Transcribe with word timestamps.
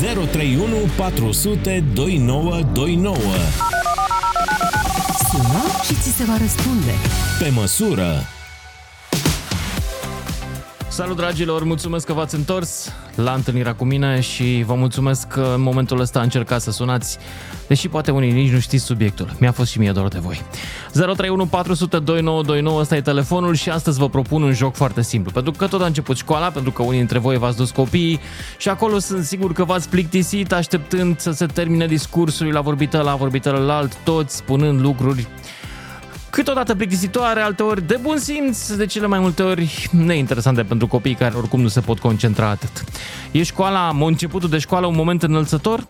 031 0.00 0.76
400 0.96 1.84
2929 1.94 3.18
Sună 5.30 5.62
și 5.86 5.94
ți 5.94 6.16
se 6.16 6.24
va 6.24 6.36
răspunde. 6.36 6.92
Pe 7.38 7.48
măsură 7.48 8.35
Salut 10.96 11.16
dragilor, 11.16 11.64
mulțumesc 11.64 12.06
că 12.06 12.12
v-ați 12.12 12.34
întors 12.34 12.92
la 13.14 13.32
întâlnirea 13.32 13.74
cu 13.74 13.84
mine 13.84 14.20
și 14.20 14.62
vă 14.66 14.74
mulțumesc 14.74 15.28
că 15.28 15.52
în 15.54 15.60
momentul 15.60 16.00
ăsta 16.00 16.20
încercați 16.20 16.64
să 16.64 16.70
sunați, 16.70 17.18
deși 17.68 17.88
poate 17.88 18.10
unii 18.10 18.32
nici 18.32 18.52
nu 18.52 18.58
știți 18.58 18.84
subiectul. 18.84 19.36
Mi-a 19.38 19.52
fost 19.52 19.70
și 19.70 19.78
mie 19.78 19.92
dor 19.92 20.08
de 20.08 20.18
voi. 20.18 20.42
031 20.92 21.46
400 21.46 21.98
2929, 21.98 22.80
ăsta 22.80 22.96
e 22.96 23.00
telefonul 23.00 23.54
și 23.54 23.70
astăzi 23.70 23.98
vă 23.98 24.08
propun 24.08 24.42
un 24.42 24.52
joc 24.52 24.74
foarte 24.74 25.02
simplu. 25.02 25.30
Pentru 25.32 25.52
că 25.52 25.66
tot 25.66 25.82
a 25.82 25.86
început 25.86 26.16
școala, 26.16 26.50
pentru 26.50 26.72
că 26.72 26.82
unii 26.82 26.98
dintre 26.98 27.18
voi 27.18 27.36
v-ați 27.38 27.56
dus 27.56 27.70
copiii 27.70 28.20
și 28.58 28.68
acolo 28.68 28.98
sunt 28.98 29.24
sigur 29.24 29.52
că 29.52 29.64
v-ați 29.64 29.88
plictisit 29.88 30.52
așteptând 30.52 31.18
să 31.18 31.30
se 31.30 31.46
termine 31.46 31.86
discursul 31.86 32.52
la 32.52 32.60
vorbită 32.60 33.00
la 33.00 33.14
vorbită 33.14 33.50
la 33.50 33.76
alt, 33.76 33.96
toți 34.04 34.36
spunând 34.36 34.80
lucruri 34.80 35.28
câteodată 36.30 36.74
plictisitoare, 36.74 37.40
alteori 37.40 37.86
de 37.86 37.98
bun 38.02 38.18
simț, 38.18 38.72
de 38.72 38.86
cele 38.86 39.06
mai 39.06 39.18
multe 39.18 39.42
ori 39.42 39.88
neinteresante 39.90 40.62
pentru 40.62 40.86
copii 40.86 41.14
care 41.14 41.36
oricum 41.36 41.60
nu 41.60 41.68
se 41.68 41.80
pot 41.80 41.98
concentra 41.98 42.48
atât. 42.48 42.84
E 43.30 43.42
școala, 43.42 43.96
începutul 44.00 44.48
de 44.48 44.58
școală 44.58 44.86
un 44.86 44.94
moment 44.94 45.22
înălțător? 45.22 45.86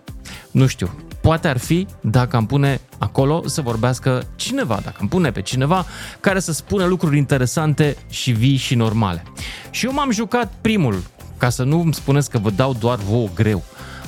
Nu 0.50 0.66
știu. 0.66 0.90
Poate 1.20 1.48
ar 1.48 1.58
fi 1.58 1.86
dacă 2.00 2.36
am 2.36 2.46
pune 2.46 2.80
acolo 2.98 3.42
să 3.46 3.60
vorbească 3.60 4.26
cineva, 4.36 4.80
dacă 4.84 4.96
am 5.00 5.08
pune 5.08 5.30
pe 5.30 5.42
cineva 5.42 5.86
care 6.20 6.40
să 6.40 6.52
spună 6.52 6.84
lucruri 6.84 7.18
interesante 7.18 7.96
și 8.10 8.30
vii 8.30 8.56
și 8.56 8.74
normale. 8.74 9.22
Și 9.70 9.86
eu 9.86 9.92
m-am 9.92 10.10
jucat 10.10 10.52
primul, 10.60 11.02
ca 11.36 11.48
să 11.48 11.62
nu 11.62 11.80
îmi 11.80 11.94
spuneți 11.94 12.30
că 12.30 12.38
vă 12.38 12.50
dau 12.50 12.74
doar 12.80 12.98
vouă 12.98 13.28
greu. 13.34 13.64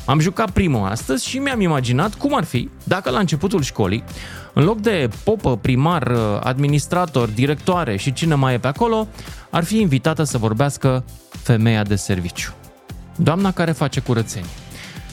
Am 0.09 0.21
jucat 0.21 0.51
primul 0.51 0.87
astăzi 0.87 1.29
și 1.29 1.39
mi-am 1.39 1.61
imaginat 1.61 2.15
cum 2.15 2.35
ar 2.35 2.45
fi 2.45 2.69
dacă 2.85 3.11
la 3.11 3.19
începutul 3.19 3.63
școlii, 3.63 4.05
în 4.53 4.65
loc 4.65 4.81
de 4.81 5.09
popă, 5.25 5.57
primar, 5.57 6.13
administrator, 6.43 7.29
directoare 7.29 7.97
și 7.97 8.13
cine 8.13 8.35
mai 8.35 8.55
e 8.55 8.59
pe 8.59 8.67
acolo, 8.67 9.09
ar 9.51 9.65
fi 9.65 9.81
invitată 9.81 10.23
să 10.23 10.39
vorbească 10.39 11.05
femeia 11.43 11.83
de 11.83 11.95
serviciu. 11.97 12.53
Doamna 13.17 13.53
care 13.53 13.73
face 13.73 14.01
curățenie. 14.01 14.49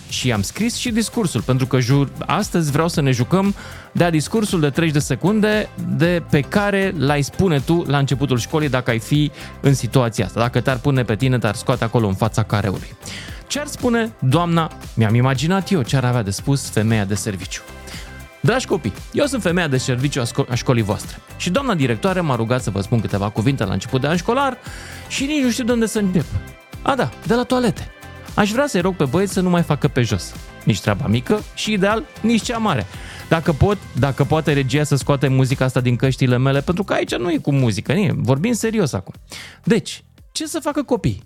Și 0.09 0.31
am 0.31 0.41
scris 0.41 0.75
și 0.75 0.91
discursul, 0.91 1.41
pentru 1.41 1.67
că 1.67 1.79
jur, 1.79 2.09
astăzi 2.25 2.71
vreau 2.71 2.87
să 2.87 3.01
ne 3.01 3.11
jucăm 3.11 3.55
de 3.91 4.09
discursul 4.09 4.59
de 4.59 4.69
30 4.69 4.93
de 4.93 4.99
secunde 4.99 5.69
de 5.97 6.23
pe 6.29 6.39
care 6.39 6.93
l-ai 6.97 7.21
spune 7.21 7.59
tu 7.59 7.83
la 7.87 7.97
începutul 7.97 8.37
școlii 8.37 8.69
dacă 8.69 8.89
ai 8.89 8.99
fi 8.99 9.31
în 9.61 9.73
situația 9.73 10.25
asta. 10.25 10.39
Dacă 10.39 10.61
te-ar 10.61 10.77
pune 10.77 11.03
pe 11.03 11.15
tine, 11.15 11.37
te-ar 11.37 11.55
scoate 11.55 11.83
acolo 11.83 12.07
în 12.07 12.15
fața 12.15 12.43
careului. 12.43 12.95
Ce 13.47 13.59
ar 13.59 13.67
spune 13.67 14.13
doamna, 14.19 14.71
mi-am 14.93 15.15
imaginat 15.15 15.71
eu 15.71 15.81
ce 15.81 15.95
ar 15.95 16.05
avea 16.05 16.21
de 16.21 16.31
spus 16.31 16.69
femeia 16.69 17.05
de 17.05 17.15
serviciu. 17.15 17.61
Dragi 18.41 18.65
copii, 18.65 18.93
eu 19.11 19.25
sunt 19.25 19.41
femeia 19.41 19.67
de 19.67 19.77
serviciu 19.77 20.21
a, 20.21 20.25
sco- 20.25 20.49
a 20.49 20.53
școlii 20.53 20.83
voastre 20.83 21.17
și 21.37 21.49
doamna 21.49 21.75
directoare 21.75 22.19
m-a 22.21 22.35
rugat 22.35 22.61
să 22.63 22.69
vă 22.69 22.81
spun 22.81 22.99
câteva 22.99 23.29
cuvinte 23.29 23.65
la 23.65 23.73
început 23.73 24.01
de 24.01 24.07
an 24.07 24.15
școlar 24.15 24.57
și 25.07 25.25
nici 25.25 25.43
nu 25.43 25.49
știu 25.49 25.63
de 25.63 25.71
unde 25.71 25.85
să 25.85 25.99
încep. 25.99 26.25
A, 26.81 26.95
da, 26.95 27.09
de 27.27 27.33
la 27.33 27.43
toalete. 27.43 27.89
Aș 28.35 28.51
vrea 28.51 28.67
să-i 28.67 28.81
rog 28.81 28.95
pe 28.95 29.05
băieți 29.05 29.33
să 29.33 29.41
nu 29.41 29.49
mai 29.49 29.61
facă 29.61 29.87
pe 29.87 30.01
jos. 30.01 30.35
Nici 30.63 30.81
treaba 30.81 31.07
mică 31.07 31.41
și 31.53 31.71
ideal, 31.71 32.03
nici 32.21 32.41
cea 32.43 32.57
mare. 32.57 32.85
Dacă 33.29 33.53
pot, 33.53 33.77
dacă 33.99 34.23
poate 34.23 34.53
regia 34.53 34.83
să 34.83 34.95
scoate 34.95 35.27
muzica 35.27 35.65
asta 35.65 35.79
din 35.79 35.95
căștile 35.95 36.37
mele, 36.37 36.61
pentru 36.61 36.83
că 36.83 36.93
aici 36.93 37.15
nu 37.15 37.31
e 37.31 37.37
cu 37.37 37.51
muzică, 37.51 37.93
nu 37.93 37.99
e, 37.99 38.13
vorbim 38.15 38.53
serios 38.53 38.93
acum. 38.93 39.13
Deci, 39.63 40.03
ce 40.31 40.45
să 40.45 40.59
facă 40.59 40.83
copiii? 40.83 41.23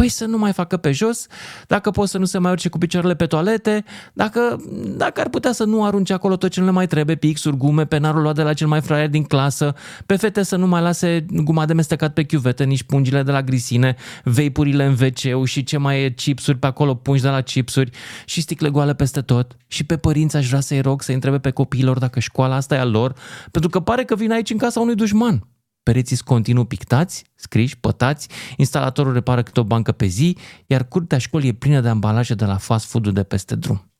Păi 0.00 0.08
să 0.08 0.24
nu 0.24 0.38
mai 0.38 0.52
facă 0.52 0.76
pe 0.76 0.92
jos, 0.92 1.26
dacă 1.66 1.90
pot 1.90 2.08
să 2.08 2.18
nu 2.18 2.24
se 2.24 2.38
mai 2.38 2.50
urce 2.50 2.68
cu 2.68 2.78
picioarele 2.78 3.14
pe 3.14 3.26
toalete, 3.26 3.84
dacă, 4.12 4.62
dacă 4.96 5.20
ar 5.20 5.28
putea 5.28 5.52
să 5.52 5.64
nu 5.64 5.84
arunce 5.84 6.12
acolo 6.12 6.36
tot 6.36 6.50
ce 6.50 6.60
nu 6.60 6.66
le 6.66 6.72
mai 6.72 6.86
trebuie, 6.86 7.16
pixuri, 7.16 7.56
gume, 7.56 7.86
penarul 7.86 8.22
luat 8.22 8.34
de 8.34 8.42
la 8.42 8.52
cel 8.52 8.66
mai 8.66 8.80
fraier 8.80 9.08
din 9.08 9.22
clasă, 9.22 9.74
pe 10.06 10.16
fete 10.16 10.42
să 10.42 10.56
nu 10.56 10.66
mai 10.66 10.82
lase 10.82 11.26
guma 11.30 11.66
de 11.66 11.72
mestecat 11.72 12.12
pe 12.12 12.24
chiuvete, 12.24 12.64
nici 12.64 12.82
pungile 12.82 13.22
de 13.22 13.30
la 13.30 13.42
grisine, 13.42 13.96
veipurile 14.24 14.84
în 14.84 14.96
wc 15.00 15.46
și 15.46 15.64
ce 15.64 15.76
mai 15.76 16.02
e 16.02 16.10
chipsuri 16.10 16.58
pe 16.58 16.66
acolo, 16.66 16.94
pungi 16.94 17.22
de 17.22 17.28
la 17.28 17.40
chipsuri 17.40 17.90
și 18.24 18.40
sticle 18.40 18.68
goale 18.68 18.94
peste 18.94 19.20
tot. 19.20 19.56
Și 19.66 19.84
pe 19.84 19.96
părinți 19.96 20.36
aș 20.36 20.48
vrea 20.48 20.60
să-i 20.60 20.80
rog 20.80 21.02
să 21.02 21.12
întrebe 21.12 21.38
pe 21.38 21.50
copiilor 21.50 21.98
dacă 21.98 22.20
școala 22.20 22.54
asta 22.54 22.74
e 22.74 22.78
a 22.78 22.84
lor, 22.84 23.14
pentru 23.50 23.70
că 23.70 23.80
pare 23.80 24.04
că 24.04 24.14
vin 24.14 24.32
aici 24.32 24.50
în 24.50 24.58
casa 24.58 24.80
unui 24.80 24.94
dușman 24.94 25.44
pereții 25.82 26.16
sunt 26.16 26.28
continuu 26.28 26.64
pictați, 26.64 27.24
scriși, 27.34 27.78
pătați, 27.78 28.28
instalatorul 28.56 29.12
repară 29.12 29.42
câte 29.42 29.60
o 29.60 29.64
bancă 29.64 29.92
pe 29.92 30.06
zi, 30.06 30.36
iar 30.66 30.88
curtea 30.88 31.18
școlii 31.18 31.48
e 31.48 31.52
plină 31.52 31.80
de 31.80 31.88
ambalaje 31.88 32.34
de 32.34 32.44
la 32.44 32.56
fast 32.56 32.86
food 32.86 33.08
de 33.08 33.22
peste 33.22 33.54
drum. 33.54 33.90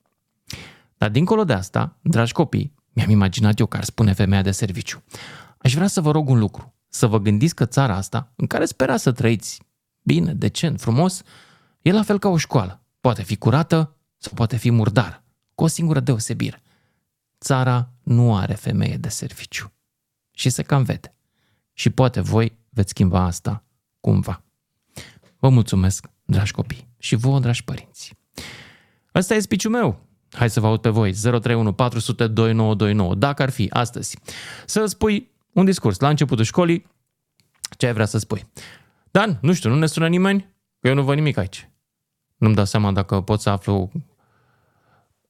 Dar 0.96 1.10
dincolo 1.10 1.44
de 1.44 1.52
asta, 1.52 1.98
dragi 2.02 2.32
copii, 2.32 2.74
mi-am 2.92 3.10
imaginat 3.10 3.58
eu 3.58 3.66
că 3.66 3.76
ar 3.76 3.84
spune 3.84 4.12
femeia 4.12 4.42
de 4.42 4.50
serviciu. 4.50 5.02
Aș 5.58 5.74
vrea 5.74 5.86
să 5.86 6.00
vă 6.00 6.10
rog 6.10 6.28
un 6.28 6.38
lucru, 6.38 6.74
să 6.88 7.06
vă 7.06 7.20
gândiți 7.20 7.54
că 7.54 7.66
țara 7.66 7.96
asta, 7.96 8.32
în 8.36 8.46
care 8.46 8.64
spera 8.64 8.96
să 8.96 9.12
trăiți 9.12 9.62
bine, 10.02 10.34
decent, 10.34 10.80
frumos, 10.80 11.22
e 11.82 11.92
la 11.92 12.02
fel 12.02 12.18
ca 12.18 12.28
o 12.28 12.36
școală. 12.36 12.82
Poate 13.00 13.22
fi 13.22 13.36
curată 13.36 13.96
sau 14.16 14.32
poate 14.34 14.56
fi 14.56 14.70
murdară, 14.70 15.24
cu 15.54 15.64
o 15.64 15.66
singură 15.66 16.00
deosebire. 16.00 16.62
Țara 17.40 17.90
nu 18.02 18.36
are 18.36 18.54
femeie 18.54 18.96
de 18.96 19.08
serviciu. 19.08 19.72
Și 20.30 20.48
se 20.48 20.62
cam 20.62 20.82
vede 20.82 21.14
și 21.80 21.90
poate 21.90 22.20
voi 22.20 22.58
veți 22.70 22.88
schimba 22.88 23.20
asta 23.20 23.64
cumva. 24.00 24.42
Vă 25.38 25.48
mulțumesc, 25.48 26.10
dragi 26.24 26.52
copii, 26.52 26.88
și 26.98 27.14
vouă, 27.14 27.40
dragi 27.40 27.64
părinți. 27.64 28.14
Ăsta 29.14 29.34
e 29.34 29.40
spiciul 29.40 29.70
meu. 29.70 30.06
Hai 30.30 30.50
să 30.50 30.60
vă 30.60 30.66
aud 30.66 30.80
pe 30.80 30.88
voi. 30.88 31.12
031 31.12 31.72
400 31.72 32.26
2929. 32.26 33.14
Dacă 33.14 33.42
ar 33.42 33.50
fi 33.50 33.68
astăzi 33.72 34.18
să 34.66 34.86
spui 34.86 35.30
un 35.52 35.64
discurs 35.64 35.98
la 35.98 36.08
începutul 36.08 36.44
școlii, 36.44 36.86
ce 37.76 37.86
ai 37.86 37.92
vrea 37.92 38.06
să 38.06 38.18
spui? 38.18 38.46
Dan, 39.10 39.38
nu 39.42 39.52
știu, 39.52 39.70
nu 39.70 39.76
ne 39.76 39.86
sună 39.86 40.08
nimeni? 40.08 40.54
Că 40.80 40.88
eu 40.88 40.94
nu 40.94 41.02
văd 41.02 41.14
nimic 41.14 41.36
aici. 41.36 41.70
Nu-mi 42.36 42.54
dau 42.54 42.64
seama 42.64 42.92
dacă 42.92 43.20
pot 43.20 43.40
să 43.40 43.50
aflu 43.50 43.90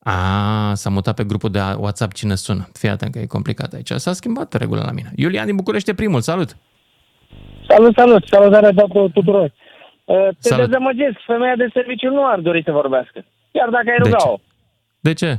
a, 0.03 0.75
s-a 0.75 0.91
mutat 0.91 1.15
pe 1.15 1.25
grupul 1.25 1.51
de 1.51 1.59
WhatsApp 1.79 2.13
cine 2.13 2.35
sună. 2.35 2.69
Fii 2.73 2.89
atent 2.89 3.13
că 3.13 3.19
e 3.19 3.27
complicat 3.27 3.73
aici. 3.73 3.91
S-a 3.91 4.13
schimbat 4.13 4.49
pe 4.49 4.57
regulă 4.57 4.83
la 4.85 4.93
mine. 4.93 5.11
Iulian 5.17 5.47
din 5.47 5.57
București 5.57 5.95
primul, 5.95 6.21
salut! 6.21 6.57
Salut, 7.69 7.95
salut! 7.97 8.27
Salutare 8.27 8.71
tuturor! 9.13 9.53
Uh, 10.05 10.17
te 10.41 10.49
Salut. 10.49 10.67
dezamăgesc, 10.67 11.17
femeia 11.27 11.57
de 11.57 11.69
serviciu 11.73 12.11
nu 12.11 12.27
ar 12.27 12.39
dori 12.39 12.63
să 12.65 12.73
vorbească. 12.73 13.25
Chiar 13.53 13.69
dacă 13.69 13.85
ai 13.91 13.97
ruga-o. 13.99 14.37
De 15.01 15.13
ce? 15.13 15.39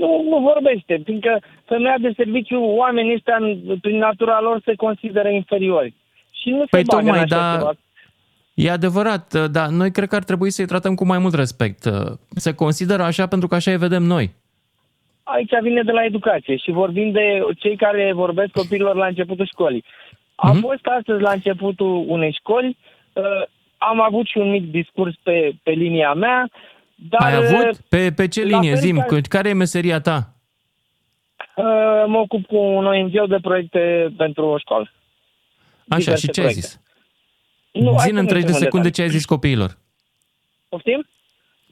Nu, 0.00 0.22
nu 0.28 0.38
vorbește, 0.40 1.00
fiindcă 1.04 1.40
femeia 1.64 1.96
de 2.00 2.12
serviciu, 2.16 2.60
oamenii 2.62 3.14
ăștia, 3.14 3.36
în- 3.40 3.78
prin 3.80 3.96
natura 3.98 4.40
lor, 4.40 4.60
se 4.64 4.74
consideră 4.74 5.28
inferiori. 5.28 5.94
Și 6.30 6.48
nu 6.50 6.64
Păi 6.70 6.80
se 6.80 6.84
bagă 6.90 7.02
tocmai, 7.02 7.18
în 7.18 7.24
așa 7.24 7.36
dar- 7.36 7.58
ceva. 7.58 7.72
E 8.64 8.70
adevărat, 8.70 9.50
dar 9.50 9.68
noi 9.68 9.90
cred 9.90 10.08
că 10.08 10.16
ar 10.16 10.24
trebui 10.24 10.50
să-i 10.50 10.66
tratăm 10.66 10.94
cu 10.94 11.06
mai 11.06 11.18
mult 11.18 11.34
respect. 11.34 11.88
Se 12.30 12.54
consideră 12.54 13.02
așa 13.02 13.26
pentru 13.26 13.48
că 13.48 13.54
așa 13.54 13.70
îi 13.70 13.76
vedem 13.76 14.02
noi. 14.02 14.34
Aici 15.22 15.50
vine 15.62 15.82
de 15.82 15.92
la 15.92 16.04
educație 16.04 16.56
și 16.56 16.70
vorbim 16.70 17.10
de 17.12 17.40
cei 17.58 17.76
care 17.76 18.12
vorbesc 18.12 18.50
copiilor 18.50 18.94
la 18.96 19.06
începutul 19.06 19.46
școlii. 19.46 19.84
Am 20.34 20.50
Mhm. 20.56 20.60
fost 20.60 20.84
astăzi 20.98 21.20
la 21.22 21.30
începutul 21.30 22.04
unei 22.08 22.32
școli, 22.32 22.76
uh, 23.12 23.22
am 23.78 24.00
avut 24.00 24.26
și 24.26 24.38
un 24.38 24.50
mic 24.50 24.70
discurs 24.70 25.14
pe, 25.22 25.52
pe 25.62 25.70
linia 25.70 26.12
mea, 26.14 26.48
dar 26.94 27.20
Ai 27.22 27.34
avut? 27.34 27.76
Pe, 27.88 28.12
pe 28.16 28.28
ce 28.28 28.40
la 28.40 28.46
linie? 28.46 28.70
fel 28.72 28.80
Zim, 28.80 28.96
ca- 28.96 29.04
cu- 29.04 29.18
care 29.28 29.48
e 29.48 29.52
meseria 29.52 30.00
ta? 30.00 30.34
uh, 31.56 31.64
mă 32.06 32.18
ocup 32.18 32.46
cu 32.46 32.56
un 32.56 32.86
ONG 32.86 33.28
de 33.28 33.38
proiecte 33.42 34.12
pentru 34.16 34.44
o 34.46 34.58
școală. 34.58 34.90
Așa, 35.88 35.98
Diverse 35.98 36.26
și 36.26 36.32
ce 36.32 36.40
ai 36.40 36.46
proiecte. 36.46 36.60
zis? 36.60 36.80
Nu, 37.72 37.90
hai 37.96 38.06
Zine 38.06 38.12
să 38.14 38.18
în 38.18 38.24
nu 38.24 38.28
30 38.28 38.32
de 38.32 38.36
intrăm 38.38 38.54
în 38.54 38.62
secunde 38.64 38.88
detalii. 38.88 38.92
ce 38.92 39.02
ai 39.02 39.08
zis 39.18 39.24
copiilor. 39.24 39.78
Poftim? 40.68 41.06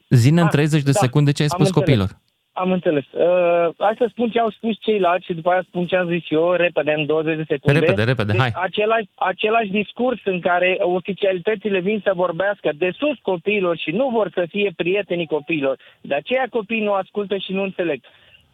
Zine 0.09 0.39
în 0.41 0.45
Ah, 0.45 0.51
30 0.51 0.81
de 0.83 0.91
da, 0.91 0.99
secunde 0.99 1.31
ce 1.31 1.41
ai 1.41 1.47
am 1.51 1.57
spus 1.57 1.67
înțeles. 1.67 1.85
copiilor. 1.85 2.09
Am 2.51 2.71
înțeles. 2.71 3.05
Uh, 3.11 3.67
hai 3.77 3.95
să 3.97 4.05
spun 4.09 4.29
ce 4.29 4.39
au 4.39 4.49
spus 4.49 4.75
ceilalți 4.79 5.25
și 5.25 5.33
după 5.33 5.49
aia 5.49 5.63
spun 5.67 5.85
ce 5.87 5.95
am 5.95 6.07
zis 6.07 6.23
eu, 6.29 6.51
repede, 6.51 6.91
în 6.97 7.05
20 7.05 7.35
de 7.37 7.43
secunde. 7.47 7.79
Repede, 7.79 8.03
repede, 8.03 8.31
deci, 8.31 8.41
hai. 8.41 8.51
Același, 8.55 9.07
același 9.15 9.69
discurs 9.69 10.19
în 10.23 10.39
care 10.39 10.77
oficialitățile 10.81 11.79
vin 11.79 11.99
să 12.03 12.11
vorbească 12.15 12.69
de 12.77 12.89
sus 12.97 13.17
copiilor 13.21 13.77
și 13.77 13.91
nu 13.91 14.09
vor 14.09 14.31
să 14.33 14.45
fie 14.49 14.73
prietenii 14.75 15.27
copiilor. 15.27 15.77
De 16.01 16.15
aceea 16.15 16.47
copiii 16.49 16.83
nu 16.83 16.93
ascultă 16.93 17.37
și 17.37 17.51
nu 17.51 17.61
înțeleg. 17.63 17.99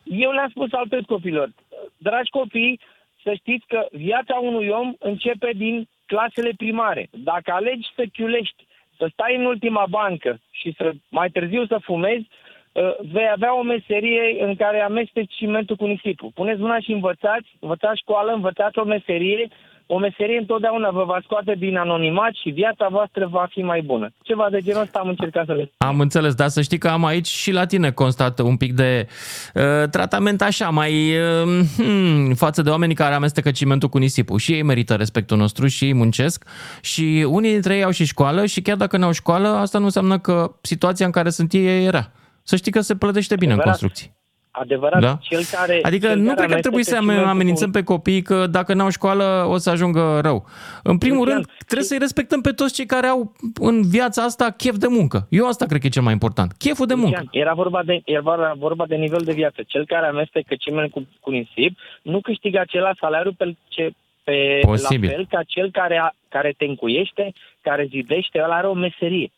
Eu 0.03 0.31
le-am 0.31 0.49
spus 0.49 0.67
altfel 0.71 1.03
copiilor, 1.03 1.49
dragi 1.97 2.29
copii, 2.29 2.79
să 3.23 3.33
știți 3.35 3.65
că 3.67 3.85
viața 3.91 4.35
unui 4.41 4.67
om 4.67 4.93
începe 4.99 5.51
din 5.55 5.87
clasele 6.05 6.51
primare. 6.57 7.07
Dacă 7.11 7.51
alegi 7.51 7.91
să 7.95 8.03
chiulești, 8.13 8.65
să 8.97 9.07
stai 9.11 9.35
în 9.35 9.45
ultima 9.45 9.85
bancă 9.89 10.39
și 10.51 10.73
să 10.77 10.91
mai 11.09 11.29
târziu 11.29 11.65
să 11.65 11.77
fumezi, 11.81 12.27
uh, 12.71 12.95
vei 13.11 13.29
avea 13.31 13.57
o 13.57 13.61
meserie 13.61 14.43
în 14.43 14.55
care 14.55 14.79
amesteci 14.81 15.35
cimentul 15.35 15.75
cu 15.75 15.85
nisipul. 15.85 16.31
Puneți 16.33 16.59
mâna 16.59 16.79
și 16.79 16.91
învățați, 16.91 17.55
învățați 17.59 17.99
școală, 17.99 18.31
învățați 18.31 18.79
o 18.79 18.83
meserie 18.83 19.47
o 19.87 19.97
meserie 19.97 20.37
întotdeauna 20.37 20.89
vă 20.89 21.03
va 21.03 21.19
scoate 21.23 21.55
din 21.57 21.77
anonimat 21.77 22.33
și 22.33 22.49
viața 22.49 22.87
voastră 22.91 23.27
va 23.31 23.47
fi 23.49 23.61
mai 23.61 23.81
bună. 23.81 24.09
Ceva 24.21 24.47
de 24.51 24.61
genul 24.61 24.81
ăsta 24.81 24.99
am 24.99 25.07
încercat 25.07 25.45
să 25.45 25.53
le 25.53 25.71
Am 25.77 25.99
înțeles, 25.99 26.33
dar 26.33 26.47
să 26.47 26.61
știi 26.61 26.77
că 26.77 26.87
am 26.87 27.05
aici 27.05 27.27
și 27.27 27.51
la 27.51 27.65
tine 27.65 27.91
constat 27.91 28.39
un 28.39 28.57
pic 28.57 28.73
de 28.73 29.07
uh, 29.53 29.89
tratament 29.89 30.41
așa, 30.41 30.69
mai 30.69 31.17
uh, 31.17 31.65
hmm, 31.77 32.33
față 32.33 32.61
de 32.61 32.69
oamenii 32.69 32.95
care 32.95 33.13
amestecă 33.13 33.51
cimentul 33.51 33.89
cu 33.89 33.97
nisipul. 33.97 34.37
Și 34.37 34.51
ei 34.51 34.63
merită 34.63 34.93
respectul 34.93 35.37
nostru 35.37 35.67
și 35.67 35.85
ei 35.85 35.93
muncesc 35.93 36.45
și 36.81 37.25
unii 37.29 37.51
dintre 37.51 37.75
ei 37.75 37.83
au 37.83 37.91
și 37.91 38.05
școală 38.05 38.45
și 38.45 38.61
chiar 38.61 38.75
dacă 38.77 38.97
nu 38.97 39.05
au 39.05 39.11
școală, 39.11 39.47
asta 39.47 39.77
nu 39.77 39.85
înseamnă 39.85 40.19
că 40.19 40.55
situația 40.61 41.05
în 41.05 41.11
care 41.11 41.29
sunt 41.29 41.53
ei 41.53 41.85
era. 41.85 42.11
Să 42.43 42.55
știi 42.55 42.71
că 42.71 42.81
se 42.81 42.95
plătește 42.95 43.35
bine 43.35 43.51
Adevărat. 43.51 43.73
în 43.73 43.79
construcții. 43.79 44.23
Adevărat, 44.59 45.01
Da? 45.01 45.17
cel 45.21 45.41
care... 45.51 45.79
Adică 45.81 46.07
cel 46.07 46.17
nu 46.17 46.23
care 46.25 46.35
cred 46.35 46.49
că 46.49 46.53
ar 46.55 46.59
trebui 46.59 46.83
să 46.83 46.95
amestecă 46.95 47.11
cimentul 47.13 47.31
amenințăm 47.33 47.65
cu- 47.71 47.77
pe 47.77 47.83
copii 47.83 48.21
că 48.21 48.47
dacă 48.47 48.73
n-au 48.73 48.89
școală 48.89 49.45
o 49.49 49.57
să 49.57 49.69
ajungă 49.69 50.19
rău. 50.23 50.45
În 50.83 50.97
primul 50.97 51.17
Lucian, 51.17 51.33
rând, 51.35 51.45
trebuie 51.65 51.87
să-i 51.87 51.97
respectăm 51.97 52.41
pe 52.41 52.51
toți 52.51 52.73
cei 52.73 52.85
care 52.85 53.07
au 53.07 53.33
în 53.59 53.81
viața 53.89 54.23
asta 54.23 54.49
chef 54.57 54.75
de 54.75 54.87
muncă. 54.87 55.27
Eu 55.29 55.47
asta 55.47 55.65
cred 55.65 55.79
că 55.81 55.87
e 55.87 55.89
cel 55.89 56.01
mai 56.03 56.13
important. 56.13 56.53
Cheful 56.57 56.85
de 56.85 56.93
muncă. 56.93 57.09
Lucian, 57.09 57.27
Era 57.31 57.53
vorba 57.53 57.83
de, 57.83 58.01
era 58.05 58.53
vorba 58.57 58.85
de 58.87 58.95
nivel 58.95 59.21
de 59.25 59.33
viață. 59.33 59.61
Cel 59.67 59.85
care 59.85 60.05
amestecă 60.07 60.55
ciment 60.59 60.91
cu, 60.91 61.07
cu 61.19 61.31
nisip 61.31 61.77
nu 62.01 62.21
câștigă 62.21 62.59
același 62.59 62.99
salariu 62.99 63.31
pe, 63.33 63.55
ce, 63.67 63.91
pe 64.23 64.59
Posibil. 64.61 65.09
la 65.09 65.15
fel 65.15 65.25
ca 65.29 65.41
cel 65.47 65.71
care, 65.71 65.97
a, 65.97 66.09
care 66.29 66.53
te 66.57 66.65
încuiește, 66.65 67.33
care 67.61 67.87
zidește, 67.89 68.41
ăla 68.43 68.55
are 68.55 68.67
o 68.67 68.73
meserie. 68.73 69.31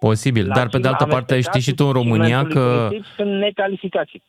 Posibil, 0.00 0.46
La 0.46 0.54
dar 0.54 0.68
pe 0.68 0.78
de 0.78 0.88
altă 0.88 1.04
parte 1.04 1.32
amestecatul 1.32 1.60
știi 1.60 1.70
și 1.72 1.76
tu 1.76 1.84
în 1.86 1.92
România 1.92 2.26
cimentului 2.38 2.54
cu 2.54 2.88
că 2.88 2.88
nisip 2.90 3.04
Sunt 3.16 3.30
necalificați. 3.38 4.22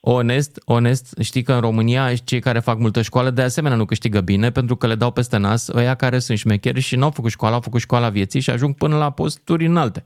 Onest, 0.00 0.62
onest, 0.64 1.14
știi 1.20 1.42
că 1.42 1.52
în 1.52 1.60
România 1.60 2.14
cei 2.14 2.40
care 2.40 2.58
fac 2.58 2.78
multă 2.78 3.02
școală 3.02 3.30
de 3.30 3.42
asemenea 3.42 3.76
nu 3.76 3.84
câștigă 3.84 4.20
bine 4.20 4.50
pentru 4.50 4.76
că 4.76 4.86
le 4.86 4.94
dau 4.94 5.10
peste 5.10 5.36
nas 5.36 5.68
ăia 5.68 5.94
care 5.94 6.18
sunt 6.18 6.38
șmecheri 6.38 6.80
și 6.80 6.96
n-au 6.96 7.10
făcut 7.10 7.30
școala, 7.30 7.54
au 7.54 7.60
făcut 7.60 7.80
școala 7.80 8.08
vieții 8.08 8.40
și 8.40 8.50
ajung 8.50 8.74
până 8.74 8.96
la 8.96 9.10
posturi 9.10 9.66
înalte. 9.66 10.04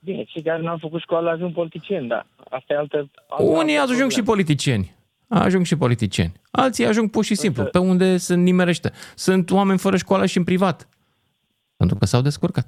Bine, 0.00 0.24
cei 0.24 0.42
care 0.42 0.62
n-au 0.62 0.78
făcut 0.80 1.00
școală 1.00 1.30
ajung 1.30 1.52
politicieni, 1.52 2.08
da. 2.08 2.26
Asta 2.50 2.72
e 2.72 2.76
altă... 2.76 3.10
altă 3.28 3.44
Unii 3.44 3.76
altă 3.76 3.92
ajung 3.92 4.10
și 4.10 4.16
problemă. 4.16 4.26
politicieni. 4.26 4.94
Ajung 5.28 5.64
și 5.64 5.76
politicieni. 5.76 6.32
Alții 6.50 6.86
ajung 6.86 7.10
pur 7.10 7.24
și 7.24 7.34
simplu, 7.34 7.64
pe 7.64 7.78
unde 7.78 8.16
se 8.16 8.34
nimerește. 8.34 8.92
Sunt 9.14 9.50
oameni 9.50 9.78
fără 9.78 9.96
școală 9.96 10.26
și 10.26 10.38
în 10.38 10.44
privat. 10.44 10.88
Pentru 11.76 11.96
că 11.96 12.06
s-au 12.06 12.20
descurcat. 12.20 12.64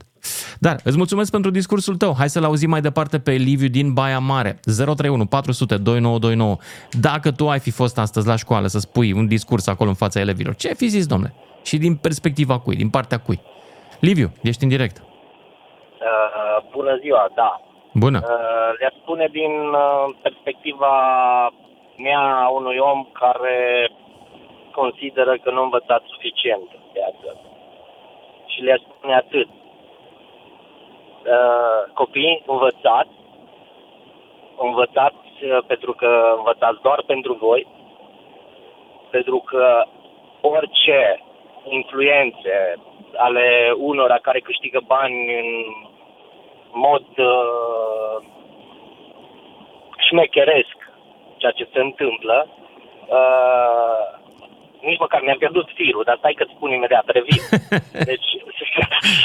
Dar 0.61 0.76
îți 0.85 0.97
mulțumesc 0.97 1.31
pentru 1.31 1.50
discursul 1.50 1.97
tău. 1.97 2.14
Hai 2.19 2.29
să-l 2.29 2.44
auzim 2.44 2.70
mai 2.70 2.81
departe 2.81 3.19
pe 3.19 3.32
Liviu 3.32 3.69
din 3.69 3.93
Baia 3.93 4.19
Mare. 4.19 4.61
031 4.76 5.26
400 5.26 5.76
2929. 5.76 6.56
Dacă 7.00 7.32
tu 7.32 7.49
ai 7.49 7.58
fi 7.58 7.70
fost 7.70 7.99
astăzi 7.99 8.26
la 8.26 8.37
școală 8.37 8.67
să 8.67 8.79
spui 8.79 9.12
un 9.12 9.26
discurs 9.26 9.67
acolo 9.67 9.88
în 9.88 9.94
fața 9.94 10.20
elevilor, 10.20 10.55
ce 10.55 10.69
ai 10.69 10.75
fi 10.75 10.87
zis, 10.87 11.06
domnule? 11.06 11.35
Și 11.62 11.76
din 11.79 11.97
perspectiva 11.97 12.58
cui? 12.58 12.76
Din 12.76 12.91
partea 12.91 13.19
cui? 13.19 13.41
Liviu, 14.00 14.32
ești 14.43 14.62
în 14.62 14.69
direct. 14.69 14.97
Uh, 14.99 16.58
bună 16.73 16.97
ziua, 17.03 17.29
da. 17.35 17.61
Bună. 17.93 18.20
Uh, 18.23 18.70
le 18.79 18.93
spune 19.00 19.29
din 19.32 19.53
uh, 19.85 20.17
perspectiva 20.23 20.94
mea 21.97 22.23
a 22.44 22.49
unui 22.49 22.76
om 22.76 23.08
care 23.12 23.91
consideră 24.73 25.38
că 25.43 25.50
nu 25.50 25.61
a 25.61 25.62
învățat 25.62 26.03
suficient 26.12 26.69
în 26.79 26.85
viață. 26.93 27.45
Și 28.56 28.62
le 28.62 28.82
spune 28.82 29.14
atât. 29.14 29.49
Uh, 29.49 29.53
copiii 31.94 32.43
învățați, 32.47 33.11
învățați 34.56 35.44
uh, 35.44 35.58
pentru 35.67 35.93
că 35.93 36.35
învățați 36.37 36.82
doar 36.82 37.03
pentru 37.06 37.35
voi, 37.35 37.67
pentru 39.11 39.38
că 39.38 39.85
orice 40.41 41.25
influențe 41.64 42.75
ale 43.17 43.73
unora 43.76 44.19
care 44.19 44.41
câștigă 44.41 44.81
bani 44.87 45.38
în 45.38 45.47
mod 46.73 47.06
uh, 47.17 48.25
șmecheresc 50.08 50.76
ceea 51.37 51.53
ce 51.53 51.69
se 51.73 51.81
întâmplă. 51.81 52.49
Uh, 53.08 54.25
nici 54.81 54.99
măcar 54.99 55.20
mi-am 55.23 55.38
pierdut 55.38 55.69
firul, 55.75 56.05
dar 56.08 56.17
stai 56.19 56.38
că-ți 56.38 56.55
spun 56.56 56.70
imediat, 56.70 57.06
revin. 57.06 57.40
Deci 58.11 58.31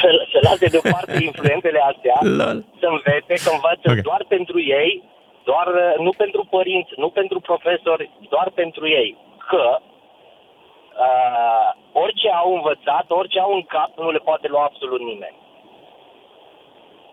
să, 0.02 0.10
să 0.32 0.38
lase 0.48 0.68
deoparte 0.76 1.24
influențele 1.30 1.80
astea, 1.92 2.18
Lol. 2.22 2.58
să 2.80 2.88
învețe, 2.96 3.34
că 3.44 3.50
învață 3.54 3.86
Ok. 3.86 3.92
okay. 3.92 4.08
doar 4.10 4.24
pentru 4.28 4.58
ei, 4.82 5.04
doar 5.44 5.68
uh, 5.68 5.94
nu 6.06 6.12
pentru 6.24 6.42
părinți, 6.56 6.92
nu 6.96 7.10
pentru 7.10 7.40
profesori, 7.40 8.10
doar 8.30 8.48
pentru 8.62 8.88
ei. 8.88 9.18
Că 9.50 9.66
uh, 11.06 11.70
orice 11.92 12.30
au 12.30 12.54
învățat, 12.56 13.06
orice 13.08 13.40
au 13.40 13.54
în 13.54 13.64
cap, 13.64 13.92
nu 13.98 14.12
le 14.12 14.18
poate 14.18 14.48
lua 14.48 14.64
absolut 14.64 15.00
nimeni. 15.00 15.38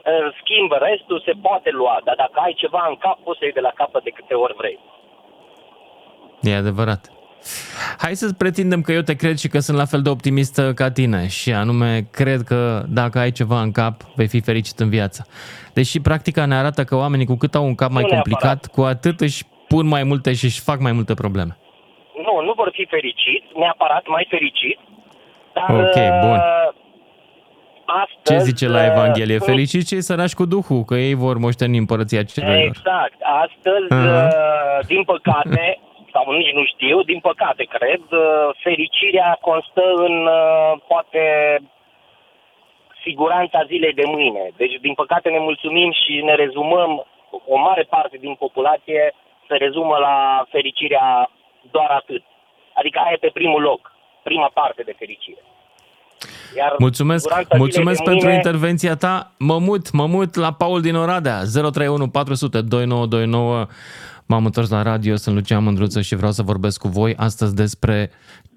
În 0.02 0.32
schimb, 0.40 0.70
restul 0.72 1.22
se 1.24 1.32
poate 1.42 1.70
lua, 1.70 2.00
dar 2.04 2.14
dacă 2.14 2.40
ai 2.40 2.52
ceva 2.52 2.86
în 2.88 2.96
cap, 2.96 3.18
poți 3.24 3.38
să 3.38 3.44
iei 3.44 3.58
de 3.58 3.60
la 3.60 3.72
capăt 3.74 4.02
de 4.02 4.10
câte 4.10 4.34
ori 4.34 4.54
vrei. 4.54 4.78
E 6.40 6.54
adevărat. 6.54 7.17
Hai 7.98 8.14
să 8.14 8.32
pretindem 8.38 8.80
că 8.80 8.92
eu 8.92 9.00
te 9.00 9.14
cred 9.16 9.36
și 9.36 9.48
că 9.48 9.58
sunt 9.58 9.76
la 9.76 9.84
fel 9.84 10.02
de 10.02 10.08
optimistă 10.08 10.72
ca 10.74 10.90
tine 10.90 11.26
și 11.28 11.52
anume 11.52 12.06
cred 12.10 12.42
că 12.42 12.82
dacă 12.88 13.18
ai 13.18 13.30
ceva 13.32 13.60
în 13.60 13.72
cap, 13.72 14.02
vei 14.14 14.26
fi 14.28 14.40
fericit 14.40 14.78
în 14.78 14.88
viață. 14.88 15.26
Deși 15.72 16.00
practica 16.00 16.44
ne 16.44 16.54
arată 16.54 16.84
că 16.84 16.96
oamenii 16.96 17.26
cu 17.26 17.36
cât 17.36 17.54
au 17.54 17.64
un 17.64 17.74
cap 17.74 17.90
mai 17.90 18.02
Nu 18.02 18.08
complicat, 18.08 18.42
neapărat. 18.42 18.66
cu 18.74 18.80
atât 18.82 19.20
își 19.20 19.44
pun 19.68 19.86
mai 19.86 20.02
multe 20.02 20.32
și 20.34 20.44
își 20.44 20.60
fac 20.60 20.80
mai 20.80 20.92
multe 20.92 21.14
probleme. 21.14 21.56
Nu, 22.26 22.44
nu 22.46 22.52
vor 22.56 22.70
fi 22.72 22.86
fericiți, 22.90 23.46
neapărat 23.58 24.02
mai 24.06 24.26
fericiți, 24.30 24.80
dar... 25.54 25.80
Ok, 25.80 25.94
bun. 26.20 26.30
uh, 26.34 26.76
Astăzi, 28.04 28.38
Ce 28.38 28.50
zice 28.50 28.68
la 28.68 28.78
uh, 28.80 28.86
Evanghelie? 28.90 29.36
sunt- 29.38 29.48
Fericiți 29.48 29.86
cei 29.86 30.00
sărași 30.00 30.34
cu 30.34 30.44
Duhul, 30.44 30.84
că 30.84 30.94
ei 30.94 31.14
vor 31.14 31.38
moșteni 31.38 31.78
împărăția 31.78 32.22
cerurilor. 32.22 32.62
Exact. 32.62 33.14
Astăzi, 33.44 33.86
Aha. 33.88 34.28
uh, 34.28 34.86
din 34.86 35.02
păcate, 35.04 35.77
sau 36.12 36.32
nici 36.32 36.52
nu 36.52 36.64
știu, 36.64 37.02
din 37.02 37.20
păcate 37.20 37.64
cred, 37.64 38.02
uh, 38.10 38.48
fericirea 38.66 39.38
constă 39.40 39.84
în 40.06 40.26
uh, 40.26 40.72
poate 40.86 41.22
siguranța 43.04 43.64
zilei 43.66 43.92
de 43.92 44.06
mâine. 44.06 44.44
Deci, 44.56 44.74
din 44.80 44.94
păcate, 44.94 45.28
ne 45.28 45.38
mulțumim 45.38 45.90
și 45.92 46.22
ne 46.24 46.34
rezumăm, 46.34 47.06
o 47.46 47.56
mare 47.56 47.82
parte 47.88 48.16
din 48.20 48.34
populație 48.34 49.14
se 49.48 49.54
rezumă 49.56 49.96
la 49.96 50.44
fericirea 50.50 51.30
doar 51.70 51.90
atât. 51.90 52.22
Adică 52.74 52.98
aia 52.98 53.12
e 53.12 53.24
pe 53.26 53.30
primul 53.38 53.62
loc, 53.62 53.92
prima 54.22 54.50
parte 54.54 54.82
de 54.82 54.94
fericire. 54.98 55.42
Iar 56.56 56.74
Mulțumesc, 56.78 57.22
siguranța 57.22 57.56
mulțumesc 57.56 57.96
zilei 57.98 58.04
de 58.04 58.10
pentru 58.10 58.28
mâine- 58.28 58.34
intervenția 58.34 58.94
ta. 58.96 59.32
Mă 59.38 59.58
mut, 59.58 59.92
mă 59.92 60.06
mut 60.06 60.34
la 60.34 60.52
Paul 60.52 60.80
din 60.80 60.94
Oradea, 60.94 61.38
031 61.72 62.08
400 62.08 62.60
2929. 62.60 63.66
M-am 64.30 64.44
întors 64.44 64.70
la 64.70 64.82
radio, 64.82 65.14
sunt 65.16 65.34
Lucian 65.34 65.62
Mândruță 65.62 66.00
și 66.00 66.18
vreau 66.20 66.32
să 66.38 66.42
vorbesc 66.42 66.80
cu 66.80 66.88
voi 66.88 67.12
astăzi 67.28 67.54
despre 67.64 67.96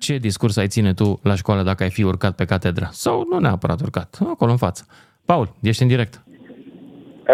ce 0.04 0.14
discurs 0.28 0.56
ai 0.58 0.74
ține 0.76 0.94
tu 0.94 1.20
la 1.30 1.36
școală 1.42 1.62
dacă 1.70 1.84
ai 1.84 1.96
fi 1.98 2.04
urcat 2.04 2.34
pe 2.36 2.46
catedră. 2.46 2.88
Sau 3.04 3.16
nu 3.30 3.38
neapărat 3.40 3.80
urcat, 3.82 4.10
acolo 4.34 4.52
în 4.52 4.64
față. 4.66 4.82
Paul, 5.26 5.48
ești 5.70 5.82
în 5.82 5.88
direct. 5.94 6.14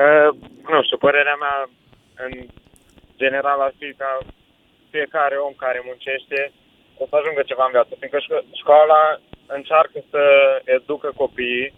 Uh, 0.02 0.30
nu 0.72 0.80
știu, 0.86 0.98
părerea 0.98 1.38
mea 1.44 1.58
în 2.26 2.34
general 3.22 3.60
ar 3.68 3.74
fi 3.80 3.88
ca 4.02 4.12
fiecare 4.94 5.36
om 5.48 5.54
care 5.64 5.80
muncește 5.90 6.40
o 7.02 7.04
să 7.10 7.16
ajungă 7.16 7.42
ceva 7.46 7.64
în 7.66 7.76
viață, 7.76 7.92
fiindcă 8.00 8.20
șco- 8.26 8.46
școala 8.62 9.02
încearcă 9.58 10.00
să 10.12 10.24
educă 10.76 11.10
copiii 11.24 11.74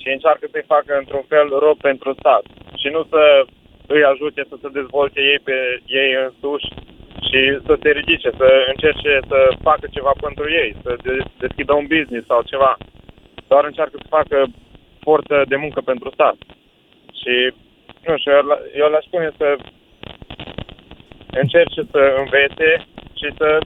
și 0.00 0.08
încearcă 0.16 0.44
să-i 0.50 0.70
facă 0.74 0.92
într-un 1.02 1.24
fel 1.32 1.48
rob 1.64 1.76
pentru 1.88 2.10
stat 2.20 2.44
și 2.80 2.88
nu 2.94 3.00
să 3.12 3.22
îi 3.86 4.04
ajute 4.04 4.42
să 4.48 4.56
se 4.62 4.68
dezvolte 4.68 5.20
ei 5.20 5.38
pe 5.48 5.56
ei 5.86 6.10
însuși 6.26 6.68
și 7.28 7.40
să 7.66 7.74
se 7.82 7.90
ridice, 7.90 8.30
să 8.36 8.48
încerce 8.72 9.20
să 9.28 9.38
facă 9.62 9.86
ceva 9.90 10.12
pentru 10.20 10.50
ei, 10.50 10.76
să 10.82 10.96
de- 11.02 11.24
deschidă 11.38 11.72
un 11.74 11.86
business 11.86 12.26
sau 12.26 12.42
ceva. 12.42 12.76
Doar 13.48 13.64
încearcă 13.64 13.96
să 14.00 14.06
facă 14.18 14.44
forță 15.00 15.44
de 15.48 15.56
muncă 15.56 15.80
pentru 15.80 16.10
stat. 16.12 16.36
Și, 17.20 17.34
nu 18.06 18.16
știu, 18.18 18.32
eu, 18.32 18.42
la- 18.42 18.62
eu 18.74 18.90
le-aș 18.90 19.04
spune 19.04 19.30
să 19.36 19.56
încerce 21.30 21.80
să 21.90 22.14
învețe 22.18 22.70
și 23.20 23.28
să 23.38 23.58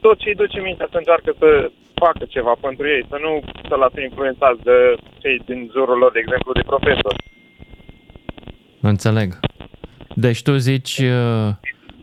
tot 0.00 0.18
ce 0.18 0.28
îi 0.28 0.34
duce 0.34 0.60
mintea 0.60 0.88
să 0.90 0.96
încearcă 0.96 1.34
să 1.38 1.70
facă 1.94 2.24
ceva 2.28 2.54
pentru 2.60 2.88
ei, 2.88 3.04
să 3.08 3.16
nu 3.20 3.40
să 3.68 3.74
lasă 3.76 4.00
influențați 4.00 4.62
de 4.62 4.94
cei 5.22 5.38
din 5.44 5.68
jurul 5.72 5.98
lor, 5.98 6.12
de 6.12 6.18
exemplu, 6.18 6.52
de 6.52 6.62
profesori. 6.72 7.22
Înțeleg. 8.88 9.38
Deci 10.14 10.42
tu 10.42 10.56
zici, 10.56 10.98
uh, 10.98 11.48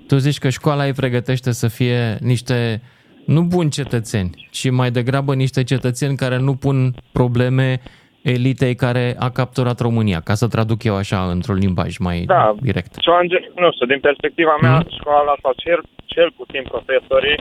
tu 0.07 0.15
zici 0.17 0.37
că 0.37 0.49
școala 0.49 0.83
îi 0.83 0.93
pregătește 0.93 1.51
să 1.51 1.67
fie 1.67 2.17
niște, 2.19 2.81
nu 3.25 3.41
buni 3.41 3.69
cetățeni, 3.69 4.47
ci 4.51 4.69
mai 4.69 4.91
degrabă 4.91 5.35
niște 5.35 5.63
cetățeni 5.63 6.15
care 6.17 6.37
nu 6.37 6.55
pun 6.55 6.93
probleme 7.11 7.81
elitei 8.21 8.75
care 8.75 9.15
a 9.19 9.29
capturat 9.29 9.79
România, 9.79 10.19
ca 10.19 10.33
să 10.33 10.47
traduc 10.47 10.83
eu 10.83 10.95
așa 10.95 11.19
într-un 11.31 11.55
limbaj 11.55 11.97
mai 11.97 12.19
Da. 12.25 12.55
direct. 12.61 12.91
Și 13.01 13.09
o 13.09 13.13
ange- 13.15 13.51
nu 13.55 13.71
știu, 13.71 13.85
din 13.85 13.99
perspectiva 13.99 14.55
mea, 14.61 14.77
Mhm. 14.77 14.95
școala 14.99 15.33
sau 15.41 15.53
cel, 15.63 15.81
cel 16.05 16.31
puțin 16.37 16.61
profesorii 16.73 17.37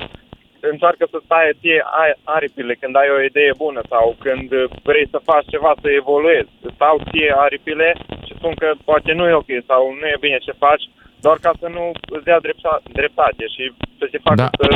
încearcă 0.73 1.05
să 1.13 1.19
taie 1.33 1.53
ție 1.61 1.81
ai- 2.01 2.19
aripile 2.37 2.75
când 2.81 2.95
ai 3.03 3.11
o 3.17 3.21
idee 3.31 3.53
bună 3.65 3.81
sau 3.93 4.07
când 4.25 4.49
vrei 4.89 5.07
să 5.15 5.19
faci 5.31 5.47
ceva 5.55 5.73
să 5.83 5.89
evoluezi. 6.01 6.51
Îți 6.67 6.75
Stau 6.79 6.97
ție 7.11 7.31
aripile 7.47 7.89
și 8.27 8.33
spun 8.39 8.55
că 8.63 8.69
poate 8.89 9.11
nu 9.19 9.25
e 9.29 9.41
ok 9.43 9.51
sau 9.71 9.83
nu 10.01 10.07
e 10.13 10.25
bine 10.27 10.39
ce 10.47 10.63
faci, 10.67 10.85
doar 11.25 11.37
ca 11.45 11.51
să 11.61 11.67
nu 11.77 11.85
îți 12.15 12.25
dea 12.29 12.39
drepta- 12.47 12.83
dreptate 12.99 13.45
și 13.55 13.63
să 13.99 14.05
se 14.13 14.19
facă 14.27 14.37
Da. 14.43 14.49
să 14.61 14.67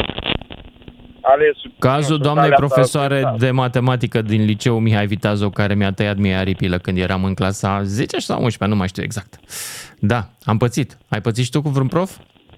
alegi... 1.20 1.60
nu 1.64 1.72
Cazul 1.78 2.02
știu, 2.02 2.16
doamnei 2.26 2.48
calea 2.50 2.58
asta 2.58 2.66
profesoare 2.66 3.14
dreptate. 3.14 3.44
de 3.44 3.50
matematică 3.50 4.18
din 4.22 4.44
liceu 4.44 4.78
Mihai 4.78 5.06
Viteazu, 5.06 5.50
care 5.50 5.74
mi-a 5.74 5.92
tăiat 5.92 6.16
mie 6.16 6.34
aripile 6.34 6.78
când 6.78 6.98
eram 6.98 7.24
în 7.24 7.34
clasa 7.34 7.82
10 7.82 8.18
sau 8.18 8.36
11, 8.42 8.64
nu 8.66 8.76
mai 8.76 8.88
știu 8.88 9.02
exact. 9.02 9.32
Da, 9.98 10.20
am 10.44 10.56
pățit. 10.56 10.98
Ai 11.08 11.20
pățit 11.20 11.44
și 11.44 11.50
tu 11.50 11.62
cu 11.62 11.68
vreun 11.68 11.88
prof? 11.88 12.10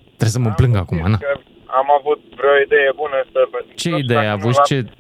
Trebuie 0.07 0.29
să 0.29 0.39
mă 0.39 0.53
plâng 0.57 0.77
acum, 0.77 0.99
na. 1.11 1.17
Că 1.17 1.39
am 1.81 1.89
avut 1.99 2.21
vreo 2.37 2.55
idee 2.67 2.91
bună 2.97 3.19
să... 3.33 3.41
Ce 3.51 3.89
nu 3.89 3.97
știu 3.97 3.97
idee 3.97 4.17
ai 4.17 4.25
dacă 4.25 4.37
avut 4.39 4.55
nu 4.57 4.65
și 4.65 4.69
ce, 4.71 4.83
ce 4.83 4.91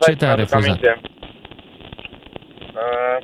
Stai 0.00 0.12
să 0.12 0.18
te-a 0.18 0.26
mi-aduc 0.34 0.50
refuzat? 0.50 0.68
aminte. 0.68 1.00
Uh, 2.80 3.18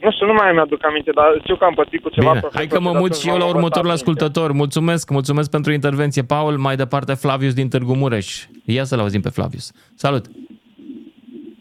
nu 0.00 0.10
știu, 0.10 0.26
nu 0.26 0.32
mai 0.32 0.52
mi-aduc 0.52 0.84
aminte, 0.84 1.10
dar 1.10 1.28
știu 1.42 1.56
că 1.56 1.64
am 1.64 1.74
pățit 1.74 2.02
cu 2.02 2.08
ceva 2.08 2.28
Bine, 2.28 2.40
profesori 2.40 2.68
hai 2.68 2.78
că 2.78 2.80
mă 2.80 2.90
și 2.90 2.96
mut 2.96 3.10
atunci 3.10 3.20
și 3.22 3.28
eu 3.28 3.36
la 3.36 3.44
m-am 3.44 3.54
următorul 3.54 3.90
învățat 3.90 4.06
minte. 4.06 4.24
ascultător. 4.24 4.52
Mulțumesc, 4.52 5.10
mulțumesc 5.10 5.50
pentru 5.50 5.72
intervenție, 5.72 6.22
Paul. 6.22 6.56
Mai 6.56 6.76
departe, 6.76 7.14
Flavius 7.14 7.54
din 7.54 7.68
Târgu 7.68 7.94
Mureș. 7.94 8.44
Ia 8.64 8.84
să-l 8.84 8.98
auzim 8.98 9.20
pe 9.20 9.28
Flavius. 9.28 9.72
Salut! 9.94 10.24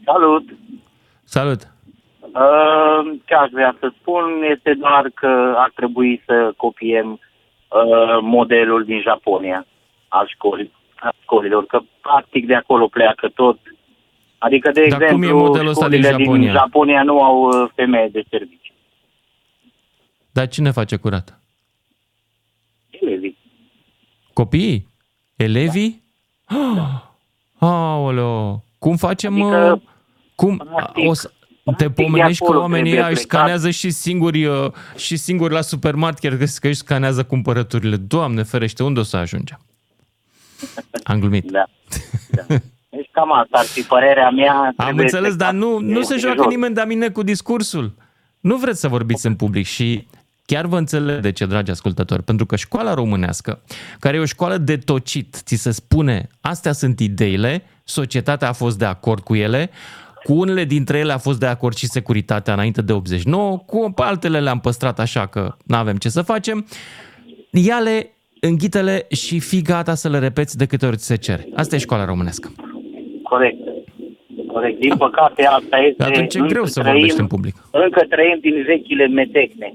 Salut! 0.05 0.45
Salut! 1.23 1.61
Uh, 2.21 3.17
ce 3.25 3.33
aș 3.33 3.49
vrea 3.51 3.75
să 3.79 3.91
spun 3.99 4.23
este 4.55 4.73
doar 4.79 5.11
că 5.13 5.53
ar 5.55 5.71
trebui 5.75 6.21
să 6.25 6.53
copiem 6.57 7.19
uh, 7.67 8.17
modelul 8.21 8.83
din 8.83 9.01
Japonia 9.01 9.65
al 10.07 10.27
școlii, 10.27 10.71
al 10.95 11.15
școlilor, 11.21 11.65
că 11.65 11.79
practic 12.01 12.45
de 12.47 12.55
acolo 12.55 12.87
pleacă 12.87 13.29
tot. 13.35 13.59
Adică, 14.37 14.71
de 14.71 14.87
Dar 14.87 14.97
cum 14.97 15.05
exemplu, 15.05 15.27
e 15.27 15.41
modelul 15.41 15.69
ăsta 15.69 15.89
din 15.89 16.01
școlile 16.01 16.23
Japonia? 16.23 16.51
din 16.51 16.59
Japonia 16.59 17.03
nu 17.03 17.21
au 17.21 17.41
uh, 17.41 17.69
femeie 17.75 18.07
de 18.11 18.23
serviciu. 18.29 18.73
Dar 20.31 20.47
cine 20.47 20.71
face 20.71 20.95
curat? 20.95 21.39
Elevii. 22.89 23.37
Copiii? 24.33 24.87
Elevii? 25.35 26.03
Da. 26.75 27.11
Aoleo! 27.67 28.63
Cum 28.79 28.95
facem... 28.95 29.41
Adică, 29.41 29.71
uh, 29.73 29.81
cum, 30.35 30.57
practic, 30.57 31.09
o 31.09 31.13
să, 31.13 31.31
te 31.75 31.83
practic 31.83 31.95
de 31.97 32.03
pomenești 32.03 32.37
că 32.39 32.43
acolo 32.45 32.59
oamenii 32.59 32.81
trebuie 32.83 33.01
ăia 33.03 33.11
își 33.11 33.21
plecat. 33.25 33.39
scanează 33.39 33.69
și 33.69 33.89
singuri, 33.89 34.45
uh, 34.45 34.71
și 34.95 35.17
singuri 35.17 35.53
la 35.53 35.61
supermarket, 35.61 36.19
chiar 36.21 36.33
găsesc 36.39 36.61
că 36.61 36.67
își 36.67 36.77
scanează 36.77 37.23
cumpărăturile. 37.23 37.95
Doamne 37.95 38.43
ferește, 38.43 38.83
unde 38.83 38.99
o 38.99 39.03
să 39.03 39.17
ajungem? 39.17 39.59
Am 41.03 41.19
glumit. 41.19 41.51
Da. 41.51 41.63
da. 42.29 42.55
Deci 42.89 43.09
cam 43.11 43.33
asta 43.33 43.57
ar 43.57 43.65
fi 43.65 43.81
părerea 43.81 44.29
mea. 44.29 44.53
Am 44.53 44.73
Trebuie 44.77 45.03
înțeles, 45.03 45.35
dar 45.35 45.51
plecat 45.51 45.69
nu, 45.69 45.79
nu 45.79 45.99
de- 45.99 46.05
se 46.05 46.13
de 46.13 46.19
joacă 46.19 46.41
jos. 46.41 46.51
nimeni 46.51 46.75
de 46.75 46.83
mine 46.87 47.09
cu 47.09 47.23
discursul. 47.23 47.93
Nu 48.39 48.55
vreți 48.55 48.79
să 48.79 48.87
vorbiți 48.87 49.25
în 49.25 49.35
public 49.35 49.65
și 49.65 50.07
chiar 50.45 50.65
vă 50.65 50.77
înțeleg 50.77 51.19
de 51.21 51.31
ce, 51.31 51.45
dragi 51.45 51.71
ascultători, 51.71 52.23
pentru 52.23 52.45
că 52.45 52.55
școala 52.55 52.93
românească, 52.93 53.61
care 53.99 54.17
e 54.17 54.19
o 54.19 54.25
școală 54.25 54.57
de 54.57 54.77
tocit, 54.77 55.35
ți 55.43 55.55
se 55.55 55.71
spune, 55.71 56.27
astea 56.41 56.71
sunt 56.71 56.99
ideile, 56.99 57.63
societatea 57.83 58.47
a 58.49 58.53
fost 58.53 58.77
de 58.77 58.85
acord 58.85 59.23
cu 59.23 59.35
ele, 59.35 59.69
cu 60.23 60.33
unele 60.33 60.63
dintre 60.63 60.97
ele 60.97 61.11
a 61.13 61.17
fost 61.17 61.39
de 61.39 61.45
acord 61.45 61.75
și 61.75 61.85
securitatea 61.85 62.53
înainte 62.53 62.81
de 62.81 62.93
89, 62.93 63.57
cu 63.57 63.93
altele 63.95 64.39
le-am 64.39 64.59
păstrat 64.59 64.99
așa 64.99 65.25
că 65.25 65.55
nu 65.65 65.75
avem 65.75 65.95
ce 65.95 66.09
să 66.09 66.21
facem. 66.21 66.65
Ia-le, 67.51 68.11
înghite-le 68.41 69.05
și 69.09 69.39
fii 69.39 69.61
gata 69.61 69.95
să 69.95 70.09
le 70.09 70.19
repeți 70.19 70.57
de 70.57 70.65
câte 70.65 70.85
ori 70.85 70.97
ți 70.97 71.05
se 71.05 71.15
cere. 71.15 71.47
Asta 71.55 71.75
e 71.75 71.79
școala 71.79 72.05
românească. 72.05 72.51
Corect. 73.23 73.57
Corect. 74.47 74.79
Din 74.79 74.97
păcate, 74.97 75.43
asta 75.45 75.77
este... 75.77 75.95
Dar 75.97 76.09
atunci 76.11 76.35
e 76.35 76.39
încă 76.39 76.51
greu 76.53 76.65
să 76.65 76.79
trăim- 76.79 76.93
vorbești 76.93 77.19
în 77.19 77.27
public. 77.27 77.55
Încă 77.71 78.05
trăim 78.09 78.37
din 78.41 78.63
vechile 78.65 79.07
metecne. 79.07 79.73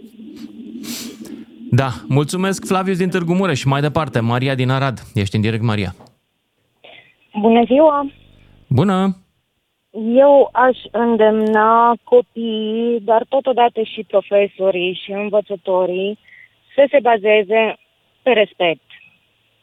Da, 1.70 1.88
mulțumesc 2.08 2.66
Flavius 2.66 2.96
din 2.98 3.08
Târgu 3.08 3.34
Mureș 3.34 3.58
și 3.58 3.68
mai 3.68 3.80
departe, 3.80 4.20
Maria 4.20 4.54
din 4.54 4.70
Arad. 4.70 5.02
Ești 5.14 5.34
în 5.36 5.40
direct, 5.40 5.62
Maria. 5.62 5.94
Bună 7.40 7.62
ziua! 7.66 8.10
Bună! 8.68 9.16
Eu 10.00 10.48
aș 10.52 10.78
îndemna 10.90 11.94
copiii, 12.04 13.00
dar 13.00 13.24
totodată 13.28 13.82
și 13.82 14.06
profesorii 14.08 15.00
și 15.04 15.10
învățătorii 15.10 16.18
să 16.74 16.86
se 16.90 16.98
bazeze 17.02 17.76
pe 18.22 18.30
respect. 18.30 18.86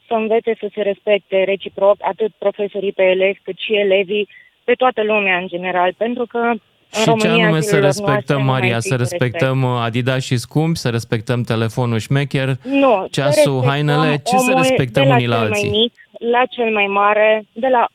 Să 0.06 0.14
învețe 0.14 0.56
să 0.60 0.68
se 0.74 0.82
respecte 0.82 1.44
reciproc 1.44 1.96
atât 2.00 2.32
profesorii 2.38 2.92
pe 2.92 3.02
elevi 3.02 3.40
cât 3.42 3.58
și 3.58 3.74
elevii 3.74 4.28
pe 4.64 4.72
toată 4.72 5.02
lumea 5.02 5.36
în 5.36 5.46
general, 5.46 5.94
pentru 5.96 6.26
că 6.26 6.38
în 6.38 6.58
și 6.92 7.04
ce 7.04 7.10
România 7.10 7.44
anume 7.44 7.60
să 7.60 7.66
zilelor 7.66 7.82
noastre 7.82 8.06
respectăm, 8.06 8.38
nu 8.38 8.44
mai 8.44 8.60
Maria? 8.60 8.80
Să 8.80 8.94
există 8.94 8.96
respectăm 8.96 9.62
uh, 9.62 9.80
Adidas 9.82 10.24
și 10.24 10.36
scumpi, 10.36 10.78
să 10.78 10.88
respectăm 10.88 11.42
telefonul 11.42 11.98
șmecher, 11.98 12.48
Nu, 12.62 13.02
să 13.02 13.08
ceasul, 13.10 13.34
respectăm 13.34 13.68
hainele, 13.68 14.16
ce 14.16 14.36
să 14.36 14.50
omul 14.50 14.62
respectăm 14.62 15.02
de 15.02 15.08
la 15.08 15.14
unii 15.14 15.26
la 15.26 15.36
cel 15.36 15.44
alții? 15.46 15.68
mai 15.70 15.78
mic 15.78 15.92
la 16.32 16.44
cel 16.50 16.72
mai 16.72 16.86
mare, 16.86 17.44
de 17.52 17.68
la 17.68 17.88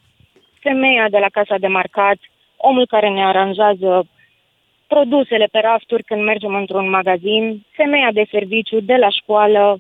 femeia 0.68 1.06
de 1.10 1.20
la 1.26 1.30
casa 1.38 1.58
de 1.58 1.68
marcat, 1.68 2.20
omul 2.70 2.86
care 2.94 3.10
ne 3.10 3.24
aranjează 3.26 4.08
produsele 4.88 5.48
pe 5.52 5.60
rafturi 5.60 6.04
când 6.04 6.22
mergem 6.24 6.54
într-un 6.56 6.90
magazin, 6.90 7.66
femeia 7.72 8.12
de 8.14 8.26
serviciu 8.32 8.80
de 8.80 8.96
la 8.96 9.10
școală, 9.10 9.80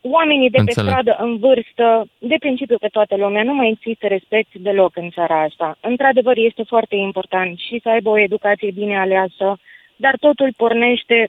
oamenii 0.00 0.50
de 0.50 0.58
Înțeleg. 0.58 0.84
pe 0.84 0.90
stradă 0.90 1.12
în 1.24 1.38
vârstă, 1.38 1.86
de 2.18 2.36
principiu 2.38 2.78
pe 2.78 2.94
toată 2.96 3.16
lumea, 3.16 3.42
nu 3.42 3.54
mai 3.54 3.68
există 3.74 4.06
respect 4.06 4.54
deloc 4.54 4.96
în 4.96 5.10
țara 5.10 5.42
asta. 5.42 5.78
Într-adevăr, 5.80 6.36
este 6.36 6.62
foarte 6.66 6.96
important 6.96 7.58
și 7.58 7.80
să 7.82 7.88
aibă 7.88 8.08
o 8.10 8.18
educație 8.18 8.70
bine 8.70 8.98
aleasă, 8.98 9.58
dar 9.96 10.14
totul 10.20 10.52
pornește 10.56 11.28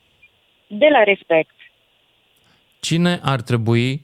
de 0.68 0.88
la 0.92 1.04
respect. 1.04 1.56
Cine 2.80 3.20
ar 3.24 3.42
trebui 3.42 4.02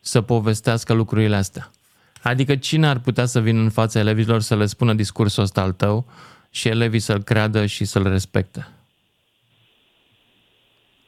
să 0.00 0.22
povestească 0.22 0.92
lucrurile 0.92 1.36
astea? 1.36 1.64
Adică 2.26 2.56
cine 2.56 2.86
ar 2.86 2.98
putea 2.98 3.24
să 3.24 3.40
vină 3.40 3.60
în 3.60 3.70
fața 3.70 3.98
elevilor 3.98 4.40
să 4.40 4.56
le 4.56 4.66
spună 4.66 4.94
discursul 4.94 5.42
ăsta 5.42 5.60
al 5.60 5.72
tău 5.72 6.06
și 6.50 6.68
elevii 6.68 6.98
să-l 6.98 7.22
creadă 7.22 7.66
și 7.66 7.84
să-l 7.84 8.08
respecte? 8.08 8.66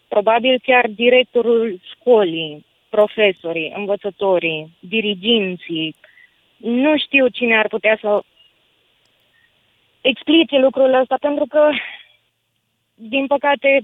probabil 0.08 0.60
chiar 0.62 0.86
directorul 0.86 1.80
școlii, 1.92 2.66
profesorii, 2.88 3.72
învățătorii, 3.76 4.76
diriginții. 4.80 5.94
Nu 6.56 6.98
știu 6.98 7.28
cine 7.28 7.58
ar 7.58 7.68
putea 7.68 7.98
să 8.00 8.22
explice 10.00 10.58
lucrul 10.58 10.94
ăsta, 10.94 11.16
pentru 11.20 11.46
că, 11.46 11.70
din 12.94 13.26
păcate, 13.26 13.80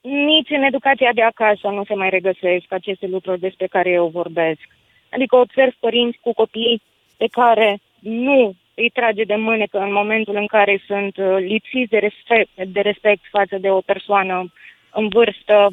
nici 0.00 0.50
în 0.50 0.62
educația 0.62 1.12
de 1.12 1.22
acasă 1.22 1.68
nu 1.68 1.84
se 1.84 1.94
mai 1.94 2.10
regăsesc 2.10 2.72
aceste 2.72 3.06
lucruri 3.06 3.40
despre 3.40 3.66
care 3.66 3.90
eu 3.90 4.08
vorbesc. 4.08 4.68
Adică 5.14 5.36
observ 5.36 5.74
părinți 5.80 6.18
cu 6.20 6.32
copii 6.32 6.82
pe 7.16 7.26
care 7.30 7.78
nu 8.00 8.54
îi 8.74 8.90
trage 8.90 9.24
de 9.24 9.34
mânecă 9.34 9.78
în 9.78 9.92
momentul 9.92 10.36
în 10.36 10.46
care 10.46 10.82
sunt 10.86 11.16
uh, 11.16 11.36
lipsiți 11.38 11.90
de 11.90 11.98
respect, 11.98 12.50
de 12.66 12.80
respect 12.80 13.22
față 13.30 13.58
de 13.58 13.70
o 13.70 13.80
persoană 13.80 14.52
în 14.92 15.08
vârstă 15.08 15.68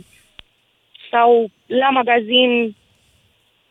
sau 1.12 1.50
la 1.66 1.90
magazin 1.90 2.76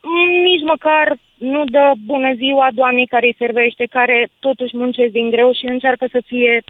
mm, 0.02 0.42
nici 0.42 0.62
măcar 0.62 1.16
nu 1.38 1.64
dă 1.64 1.92
bună 2.04 2.34
ziua 2.34 2.68
doamnei 2.74 3.06
care 3.06 3.26
îi 3.26 3.34
servește, 3.38 3.84
care 3.84 4.28
totuși 4.40 4.76
muncesc 4.76 5.12
din 5.12 5.30
greu 5.30 5.52
și 5.52 5.66
încearcă 5.66 6.06
să 6.10 6.22
fie 6.26 6.62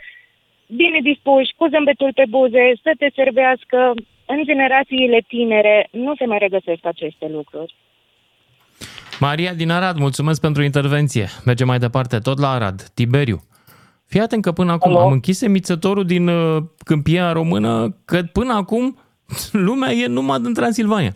bine 0.66 0.98
dispuși, 1.02 1.54
cu 1.56 1.66
zâmbetul 1.68 2.12
pe 2.14 2.24
buze, 2.28 2.72
să 2.82 2.92
te 2.98 3.08
servească. 3.14 3.94
În 4.26 4.44
generațiile 4.44 5.20
tinere 5.28 5.88
nu 5.90 6.14
se 6.14 6.26
mai 6.26 6.38
regăsesc 6.38 6.86
aceste 6.86 7.28
lucruri. 7.28 7.74
Maria 9.20 9.52
din 9.54 9.70
Arad, 9.70 9.96
mulțumesc 9.96 10.40
pentru 10.40 10.62
intervenție. 10.62 11.26
Mergem 11.44 11.66
mai 11.66 11.78
departe, 11.78 12.18
tot 12.18 12.38
la 12.38 12.50
Arad. 12.50 12.82
Tiberiu. 12.94 13.40
Fii 14.06 14.20
atent 14.20 14.42
că 14.42 14.52
până 14.52 14.72
acum 14.72 14.90
Alo? 14.96 15.00
am 15.06 15.12
închis 15.12 15.40
emițătorul 15.42 16.04
din 16.04 16.28
uh, 16.28 16.62
Câmpia 16.84 17.32
Română, 17.32 17.96
că 18.04 18.22
până 18.32 18.52
acum 18.54 18.98
lumea 19.68 19.90
e 19.92 20.06
numai 20.06 20.40
din 20.40 20.54
Transilvania. 20.54 21.14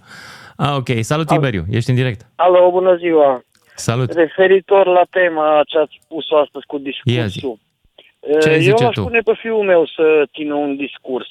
Ah, 0.56 0.75
ok. 0.76 0.88
Salut, 1.00 1.26
Tiberiu. 1.26 1.64
Ești 1.70 1.90
în 1.90 1.96
direct. 1.96 2.26
Alo, 2.37 2.70
bună 2.70 2.96
ziua! 2.96 3.42
Salut. 3.75 4.12
Referitor 4.12 4.87
la 4.87 5.02
tema 5.11 5.61
ce 5.66 5.78
ați 5.78 5.99
spus 6.02 6.25
astăzi 6.42 6.66
cu 6.66 6.82
Ia 7.04 7.26
zi. 7.26 7.32
discursul. 7.32 7.58
Ce 8.40 8.49
eh, 8.49 8.58
zice 8.58 8.82
Eu 8.82 8.88
aș 8.88 8.94
tu? 8.94 9.00
spune 9.00 9.18
pe 9.18 9.32
fiul 9.40 9.64
meu 9.64 9.87
să 9.87 10.23
țină 10.34 10.54
un 10.54 10.76
discurs. 10.76 11.26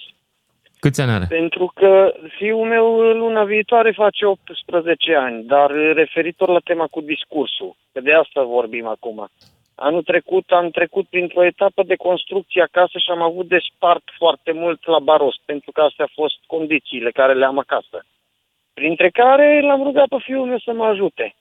Câți 0.84 1.02
ani 1.02 1.12
are? 1.12 1.26
Pentru 1.30 1.72
că 1.74 2.14
fiul 2.38 2.68
meu 2.68 3.14
luna 3.14 3.44
viitoare 3.44 3.92
face 3.92 4.26
18 4.26 5.16
ani, 5.16 5.44
dar 5.44 5.72
referitor 5.72 6.50
la 6.50 6.60
tema 6.60 6.88
cu 6.88 7.02
discursul, 7.02 7.76
că 7.92 8.02
de 8.02 8.14
asta 8.14 8.44
vorbim 8.44 8.88
acum. 8.88 9.30
Anul 9.76 10.04
trecut 10.04 10.52
am 10.52 10.70
trecut 10.70 11.06
printr-o 11.08 11.46
etapă 11.46 11.84
de 11.84 11.96
construcție 11.96 12.62
acasă 12.62 12.98
și 12.98 13.10
am 13.10 13.22
avut 13.22 13.48
de 13.48 13.60
spart 13.74 14.04
foarte 14.18 14.52
mult 14.52 14.86
la 14.86 15.00
baros, 15.00 15.36
pentru 15.46 15.72
că 15.72 15.82
astea 15.82 16.06
au 16.06 16.12
fost 16.24 16.38
condițiile 16.48 17.12
care 17.12 17.34
le 17.34 17.46
am 17.46 17.58
acasă. 17.60 18.06
Printre 18.74 19.10
care 19.10 19.62
l-am 19.62 19.84
rugat 19.84 20.08
pe 20.08 20.18
fiul 20.20 20.46
meu 20.46 20.60
să 20.60 20.74
mă 20.74 20.86
ajute. 20.86 21.36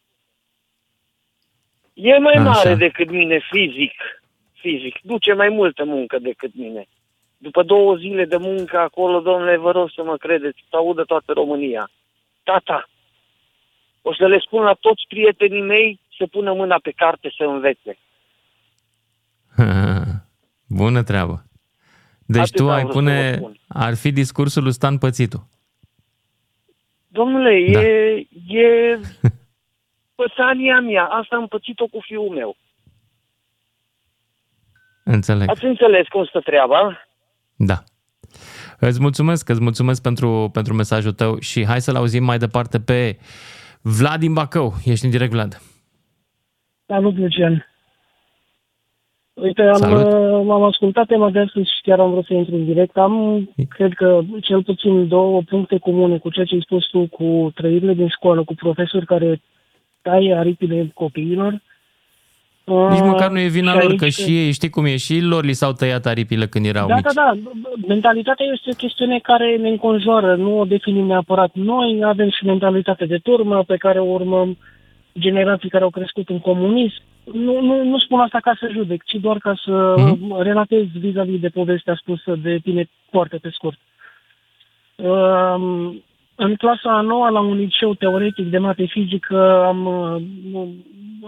E 1.95 2.19
mai 2.19 2.35
Așa. 2.35 2.51
mare 2.51 2.75
decât 2.75 3.11
mine 3.11 3.39
fizic. 3.51 4.23
Fizic. 4.53 4.97
Duce 5.03 5.33
mai 5.33 5.49
multă 5.49 5.85
muncă 5.85 6.19
decât 6.19 6.51
mine. 6.55 6.87
După 7.43 7.63
două 7.63 7.95
zile 7.97 8.25
de 8.25 8.37
muncă 8.37 8.79
acolo, 8.79 9.21
domnule, 9.21 9.57
vă 9.57 9.71
rog 9.71 9.91
să 9.95 10.03
mă 10.03 10.17
credeți, 10.17 10.65
să 10.71 10.77
audă 10.77 11.05
toată 11.05 11.33
România. 11.33 11.91
Tata, 12.43 12.89
o 14.03 14.15
să 14.15 14.27
le 14.27 14.39
spun 14.39 14.63
la 14.63 14.73
toți 14.73 15.05
prietenii 15.09 15.63
mei 15.63 16.01
să 16.19 16.27
pună 16.27 16.53
mâna 16.53 16.79
pe 16.83 16.91
carte 16.91 17.33
să 17.37 17.45
învețe. 17.45 17.99
Bună 20.83 21.03
treabă. 21.03 21.43
Deci 22.27 22.41
Atât 22.43 22.55
tu 22.57 22.63
am 22.63 22.71
ai 22.71 22.85
vrut 22.85 22.93
să 22.93 22.99
vă 22.99 23.05
pune, 23.05 23.35
spun. 23.35 23.57
ar 23.69 23.95
fi 23.97 24.13
discursul 24.13 24.63
lui 24.63 24.73
Stan 24.73 24.99
Pățitu. 24.99 25.49
Domnule, 27.09 27.71
Da. 27.73 27.83
e, 27.83 28.27
e 28.47 29.01
pățania 30.21 30.81
mea. 30.81 31.05
Asta 31.05 31.37
am 31.37 31.47
pățit-o 31.47 31.87
cu 31.87 31.99
fiul 32.01 32.29
meu. 32.29 32.57
Înțeleg. 35.05 35.49
Ați 35.51 35.65
înțeles 35.65 36.09
cum 36.09 36.25
stă 36.25 36.41
treaba? 36.41 37.07
Da. 37.66 37.83
Îți 38.78 39.00
mulțumesc, 39.00 39.49
îți 39.49 39.62
mulțumesc 39.62 40.02
pentru, 40.02 40.50
pentru 40.52 40.75
mesajul 40.75 41.12
tău 41.12 41.38
și 41.38 41.66
hai 41.66 41.81
să-l 41.81 41.97
auzim 41.97 42.25
mai 42.25 42.38
departe 42.38 42.81
pe 42.81 43.19
Vlad 43.83 44.21
din 44.21 44.33
Bacău. 44.33 44.73
Ești 44.85 45.04
în 45.04 45.11
direct, 45.11 45.33
Vlad. 45.33 45.61
Salut, 46.87 47.16
Lucian. 47.16 47.66
Uite, 49.35 49.62
am, 49.62 49.75
Salut. 49.75 50.12
uh, 50.12 50.52
am 50.52 50.62
ascultat 50.62 51.07
tema 51.07 51.31
de 51.31 51.38
astăzi 51.38 51.66
și 51.75 51.81
chiar 51.83 52.00
am 52.00 52.11
vrut 52.11 52.25
să 52.25 52.35
intru 52.35 52.54
în 52.54 52.64
direct. 52.64 52.97
Am, 52.97 53.49
cred 53.69 53.92
că, 53.92 54.21
cel 54.40 54.62
puțin 54.62 55.09
două 55.09 55.42
puncte 55.42 55.78
comune 55.78 56.19
cu 56.19 56.31
ceea 56.31 56.47
ce 56.47 56.54
ai 56.54 56.61
spus 56.61 56.87
tu, 56.87 57.07
cu 57.07 57.52
trăirile 57.54 57.95
din 57.95 58.09
școală, 58.09 58.45
cu 58.45 58.54
profesori 58.54 59.07
care 59.07 59.40
taie 60.02 60.35
aripile 60.35 60.90
copiilor. 60.95 61.62
Nici 62.64 63.00
Uh, 63.00 63.07
măcar 63.07 63.31
nu 63.31 63.38
e 63.38 63.47
vina 63.49 63.73
și 63.73 63.78
lor, 63.78 63.90
aici- 63.90 63.99
că 63.99 64.09
și 64.09 64.38
ei, 64.45 64.52
știi 64.52 64.71
cum 64.71 64.85
e, 64.85 64.97
și 64.97 65.21
lor 65.21 65.45
li 65.45 65.52
s-au 65.52 65.73
tăiat 65.73 66.07
aripile 66.07 66.47
când 66.47 66.66
erau 66.66 66.87
Da, 66.88 66.95
mici. 66.95 67.04
da, 67.04 67.11
da. 67.14 67.33
Mentalitatea 67.87 68.47
este 68.52 68.71
o 68.73 68.75
chestiune 68.76 69.19
care 69.19 69.57
ne 69.57 69.69
înconjoară. 69.69 70.35
Nu 70.37 70.59
o 70.59 70.64
definim 70.64 71.07
neapărat 71.07 71.50
noi. 71.54 72.00
Avem 72.04 72.31
și 72.31 72.45
mentalitate 72.45 73.04
de 73.07 73.19
turmă 73.19 73.62
pe 73.66 73.76
care 73.76 73.99
o 74.00 74.04
urmăm 74.12 74.57
generații 75.19 75.69
care 75.69 75.85
au 75.85 75.90
crescut 75.90 76.28
în 76.28 76.38
comunism. 76.40 77.00
Nu, 77.33 77.61
nu, 77.61 77.85
nu 77.85 77.99
spun 77.99 78.21
asta 78.21 78.38
ca 78.42 78.57
să 78.61 78.69
judec, 78.73 79.02
ci 79.04 79.14
doar 79.21 79.38
ca 79.38 79.54
să 79.64 79.95
Mhm. 79.99 80.42
relatez 80.42 80.85
vis-a-vis 80.99 81.40
de 81.40 81.49
povestea 81.49 81.95
spusă 82.00 82.38
de 82.42 82.59
tine 82.62 82.88
foarte 83.11 83.37
pe 83.37 83.49
scurt. 83.52 83.78
Um, 84.97 86.02
în 86.45 86.57
clasa 86.57 86.97
a 86.97 87.01
noua, 87.01 87.29
la 87.29 87.41
un 87.41 87.57
liceu 87.57 87.95
teoretic 87.95 88.47
de 88.51 88.59
mate 88.59 88.85
fizică, 88.85 89.65
am 89.65 89.87
uh, 89.87 90.69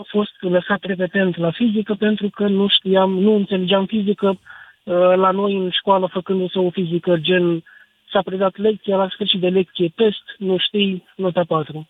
fost 0.07 0.33
lăsat 0.41 0.79
repetent 0.83 1.37
la 1.37 1.51
fizică 1.51 1.95
pentru 1.95 2.29
că 2.29 2.47
nu 2.47 2.69
știam, 2.69 3.19
nu 3.19 3.35
înțelegeam 3.35 3.87
fizică 3.87 4.29
uh, 4.29 5.15
la 5.15 5.31
noi 5.31 5.55
în 5.57 5.71
școală 5.71 6.09
făcându-se 6.13 6.59
o 6.59 6.71
fizică 6.71 7.17
gen 7.17 7.63
s-a 8.13 8.23
predat 8.23 8.57
lecția, 8.57 8.97
la 8.97 9.09
sfârșit 9.09 9.41
de 9.41 9.49
lecție 9.49 9.93
test, 9.95 10.23
nu 10.39 10.57
știi, 10.59 11.05
nota 11.17 11.45
4. 11.49 11.89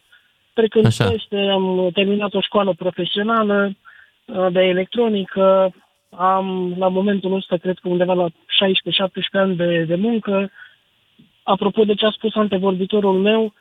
Trecând 0.53 0.85
Așa. 0.85 1.11
peste, 1.11 1.37
am 1.37 1.91
terminat 1.93 2.35
o 2.35 2.41
școală 2.41 2.75
profesională 2.79 3.73
uh, 4.25 4.47
de 4.53 4.61
electronică, 4.61 5.75
am 6.17 6.75
la 6.79 6.89
momentul 6.89 7.35
ăsta 7.35 7.57
cred 7.57 7.79
că 7.79 7.89
undeva 7.89 8.13
la 8.13 8.29
16-17 8.29 8.33
ani 9.33 9.57
de, 9.57 9.85
de 9.89 9.95
muncă. 9.95 10.51
Apropo 11.45 11.85
de 11.85 11.95
ce 11.95 12.07
a 12.07 12.11
spus 12.11 12.35
antevorbitorul 12.35 13.19
meu, 13.19 13.53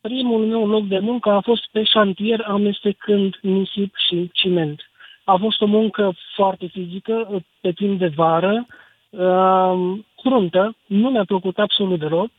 primul 0.00 0.46
meu 0.46 0.66
loc 0.66 0.86
de 0.86 0.98
muncă 0.98 1.30
a 1.30 1.40
fost 1.40 1.68
pe 1.72 1.82
șantier 1.82 2.40
amestecând 2.40 3.38
nisip 3.42 3.94
și 4.08 4.30
ciment. 4.32 4.90
A 5.24 5.36
fost 5.36 5.60
o 5.60 5.66
muncă 5.66 6.14
foarte 6.34 6.66
fizică, 6.66 7.42
pe 7.60 7.72
timp 7.72 7.98
de 7.98 8.06
vară, 8.06 8.66
uh, 9.10 9.98
cruntă, 10.22 10.76
nu 10.86 11.10
mi-a 11.10 11.24
plăcut 11.24 11.58
absolut 11.58 11.98
deloc 11.98 12.30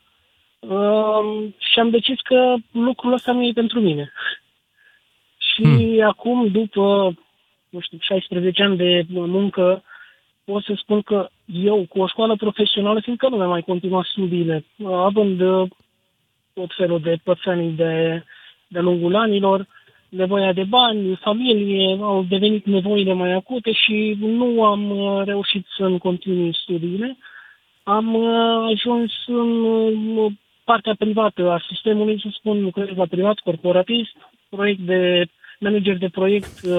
uh, 0.59 1.47
și 1.57 1.79
am 1.79 1.89
decis 1.89 2.21
că 2.21 2.55
lucrul 2.71 3.13
ăsta 3.13 3.31
nu 3.31 3.43
e 3.43 3.51
pentru 3.51 3.79
mine. 3.79 4.11
Și 5.53 5.61
Hmm. 5.63 6.01
acum, 6.07 6.47
după, 6.47 7.13
nu 7.69 7.79
știu, 7.79 7.97
16 8.01 8.63
ani 8.63 8.77
de 8.77 9.05
muncă, 9.09 9.83
pot 10.45 10.63
să 10.63 10.73
spun 10.75 11.01
că 11.01 11.29
eu, 11.45 11.85
cu 11.89 11.99
o 11.99 12.07
școală 12.07 12.35
profesională, 12.35 12.99
fiindcă 12.99 13.29
nu 13.29 13.35
mi-am 13.35 13.49
mai 13.49 13.61
continuat 13.61 14.05
studiile, 14.05 14.65
având 14.85 15.41
uh, 15.41 15.69
tot 16.53 16.71
felul 16.77 16.99
de 16.99 17.17
pățanii 17.23 17.71
de, 17.71 18.23
de 18.67 18.79
lungul 18.79 19.15
anilor, 19.15 19.67
nevoia 20.09 20.53
de 20.53 20.63
bani, 20.63 21.15
familie, 21.15 21.97
au 22.01 22.23
devenit 22.23 22.65
nevoile 22.65 23.13
mai 23.13 23.31
acute 23.31 23.71
și 23.71 24.15
nu 24.19 24.63
am 24.63 24.89
uh, 24.89 25.25
reușit 25.25 25.65
să-mi 25.77 25.99
continui 25.99 26.55
studiile. 26.61 27.17
Am 27.83 28.13
uh, 28.13 28.71
ajuns 28.71 29.11
în 29.27 29.65
uh, 30.17 30.31
partea 30.63 30.95
privată 30.99 31.51
a 31.51 31.63
sistemului, 31.67 32.19
să 32.19 32.27
spun, 32.31 32.63
lucrez 32.63 32.87
la 32.95 33.05
privat, 33.05 33.39
corporatist, 33.39 34.15
proiect 34.49 34.79
de 34.79 35.25
manager 35.63 35.97
de 35.97 36.09
proiect 36.09 36.61
uh, 36.63 36.71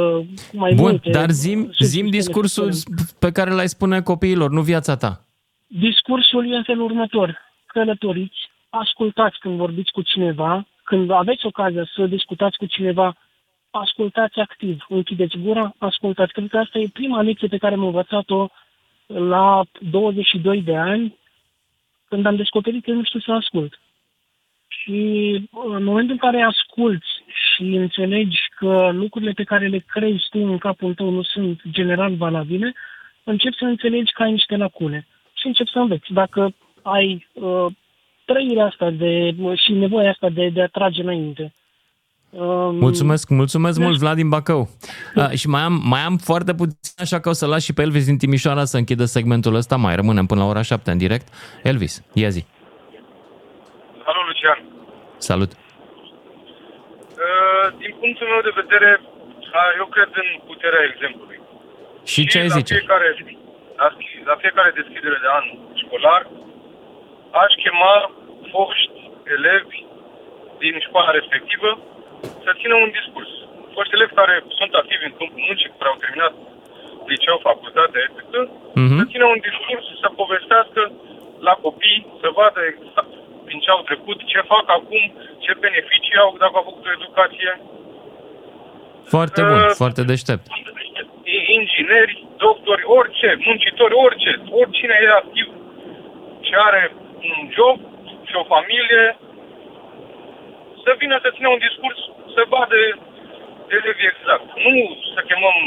cu 0.51 0.57
mai 0.57 0.75
Bun, 0.75 0.91
multe... 0.91 1.11
dar 1.11 1.31
zim, 1.31 1.59
subsisteme, 1.59 1.91
zim 1.91 2.05
să 2.05 2.11
discursul 2.11 2.73
spunem. 2.73 3.05
pe 3.19 3.31
care 3.33 3.51
l-ai 3.51 3.69
spune 3.69 4.01
copiilor, 4.01 4.51
nu 4.51 4.61
viața 4.61 4.97
ta. 4.97 5.21
Discursul 5.67 6.53
e 6.53 6.57
în 6.57 6.63
felul 6.63 6.85
următor. 6.85 7.39
Călătoriți, 7.67 8.39
ascultați 8.69 9.39
când 9.39 9.57
vorbiți 9.57 9.93
cu 9.93 10.03
cineva, 10.03 10.67
când 10.85 11.11
aveți 11.11 11.47
ocazia 11.47 11.85
să 11.95 12.07
discutați 12.07 12.57
cu 12.57 12.67
cineva, 12.67 13.17
ascultați 13.71 14.39
activ, 14.39 14.87
închideți 14.89 15.37
gura, 15.39 15.75
ascultați. 15.79 16.33
Cred 16.33 16.49
că 16.49 16.59
asta 16.59 16.79
e 16.79 16.89
prima 16.93 17.23
lecție 17.23 17.49
pe 17.49 17.59
care 17.59 17.75
am 17.75 17.85
învățat-o 17.85 18.49
la 19.07 19.65
22 19.91 20.63
de 20.63 20.77
ani, 20.77 21.19
când 22.09 22.27
am 22.27 22.37
descoperit 22.37 22.85
că 22.85 22.91
nu 22.91 23.05
știu 23.05 23.21
să 23.21 23.33
ascult. 23.33 23.81
Și 24.85 25.33
în 25.75 25.85
momentul 25.85 26.13
în 26.13 26.31
care 26.31 26.43
asculți 26.43 27.07
și 27.27 27.63
înțelegi 27.63 28.39
că 28.59 28.91
lucrurile 28.93 29.33
pe 29.33 29.45
care 29.45 29.67
le 29.67 29.79
crezi 29.79 30.29
tu 30.31 30.39
în 30.39 30.59
capul 30.59 30.95
tău 30.95 31.11
nu 31.11 31.23
sunt 31.23 31.61
general 31.71 32.15
valabile, 32.15 32.75
începi 33.25 33.57
să 33.57 33.65
înțelegi 33.65 34.13
că 34.13 34.23
ai 34.23 34.31
niște 34.31 34.57
lacune 34.57 35.07
și 35.35 35.47
începi 35.47 35.71
să 35.71 35.79
înveți. 35.79 36.13
Dacă 36.13 36.55
ai 36.83 37.29
uh, 37.33 37.67
trăirea 38.25 38.65
asta 38.65 38.91
de, 38.91 39.35
și 39.65 39.73
nevoia 39.73 40.11
asta 40.11 40.29
de, 40.29 40.49
de 40.49 40.63
a 40.63 40.67
trage 40.67 41.03
înainte. 41.03 41.53
Um, 42.31 42.77
Mulțumesc, 42.77 43.29
mulțumesc 43.29 43.79
mult, 43.79 43.99
Vlad 43.99 44.17
din 44.17 44.29
Bacău. 44.29 44.69
Uh, 45.15 45.31
și 45.31 45.49
mai 45.49 45.61
am, 45.61 45.83
mai 45.85 46.01
am 46.01 46.17
foarte 46.17 46.55
puțin, 46.55 46.77
așa 46.97 47.21
că 47.21 47.29
o 47.29 47.33
să 47.33 47.47
las 47.47 47.63
și 47.65 47.73
pe 47.73 47.83
Elvis 47.83 48.05
din 48.05 48.19
Timișoara 48.19 48.65
să 48.65 48.77
închidă 48.77 49.05
segmentul 49.05 49.55
ăsta. 49.55 49.77
Mai 49.77 49.97
rămânem 49.97 50.27
până 50.27 50.41
la 50.41 50.47
ora 50.47 50.63
7 50.63 50.91
în 50.91 50.99
direct. 50.99 51.29
Elvis, 51.63 52.03
ia 52.13 52.29
zi. 52.29 52.45
Salut, 55.29 55.51
Lucian. 55.53 55.53
Salut. 55.53 55.53
Uh, 57.25 57.67
din 57.83 57.93
punctul 58.01 58.27
meu 58.33 58.43
de 58.49 58.59
vedere, 58.63 58.91
uh, 59.01 59.71
eu 59.81 59.87
cred 59.95 60.11
în 60.23 60.29
puterea 60.51 60.83
exemplului. 60.91 61.39
Și 62.13 62.21
ce 62.31 62.37
ai 62.39 62.49
la 62.53 62.57
zice? 62.59 62.75
Fiecare, 62.75 63.09
la, 63.83 63.89
la 64.31 64.37
fiecare 64.43 64.71
deschidere 64.81 65.19
de 65.25 65.29
an 65.39 65.47
școlar, 65.83 66.23
aș 67.43 67.53
chema 67.63 67.95
foști 68.53 68.99
elevi 69.37 69.77
din 70.63 70.75
școala 70.87 71.11
respectivă 71.19 71.69
să 72.45 72.51
țină 72.61 72.75
un 72.85 72.91
discurs. 72.99 73.31
Foști 73.75 73.95
elevi 73.97 74.19
care 74.21 74.35
sunt 74.59 74.73
activi 74.81 75.05
în 75.09 75.15
câmpul 75.19 75.43
muncii, 75.47 75.73
care 75.79 75.91
au 75.93 76.03
terminat 76.05 76.35
liceu, 77.13 77.37
facultate, 77.49 77.99
etc., 78.07 78.21
Mhm. 78.83 78.97
să 78.99 79.05
țină 79.13 79.27
un 79.35 79.41
discurs, 79.49 79.85
să 80.03 80.09
povestească 80.21 80.83
la 81.49 81.55
copii, 81.65 82.01
să 82.21 82.29
vadă 82.39 82.61
exact 82.73 83.13
din 83.49 83.59
ce 83.65 83.71
au 83.71 83.83
trecut, 83.91 84.19
ce 84.33 84.41
fac 84.53 84.65
acum, 84.79 85.05
ce 85.45 85.53
beneficii 85.65 86.23
au 86.25 86.31
dacă 86.43 86.55
au 86.57 86.67
făcut 86.71 86.85
o 86.87 86.97
educație. 86.99 87.51
Foarte 89.15 89.41
bun, 89.43 89.61
Uh, 89.61 89.71
foarte 89.83 90.03
deștept. 90.13 90.45
ingineri, 91.59 92.27
doctori, 92.37 92.85
orice, 92.99 93.29
muncitori, 93.47 93.95
orice, 94.07 94.31
oricine 94.51 94.95
e 95.03 95.09
activ 95.23 95.47
și 96.47 96.53
are 96.69 96.83
un 97.31 97.39
job 97.57 97.77
și 98.29 98.35
o 98.43 98.45
familie, 98.55 99.05
să 100.85 100.91
vină 100.99 101.19
să 101.23 101.29
țină 101.35 101.49
un 101.49 101.63
discurs, 101.69 102.01
să 102.35 102.43
vadă 102.55 102.77
elevii 103.77 104.11
exact. 104.13 104.47
Nu 104.65 104.75
să 105.15 105.21
chemăm, 105.29 105.59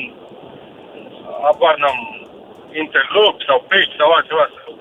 abar 1.51 1.75
n-am, 1.81 1.99
interloc 2.83 3.35
sau 3.47 3.65
pești 3.69 3.97
sau 3.99 4.09
altceva, 4.11 4.45
sau, 4.55 4.71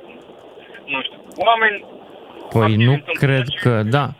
nu 0.92 0.98
știu, 1.02 1.20
oameni 1.48 1.84
Păi 2.48 2.76
nu 2.76 3.02
cred 3.12 3.44
că, 3.60 3.82
da. 3.82 4.12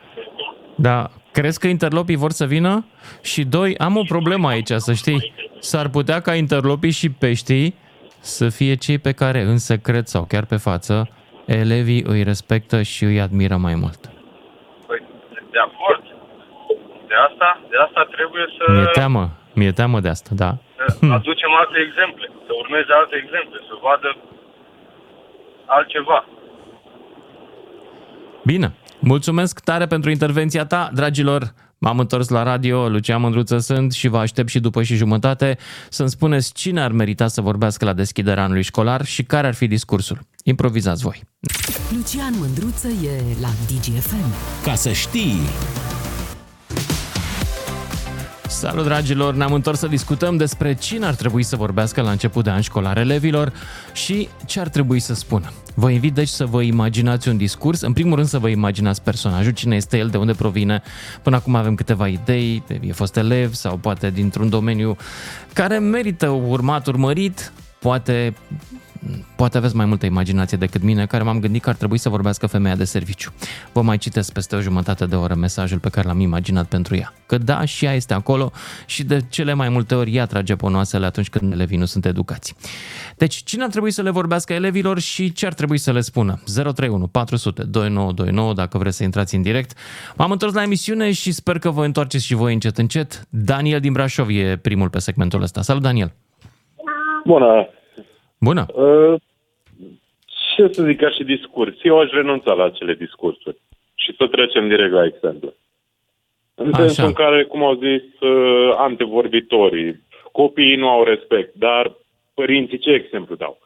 Da, 0.75 1.11
crezi 1.33 1.61
că 1.61 1.67
interlopii 1.67 2.17
vor 2.17 2.31
să 2.31 2.45
vină? 2.45 2.85
Și 3.23 3.45
doi, 3.45 3.77
am 3.79 3.97
o 3.97 4.03
problemă 4.09 4.49
aici, 4.49 4.71
să 4.71 4.93
știi. 4.93 5.35
S-ar 5.59 5.89
putea 5.89 6.21
ca 6.21 6.35
interlopii 6.35 6.91
și 6.91 7.11
peștii 7.11 7.75
să 8.21 8.49
fie 8.49 8.75
cei 8.75 8.99
pe 8.99 9.13
care 9.13 9.41
în 9.41 9.59
secret 9.59 10.09
sau 10.09 10.25
chiar 10.25 10.45
pe 10.45 10.57
față 10.57 11.09
elevii 11.47 12.03
îi 12.07 12.23
respectă 12.23 12.83
și 12.83 13.05
îi 13.05 13.21
admiră 13.21 13.57
mai 13.57 13.75
mult. 13.75 14.01
Păi, 14.87 15.03
de 15.51 15.59
acord, 15.69 16.03
asta, 17.29 17.61
de 17.71 17.77
asta 17.87 18.03
trebuie 18.17 18.47
să 18.57 18.65
Mi-e 18.73 18.91
teamă, 19.01 19.25
mi-e 19.59 19.73
teamă 19.73 19.99
de 20.01 20.09
asta, 20.09 20.31
da. 20.45 20.51
să 20.87 21.13
aducem 21.19 21.51
alte 21.63 21.79
exemple, 21.87 22.27
să 22.47 22.53
urmeze 22.63 22.93
alte 23.01 23.17
exemple, 23.23 23.59
să 23.69 23.75
vadă 23.87 24.11
altceva. 25.77 26.19
Bine, 28.47 28.75
mulțumesc 29.01 29.61
tare 29.61 29.87
pentru 29.87 30.11
intervenția 30.11 30.65
ta, 30.65 30.91
dragilor. 30.95 31.55
M-am 31.79 31.99
întors 31.99 32.29
la 32.29 32.43
radio, 32.43 32.89
Lucian 32.89 33.21
Mândruță 33.21 33.59
sunt 33.59 33.93
și 33.93 34.09
vă 34.09 34.19
aștept 34.19 34.49
și 34.49 34.61
după 34.61 34.83
și 34.83 34.95
jumătate 34.95 35.59
să-mi 35.91 36.09
spuneți 36.09 36.53
cine 36.53 36.81
ar 36.81 36.93
merita 36.93 37.27
să 37.29 37.41
vorbească 37.41 37.85
la 37.85 37.93
deschiderea 37.93 38.43
anului 38.43 38.63
școlar 38.63 39.05
și 39.05 39.23
care 39.23 39.47
ar 39.47 39.55
fi 39.55 39.67
discursul. 39.67 40.19
Improvizați 40.45 41.03
voi. 41.03 41.23
Lucian 41.97 42.35
Mândruță 42.39 42.89
e 42.89 43.23
la 43.41 43.49
DGFM. 43.49 44.33
Ca 44.65 44.75
să 44.75 44.93
știi... 44.93 45.39
Salut 48.49 48.85
dragilor, 48.85 49.35
ne-am 49.35 49.53
întors 49.53 49.79
să 49.79 49.87
discutăm 49.87 50.37
despre 50.37 50.75
cine 50.75 51.07
ar 51.07 51.15
trebui 51.15 51.43
să 51.43 51.57
vorbească 51.57 52.01
la 52.01 52.11
început 52.11 52.45
de 52.45 52.51
an 52.51 52.61
școlar 52.61 52.97
elevilor 52.97 53.53
și 53.93 54.29
ce 54.47 54.61
ar 54.61 54.69
trebui 54.69 55.01
să 55.01 55.15
spună. 55.15 55.53
Vă 55.75 55.91
invit 55.91 56.15
deci 56.15 56.29
să 56.29 56.47
vă 56.47 56.63
imaginați 56.63 57.29
un 57.29 57.37
discurs, 57.37 57.81
în 57.81 57.93
primul 57.93 58.15
rând 58.15 58.29
să 58.29 58.39
vă 58.39 58.49
imaginați 58.49 59.03
personajul, 59.03 59.53
cine 59.53 59.77
este 59.77 59.99
el, 59.99 60.09
de 60.09 60.17
unde 60.17 60.33
provine. 60.33 60.83
Până 61.23 61.37
acum 61.37 61.55
avem 61.55 61.75
câteva 61.75 62.09
idei, 62.09 62.63
e 62.81 62.93
fost 62.93 63.17
elev 63.17 63.55
sau 63.55 63.77
poate 63.77 64.11
dintr-un 64.11 64.49
domeniu 64.49 64.97
care 65.53 65.79
merită 65.79 66.29
urmat, 66.29 66.87
urmărit, 66.87 67.53
poate 67.79 68.35
poate 69.37 69.57
aveți 69.57 69.77
mai 69.77 69.87
multă 69.87 70.07
imaginație 70.07 70.59
decât 70.59 70.83
mine, 70.83 71.07
care 71.07 71.23
m-am 71.23 71.41
gândit 71.41 71.63
că 71.63 71.69
ar 71.69 71.75
trebui 71.75 71.99
să 71.99 72.09
vorbească 72.09 72.47
femeia 72.47 72.77
de 72.77 72.85
serviciu. 72.85 73.33
Vă 73.73 73.83
mai 73.83 73.99
citesc 73.99 74.33
peste 74.33 74.57
o 74.57 74.61
jumătate 74.61 75.07
de 75.07 75.17
oră 75.17 75.35
mesajul 75.35 75.79
pe 75.79 75.89
care 75.89 76.07
l-am 76.07 76.21
imaginat 76.21 76.67
pentru 76.67 76.97
ea. 76.97 77.13
Că 77.27 77.39
da, 77.39 77.65
și 77.65 77.85
ea 77.85 77.95
este 77.95 78.15
acolo 78.15 78.53
și 78.87 79.05
de 79.05 79.21
cele 79.29 79.53
mai 79.53 79.69
multe 79.69 79.95
ori 79.95 80.15
ea 80.15 80.27
trage 80.27 80.57
ponoasele 80.57 81.07
atunci 81.07 81.29
când 81.29 81.53
elevii 81.53 81.79
nu 81.79 81.85
sunt 81.85 82.05
educați. 82.05 82.55
Deci, 83.17 83.35
cine 83.35 83.63
ar 83.63 83.71
trebui 83.71 83.91
să 83.91 84.03
le 84.03 84.11
vorbească 84.11 84.53
elevilor 84.53 84.99
și 84.99 85.33
ce 85.33 85.47
ar 85.47 85.55
trebui 85.55 85.79
să 85.79 85.93
le 85.93 86.01
spună? 86.01 86.41
031 86.45 87.07
400 87.07 87.63
2929 87.63 88.53
dacă 88.53 88.79
vreți 88.79 88.97
să 88.97 89.03
intrați 89.03 89.35
în 89.35 89.43
direct. 89.43 89.79
M-am 90.17 90.31
întors 90.31 90.55
la 90.55 90.63
emisiune 90.63 91.13
și 91.13 91.33
sper 91.33 91.59
că 91.59 91.71
vă 91.71 91.85
întoarceți 91.85 92.25
și 92.25 92.35
voi 92.35 92.53
încet 92.53 92.79
încet. 92.79 93.27
Daniel 93.31 93.81
din 93.81 93.93
Brașov 93.93 94.29
e 94.29 94.59
primul 94.63 94.89
pe 94.89 94.99
segmentul 94.99 95.43
ăsta. 95.43 95.63
Salut, 95.63 95.83
Daniel! 95.83 96.13
Bună! 97.25 97.69
Bună! 98.39 98.67
Uh, 98.75 99.21
ce 100.55 100.69
să 100.73 100.83
zic 100.83 100.99
ca 101.01 101.11
și 101.11 101.25
discurs? 101.25 101.75
Eu 101.83 102.01
aș 102.01 102.11
renunța 102.11 102.53
la 102.53 102.65
acele 102.65 102.95
discursuri 102.95 103.57
și 103.95 104.15
să 104.17 104.27
trecem 104.27 104.69
direct 104.69 104.93
la 104.93 105.05
exemplu. 105.05 105.55
În 106.55 106.73
Așa. 106.73 106.83
sensul 106.83 107.05
în 107.05 107.13
care, 107.13 107.45
cum 107.45 107.63
au 107.63 107.75
zis 107.75 108.21
uh, 108.21 108.75
antevorbitorii, 108.77 110.03
copiii 110.33 110.77
nu 110.77 110.89
au 110.89 111.05
respect, 111.05 111.55
dar 111.55 111.97
părinții 112.35 112.79
ce 112.79 112.91
exemplu 112.91 113.35
dau? 113.35 113.59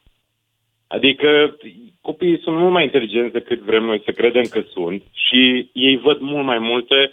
Adică 0.86 1.56
copiii 2.00 2.40
sunt 2.40 2.56
mult 2.56 2.72
mai 2.72 2.84
inteligenți 2.84 3.32
decât 3.32 3.58
vrem 3.58 3.84
noi 3.84 4.02
să 4.04 4.10
credem 4.10 4.44
că 4.44 4.60
sunt 4.72 5.02
și 5.12 5.70
ei 5.72 5.96
văd 5.96 6.20
mult 6.20 6.44
mai 6.44 6.58
multe 6.58 7.10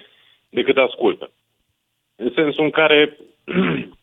decât 0.50 0.78
ascultă. 0.78 1.32
În 2.16 2.32
sensul 2.36 2.64
în 2.64 2.70
care 2.70 3.18
E, 3.48 3.90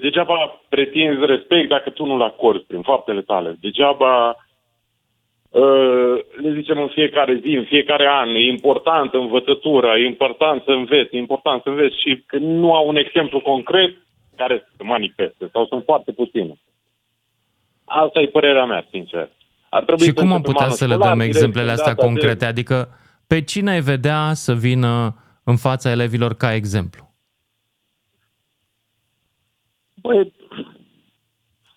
degeaba 0.00 0.60
pretinzi 0.68 1.26
respect 1.26 1.68
dacă 1.68 1.90
tu 1.90 2.04
nu-l 2.04 2.22
acorzi 2.22 2.64
prin 2.64 2.82
faptele 2.82 3.22
tale. 3.22 3.56
Degeaba 3.60 4.36
e, 5.52 5.60
le 6.42 6.52
zicem 6.54 6.78
în 6.80 6.88
fiecare 6.88 7.40
zi, 7.42 7.56
în 7.56 7.64
fiecare 7.64 8.06
an, 8.08 8.34
e 8.34 8.40
important 8.40 9.14
învățătura, 9.14 9.96
e 9.98 10.06
important 10.06 10.62
să 10.64 10.70
înveți, 10.70 11.14
e 11.14 11.18
important 11.18 11.62
să 11.62 11.68
înveți 11.68 12.00
și 12.00 12.22
că 12.26 12.36
nu 12.36 12.74
au 12.74 12.88
un 12.88 12.96
exemplu 12.96 13.40
concret 13.40 13.96
care 14.36 14.68
să 14.76 14.84
manifeste 14.84 15.48
sau 15.52 15.66
sunt 15.66 15.82
foarte 15.84 16.12
puține. 16.12 16.54
Asta 17.84 18.20
e 18.20 18.26
părerea 18.26 18.64
mea, 18.64 18.86
sincer. 18.90 19.28
Ar 19.68 19.84
trebui 19.84 20.04
Și 20.06 20.12
cum 20.12 20.26
am 20.26 20.30
începem 20.32 20.52
putea 20.52 20.64
anul 20.64 20.76
să 20.76 20.86
le 20.86 20.92
școlar 20.92 21.08
dăm 21.08 21.18
direct 21.18 21.34
exemplele 21.36 21.66
în 21.66 21.72
astea 21.72 21.92
data 21.92 22.00
de- 22.02 22.06
concrete? 22.06 22.44
Adică 22.44 22.88
pe 23.26 23.42
cine 23.42 23.70
ai 23.70 23.80
vedea 23.80 24.30
să 24.32 24.54
vină 24.54 25.14
în 25.44 25.56
fața 25.56 25.90
elevilor 25.90 26.34
ca 26.34 26.54
exemplu? 26.54 27.13
Băi, 30.06 30.32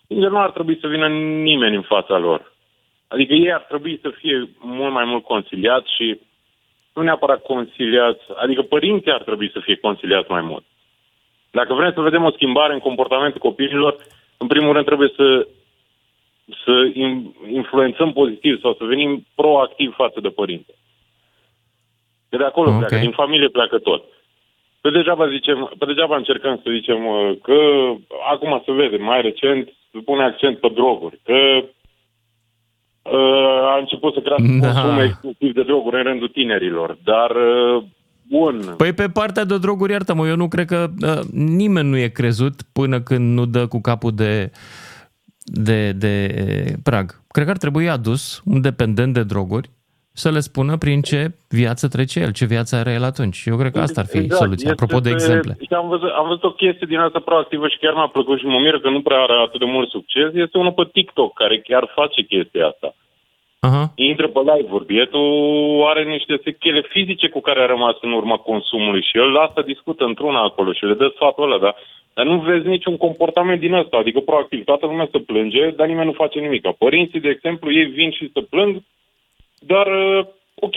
sincer, 0.06 0.30
nu 0.30 0.38
ar 0.38 0.50
trebui 0.50 0.78
să 0.80 0.86
vină 0.86 1.08
nimeni 1.48 1.76
în 1.76 1.82
fața 1.82 2.18
lor. 2.18 2.52
Adică 3.08 3.34
ei 3.34 3.52
ar 3.52 3.60
trebui 3.60 3.98
să 4.02 4.10
fie 4.10 4.48
mult 4.58 4.92
mai 4.92 5.04
mult 5.04 5.24
conciliați 5.24 5.94
și 5.96 6.20
nu 6.94 7.02
neapărat 7.02 7.42
conciliați, 7.42 8.20
adică 8.36 8.62
părinții 8.62 9.12
ar 9.12 9.22
trebui 9.22 9.50
să 9.50 9.60
fie 9.60 9.76
conciliați 9.76 10.30
mai 10.30 10.40
mult. 10.40 10.64
Dacă 11.50 11.74
vrem 11.74 11.92
să 11.92 12.00
vedem 12.00 12.24
o 12.24 12.30
schimbare 12.30 12.72
în 12.72 12.78
comportamentul 12.78 13.40
copiilor, 13.40 13.96
în 14.36 14.46
primul 14.46 14.72
rând 14.72 14.84
trebuie 14.84 15.12
să, 15.16 15.48
să 16.64 16.90
in- 16.94 17.52
influențăm 17.52 18.12
pozitiv 18.12 18.60
sau 18.60 18.74
să 18.74 18.84
venim 18.84 19.26
proactiv 19.34 19.94
față 19.94 20.20
de 20.20 20.28
părinte. 20.28 20.74
Că 22.30 22.36
de 22.36 22.44
acolo 22.44 22.70
Ok. 22.70 22.76
pleacă, 22.78 22.96
din 22.96 23.10
familie 23.10 23.48
pleacă 23.48 23.78
tot. 23.78 24.04
Pe 24.80 24.90
degeaba, 24.90 25.28
zicem, 25.28 25.74
pe 25.78 25.84
degeaba 25.84 26.16
încercăm 26.16 26.60
să 26.62 26.70
zicem 26.70 27.06
uh, 27.06 27.36
că 27.42 27.58
acum 28.32 28.62
se 28.64 28.72
vede, 28.72 28.96
mai 28.96 29.20
recent, 29.20 29.68
se 29.92 29.98
pune 30.04 30.22
accent 30.22 30.58
pe 30.58 30.68
droguri, 30.74 31.20
că 31.24 31.38
uh, 33.02 33.72
a 33.72 33.78
început 33.78 34.12
să 34.14 34.20
crească 34.20 34.58
Da. 34.60 34.66
consumul 34.66 35.02
exclusiv 35.02 35.54
de 35.54 35.62
droguri 35.62 35.96
în 35.96 36.02
rândul 36.02 36.28
tinerilor, 36.28 36.98
dar 37.04 37.30
uh, 37.30 37.82
bun, 38.28 38.74
Păi 38.76 38.92
pe 38.92 39.08
partea 39.08 39.44
de 39.44 39.58
droguri, 39.58 39.92
iartă-mă, 39.92 40.26
eu 40.26 40.36
nu 40.36 40.48
cred 40.48 40.66
că 40.66 40.86
uh, 41.00 41.20
nimeni 41.32 41.88
nu 41.88 41.96
e 41.96 42.08
crezut 42.08 42.54
până 42.72 43.00
când 43.00 43.34
nu 43.34 43.46
dă 43.46 43.66
cu 43.66 43.80
capul 43.80 44.12
de, 44.14 44.50
de, 45.44 45.92
de 45.92 46.34
prag. 46.82 47.22
Cred 47.28 47.44
că 47.44 47.50
ar 47.50 47.56
trebui 47.56 47.88
adus 47.88 48.42
un 48.44 48.60
dependent 48.60 49.14
de 49.14 49.22
droguri 49.22 49.70
să 50.24 50.28
le 50.36 50.40
spună 50.48 50.74
prin 50.84 51.00
ce 51.10 51.20
viață 51.48 51.84
trece 51.88 52.18
el, 52.20 52.32
ce 52.38 52.44
viață 52.54 52.72
are 52.76 52.92
el 52.98 53.04
atunci. 53.12 53.38
Eu 53.50 53.56
cred 53.60 53.72
că 53.72 53.80
asta 53.86 54.00
ar 54.00 54.06
fi 54.14 54.18
Exact, 54.18 54.42
soluția, 54.42 54.68
este 54.70 54.82
apropo 54.84 55.00
de 55.06 55.08
pe- 55.08 55.14
exemple. 55.18 55.52
Și 55.66 55.74
am 55.82 55.88
văzut, 55.88 56.10
am 56.20 56.26
văzut 56.30 56.44
o 56.44 56.58
chestie 56.62 56.86
din 56.92 56.98
asta 57.06 57.20
proactivă 57.30 57.66
și 57.68 57.78
chiar 57.82 57.94
mi-a 57.94 58.10
plăcut 58.16 58.38
și 58.38 58.46
mă 58.46 58.58
miră 58.58 58.78
că 58.80 58.88
nu 58.96 59.00
prea 59.08 59.20
are 59.22 59.32
atât 59.46 59.60
de 59.64 59.70
mult 59.76 59.88
succes. 59.96 60.28
Este 60.44 60.58
unul 60.58 60.72
pe 60.72 60.84
TikTok 60.92 61.30
care 61.34 61.56
chiar 61.68 61.84
face 61.94 62.20
chestia 62.22 62.66
asta. 62.66 62.94
Aha. 63.60 63.92
Intră 63.94 64.28
pe 64.28 64.40
live-uri. 64.52 64.86
Bietul 64.86 65.84
are 65.90 66.02
niște 66.04 66.40
sechele 66.44 66.82
fizice 66.88 67.28
cu 67.28 67.40
care 67.40 67.60
a 67.62 67.66
rămas 67.74 67.96
în 68.00 68.12
urma 68.12 68.36
consumului 68.36 69.02
și 69.02 69.18
el 69.18 69.36
asta 69.36 69.62
discută 69.62 70.04
într-una 70.04 70.40
acolo 70.42 70.72
și 70.72 70.84
le 70.84 70.94
dă 70.94 71.12
sfatul 71.14 71.44
ăla, 71.44 71.58
dar, 71.58 71.74
dar 72.14 72.24
nu 72.26 72.36
vezi 72.40 72.66
niciun 72.66 72.96
comportament 72.96 73.60
din 73.60 73.74
ăsta, 73.74 73.96
adică 73.96 74.20
proactiv. 74.20 74.64
Toată 74.64 74.86
lumea 74.86 75.08
se 75.12 75.18
plânge, 75.18 75.70
dar 75.76 75.86
nimeni 75.86 76.06
nu 76.06 76.12
face 76.12 76.38
nimic. 76.38 76.62
Părinții, 76.78 77.20
de 77.20 77.28
exemplu, 77.28 77.72
ei 77.72 77.84
vin 77.84 78.10
și 78.10 78.30
se 78.34 78.40
plâng, 78.40 78.82
dar 79.60 79.86
uh, 79.86 80.26
ok, 80.54 80.74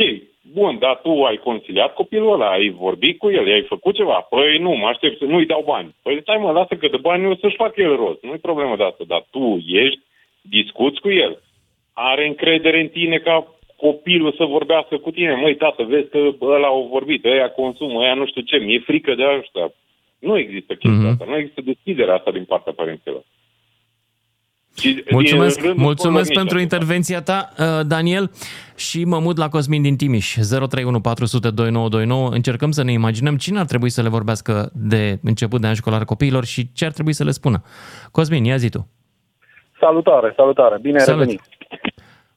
bun, 0.53 0.77
dar 0.79 0.99
tu 1.03 1.23
ai 1.23 1.37
conciliat 1.37 1.93
copilul 1.93 2.33
ăla, 2.33 2.49
ai 2.51 2.69
vorbit 2.69 3.17
cu 3.17 3.29
el, 3.29 3.47
i-ai 3.47 3.61
făcut 3.61 3.95
ceva. 3.95 4.27
Păi 4.29 4.57
nu, 4.57 4.71
mă 4.71 4.87
aștept 4.87 5.17
să 5.17 5.25
nu-i 5.25 5.45
dau 5.45 5.63
bani. 5.65 5.95
Păi 6.03 6.19
stai 6.21 6.37
mă, 6.37 6.51
lasă 6.51 6.75
că 6.75 6.87
de 6.87 6.97
bani 6.97 7.27
o 7.27 7.35
să-și 7.35 7.55
facă 7.55 7.81
el 7.81 7.95
rost. 7.95 8.23
Nu-i 8.23 8.37
problemă 8.37 8.75
de 8.75 8.83
asta, 8.83 9.03
dar 9.07 9.25
tu 9.31 9.63
ești, 9.67 9.99
discuți 10.41 10.99
cu 11.01 11.11
el. 11.11 11.41
Are 11.93 12.27
încredere 12.27 12.79
în 12.79 12.87
tine 12.87 13.17
ca 13.17 13.47
copilul 13.75 14.33
să 14.37 14.43
vorbească 14.43 14.97
cu 14.97 15.11
tine. 15.11 15.35
Măi, 15.35 15.55
tată, 15.55 15.83
vezi 15.83 16.09
că 16.09 16.29
ăla 16.41 16.67
au 16.67 16.87
vorbit, 16.91 17.25
ăia 17.25 17.49
consumă, 17.49 17.99
ăia 18.01 18.13
nu 18.13 18.25
știu 18.25 18.41
ce, 18.41 18.57
mi-e 18.57 18.79
frică 18.79 19.15
de 19.15 19.23
asta. 19.23 19.73
Nu 20.19 20.37
există 20.37 20.73
chestia 20.73 20.99
Mhm. 20.99 21.07
asta, 21.07 21.25
nu 21.27 21.37
există 21.37 21.61
deschiderea 21.61 22.15
asta 22.15 22.31
din 22.31 22.43
partea 22.45 22.73
părinților. 22.73 23.23
Și 24.77 24.93
din 24.93 25.03
Mulțumesc, 25.11 25.61
rândul 25.61 25.83
mulțumesc 25.83 26.25
școlilor 26.25 26.35
pentru 26.35 26.55
nici 26.55 26.71
intervenția 26.71 27.21
ta, 27.21 27.49
uh, 27.57 27.85
Daniel, 27.87 28.31
și 28.75 29.05
mă 29.05 29.19
mut 29.19 29.37
la 29.37 29.49
Cosmin 29.49 29.81
din 29.81 29.95
Timiș, 29.95 30.33
031 30.33 31.01
400 31.01 31.49
2929. 31.49 32.29
Încercăm 32.29 32.71
să 32.71 32.83
ne 32.83 32.91
imaginăm 32.91 33.35
cine 33.35 33.59
ar 33.59 33.65
trebui 33.65 33.89
să 33.89 34.01
le 34.01 34.09
vorbească 34.09 34.71
de 34.73 35.19
început 35.23 35.61
de 35.61 35.67
an 35.67 35.73
școlar 35.73 36.05
copiilor 36.05 36.45
și 36.45 36.71
ce 36.73 36.85
ar 36.85 36.91
trebui 36.91 37.13
să 37.13 37.23
le 37.23 37.31
spună. 37.31 37.61
Cosmin, 38.11 38.43
ia 38.43 38.55
zi 38.55 38.69
tu. 38.69 38.87
Salutare, 39.79 40.33
salutare, 40.35 40.77
bine 40.81 40.97
ai 40.97 41.05
Salut. 41.05 41.19
revenit. 41.19 41.41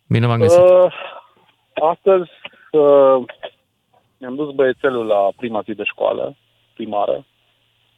Bine 0.09 0.27
v-am 0.27 0.38
găsit. 0.38 0.61
Uh, 0.61 0.92
astăzi 1.92 2.31
uh, 2.70 3.25
mi-am 4.18 4.35
dus 4.35 4.55
băiețelul 4.55 5.07
la 5.07 5.29
prima 5.37 5.61
zi 5.64 5.73
de 5.75 5.85
școală, 5.85 6.37
primară, 6.75 7.25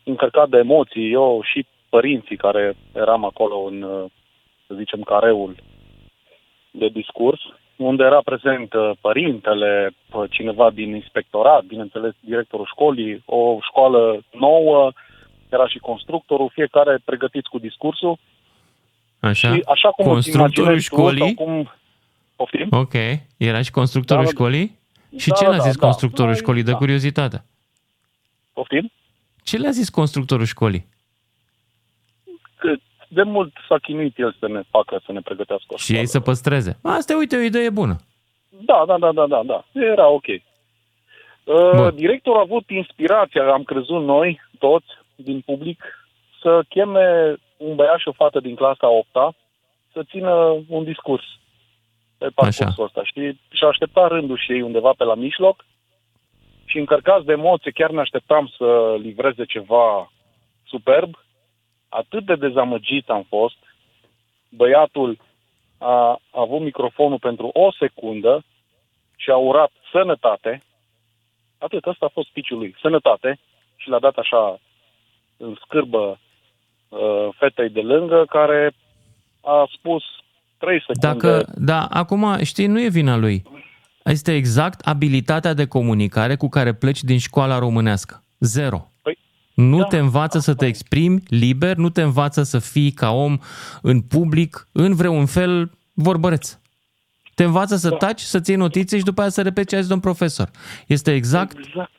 încărcat 0.05 0.49
de 0.49 0.57
emoții, 0.57 1.12
eu 1.12 1.40
și 1.53 1.66
părinții 1.88 2.37
care 2.37 2.77
eram 2.92 3.25
acolo 3.25 3.57
în, 3.57 3.83
uh, 3.83 4.05
să 4.66 4.74
zicem, 4.74 5.00
careul 5.02 5.57
de 6.70 6.88
discurs, 6.88 7.40
unde 7.76 8.02
era 8.05 8.20
prezent 8.24 8.72
uh, 8.72 8.90
părintele, 9.00 9.94
uh, 10.12 10.31
cineva 10.31 10.70
din 10.70 10.94
inspectorat, 10.94 11.64
bineînțeles 11.64 12.12
directorul 12.20 12.66
școlii, 12.66 13.22
o 13.24 13.59
școală 13.62 14.24
nouă, 14.33 14.92
era 15.48 15.68
și 15.68 15.79
constructorul, 15.79 16.50
fiecare 16.52 16.98
pregătiți 17.05 17.48
cu 17.48 17.59
discursul. 17.59 18.18
Așa? 19.20 19.55
Și 19.55 19.62
așa 19.66 19.90
cum 19.90 20.05
îți 20.05 20.12
Constructorul 20.12 20.70
imaginezi 20.70 20.88
tu, 20.88 20.94
școlii? 20.94 21.35
sau 21.37 21.46
cum... 21.46 21.70
Poftim? 22.37 22.68
Ok. 22.70 22.94
Era 23.37 23.62
și 23.62 23.70
constructorul 23.70 24.24
Da, 24.24 24.31
da, 24.31 24.37
da. 24.37 24.44
școlii? 24.44 24.79
Și 25.16 25.29
Da, 25.29 25.35
ce 25.35 25.44
da, 25.44 25.50
a 25.50 25.59
zis 25.59 25.76
da, 25.76 25.87
constructorul 25.87 26.33
da. 26.33 26.37
școlii 26.38 26.62
de 26.62 26.72
curiozitate? 26.72 27.44
Poftim? 28.52 28.92
Ce 29.42 29.57
le-a 29.57 29.70
zis 29.70 29.88
constructorul 29.88 30.44
școlii? 30.44 30.87
Că 32.57 32.74
de 33.18 33.22
mult 33.22 33.52
s-a 33.68 33.79
chinuit 33.79 34.18
el 34.18 34.37
să 34.38 34.48
ne 34.48 34.62
facă, 34.70 35.00
să 35.07 35.12
ne 35.12 35.20
pregătească 35.20 35.66
o 35.68 35.76
Și 35.76 35.96
ei 35.96 36.07
să 36.07 36.20
păstreze. 36.20 36.79
Asta, 36.83 37.12
e, 37.12 37.16
uite, 37.16 37.37
o 37.37 37.40
idee 37.40 37.70
bună. 37.70 37.96
Da, 38.48 38.85
da, 38.87 38.98
da, 38.98 39.12
da, 39.12 39.26
da, 39.26 39.42
da. 39.42 39.64
Era 39.72 40.09
ok. 40.09 40.26
Uh, 40.26 41.94
directorul 41.94 42.38
a 42.38 42.46
avut 42.48 42.70
inspirația, 42.70 43.52
am 43.52 43.62
crezut 43.62 44.02
noi, 44.02 44.40
toți, 44.59 44.90
din 45.14 45.40
public, 45.40 45.83
să 46.42 46.62
cheme 46.68 47.37
un 47.57 47.74
băiat 47.74 47.98
și 47.98 48.09
o 48.09 48.12
fată 48.12 48.40
din 48.40 48.55
clasa 48.55 48.88
8 48.88 49.09
să 49.92 50.02
țină 50.11 50.33
un 50.68 50.85
discurs 50.85 51.24
pe 52.18 52.29
parcursul 52.35 52.85
ăsta, 52.85 53.00
știi? 53.05 53.40
Și 53.50 53.64
aștepta 53.64 54.07
rândul 54.07 54.38
și 54.38 54.52
ei 54.52 54.62
undeva 54.62 54.92
pe 54.96 55.05
la 55.05 55.14
mijloc 55.14 55.64
și 56.64 56.79
încărcați 56.79 57.24
de 57.26 57.33
emoție, 57.33 57.70
chiar 57.70 57.90
ne 57.90 58.00
așteptam 58.00 58.52
să 58.57 58.96
livreze 59.00 59.44
ceva 59.44 60.12
superb. 60.66 61.25
Atât 62.00 62.24
de 62.24 62.35
dezamăgit 62.35 63.09
am 63.09 63.24
fost. 63.28 63.56
Băiatul 64.48 65.18
a 65.78 66.20
avut 66.30 66.61
microfonul 66.61 67.18
pentru 67.18 67.46
o 67.52 67.72
secundă 67.72 68.44
și 69.16 69.30
a 69.30 69.37
urat 69.37 69.70
sănătate. 69.92 70.62
Atât, 71.59 71.87
ăsta 71.87 72.06
a 72.06 72.16
fost 72.18 72.28
piciul 72.32 72.59
lui. 72.59 72.76
Sănătate. 72.80 73.38
Și 73.76 73.88
l-a 73.88 73.98
dat 73.98 74.16
așa 74.16 74.61
în 75.37 75.56
scârbă 75.64 76.18
uh, 76.88 77.28
fetei 77.38 77.68
de 77.68 77.80
lângă, 77.80 78.24
care 78.28 78.72
a 79.40 79.68
spus 79.72 80.02
3 80.59 80.78
secunde. 80.78 81.06
Dacă, 81.06 81.52
da, 81.54 81.87
acum, 81.90 82.42
știi, 82.42 82.66
nu 82.66 82.80
e 82.80 82.88
vina 82.88 83.16
lui. 83.16 83.42
Este 84.04 84.35
exact 84.35 84.87
abilitatea 84.87 85.54
de 85.54 85.66
comunicare 85.66 86.37
cu 86.37 86.48
care 86.48 86.74
pleci 86.74 87.02
din 87.02 87.18
școala 87.18 87.59
românească. 87.59 88.22
Zero. 88.38 88.90
Păi, 89.57 89.64
nu 89.64 89.85
te 89.85 89.99
învață 89.99 90.38
să 90.38 90.55
te 90.55 90.66
exprimi 90.66 91.23
liber, 91.29 91.77
nu 91.77 91.88
te 91.88 92.03
învață 92.03 92.42
să 92.42 92.59
fii 92.59 92.90
ca 92.90 93.11
om 93.11 93.38
în 93.83 94.01
public, 94.01 94.69
în 94.73 94.95
vreun 94.95 95.27
fel 95.27 95.71
vorbăreț. 95.95 96.59
Te 97.35 97.45
învață 97.45 97.77
să 97.77 97.90
taci, 97.90 98.21
să 98.21 98.40
ții 98.40 98.55
notițe 98.55 98.97
și 98.99 99.05
după 99.05 99.21
aia 99.21 99.31
să 99.31 99.42
repeți 99.42 99.69
ce 99.69 99.77
a 99.77 99.79
zis 99.79 99.88
domn 99.88 100.01
profesor. 100.01 100.51
Este 100.87 101.14
exact, 101.14 101.59
exact. 101.59 101.90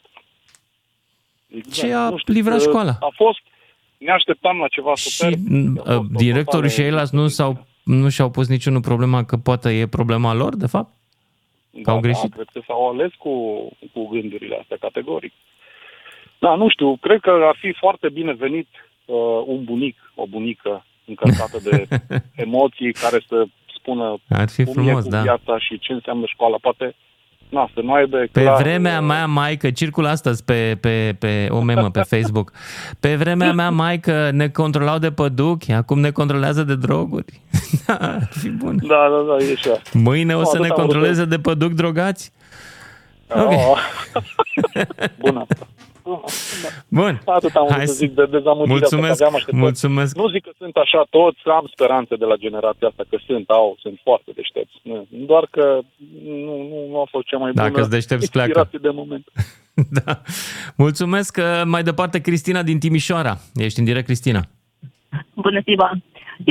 exact. 1.47 1.73
ce 1.73 1.93
a 1.93 2.09
Nu 2.09 2.17
știu, 2.17 2.33
livrat 2.33 2.59
uh, 2.59 2.65
școala. 2.67 2.97
A 2.99 3.13
fost, 3.15 3.39
ne 3.97 4.11
așteptam 4.11 4.57
la 4.57 4.67
ceva 4.67 4.91
superb. 4.95 5.39
Uh, 5.49 5.99
Directorul 6.11 6.69
și 6.69 6.75
ceilalți 6.75 7.15
nu, 7.15 7.27
s-au, 7.27 7.65
nu 7.83 8.09
și-au 8.09 8.29
pus 8.29 8.47
niciunul 8.47 8.81
problema 8.81 9.23
că 9.23 9.37
poate 9.37 9.69
e 9.79 9.87
problema 9.87 10.33
lor, 10.33 10.55
de 10.55 10.67
fapt? 10.67 10.93
Că 11.81 11.89
au 11.89 11.99
greșit? 11.99 12.29
Da, 12.29 12.35
cred 12.35 12.47
că 12.53 12.61
s-au 12.67 12.89
ales 12.89 13.11
cu, 13.17 13.31
cu 13.93 14.07
gândurile 14.07 14.57
astea, 14.61 14.77
categoric. 14.79 15.33
Da, 16.39 16.55
nu 16.55 16.69
știu, 16.69 16.97
cred 17.01 17.19
că 17.19 17.29
ar 17.29 17.55
fi 17.59 17.73
foarte 17.79 18.09
bine 18.09 18.33
venit 18.33 18.67
uh, 19.05 19.15
un 19.45 19.63
bunic, 19.63 19.95
o 20.15 20.25
bunică 20.25 20.85
încărcată 21.05 21.57
de 21.63 21.87
emoții 22.45 22.93
care 22.93 23.19
să 23.27 23.45
spună 23.79 24.17
Ar 24.29 24.49
fi 24.49 24.63
cum 24.63 24.73
frumos, 24.73 24.99
e 24.99 25.07
cu 25.07 25.09
da. 25.09 25.21
viața 25.21 25.59
și 25.59 25.79
ce 25.79 25.93
înseamnă 25.93 26.25
școala. 26.25 26.57
Poate, 26.61 26.95
na, 27.49 27.69
să 27.73 27.81
nu 27.83 27.93
aibă 27.93 28.17
Pe 28.31 28.41
clar, 28.41 28.61
vremea 28.61 29.01
mea 29.01 29.25
maică, 29.25 29.71
circulă 29.71 30.07
astăzi 30.07 30.43
pe, 30.43 30.77
pe, 30.81 31.15
pe 31.19 31.47
o 31.49 31.61
memă 31.61 31.89
pe 31.89 32.01
Facebook, 32.01 32.51
pe 32.99 33.15
vremea 33.15 33.53
mea 33.53 33.69
maică 33.69 34.29
ne 34.31 34.49
controlau 34.49 34.97
de 34.97 35.11
păduchi, 35.11 35.71
acum 35.71 35.99
ne 35.99 36.11
controlează 36.11 36.63
de 36.63 36.75
droguri. 36.75 37.41
da, 37.87 37.93
ar 37.93 38.27
fi 38.31 38.49
bun. 38.49 38.79
Da, 38.87 39.07
da, 39.09 39.37
da, 39.37 39.45
e 39.45 39.53
așa. 39.53 39.81
Mâine 39.93 40.35
o 40.35 40.39
Nu, 40.39 40.43
să 40.43 40.57
atât 40.57 40.61
ne 40.61 40.67
am 40.67 40.75
vrut 40.75 40.85
controleze 40.85 41.25
de 41.25 41.39
păduc 41.39 41.71
drogați? 41.71 42.31
Ok. 43.29 43.51
Oh. 43.51 43.77
Bună 45.23 45.45
asta. 45.49 45.67
Bun. 46.99 47.21
Atât 47.25 47.55
am 47.55 47.65
vrut 47.65 47.77
Hai 47.77 47.87
să 47.87 47.93
să- 47.93 47.99
zic 48.03 48.11
de 48.15 48.25
dezamăgirea 48.25 48.75
Mulțumesc, 48.77 49.11
asta, 49.11 49.23
că 49.23 49.23
aveam 49.23 49.33
așteptări. 49.35 49.61
mulțumesc. 49.63 50.15
Nu 50.17 50.27
zic 50.29 50.43
că 50.43 50.51
sunt 50.57 50.75
așa 50.75 51.01
toți, 51.09 51.39
am 51.59 51.65
speranțe 51.73 52.15
de 52.15 52.25
la 52.25 52.35
generația 52.35 52.87
asta, 52.87 53.03
că 53.09 53.17
sunt, 53.25 53.49
au, 53.49 53.75
sunt 53.79 53.99
foarte 54.03 54.31
deștepți. 54.35 54.75
Nu, 54.83 55.07
doar 55.09 55.47
că 55.51 55.79
nu, 56.23 56.55
nu, 56.71 56.77
nu 56.89 56.99
a 56.99 57.07
fost 57.09 57.25
cea 57.25 57.37
mai 57.37 57.51
bună 57.51 57.67
Dacă-s 57.67 57.87
deștepți, 57.87 58.31
pleacă. 58.31 58.47
inspirație 58.49 58.79
de 58.91 58.97
moment. 59.01 59.25
da. 60.05 60.21
Mulțumesc. 60.77 61.33
că 61.33 61.63
Mai 61.65 61.83
departe, 61.83 62.21
Cristina 62.21 62.63
din 62.63 62.79
Timișoara. 62.79 63.33
Ești 63.55 63.79
în 63.79 63.85
direct, 63.85 64.05
Cristina. 64.05 64.41
Bună 65.33 65.59
ziua! 65.63 65.89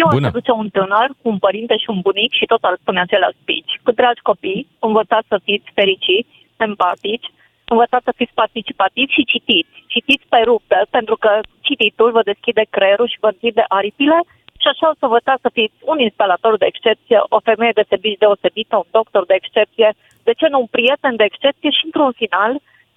Eu 0.03 0.09
Bună. 0.11 0.27
aș 0.27 0.33
aduce 0.33 0.51
un 0.62 0.69
tânăr 0.69 1.09
cu 1.21 1.27
un 1.35 1.38
părinte 1.38 1.75
și 1.83 1.88
un 1.95 2.01
bunic 2.09 2.31
și 2.38 2.45
tot 2.53 2.62
ar 2.69 2.77
spune 2.81 3.01
același 3.01 3.37
speech. 3.42 3.71
Cu 3.85 3.90
dragi 3.99 4.21
copii, 4.31 4.69
învățați 4.79 5.27
să 5.33 5.40
fiți 5.45 5.69
fericiți, 5.79 6.33
empatici, 6.69 7.29
învățați 7.74 8.09
să 8.09 8.12
fiți 8.20 8.38
participativi 8.42 9.16
și 9.16 9.31
citiți. 9.33 9.74
Citiți 9.94 10.26
pe 10.33 10.40
rupte, 10.48 10.79
pentru 10.96 11.16
că 11.24 11.31
cititul 11.61 12.11
vă 12.16 12.22
deschide 12.31 12.64
creierul 12.74 13.09
și 13.12 13.22
vă 13.24 13.31
închide 13.33 13.64
aripile 13.79 14.18
și 14.62 14.68
așa 14.72 14.87
o 14.90 14.98
să 14.98 15.05
învățați 15.09 15.44
să 15.46 15.50
fiți 15.59 15.76
un 15.92 15.98
instalator 16.09 16.55
de 16.62 16.66
excepție, 16.72 17.18
o 17.37 17.38
femeie 17.48 17.74
de 17.79 17.88
servici 17.92 18.22
deosebită, 18.24 18.74
un 18.76 18.88
doctor 18.98 19.22
de 19.31 19.37
excepție, 19.40 19.88
de 20.26 20.33
ce 20.38 20.46
nu 20.52 20.59
un 20.64 20.70
prieten 20.76 21.14
de 21.16 21.26
excepție 21.31 21.70
și 21.76 21.85
într-un 21.88 22.12
final 22.20 22.52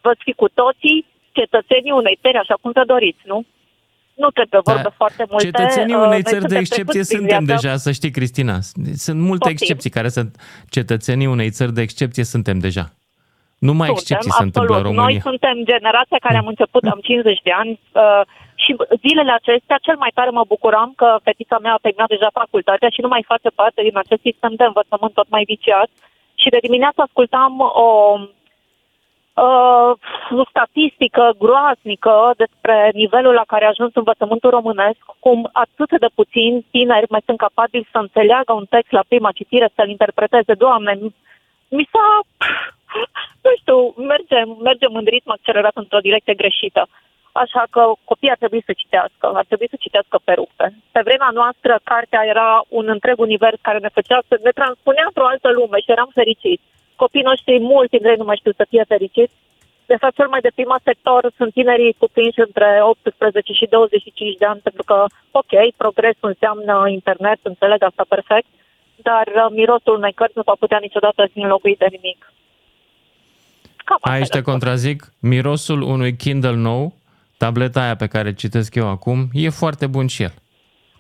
veți 0.06 0.24
fi 0.28 0.34
cu 0.42 0.48
toții 0.62 0.98
cetățenii 1.40 2.00
unei 2.02 2.18
țări 2.22 2.38
așa 2.44 2.56
cum 2.62 2.72
vă 2.72 2.84
doriți, 2.94 3.24
nu? 3.32 3.40
Nu 4.14 4.30
cred 4.32 4.50
că 4.50 4.60
vorbe 4.64 4.92
foarte 5.02 5.26
multe. 5.30 5.46
Cetățenii 5.46 5.96
uh, 5.96 6.06
unei 6.08 6.22
noi 6.22 6.32
țări 6.32 6.42
de 6.42 6.48
suntem 6.48 6.60
excepție 6.60 6.84
trecuți 6.92 7.10
prin 7.10 7.20
suntem 7.20 7.44
viață. 7.46 7.62
deja, 7.62 7.76
să 7.86 7.92
știi, 7.92 8.12
Cristina. 8.12 8.58
Sunt 9.06 9.20
multe 9.20 9.48
Poftim. 9.48 9.58
excepții 9.60 9.90
care 9.90 10.10
sunt 10.10 10.32
cetățenii 10.70 11.28
unei 11.28 11.50
țări 11.50 11.74
de 11.74 11.82
excepție 11.82 12.24
suntem 12.24 12.60
deja. 12.60 12.86
Numai 13.68 13.88
Suntem, 13.88 14.02
excepții 14.02 14.38
se 14.40 14.48
întâmplă 14.48 14.76
în 14.76 14.80
absolut. 14.80 14.98
România. 14.98 15.20
Noi 15.22 15.28
suntem 15.30 15.56
generația 15.74 16.20
care 16.26 16.38
am 16.38 16.52
început, 16.54 16.84
am 16.84 17.02
50 17.04 17.40
de 17.48 17.54
ani 17.62 17.74
uh, 18.04 18.22
și 18.64 18.72
zilele 19.04 19.32
acestea 19.32 19.78
cel 19.88 19.98
mai 20.04 20.12
tare 20.18 20.30
mă 20.30 20.44
bucuram 20.54 20.94
că 21.02 21.08
fetița 21.28 21.58
mea 21.60 21.74
a 21.74 21.84
terminat 21.86 22.10
deja 22.16 22.30
facultatea 22.42 22.90
și 22.90 23.02
nu 23.02 23.08
mai 23.14 23.24
face 23.32 23.50
parte 23.62 23.82
din 23.88 23.98
acest 23.98 24.22
sistem 24.22 24.54
de 24.56 24.64
învățământ 24.64 25.14
tot 25.14 25.30
mai 25.30 25.44
viciat. 25.54 25.90
Și 26.42 26.50
de 26.50 26.66
dimineață 26.68 27.00
ascultam 27.02 27.54
o 27.86 27.90
uh, 29.46 29.92
o 30.42 30.44
statistică 30.50 31.24
groaznică 31.38 32.16
despre 32.38 32.90
nivelul 32.94 33.34
la 33.34 33.46
care 33.52 33.66
a 33.66 33.74
ajuns 33.74 33.92
învățământul 33.96 34.50
românesc, 34.50 35.02
cum 35.20 35.50
atât 35.52 36.00
de 36.00 36.10
puțini 36.16 36.66
tineri 36.72 37.06
mai 37.10 37.22
sunt 37.26 37.38
capabili 37.38 37.90
să 37.92 37.98
înțeleagă 37.98 38.54
un 38.54 38.66
text 38.70 38.92
la 38.92 39.04
prima 39.08 39.32
citire, 39.32 39.70
să-l 39.76 39.90
interpreteze. 39.90 40.54
Doamne, 40.54 40.94
mi 41.78 41.90
s-a... 41.92 42.08
Nu 43.46 43.52
știu, 43.60 43.78
mergem, 44.12 44.58
mergem 44.62 44.94
în 44.96 45.06
ritm 45.06 45.30
accelerat 45.32 45.76
într-o 45.76 46.06
direcție 46.08 46.34
greșită. 46.42 46.88
Așa 47.32 47.64
că 47.70 47.82
copiii 48.04 48.32
ar 48.32 48.38
trebui 48.38 48.64
să 48.66 48.74
citească, 48.82 49.26
ar 49.40 49.46
trebui 49.46 49.70
să 49.70 49.78
citească 49.80 50.20
pe 50.24 50.34
rupte. 50.34 50.66
Pe 50.92 51.02
vremea 51.04 51.32
noastră, 51.40 51.80
cartea 51.84 52.22
era 52.34 52.50
un 52.70 52.86
întreg 52.90 53.20
univers 53.20 53.58
care 53.62 53.80
ne 53.80 53.96
făcea 53.98 54.20
să 54.28 54.40
ne 54.44 54.52
transpunea 54.60 55.04
într-o 55.08 55.30
altă 55.32 55.50
lume 55.52 55.80
și 55.80 55.92
eram 55.92 56.10
fericiți. 56.14 56.64
Copiii 56.96 57.30
noștri, 57.30 57.60
mulți 57.60 57.94
dintre 57.94 58.10
ei 58.12 58.22
nu 58.22 58.30
mai 58.30 58.42
știu 58.42 58.52
să 58.52 58.66
fie 58.70 58.84
fericiți. 58.94 59.34
De 59.92 59.98
fapt, 60.02 60.16
cel 60.16 60.28
mai 60.28 60.46
deprimat 60.48 60.82
sector 60.84 61.32
sunt 61.38 61.52
tinerii 61.54 61.96
cuprinși 62.02 62.40
între 62.48 62.80
18 62.82 63.54
și 63.54 63.66
25 63.66 64.38
de 64.38 64.46
ani, 64.46 64.60
pentru 64.68 64.84
că, 64.84 65.06
ok, 65.32 65.54
progresul 65.78 66.30
înseamnă 66.34 66.74
internet, 66.90 67.40
înțeleg 67.42 67.84
asta 67.84 68.06
perfect, 68.08 68.50
dar 68.96 69.28
uh, 69.36 69.46
mirosul 69.60 69.96
unei 69.96 70.14
cărți 70.14 70.38
nu 70.38 70.42
va 70.50 70.56
putea 70.60 70.78
niciodată 70.82 71.28
fi 71.34 71.40
înlocuit 71.40 71.78
de 71.78 71.88
nimic. 71.96 72.20
Aici 74.02 74.28
te 74.28 74.42
contrazic. 74.42 75.12
Mirosul 75.20 75.82
unui 75.82 76.16
Kindle 76.16 76.56
nou, 76.56 76.94
tableta 77.38 77.82
aia 77.82 77.96
pe 77.96 78.08
care 78.08 78.34
citesc 78.34 78.76
eu 78.76 78.88
acum, 78.88 79.28
e 79.34 79.50
foarte 79.50 79.88
bun 79.88 80.08
și 80.08 80.24
el. 80.24 80.34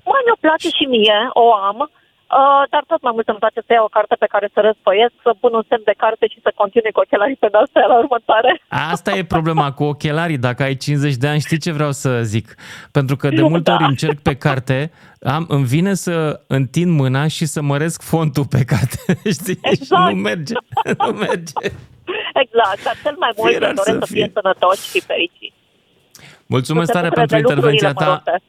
Mai 0.05 0.21
mi-o 0.25 0.37
place 0.39 0.69
și 0.77 0.83
mie, 0.83 1.19
o 1.33 1.53
am, 1.53 1.79
uh, 1.79 2.63
dar 2.69 2.83
tot 2.87 3.01
mai 3.01 3.11
mult 3.15 3.27
îmi 3.27 3.37
place 3.37 3.61
să 3.65 3.73
iau 3.73 3.85
o 3.85 3.95
carte 3.97 4.15
pe 4.19 4.31
care 4.33 4.49
să 4.53 4.59
răsfoiesc, 4.67 5.13
să 5.23 5.31
pun 5.39 5.53
un 5.53 5.65
semn 5.69 5.81
de 5.85 5.93
carte 5.97 6.25
și 6.27 6.39
să 6.41 6.51
continui 6.55 6.91
cu 6.91 6.99
ochelarii 6.99 7.35
pe 7.43 7.47
de 7.51 7.85
la 7.87 7.97
următoare. 7.97 8.61
Asta 8.67 9.11
e 9.15 9.23
problema 9.23 9.71
cu 9.71 9.83
ochelarii. 9.83 10.37
Dacă 10.37 10.63
ai 10.63 10.75
50 10.75 11.15
de 11.15 11.27
ani, 11.27 11.39
știi 11.39 11.63
ce 11.65 11.71
vreau 11.71 11.91
să 11.91 12.21
zic? 12.23 12.55
Pentru 12.91 13.15
că 13.15 13.29
de 13.29 13.41
multe 13.41 13.71
ori 13.71 13.83
încerc 13.83 14.19
pe 14.19 14.35
carte, 14.35 14.91
am, 15.21 15.45
îmi 15.47 15.65
vine 15.65 15.93
să 15.93 16.41
întind 16.47 16.91
mâna 16.99 17.27
și 17.27 17.45
să 17.45 17.61
măresc 17.61 18.01
fontul 18.01 18.45
pe 18.55 18.63
carte. 18.71 18.97
Știi? 19.37 19.59
Exact. 19.61 20.07
Și 20.07 20.15
nu 20.15 20.21
merge. 20.21 20.53
Nu 21.05 21.11
merge. 21.11 21.53
Exact, 22.43 22.83
dar 22.83 22.95
cel 23.03 23.15
mai 23.19 23.31
mult 23.37 23.49
Fie 23.49 23.59
rar 23.59 23.67
îmi 23.69 23.77
doresc 23.81 23.99
să 23.99 24.05
să 24.05 24.13
fie 24.13 24.23
fie. 24.23 24.31
sănătoși 24.33 24.89
și 24.91 24.99
fericiți. 25.01 25.53
Mulțumesc 26.45 26.85
Să 26.85 26.91
se 26.93 26.97
tare 26.97 27.07
bucure 27.09 27.25
pentru 27.25 27.47
de 27.47 27.53
lucrurile 27.53 27.71
intervenția 27.71 27.93
ta. 27.93 28.05
mărunte. 28.05 28.43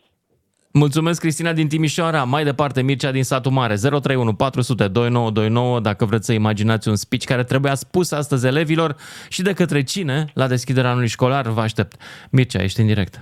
Mulțumesc, 0.72 1.20
Cristina 1.20 1.52
din 1.52 1.68
Timișoara. 1.68 2.24
Mai 2.24 2.44
departe, 2.44 2.82
Mircea 2.82 3.10
din 3.10 3.24
satul 3.24 3.52
mare. 3.52 3.74
031 3.74 4.34
400 4.34 4.88
2929, 4.88 5.80
dacă 5.80 6.04
vreți 6.04 6.26
să 6.26 6.32
imaginați 6.32 6.88
un 6.88 6.96
speech 6.96 7.24
care 7.24 7.44
trebuia 7.44 7.74
spus 7.74 8.12
astăzi 8.12 8.46
elevilor 8.46 8.94
și 9.28 9.42
de 9.42 9.52
către 9.52 9.82
cine 9.82 10.24
la 10.34 10.46
deschiderea 10.46 10.90
anului 10.90 11.08
școlar, 11.08 11.46
vă 11.46 11.60
aștept. 11.60 11.94
Mircea, 12.30 12.62
ești 12.62 12.80
în 12.80 12.86
direct. 12.86 13.14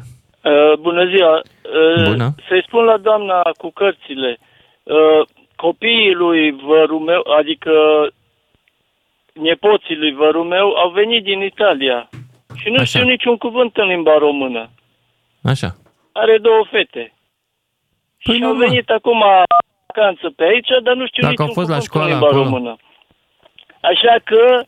Uh, 0.44 0.78
bună 0.80 1.04
ziua! 1.06 1.34
Uh, 1.36 2.08
Bună. 2.08 2.34
Să-i 2.48 2.64
spun 2.66 2.84
la 2.84 2.96
doamna 2.96 3.40
cu 3.58 3.70
cărțile. 3.70 4.38
Uh, 4.82 5.26
copiii 5.56 6.12
lui 6.14 6.50
vărul 6.66 6.98
meu, 7.00 7.22
adică 7.38 7.72
nepoții 9.40 9.96
lui 9.96 10.12
vărul 10.14 10.44
meu, 10.44 10.66
au 10.82 10.90
venit 10.90 11.22
din 11.24 11.40
Italia 11.42 12.08
și 12.56 12.62
și 12.62 12.68
nu 12.68 12.74
Așa. 12.74 12.84
știu 12.84 13.02
niciun 13.02 13.36
cuvânt 13.36 13.76
în 13.76 13.86
limba 13.86 14.18
română. 14.18 14.70
Așa. 15.42 15.76
Are 16.12 16.38
două 16.38 16.64
fete. 16.70 17.12
Păi 18.24 18.34
și 18.36 18.42
au 18.42 18.48
normal. 18.48 18.68
venit 18.68 18.88
acum 18.90 19.22
vacanță 19.86 20.30
pe 20.36 20.44
aici, 20.44 20.68
dar 20.84 20.94
nu 20.94 21.06
știu 21.06 21.22
Dacă 21.22 21.30
niciun 21.42 21.46
au 21.46 21.52
fost 21.52 21.68
la 21.68 21.74
cuvânt 21.78 21.82
școală 21.82 22.06
în 22.06 22.12
limba 22.12 22.26
acolo. 22.26 22.42
română. 22.42 22.76
Așa 23.82 24.16
că 24.24 24.64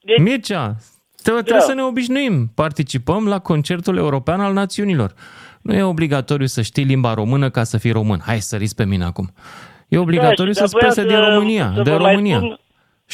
Deci- 0.00 0.18
Mircea, 0.18 0.74
trebuie 1.22 1.42
Da. 1.46 1.58
să 1.58 1.72
ne 1.74 1.82
obișnuim. 1.82 2.46
Participăm 2.54 3.28
la 3.28 3.38
concertul 3.38 3.96
european 3.96 4.40
al 4.40 4.52
națiunilor. 4.52 5.12
Nu 5.62 5.74
e 5.74 5.82
obligatoriu 5.82 6.46
să 6.46 6.62
știi 6.62 6.84
limba 6.84 7.14
română 7.14 7.50
ca 7.50 7.62
să 7.64 7.78
fii 7.78 7.90
român. 7.92 8.20
Hai 8.26 8.38
să 8.38 8.56
riți 8.56 8.74
pe 8.74 8.84
mine 8.84 9.04
acum. 9.04 9.30
E 9.88 9.98
obligatoriu 9.98 10.52
Da, 10.52 10.60
și 10.60 10.66
să 10.66 10.76
dar 10.78 10.90
spui 10.90 11.04
voiam 11.04 11.08
din 11.08 11.16
să- 11.24 11.32
România, 11.34 11.72
să 11.74 11.82
de 11.82 11.90
vă 11.90 11.98
mai 11.98 12.10
România. 12.12 12.36
spun- 12.38 12.58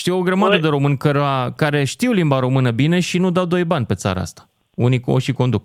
Știu 0.01 0.17
o 0.19 0.23
grămadă 0.29 0.51
Voi- 0.51 0.61
de 0.61 0.69
români 0.69 0.97
care, 0.97 1.21
care 1.57 1.85
știu 1.85 2.13
limba 2.13 2.39
română 2.39 2.71
bine 2.71 3.01
și 3.01 3.19
nu 3.19 3.31
dau 3.31 3.45
doi 3.45 3.65
bani 3.65 3.87
pe 3.87 3.95
țara 3.95 4.21
asta. 4.21 4.43
Unii 4.75 5.01
o 5.07 5.19
și 5.19 5.33
conduc. 5.33 5.65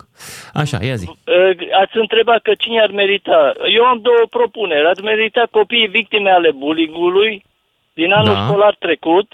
Așa, 0.53 0.77
ia 0.83 0.95
zi. 0.95 1.07
Uh, 1.09 1.51
ați 1.81 1.97
întrebat 1.97 2.41
că 2.41 2.53
cine 2.57 2.79
ar 2.81 2.91
merita. 2.91 3.53
Eu 3.77 3.83
am 3.91 3.99
două 4.01 4.23
propuneri. 4.29 4.85
Ați 4.87 5.01
merita 5.01 5.43
copiii 5.51 5.87
victime 5.87 6.29
ale 6.29 6.51
bullying-ului 6.51 7.43
din 7.93 8.11
anul 8.11 8.33
Da. 8.33 8.43
școlar 8.45 8.75
trecut 8.79 9.27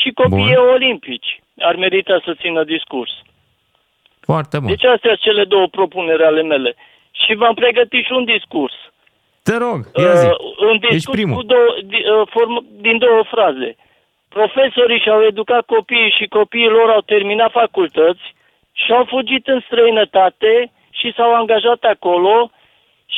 și 0.00 0.10
copiii 0.22 0.54
Bun. 0.62 0.68
olimpici 0.74 1.30
ar 1.58 1.74
merita 1.76 2.20
să 2.24 2.34
țină 2.40 2.64
discurs. 2.64 3.10
Foarte 4.20 4.58
bun. 4.58 4.68
Deci 4.68 4.84
astea 4.84 5.10
sunt 5.16 5.20
cele 5.26 5.44
două 5.44 5.66
propuneri 5.66 6.22
ale 6.24 6.42
mele. 6.42 6.74
Și 7.22 7.34
v-am 7.34 7.54
pregătit 7.54 8.04
și 8.04 8.12
un 8.12 8.24
discurs. 8.24 8.74
Te 9.42 9.56
rog, 9.56 9.78
ia 10.04 10.14
zi. 10.14 10.26
Uh, 10.26 10.68
un 10.70 10.76
Ești 10.80 10.94
discurs 10.94 11.16
primul. 11.18 11.36
cu 11.36 11.42
două, 11.42 11.68
di, 11.84 11.96
uh, 11.96 12.26
form, 12.34 12.64
din 12.80 12.98
două 12.98 13.22
fraze. 13.32 13.76
Profesorii 14.38 15.00
și-au 15.00 15.22
educat 15.24 15.64
copiii 15.66 16.14
și 16.18 16.26
copiii 16.38 16.74
lor 16.78 16.88
au 16.90 17.00
terminat 17.00 17.50
facultăți 17.50 18.24
și 18.72 18.92
au 18.92 19.04
fugit 19.04 19.46
în 19.46 19.60
străinătate 19.60 20.72
și 20.90 21.12
s-au 21.16 21.34
angajat 21.34 21.82
acolo 21.84 22.50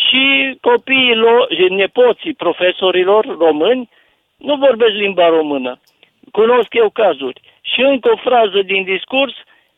și 0.02 0.24
copiii 0.60 1.14
lor, 1.14 1.48
nepoții 1.68 2.34
profesorilor 2.34 3.36
români, 3.38 3.88
nu 4.36 4.54
vorbesc 4.56 4.92
limba 4.92 5.28
română. 5.28 5.80
Cunosc 6.32 6.74
eu 6.74 6.90
cazuri. 6.90 7.40
Și 7.60 7.80
încă 7.80 8.10
o 8.12 8.16
frază 8.16 8.60
din 8.62 8.82
discurs, 8.84 9.34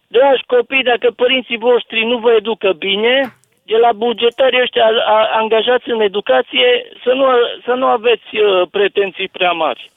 dragi 0.06 0.42
copii, 0.46 0.82
dacă 0.82 1.10
părinții 1.16 1.58
voștri 1.58 2.04
nu 2.04 2.18
vă 2.18 2.32
educă 2.32 2.72
bine, 2.72 3.20
de 3.66 3.76
la 3.76 3.92
bugetarii 3.92 4.60
ăștia 4.60 4.84
a- 4.84 5.04
a- 5.16 5.30
angajați 5.40 5.90
în 5.90 6.00
educație, 6.00 6.68
să 7.04 7.12
nu, 7.12 7.26
să 7.64 7.72
nu 7.74 7.86
aveți 7.86 8.36
uh, 8.36 8.68
pretenții 8.70 9.28
prea 9.28 9.52
mari. 9.52 9.90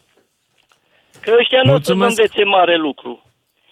Că 1.24 1.36
ăștia 1.40 1.62
nu 1.64 1.74
o 1.74 1.80
să 1.80 1.94
vă 1.94 1.98
Mulțumesc. 2.04 2.18
învețe 2.20 2.44
mare 2.44 2.76
lucru. 2.78 3.12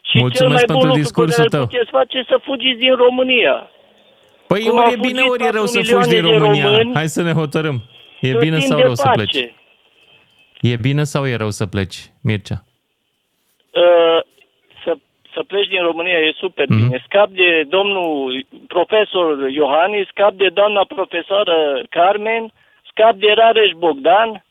Și 0.02 0.12
cel 0.12 0.22
Mulțumesc 0.22 0.54
mai 0.54 0.64
bun 0.68 0.76
pentru 0.76 0.88
lucru 0.88 0.94
pe 0.98 1.02
discursul 1.02 1.44
care 1.44 1.48
îl 1.48 1.50
tău. 1.58 1.66
puteți 1.68 1.90
face 2.00 2.18
e 2.18 2.24
să 2.28 2.38
fugiți 2.44 2.80
din 2.80 2.96
România. 2.96 3.70
Păi 4.48 4.62
Cum 4.64 4.78
ori 4.78 4.86
au 4.86 4.92
e 4.92 4.96
bine, 5.08 5.20
fugit 5.22 5.32
ori 5.32 5.44
e 5.44 5.50
rău 5.50 5.66
să 5.66 5.78
patru 5.80 5.96
fugi 5.96 6.10
din 6.10 6.18
milioane 6.24 6.38
de 6.38 6.44
România. 6.46 6.66
români 6.78 6.96
Hai 6.96 7.08
să 7.08 7.22
ne 7.22 7.32
hotărâm. 7.42 7.78
E 8.20 8.32
să 8.32 8.38
bine 8.38 8.58
timp 8.58 8.70
sau 8.70 8.78
de 8.78 8.84
rău 8.84 8.96
să 8.96 9.06
pace. 9.06 9.16
pleci? 9.18 9.54
E 10.72 10.76
bine 10.88 11.04
sau 11.04 11.28
e 11.28 11.36
rău 11.36 11.50
să 11.50 11.66
pleci, 11.74 11.98
Mircea? 12.24 12.64
Uh, 13.84 14.20
să, 14.84 14.92
să 15.34 15.44
pleci 15.48 15.68
din 15.68 15.82
România 15.82 16.18
e 16.20 16.32
super 16.38 16.66
Mhm. 16.70 16.78
bine. 16.86 17.04
Scap 17.08 17.30
de 17.30 17.64
domnul 17.70 18.46
profesor 18.68 19.50
Iohannis, 19.50 20.08
scap 20.08 20.32
de 20.34 20.50
doamna 20.50 20.84
profesoară 20.96 21.84
Carmen, 21.90 22.52
scap 22.92 23.14
de 23.16 23.32
Rareș 23.36 23.72
Bogdan 23.78 24.44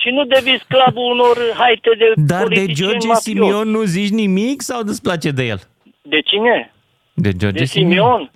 și 0.00 0.08
nu 0.10 0.24
devii 0.24 0.58
sclavul 0.64 1.12
unor 1.12 1.36
haite 1.58 1.90
de 1.98 2.12
Dar 2.16 2.38
de 2.38 2.44
politicieni 2.44 2.90
George 2.90 3.06
mafioși. 3.06 3.22
Simion 3.22 3.68
nu 3.68 3.82
zici 3.82 4.10
nimic 4.22 4.60
sau 4.60 4.80
îți 4.84 5.02
place 5.02 5.30
de 5.30 5.42
el? 5.42 5.60
De 6.02 6.20
cine? 6.20 6.72
De 7.14 7.30
George 7.32 7.58
De 7.58 7.64
Simion? 7.64 8.30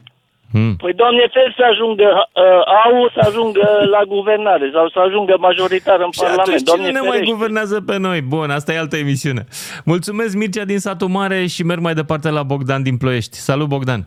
Hmm. 0.52 0.76
Păi, 0.76 0.92
doamne, 0.94 1.24
fel 1.32 1.54
să 1.56 1.62
ajungă 1.72 2.08
uh, 2.34 2.42
AU, 2.84 3.08
să 3.14 3.20
ajungă 3.28 3.66
la 3.90 4.02
guvernare 4.08 4.70
sau 4.72 4.88
să 4.88 4.98
ajungă 4.98 5.36
majoritar 5.38 6.00
în 6.00 6.10
Și 6.10 6.18
Parlament. 6.20 6.46
atunci 6.48 6.62
Doamne, 6.62 6.84
cine 6.86 6.98
ne 6.98 7.06
mai 7.06 7.10
ferește. 7.16 7.32
guvernează 7.34 7.80
pe 7.80 7.96
noi? 7.98 8.20
Bun, 8.20 8.50
asta 8.50 8.72
e 8.72 8.78
altă 8.78 8.96
emisiune. 8.96 9.44
Mulțumesc, 9.84 10.36
Mircea 10.36 10.64
din 10.64 10.78
satul 10.78 11.08
mare 11.08 11.46
și 11.46 11.62
merg 11.64 11.80
mai 11.80 11.94
departe 11.94 12.30
la 12.30 12.42
Bogdan 12.42 12.82
din 12.82 12.96
Ploiești. 12.96 13.36
Salut, 13.36 13.68
Bogdan! 13.68 14.00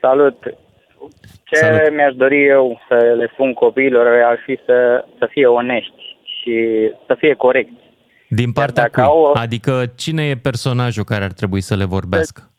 Salut! 0.00 0.36
Ce 1.44 1.54
Salut. 1.56 1.92
mi-aș 1.94 2.14
dori 2.14 2.46
eu 2.46 2.80
să 2.88 2.94
le 2.94 3.30
spun 3.32 3.52
copiilor 3.52 4.06
ar 4.24 4.38
fi 4.44 4.58
să, 4.66 5.04
să 5.18 5.28
fie 5.30 5.46
onești 5.46 6.05
și 6.46 6.90
să 7.06 7.14
fie 7.18 7.34
corecți. 7.34 7.84
Din 8.28 8.52
partea 8.52 8.82
dacă 8.82 9.00
cui? 9.00 9.10
au- 9.10 9.32
Adică 9.32 9.84
cine 9.96 10.22
e 10.28 10.34
personajul 10.42 11.04
care 11.04 11.24
ar 11.24 11.32
trebui 11.32 11.60
să 11.60 11.74
le 11.76 11.84
vorbească? 11.84 12.50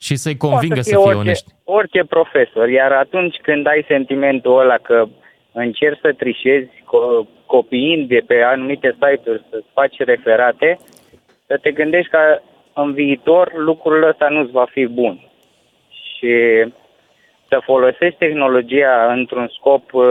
Și 0.00 0.16
să-i 0.16 0.36
convingă 0.36 0.74
Poate 0.74 0.88
să 0.88 0.94
fie 0.96 1.04
orice, 1.04 1.18
onești. 1.20 1.52
Orice 1.64 2.04
profesor, 2.04 2.68
iar 2.68 2.92
atunci 2.92 3.36
când 3.42 3.66
ai 3.66 3.84
sentimentul 3.88 4.58
ăla 4.60 4.76
că 4.76 5.04
încerci 5.52 6.00
să 6.00 6.12
trișezi 6.12 6.68
co- 6.68 7.26
copiind 7.46 8.08
de 8.08 8.22
pe 8.26 8.42
anumite 8.42 8.96
site-uri 9.00 9.44
să-ți 9.50 9.66
faci 9.72 9.96
referate, 9.98 10.78
să 11.46 11.58
te 11.62 11.70
gândești 11.70 12.10
că 12.10 12.18
în 12.74 12.92
viitor 12.92 13.52
lucrul 13.56 14.02
ăsta 14.08 14.28
nu-ți 14.28 14.50
va 14.52 14.66
fi 14.70 14.86
bun. 14.86 15.30
Și 15.90 16.34
să 17.48 17.60
folosești 17.64 18.18
tehnologia 18.18 19.12
într-un 19.12 19.48
scop 19.58 19.92
uh, 19.92 20.04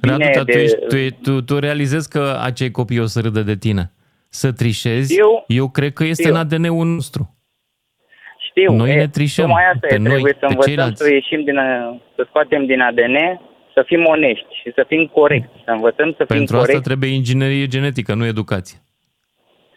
Radu, 0.00 0.16
bine 0.16 0.30
dar 0.34 0.44
tu, 0.44 0.52
de... 0.52 0.60
ești, 0.62 0.76
tu, 0.88 0.96
e- 0.96 1.16
tu, 1.22 1.42
tu 1.42 1.58
realizezi 1.58 2.08
că 2.10 2.38
acei 2.42 2.70
copii 2.70 3.00
o 3.00 3.06
să 3.06 3.20
râdă 3.20 3.40
de 3.40 3.56
tine. 3.56 3.92
Să 4.28 4.52
trișezi, 4.52 5.18
Eu- 5.18 5.44
eu 5.46 5.68
cred 5.68 5.92
că 5.92 6.04
este 6.04 6.22
știu. 6.22 6.34
în 6.34 6.40
ADN-ul 6.40 6.86
nostru. 6.86 7.34
Știu, 8.48 8.72
Noi 8.72 8.90
e, 8.90 8.94
ne 8.94 9.08
trișăm 9.08 9.44
Tocmai 9.44 9.64
asta 9.74 9.86
pe 9.86 9.94
e, 9.94 9.98
noi, 9.98 10.06
trebuie 10.10 10.32
să 10.32 10.38
pe 10.38 10.46
învățăm 10.46 10.66
ceilalți. 10.74 11.02
să 11.02 11.12
ieșim 11.12 11.44
din, 11.44 11.56
a- 11.58 12.00
să 12.16 12.24
scoatem 12.28 12.66
din 12.66 12.80
ADN, 12.80 13.16
să 13.74 13.82
fim 13.86 14.04
onești 14.06 14.46
și 14.62 14.72
să 14.74 14.84
fim 14.88 15.06
corecți, 15.06 15.54
să 15.64 15.70
învățăm 15.70 16.08
să 16.10 16.24
fim 16.24 16.36
Pentru 16.36 16.54
asta 16.56 16.66
corecți. 16.66 16.86
trebuie 16.88 17.10
inginerie 17.10 17.66
genetică, 17.66 18.14
nu 18.14 18.24
educație. 18.26 18.78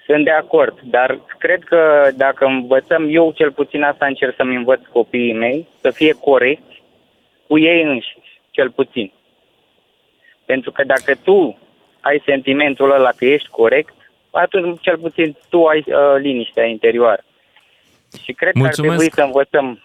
Sunt 0.05 0.23
de 0.23 0.29
acord, 0.31 0.79
dar 0.83 1.19
cred 1.37 1.63
că 1.63 2.09
dacă 2.15 2.45
învățăm, 2.45 3.07
eu 3.09 3.31
cel 3.35 3.51
puțin 3.51 3.81
asta 3.83 4.05
încerc 4.05 4.33
să-mi 4.37 4.55
învăț 4.55 4.79
copiii 4.91 5.33
mei, 5.33 5.67
să 5.81 5.89
fie 5.89 6.13
corecți 6.13 6.83
cu 7.47 7.59
ei 7.59 7.83
înșiși, 7.83 8.41
cel 8.51 8.69
puțin. 8.71 9.11
Pentru 10.45 10.71
că 10.71 10.83
dacă 10.83 11.15
tu 11.23 11.57
ai 12.01 12.21
sentimentul 12.25 12.91
ăla 12.91 13.09
că 13.09 13.25
ești 13.25 13.49
corect, 13.49 13.93
atunci 14.31 14.81
cel 14.81 14.97
puțin 14.97 15.37
tu 15.49 15.65
ai 15.65 15.83
uh, 15.87 15.93
liniștea 16.19 16.65
interioară. 16.65 17.23
Și 18.23 18.33
cred 18.33 18.53
Mulțumesc. 18.53 18.75
că 18.75 18.91
ar 18.91 18.97
trebui 18.97 19.11
să 19.15 19.21
învățăm. 19.21 19.83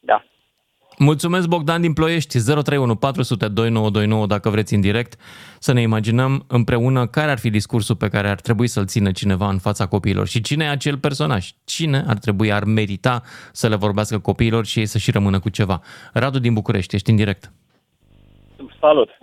Da. 0.00 0.24
Mulțumesc, 0.98 1.48
Bogdan 1.48 1.80
din 1.80 1.92
Ploiești, 1.92 2.38
031 2.38 2.96
400 2.96 3.48
2929, 3.48 4.26
dacă 4.26 4.50
vreți 4.50 4.74
în 4.74 4.80
direct, 4.80 5.20
să 5.58 5.72
ne 5.72 5.80
imaginăm 5.80 6.44
împreună 6.48 7.06
care 7.06 7.30
ar 7.30 7.38
fi 7.38 7.50
discursul 7.50 7.96
pe 7.96 8.08
care 8.08 8.28
ar 8.28 8.40
trebui 8.40 8.66
să-l 8.66 8.86
țină 8.86 9.10
cineva 9.10 9.48
în 9.48 9.58
fața 9.58 9.86
copiilor 9.86 10.26
și 10.26 10.40
cine 10.40 10.64
e 10.64 10.68
acel 10.68 10.98
personaj, 10.98 11.50
cine 11.64 12.04
ar 12.06 12.18
trebui, 12.18 12.52
ar 12.52 12.64
merita 12.64 13.22
să 13.52 13.68
le 13.68 13.76
vorbească 13.76 14.18
copiilor 14.18 14.66
și 14.66 14.78
ei 14.78 14.86
să 14.86 14.98
și 14.98 15.10
rămână 15.10 15.38
cu 15.38 15.48
ceva. 15.48 15.80
Radu 16.12 16.38
din 16.38 16.52
București, 16.52 16.94
ești 16.94 17.10
în 17.10 17.16
direct. 17.16 17.52
Salut. 18.80 19.18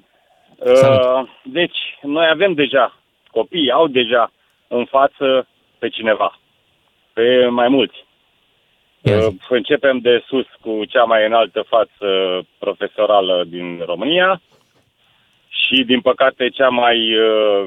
Salut. 0.74 1.02
Uh, 1.02 1.30
deci, 1.44 1.78
noi 2.02 2.28
avem 2.28 2.54
deja, 2.54 3.00
copiii 3.32 3.72
au 3.72 3.88
deja 3.88 4.32
în 4.68 4.86
față 4.86 5.48
pe 5.78 5.90
cineva, 5.90 6.40
pe 7.14 7.48
mai 7.48 7.68
mulți. 7.68 8.06
Uh, 9.02 9.28
începem 9.50 10.00
de 10.00 10.24
sus 10.28 10.46
cu 10.62 10.86
cea 10.86 11.04
mai 11.04 11.26
înaltă 11.26 11.66
față 11.68 12.08
profesorală 12.58 13.44
din 13.48 13.82
România 13.86 14.42
și, 15.48 15.84
din 15.84 16.02
păcate, 16.02 16.50
cea 16.50 16.70
mai, 16.70 17.16
uh, 17.18 17.66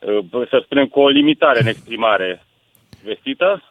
uh, 0.00 0.48
să 0.48 0.60
spunem, 0.64 0.86
cu 0.86 1.00
o 1.00 1.08
limitare 1.08 1.60
în 1.60 1.66
exprimare 1.66 2.42
vestită. 3.04 3.62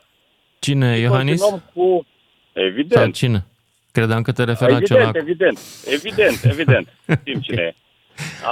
Cine, 0.59 0.97
Iohannis? 0.97 1.41
Continuăm 1.41 1.71
cu... 1.73 2.05
Sau 2.53 2.63
Evident. 2.63 3.15
cine? 3.15 3.45
Credeam 3.91 4.21
că 4.21 4.31
te 4.31 4.43
referi 4.43 4.71
la 4.71 4.77
evident, 4.77 4.99
ceva. 4.99 5.19
evident, 5.19 5.59
evident, 5.85 6.43
evident. 6.43 6.87
Știm 7.19 7.39
cine 7.39 7.61
e. 7.61 7.73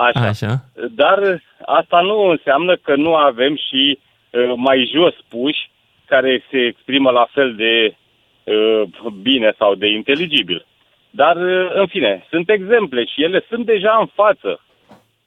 Așa. 0.05 0.27
Așa. 0.27 0.63
Dar 0.91 1.43
asta 1.65 2.01
nu 2.01 2.19
înseamnă 2.19 2.75
că 2.75 2.95
nu 2.95 3.15
avem 3.15 3.55
și 3.55 3.99
uh, 3.99 4.53
mai 4.55 4.89
jos 4.93 5.15
puși 5.29 5.69
care 6.05 6.43
se 6.51 6.57
exprimă 6.57 7.11
la 7.11 7.27
fel 7.31 7.55
de 7.55 7.95
uh, 8.43 9.11
bine 9.21 9.53
sau 9.57 9.75
de 9.75 9.87
inteligibil. 9.87 10.65
Dar, 11.09 11.35
uh, 11.35 11.71
în 11.73 11.87
fine, 11.87 12.25
sunt 12.29 12.49
exemple 12.49 13.05
și 13.05 13.23
ele 13.23 13.45
sunt 13.49 13.65
deja 13.65 13.97
în 13.99 14.05
față. 14.05 14.61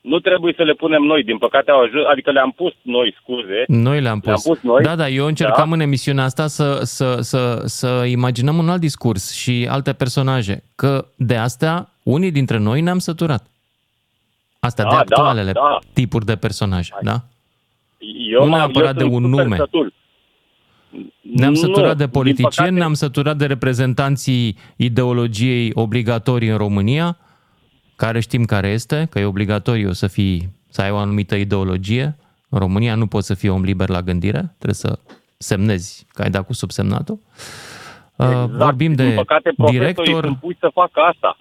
Nu 0.02 0.18
trebuie 0.18 0.54
să 0.56 0.62
le 0.62 0.72
punem 0.72 1.02
noi, 1.02 1.22
din 1.24 1.38
păcate 1.38 1.70
au 1.70 1.80
ajuns, 1.80 2.04
adică 2.10 2.30
le-am 2.30 2.50
pus 2.56 2.72
noi, 2.82 3.14
scuze. 3.20 3.64
Noi 3.66 4.00
le-am 4.00 4.20
pus. 4.20 4.26
Le-am 4.26 4.40
pus 4.56 4.60
noi. 4.70 4.82
Da, 4.82 4.94
da, 4.96 5.08
eu 5.08 5.26
încercam 5.26 5.68
Da. 5.68 5.74
în 5.74 5.80
emisiunea 5.80 6.24
asta 6.24 6.46
să, 6.46 6.80
să, 6.82 7.16
să, 7.20 7.62
să 7.64 8.04
imaginăm 8.08 8.58
un 8.58 8.68
alt 8.68 8.80
discurs 8.80 9.32
și 9.34 9.66
alte 9.70 9.92
personaje, 9.92 10.62
că 10.74 11.06
de 11.16 11.36
astea 11.36 11.88
unii 12.02 12.30
dintre 12.30 12.58
noi 12.58 12.80
ne-am 12.80 12.98
săturat. 12.98 13.46
Astea 14.60 14.84
Da, 14.84 14.90
de 14.90 14.96
da, 14.96 15.00
actualele 15.00 15.52
da. 15.52 15.78
tipuri 15.92 16.24
de 16.24 16.36
personaje, 16.36 16.92
da? 17.02 17.20
Eu, 18.32 18.44
Nu 18.44 18.48
m-am- 18.50 18.58
neapărat 18.58 18.88
eu 19.00 19.08
de 19.08 19.12
sunt 19.12 19.24
un 19.24 19.30
super 19.30 19.44
nume. 19.44 19.56
Sătul. 19.56 19.92
Ne-am 21.20 21.52
Nu, 21.52 21.58
săturat 21.58 21.96
de 21.96 22.02
din 22.04 22.12
politicieni, 22.12 22.50
păcate- 22.56 22.70
ne-am 22.70 22.94
săturat 22.94 23.36
de 23.36 23.46
reprezentanții 23.46 24.56
ideologiei 24.76 25.70
obligatorii 25.74 26.48
în 26.48 26.56
România, 26.56 27.16
care 27.96 28.20
știm 28.20 28.44
care 28.44 28.68
este, 28.68 29.06
că 29.10 29.18
e 29.18 29.24
obligatoriu 29.24 29.92
să 29.92 30.06
fii, 30.06 30.48
să 30.68 30.82
ai 30.82 30.90
o 30.90 30.96
anumită 30.96 31.34
ideologie. 31.34 32.16
În 32.48 32.58
România 32.58 32.94
nu 32.94 33.06
poți 33.06 33.26
să 33.26 33.34
fii 33.34 33.48
om 33.48 33.62
liber 33.62 33.88
la 33.88 34.00
gândire, 34.00 34.42
trebuie 34.58 34.74
să 34.74 34.98
semnezi 35.38 36.06
că 36.12 36.22
ai 36.22 36.30
dat 36.30 36.46
cu 36.46 36.52
subsemnatul. 36.52 37.18
Exact. 38.16 38.50
Vorbim 38.50 38.94
de 38.94 39.04
Din 39.06 39.14
păcate, 39.14 39.52
profesorii 39.56 39.78
director, 39.78 40.24
sunt 40.24 40.38
puși 40.38 40.58
să 40.58 40.70
facă 40.72 41.00
asta. 41.00 41.36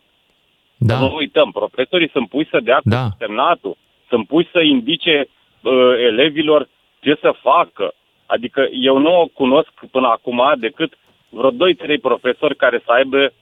Da. 0.78 0.96
Să 0.96 1.02
nu 1.02 1.16
uităm, 1.16 1.52
profesorii 1.52 2.10
sunt 2.10 2.30
puși 2.30 2.50
să 2.50 2.60
dea 2.64 2.80
Da. 2.84 3.04
cu 3.04 3.16
semnatul, 3.20 3.78
sunt 4.10 4.28
puși 4.28 4.50
să 4.52 4.60
indice 4.60 5.28
uh, 5.62 5.72
elevilor 6.10 6.70
ce 7.00 7.18
să 7.22 7.34
facă. 7.42 7.94
Adică 8.26 8.68
eu 8.72 8.98
nu 8.98 9.22
o 9.22 9.26
cunosc 9.26 9.72
până 9.92 10.08
acum 10.08 10.42
decât 10.58 10.94
vreo 11.30 11.52
2-3 11.52 11.54
profesori 12.02 12.56
care 12.56 12.82
să 12.86 12.92
aibă 12.92 13.34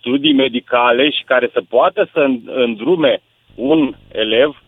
studii 0.00 0.32
medicale 0.32 1.10
și 1.10 1.22
care 1.24 1.50
să 1.52 1.62
poată 1.68 2.08
să 2.12 2.20
în- 2.20 2.40
îndrume 2.44 3.22
un 3.54 3.94
elev 4.12 4.62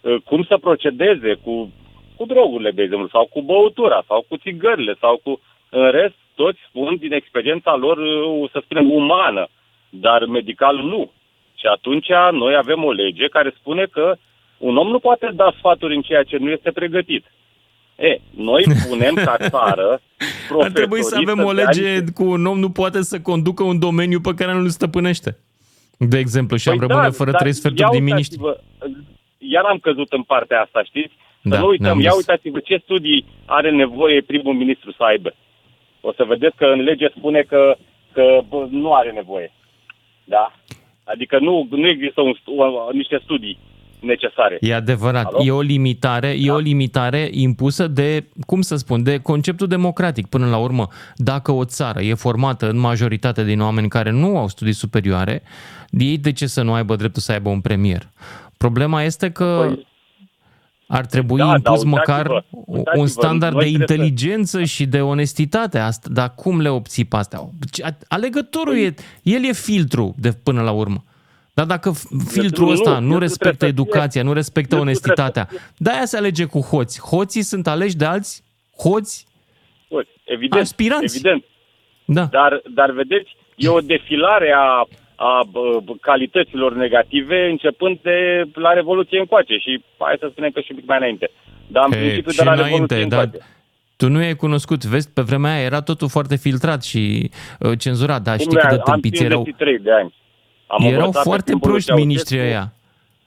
uh, 0.00 0.16
cum 0.24 0.42
să 0.42 0.56
procedeze 0.58 1.34
cu, 1.34 1.72
cu 2.16 2.24
drogurile, 2.26 2.70
de 2.70 2.82
exemplu, 2.82 3.08
sau 3.08 3.28
cu 3.32 3.42
băutura, 3.42 4.02
sau 4.06 4.24
cu 4.28 4.36
țigările, 4.36 4.94
sau 5.00 5.20
cu... 5.22 5.40
În 5.70 5.90
rest, 5.90 6.14
toți 6.34 6.58
spun 6.68 6.96
din 6.96 7.12
experiența 7.12 7.76
lor, 7.76 7.98
uh, 7.98 8.50
să 8.52 8.60
spunem, 8.64 8.90
umană, 8.90 9.46
dar 9.90 10.24
medical 10.24 10.76
nu. 10.76 11.10
Și 11.54 11.66
atunci 11.66 12.08
noi 12.32 12.54
avem 12.56 12.84
o 12.84 12.92
lege 12.92 13.26
care 13.26 13.54
spune 13.58 13.84
că 13.84 14.16
un 14.58 14.76
om 14.76 14.88
nu 14.88 14.98
poate 14.98 15.30
da 15.34 15.52
sfaturi 15.56 15.94
în 15.94 16.02
ceea 16.02 16.22
ce 16.22 16.36
nu 16.36 16.50
este 16.50 16.70
pregătit. 16.70 17.24
E, 17.98 18.20
noi 18.36 18.64
punem 18.88 19.14
ca 19.14 19.36
țară 19.48 20.00
ar 20.62 20.70
trebui 20.70 21.02
să 21.02 21.16
avem 21.22 21.44
o 21.44 21.52
dea 21.52 21.64
lege 21.64 21.88
niște- 21.90 22.12
cu 22.14 22.24
un 22.24 22.46
om 22.46 22.58
nu 22.58 22.70
poate 22.70 23.02
să 23.02 23.20
conducă 23.20 23.62
un 23.62 23.78
domeniu 23.78 24.20
pe 24.20 24.34
care 24.34 24.52
nu 24.52 24.58
îl 24.58 24.68
stăpânește. 24.68 25.36
De 25.98 26.18
exemplu, 26.18 26.56
și 26.56 26.68
am 26.68 26.76
Păi 26.78 26.86
rămâne 26.86 27.08
da, 27.08 27.14
fără 27.14 27.30
dar 27.30 27.40
trei 27.40 27.52
ia 27.52 27.56
sferturi 27.58 27.90
din 27.90 28.02
miniștri. 28.04 28.38
uitați-vă, 28.42 28.94
Iar 29.38 29.64
am 29.64 29.78
căzut 29.78 30.12
în 30.12 30.22
partea 30.22 30.60
asta, 30.60 30.82
știți? 30.82 31.12
Să 31.42 31.48
Da, 31.48 31.58
nu 31.58 31.66
uităm, 31.66 31.84
ne-am 31.86 32.00
ia 32.00 32.08
dus. 32.10 32.18
uitați-vă 32.18 32.58
ce 32.58 32.80
studii 32.84 33.24
are 33.44 33.70
nevoie 33.70 34.20
primul 34.20 34.54
ministru 34.54 34.92
să 34.92 35.02
aibă. 35.02 35.34
O 36.00 36.12
să 36.12 36.24
vedeți 36.24 36.56
că 36.56 36.64
în 36.64 36.80
lege 36.80 37.08
spune 37.16 37.40
că, 37.42 37.76
că 38.12 38.40
bă, 38.48 38.66
nu 38.70 38.94
are 38.94 39.10
nevoie. 39.10 39.52
Da? 40.24 40.52
Adică 41.04 41.38
nu, 41.38 41.66
nu 41.70 41.88
există 41.88 42.20
un, 42.20 42.34
stu- 42.40 42.54
o- 42.56 42.88
niște 42.92 43.20
studii 43.24 43.58
necesare. 44.00 44.56
E 44.60 44.74
adevărat, 44.74 45.24
Alo? 45.24 45.38
Da. 45.38 45.44
e 45.44 45.50
o 45.50 45.60
limitare, 45.60 46.28
e 46.38 46.50
o 46.50 46.58
limitare 46.58 47.28
impusă 47.32 47.86
de, 47.86 48.24
cum 48.46 48.60
să 48.60 48.76
spun, 48.76 49.02
de 49.02 49.18
conceptul 49.18 49.66
democratic 49.66 50.26
până 50.26 50.46
la 50.46 50.56
urmă. 50.56 50.88
Dacă 51.16 51.52
o 51.52 51.64
țară 51.64 52.00
e 52.00 52.14
formată 52.14 52.70
în 52.70 52.78
majoritate 52.78 53.44
din 53.44 53.60
oameni 53.60 53.88
care 53.88 54.10
nu 54.10 54.38
au 54.38 54.48
studii 54.48 54.72
superioare, 54.72 55.42
ei 55.90 56.18
de 56.18 56.32
ce 56.32 56.46
să 56.46 56.62
nu 56.62 56.72
aibă 56.72 56.96
dreptul 56.96 57.22
să 57.22 57.32
aibă 57.32 57.48
un 57.48 57.60
premier? 57.60 58.08
Problema 58.56 59.02
este 59.02 59.30
că 59.30 59.72
ar 60.86 61.06
trebui 61.06 61.38
da, 61.38 61.44
dar 61.44 61.56
impus 61.56 61.70
uitați-vă, 61.70 61.96
măcar 61.96 62.44
uitați-vă, 62.66 63.00
un 63.00 63.06
standard 63.06 63.54
noi 63.54 63.64
de 63.64 63.70
trebuie 63.70 63.86
să- 63.86 63.92
inteligență 64.02 64.64
și 64.64 64.86
de 64.86 65.00
onestitate. 65.00 65.78
Asta, 65.78 66.08
dar 66.12 66.34
cum 66.34 66.60
le 66.60 66.68
obții 66.68 67.04
pe 67.04 67.16
astea? 67.16 67.40
Alegătorul 68.08 68.76
e, 68.78 68.94
el 69.22 69.44
e 69.44 69.52
filtru 69.52 70.14
de 70.18 70.32
până 70.32 70.62
la 70.62 70.70
urmă. 70.70 71.04
Dar 71.58 71.66
dacă 71.66 71.88
f- 71.92 72.08
filtrul 72.36 72.66
nu, 72.66 72.72
ăsta 72.72 72.90
nu, 72.90 72.98
filtrul 72.98 73.18
respectă 73.18 73.56
trebuie 73.56 73.70
să 73.70 73.82
fie- 73.82 73.82
educația, 73.92 74.22
nu 74.22 74.32
respectă 74.32 74.74
filtrul 74.76 74.94
trebuie 74.94 75.14
onestitatea, 75.20 75.44
de-aia 75.76 76.04
se 76.04 76.16
alege 76.16 76.44
cu 76.44 76.60
hoți. 76.60 77.00
Hoții 77.00 77.42
sunt 77.42 77.66
aleși 77.66 77.96
de 77.96 78.04
alți 78.04 78.42
hoți 78.82 79.26
Bun, 79.90 80.04
Evident, 80.24 80.62
Aspiranți. 80.62 81.14
evident. 81.16 81.44
Da. 82.04 82.24
Dar, 82.24 82.62
dar 82.74 82.90
vedeți, 82.90 83.36
e 83.56 83.68
o 83.68 83.80
defilare 83.80 84.52
a, 84.56 84.68
a 85.30 85.40
bă, 85.50 85.80
bă, 85.84 85.92
calităților 86.00 86.74
negative 86.74 87.48
începând 87.50 87.98
de 88.02 88.16
la 88.54 88.72
Revoluție 88.72 89.18
încoace 89.18 89.54
și 89.56 89.84
hai 89.98 90.16
să 90.20 90.28
spunem 90.30 90.50
că 90.50 90.60
și 90.60 90.68
un 90.70 90.76
pic 90.76 90.86
mai 90.88 90.96
înainte. 90.98 91.30
Dar 91.66 91.84
în 91.86 91.92
He, 91.92 91.98
principiu 91.98 92.30
și 92.30 92.36
de 92.38 92.44
la 92.44 92.52
înainte, 92.52 92.70
Revoluție 92.94 93.04
dar 93.16 93.22
încoace. 93.24 93.46
tu 93.96 94.08
nu 94.08 94.18
ai 94.18 94.34
cunoscut, 94.36 94.84
vezi, 94.84 95.10
pe 95.12 95.22
vremea 95.22 95.52
aia 95.54 95.62
era 95.64 95.80
totul 95.80 96.08
foarte 96.08 96.36
filtrat 96.36 96.82
și 96.84 97.30
uh, 97.60 97.78
cenzurat, 97.78 98.22
dar 98.22 98.36
Cum 98.36 98.44
știi 98.44 98.58
cât 98.58 98.68
de 98.68 98.74
am 98.74 98.82
tâmpiți 98.92 99.22
erau, 99.24 99.42
53 99.42 99.78
de 99.78 99.92
ani. 99.92 100.14
Am 100.68 100.82
erau 100.84 100.98
învățat 100.98 101.22
pe 101.22 101.28
foarte 101.28 101.50
timpul 101.50 101.70
lui 101.70 101.78
proști 101.78 101.86
Ceaușescu. 101.88 102.08
miniștrii 102.08 102.40
ăia. 102.40 102.72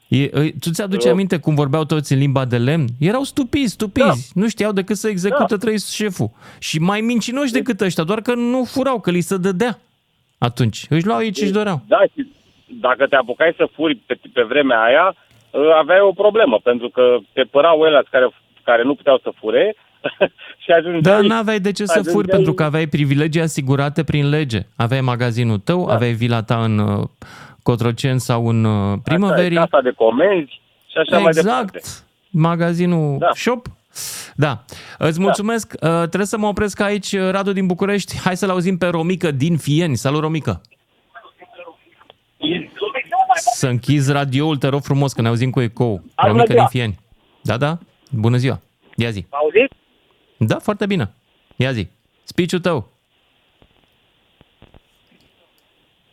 E, 0.08 0.24
e, 0.24 0.54
tu 0.60 0.70
ți-aduci 0.72 1.06
Eu- 1.06 1.12
aminte 1.12 1.38
cum 1.38 1.56
vorbeau 1.56 1.84
toți 1.84 2.14
în 2.14 2.20
limba 2.20 2.46
de 2.46 2.58
lemn? 2.58 2.86
Erau 3.00 3.24
stupizi, 3.24 3.74
stupizi. 3.74 4.32
Nu 4.34 4.48
știau 4.48 4.72
decât 4.72 4.96
să 4.98 5.08
execută 5.10 5.46
Da. 5.56 5.58
trei 5.58 5.80
șeful. 5.80 6.30
Și 6.60 6.80
mai 6.80 7.02
mincinoși 7.02 7.52
decât 7.52 7.82
ăștia, 7.82 8.04
doar 8.04 8.22
că 8.22 8.34
nu 8.36 8.64
furau, 8.64 9.00
că 9.00 9.12
li 9.12 9.22
se 9.22 9.38
dădea. 9.38 9.80
Atunci, 10.38 10.86
își 10.90 11.06
luau 11.06 11.22
ei 11.22 11.32
ce 11.32 11.44
își 11.44 11.52
doreau. 11.52 11.82
Da, 11.88 12.02
și 12.14 12.28
dacă 12.68 13.08
te 13.08 13.16
apucai 13.16 13.54
să 13.58 13.70
furi 13.76 13.96
pe, 13.96 14.20
pe 14.34 14.42
vremea 14.42 14.82
aia, 14.84 15.16
ă, 15.54 15.74
aveai 15.82 16.00
o 16.00 16.12
problemă, 16.12 16.60
pentru 16.64 16.90
că 16.90 17.18
te 17.34 17.42
părau 17.42 17.80
ăia 17.80 18.04
care, 18.12 18.30
care 18.64 18.84
nu 18.84 18.96
puteau 18.96 19.20
să 19.24 19.32
fure 19.40 19.76
și 20.64 20.72
ajungeai... 20.72 21.02
Dar 21.02 21.22
n-aveai 21.22 21.60
de 21.60 21.72
ce 21.72 21.86
să 21.86 21.94
furi, 21.94 22.08
ajungeai- 22.08 22.36
pentru 22.36 22.54
că 22.54 22.64
aveai 22.64 22.88
privilegii 22.88 23.42
asigurate 23.42 24.04
prin 24.04 24.30
lege. 24.30 24.66
Aveai 24.76 25.02
magazinul 25.02 25.58
tău, 25.58 25.86
da. 25.88 25.94
aveai 25.94 26.14
vila 26.14 26.44
ta 26.44 26.64
în 26.64 26.78
uh, 26.78 27.08
Cotroceni 27.64 28.20
sau 28.20 28.48
în 28.48 28.64
uh, 28.64 28.98
primăverii. 29.04 29.58
Asta 29.58 29.78
e 29.78 29.82
casa 29.82 29.82
de 29.82 29.92
comenzi 29.92 30.62
și 30.88 30.98
așa 30.98 31.20
mai 31.20 31.32
departe. 31.32 31.78
Exact. 31.78 32.04
Magazinul 32.30 33.18
Da. 33.20 33.30
Shop. 33.34 33.68
Da. 34.36 34.64
Îți 34.98 35.20
mulțumesc. 35.20 35.74
Uh, 35.82 35.90
trebuie 35.90 36.26
să 36.26 36.38
mă 36.38 36.48
opresc 36.48 36.80
aici, 36.80 37.12
uh, 37.12 37.30
Radu 37.32 37.52
din 37.54 37.66
București. 37.66 38.20
Hai 38.20 38.38
să-l 38.38 38.50
auzim 38.50 38.78
pe 38.78 38.88
Romică 38.88 39.32
din 39.32 39.58
Fieni. 39.58 39.96
Salut, 39.96 40.22
Romică. 40.22 40.62
Să 43.36 43.68
închizi 43.68 44.12
radioul, 44.12 44.58
te 44.58 44.68
rog 44.68 44.82
frumos, 44.82 45.14
că 45.14 45.22
ne 45.22 45.28
auzim 45.28 45.50
cu 45.50 45.62
ecou. 45.62 46.02
Alo, 46.16 46.32
Romică 46.32 46.32
bună 46.32 46.44
din 46.46 46.56
ziua. 46.56 46.66
Fieni. 46.68 47.00
Da, 47.42 47.58
da. 47.58 47.78
Bună 48.12 48.38
ziua. 48.38 48.60
Ia 48.96 49.10
zi. 49.10 49.26
Auziți? 49.30 49.76
Da, 50.48 50.60
foarte 50.60 50.86
bine. 50.86 51.14
Ia 51.56 51.72
zi. 51.72 51.88
Speech-ul 52.24 52.60
tău. 52.60 52.90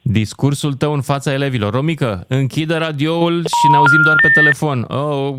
Discursul 0.02 0.74
tău 0.74 0.92
în 0.92 1.00
fața 1.02 1.32
elevilor. 1.32 1.72
Romică, 1.72 2.24
închide 2.28 2.76
radioul 2.76 3.38
și 3.40 3.70
ne 3.70 3.76
auzim 3.76 4.02
doar 4.04 4.16
pe 4.22 4.28
telefon. 4.28 4.82
Oh, 4.88 5.36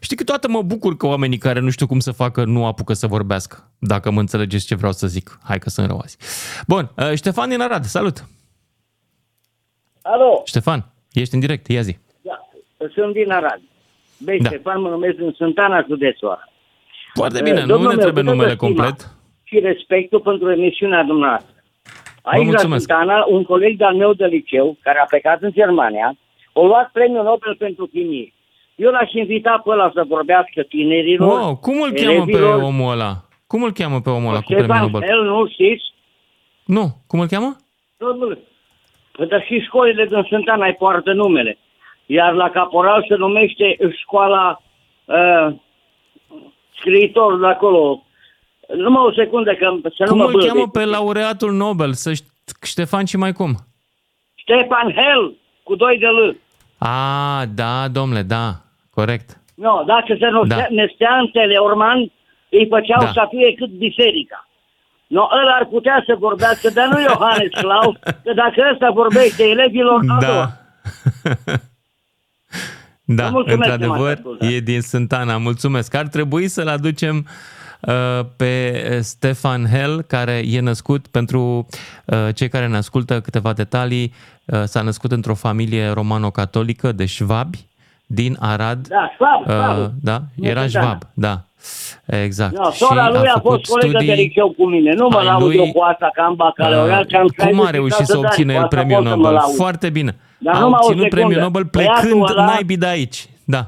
știi 0.00 0.16
că 0.16 0.24
toată 0.24 0.48
mă 0.48 0.62
bucur 0.62 0.96
că 0.96 1.06
oamenii 1.06 1.38
care 1.38 1.60
nu 1.60 1.70
știu 1.70 1.86
cum 1.86 2.00
să 2.00 2.12
facă 2.12 2.44
nu 2.44 2.66
apucă 2.66 2.92
să 2.92 3.06
vorbească. 3.06 3.70
Dacă 3.78 4.10
mă 4.10 4.20
înțelegeți 4.20 4.66
ce 4.66 4.74
vreau 4.74 4.92
să 4.92 5.06
zic. 5.06 5.38
Hai 5.42 5.58
că 5.58 5.68
sunt 5.70 5.86
răoazi. 5.86 6.16
Bun, 6.66 6.90
uh, 6.96 7.12
Ștefan 7.14 7.48
din 7.48 7.60
Arad, 7.60 7.84
salut. 7.84 8.28
Alo, 10.02 10.42
Ștefan, 10.44 10.90
ești 11.12 11.34
în 11.34 11.40
direct, 11.40 11.66
ia 11.68 11.80
zi. 11.80 11.98
da, 12.22 12.48
sunt 12.94 13.12
din 13.12 13.30
Arad. 13.30 13.60
Băi, 14.18 14.38
Da. 14.38 14.42
da. 14.42 14.48
Stefan 14.48 14.80
mă 14.80 14.88
numesc 14.88 15.18
în 15.18 15.32
Sântana, 15.32 15.84
județul 15.88 16.28
Foarte 17.20 17.38
Eh, 17.38 17.44
bine, 17.48 17.60
nu 17.60 17.66
domnul 17.66 17.88
ne 17.88 17.94
meu, 17.94 18.02
trebuie 18.04 18.24
cu 18.24 18.30
toată 18.30 18.36
numele 18.36 18.54
stima 18.54 18.66
complet. 18.66 18.98
Și 19.44 19.58
respectul 19.58 20.20
pentru 20.20 20.50
emisiunea 20.50 21.02
dumneavoastră. 21.02 21.54
Aici, 22.22 22.44
la 22.44 22.50
mulțumesc. 22.50 22.84
Sântana, 22.86 23.24
un 23.28 23.42
coleg 23.44 23.76
de-al 23.76 23.94
meu 23.94 24.12
de 24.12 24.26
liceu, 24.26 24.76
care 24.82 24.98
a 24.98 25.04
plecat 25.04 25.42
în 25.42 25.52
Germania, 25.52 26.08
a 26.54 26.60
luat 26.60 26.90
premiul 26.92 27.24
Nobel 27.24 27.54
pentru 27.56 27.86
chimie. 27.86 28.32
Eu 28.74 28.90
l-aș 28.90 29.12
invita 29.12 29.60
pe 29.64 29.70
ăla 29.70 29.90
să 29.94 30.04
vorbească 30.08 30.62
tinerilor, 30.62 31.28
Wow, 31.40 31.56
cum 31.56 31.74
îl 31.82 31.90
cheamă 31.92 32.24
pe 32.24 32.30
elevilor. 32.30 32.62
omul 32.62 32.90
ăla? 32.92 33.12
Cum 33.46 33.62
îl 33.62 33.72
cheamă 33.72 34.00
pe 34.00 34.10
omul 34.10 34.28
ăla 34.30 34.38
cu 34.40 34.44
premiul 34.46 34.64
Ștefan 34.64 34.82
Nobel? 34.90 35.08
Fel, 35.08 35.22
nu 35.24 35.48
știți? 35.48 35.84
Nu, 36.64 36.84
cum 37.06 37.20
îl 37.20 37.26
cheamă? 37.26 37.56
Domnule, 37.96 38.38
păi 39.12 39.26
dar 39.26 39.42
și 39.46 39.60
școlile 39.60 40.04
din 40.06 40.22
Sântana 40.22 40.66
îi 40.66 40.74
poartă 40.78 41.12
numele. 41.12 41.58
Iar 42.06 42.32
la 42.32 42.50
Caporal 42.50 43.04
se 43.08 43.14
numește 43.14 43.76
școala 44.00 44.62
uh, 45.04 45.54
scriitor 46.78 47.38
de 47.40 47.46
acolo. 47.46 48.02
Numai 48.76 49.02
o 49.06 49.12
secundă, 49.12 49.54
că 49.54 49.66
să 49.82 50.02
nu 50.04 50.06
Cum 50.06 50.16
mă 50.16 50.24
îl 50.24 50.30
bâlbâi. 50.30 50.48
cheamă 50.48 50.68
pe 50.68 50.84
laureatul 50.84 51.52
Nobel? 51.52 51.92
Să 51.92 52.12
ș- 52.12 52.62
Ștefan 52.62 53.04
și 53.04 53.16
mai 53.16 53.32
cum? 53.32 53.56
Stefan 54.42 54.92
Hell, 54.94 55.34
cu 55.62 55.74
doi 55.76 55.98
de 55.98 56.06
L. 56.06 56.36
A, 56.78 57.44
da, 57.54 57.88
domnule, 57.88 58.22
da, 58.22 58.48
corect. 58.90 59.28
No, 59.54 59.82
dacă 59.86 60.16
se 60.20 60.28
nu 60.28 60.44
Da. 60.44 60.56
da. 60.56 60.66
nestea 60.70 61.16
în 61.20 61.26
Teleorman, 61.26 61.98
îi 62.50 62.66
făceau 62.70 62.98
Da. 63.00 63.04
da. 63.04 63.10
să 63.12 63.26
fie 63.30 63.54
cât 63.54 63.68
biserica. 63.70 64.48
No, 65.06 65.22
ăla 65.40 65.52
ar 65.60 65.66
putea 65.66 66.02
să 66.06 66.14
vorbească, 66.18 66.70
dar 66.70 66.86
nu 66.88 67.00
Iohannes 67.08 67.50
Claus, 67.60 67.96
că 68.24 68.32
dacă 68.34 68.68
ăsta 68.72 68.90
vorbește 68.90 69.42
elevilor, 69.48 70.00
a 70.08 70.18
doua. 70.26 70.32
Da. 70.32 70.46
Da, 73.10 73.24
Vă 73.24 73.30
mulțumesc 73.30 73.68
că 73.68 73.72
într-adevăr, 73.72 73.98
m-ați 74.08 74.18
ascultat. 74.18 74.48
e 74.50 74.58
din 74.60 74.80
Sântana. 74.80 75.36
Mulțumesc. 75.36 75.94
Ar 75.94 76.06
trebui 76.06 76.48
să-l 76.48 76.68
aducem 76.68 77.26
uh, 77.80 77.94
pe 78.36 78.72
Stefan 79.02 79.66
Hell, 79.72 80.02
care 80.02 80.42
e 80.46 80.60
născut, 80.60 81.06
pentru 81.06 81.66
uh, 82.04 82.18
cei 82.34 82.48
care 82.48 82.66
ne 82.66 82.76
ascultă 82.76 83.20
câteva 83.20 83.52
detalii, 83.52 84.12
uh, 84.44 84.62
s-a 84.64 84.80
născut 84.82 85.12
într-o 85.12 85.34
familie 85.34 85.88
romano-catolică 85.90 86.92
de 86.92 87.06
șvabi 87.06 87.58
din 88.06 88.36
Arad. 88.40 88.86
Da, 88.88 89.10
Schwab, 89.14 89.42
Schwab. 89.48 89.78
Uh, 89.78 89.90
da, 90.02 90.22
Nu 90.34 90.46
era 90.46 90.60
Sântana. 90.60 90.84
șvab, 90.86 91.00
da. 91.14 91.40
Exact. 92.06 92.54
Da, 92.54 92.70
sora 92.74 93.08
lui 93.10 93.26
a, 93.26 93.32
a 93.34 93.40
fost 93.40 93.64
colegă 93.64 93.98
de 94.04 94.12
liceu 94.12 94.54
cu 94.58 94.66
mine. 94.68 94.92
Nu 94.94 95.08
mă 95.08 95.18
ai 95.18 95.24
laud 95.24 95.42
lui- 95.42 95.56
eu 95.56 95.72
cu 95.72 95.80
asta 95.82 96.10
că 96.14 96.20
am 96.20 96.34
bacalaureat, 96.34 97.06
că 97.06 97.16
am 97.16 97.26
Cum 97.48 97.60
a 97.60 97.64
66 97.64 97.70
reușit 97.76 98.06
să 98.06 98.12
de 98.12 98.18
ani, 98.18 98.24
obțină 98.26 98.52
cu 98.52 98.58
el 98.58 98.64
asta 98.64 98.76
premiul 98.76 99.02
pot 99.02 99.10
să 99.10 99.16
mă 99.16 99.22
Nobel? 99.22 99.34
laud. 99.34 99.54
Foarte 99.54 99.90
bine. 99.90 100.16
Dar 100.38 100.54
a 100.54 100.58
numai 100.58 100.78
o 100.82 100.86
obținut 100.86 101.02
secundă. 101.02 101.16
premiul 101.16 101.40
Nobel 101.42 101.64
Băiatul 101.72 101.94
plecând 102.00 102.30
ăla- 102.30 102.44
naibii 102.52 102.76
de 102.76 102.86
aici. 102.86 103.18
Da. 103.44 103.62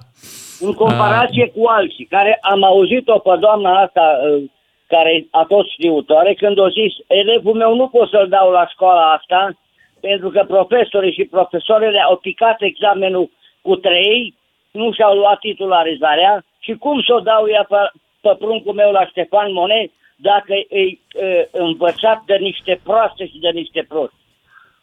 în 0.60 0.72
comparație 0.72 1.46
cu 1.56 1.62
alții, 1.66 2.04
care 2.04 2.38
am 2.40 2.62
auzit-o 2.62 3.18
pe 3.18 3.36
doamna 3.40 3.72
asta, 3.84 4.04
uh, 4.30 4.42
care 4.86 5.26
a 5.30 5.44
tot 5.44 5.66
știutoare, 5.68 6.34
când 6.34 6.58
o 6.58 6.68
zis, 6.68 6.92
elevul 7.06 7.54
meu 7.54 7.76
nu 7.76 7.88
pot 7.88 8.08
să-l 8.08 8.28
dau 8.28 8.50
la 8.50 8.66
școala 8.66 9.12
asta, 9.12 9.52
pentru 10.00 10.28
că 10.30 10.44
profesorii 10.48 11.12
și 11.12 11.24
profesoarele 11.24 12.00
au 12.00 12.16
picat 12.16 12.56
examenul 12.62 13.30
cu 13.62 13.76
trei, 13.76 14.34
nu 14.70 14.92
și-au 14.92 15.14
luat 15.16 15.38
titularizarea 15.38 16.44
și 16.58 16.72
cum 16.72 17.02
să 17.06 17.14
o 17.14 17.20
dau 17.20 17.48
ea 17.48 17.66
pe, 17.68 17.76
pe 18.20 18.36
pruncul 18.38 18.74
meu 18.74 18.90
la 18.92 19.06
Ștefan 19.06 19.52
Monet 19.52 19.90
dacă 20.16 20.52
e 20.52 20.82
uh, 20.82 21.42
învățat 21.50 22.22
de 22.26 22.36
niște 22.40 22.80
proaste 22.82 23.26
și 23.26 23.38
de 23.38 23.48
niște 23.48 23.84
proști. 23.88 24.19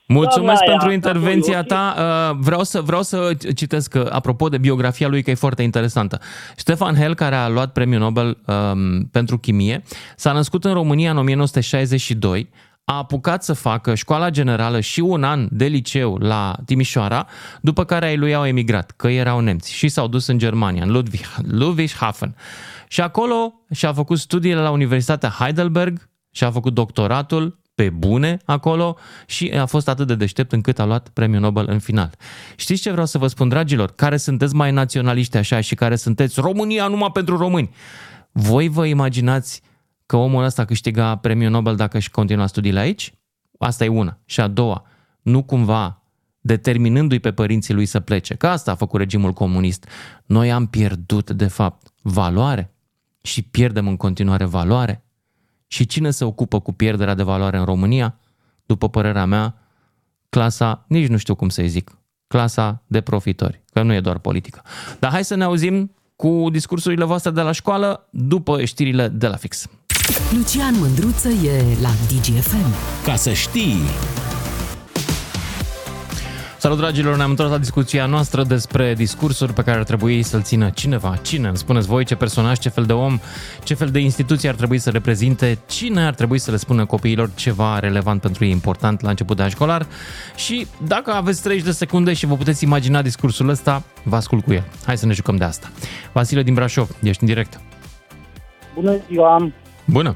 Mulțumesc 0.08 0.36
Doamna 0.36 0.52
aia, 0.52 0.60
pentru 0.60 0.78
acolo, 0.78 0.94
intervenția 0.94 1.64
ta. 1.64 1.96
Uh, 1.98 2.38
Vreau 2.40 2.64
să, 2.64 2.82
vreau 2.82 3.04
să 3.04 3.38
citesc, 3.56 3.94
uh, 3.98 4.06
apropo 4.10 4.50
de 4.50 4.58
biografia 4.58 5.08
lui, 5.08 5.24
că 5.24 5.30
e 5.30 5.34
foarte 5.34 5.64
interesantă. 5.64 6.20
Ștefan 6.58 6.96
Hell, 6.96 7.16
care 7.16 7.36
a 7.36 7.48
luat 7.48 7.72
premiul 7.72 8.00
Nobel 8.00 8.38
um, 8.46 9.04
pentru 9.12 9.38
chimie, 9.38 9.84
s-a 10.16 10.32
născut 10.32 10.66
în 10.66 10.74
România 10.74 11.12
în 11.12 11.18
1962, 11.18 12.50
a 12.84 12.98
apucat 12.98 13.44
să 13.44 13.54
facă 13.54 13.96
școala 13.96 14.30
generală 14.30 14.80
și 14.80 15.00
un 15.00 15.24
an 15.24 15.48
de 15.52 15.66
liceu 15.66 16.18
la 16.18 16.56
Timișoara, 16.66 17.28
după 17.62 17.84
care 17.84 18.06
ai 18.06 18.18
lui 18.18 18.34
au 18.34 18.46
emigrat, 18.46 18.92
că 18.96 19.08
erau 19.08 19.40
nemți 19.40 19.74
și 19.74 19.88
s-au 19.88 20.08
dus 20.08 20.28
în 20.28 20.38
Germania, 20.38 20.84
în 20.84 20.92
Ludwig, 20.92 21.22
Ludwigshafen. 21.60 22.36
Și 22.88 23.02
acolo 23.02 23.54
și-a 23.72 23.94
făcut 23.94 24.18
studiile 24.18 24.62
la 24.62 24.70
Universitatea 24.70 25.30
Heidelberg 25.30 26.10
și 26.32 26.44
a 26.44 26.52
făcut 26.52 26.74
doctoratul 26.74 27.60
pe 27.78 27.90
bune 27.90 28.38
acolo 28.46 28.98
și 29.26 29.50
a 29.50 29.66
fost 29.66 29.88
atât 29.88 30.08
de 30.08 30.16
deștept 30.16 30.52
încât 30.52 30.80
a 30.80 30.86
luat 30.86 31.10
premiul 31.10 31.42
Nobel 31.42 31.66
în 31.70 31.80
final. 31.80 32.12
Știți 32.56 32.82
ce 32.82 32.92
vreau 32.92 33.06
să 33.06 33.18
vă 33.18 33.28
spun, 33.28 33.50
dragilor? 33.50 33.92
Care 33.92 34.18
sunteți 34.18 34.56
mai 34.56 34.72
naționaliști 34.72 35.38
așa 35.38 35.62
și 35.62 35.76
care 35.76 35.96
sunteți 35.96 36.40
România 36.40 36.88
numai 36.88 37.12
pentru 37.14 37.38
români? 37.38 37.70
Voi 38.32 38.68
vă 38.68 38.86
imaginați 38.86 39.62
că 40.06 40.16
omul 40.16 40.44
ăsta 40.44 40.66
câștiga 40.66 41.16
premiul 41.16 41.52
Nobel 41.52 41.76
dacă 41.76 41.98
își 41.98 42.12
continua 42.12 42.48
studiile 42.48 42.80
aici? 42.80 43.14
Asta 43.60 43.84
e 43.84 43.88
una. 43.88 44.20
Și 44.26 44.42
a 44.42 44.48
doua, 44.48 44.86
nu 45.22 45.44
cumva 45.44 46.04
determinându-i 46.40 47.20
pe 47.20 47.32
părinții 47.32 47.74
lui 47.74 47.86
să 47.86 48.00
plece, 48.00 48.36
că 48.36 48.48
asta 48.48 48.72
a 48.72 48.76
făcut 48.76 49.00
regimul 49.00 49.34
comunist. 49.34 49.88
Noi 50.26 50.52
am 50.52 50.66
pierdut, 50.66 51.32
de 51.32 51.48
fapt, 51.48 51.88
valoare 52.02 52.74
și 53.22 53.42
pierdem 53.42 53.88
în 53.88 53.98
continuare 53.98 54.46
valoare. 54.46 55.07
Și 55.68 55.86
cine 55.86 56.12
se 56.12 56.24
ocupă 56.24 56.60
cu 56.60 56.74
pierderea 56.74 57.14
de 57.14 57.24
valoare 57.24 57.58
în 57.58 57.66
România? 57.66 58.20
După 58.66 58.90
părerea 58.90 59.26
mea, 59.26 59.56
clasa, 60.30 60.86
nici 60.88 61.08
nu 61.08 61.18
știu 61.18 61.36
cum 61.36 61.50
să-i 61.50 61.68
zic, 61.68 61.98
clasa 62.28 62.84
de 62.88 63.02
profitori, 63.02 63.64
că 63.74 63.82
nu 63.82 63.94
e 63.94 64.00
doar 64.00 64.18
politică. 64.18 64.62
Dar 65.00 65.12
hai 65.12 65.26
să 65.26 65.36
ne 65.36 65.44
auzim 65.44 65.92
cu 66.16 66.48
discursurile 66.52 67.06
voastre 67.06 67.32
de 67.32 67.42
la 67.42 67.52
școală 67.52 68.08
după 68.12 68.64
știrile 68.64 69.08
de 69.08 69.28
la 69.28 69.36
fix. 69.36 69.68
Lucian 70.32 70.76
Mândruță 70.80 71.30
e 71.30 71.78
la 71.82 71.90
DGFM. 71.90 72.74
Ca 73.06 73.16
să 73.16 73.34
știi! 73.34 73.82
Salut 76.60 76.78
dragilor, 76.78 77.16
ne-am 77.16 77.30
întors 77.30 77.50
la 77.50 77.58
discuția 77.58 78.06
noastră 78.06 78.44
despre 78.44 78.94
discursuri 78.94 79.54
pe 79.54 79.64
care 79.64 79.78
ar 79.78 79.84
trebui 79.84 80.24
să-l 80.24 80.42
țină 80.42 80.70
cineva. 80.70 81.16
Cine? 81.22 81.48
Îmi 81.48 81.58
spuneți 81.58 81.88
voi 81.88 82.06
ce 82.06 82.16
personaj, 82.16 82.58
ce 82.58 82.70
fel 82.70 82.84
de 82.84 82.94
om, 82.94 83.20
ce 83.64 83.74
fel 83.74 83.90
de 83.90 84.00
instituție 84.00 84.50
ar 84.50 84.56
trebui 84.56 84.78
să 84.78 84.90
reprezinte, 84.90 85.58
cine 85.68 86.06
ar 86.06 86.14
trebui 86.14 86.38
să 86.38 86.52
le 86.52 86.58
spună 86.58 86.86
copiilor 86.86 87.30
ceva 87.36 87.80
relevant 87.80 88.22
pentru 88.22 88.46
ei 88.46 88.52
important 88.52 89.02
la 89.02 89.10
început 89.10 89.36
de 89.36 89.44
an 89.44 89.50
școlar 89.50 89.86
și 90.36 90.68
dacă 90.88 91.12
aveți 91.12 91.42
30 91.42 91.66
de 91.66 91.72
secunde 91.72 92.14
și 92.14 92.26
vă 92.26 92.36
puteți 92.36 92.64
imagina 92.64 93.02
discursul 93.02 93.50
ăsta, 93.50 93.84
vă 94.04 94.16
ascult 94.16 94.44
cu 94.44 94.54
el. 94.54 94.64
Hai 94.86 94.98
să 94.98 95.06
ne 95.06 95.14
jucăm 95.14 95.36
de 95.36 95.44
asta. 95.44 95.68
Vasile 96.12 96.44
din 96.44 96.54
Brașov, 96.54 96.90
ești 97.04 97.24
în 97.24 97.28
direct. 97.28 97.60
Bună 98.74 98.96
ziua! 99.10 99.52
Bună! 99.86 100.16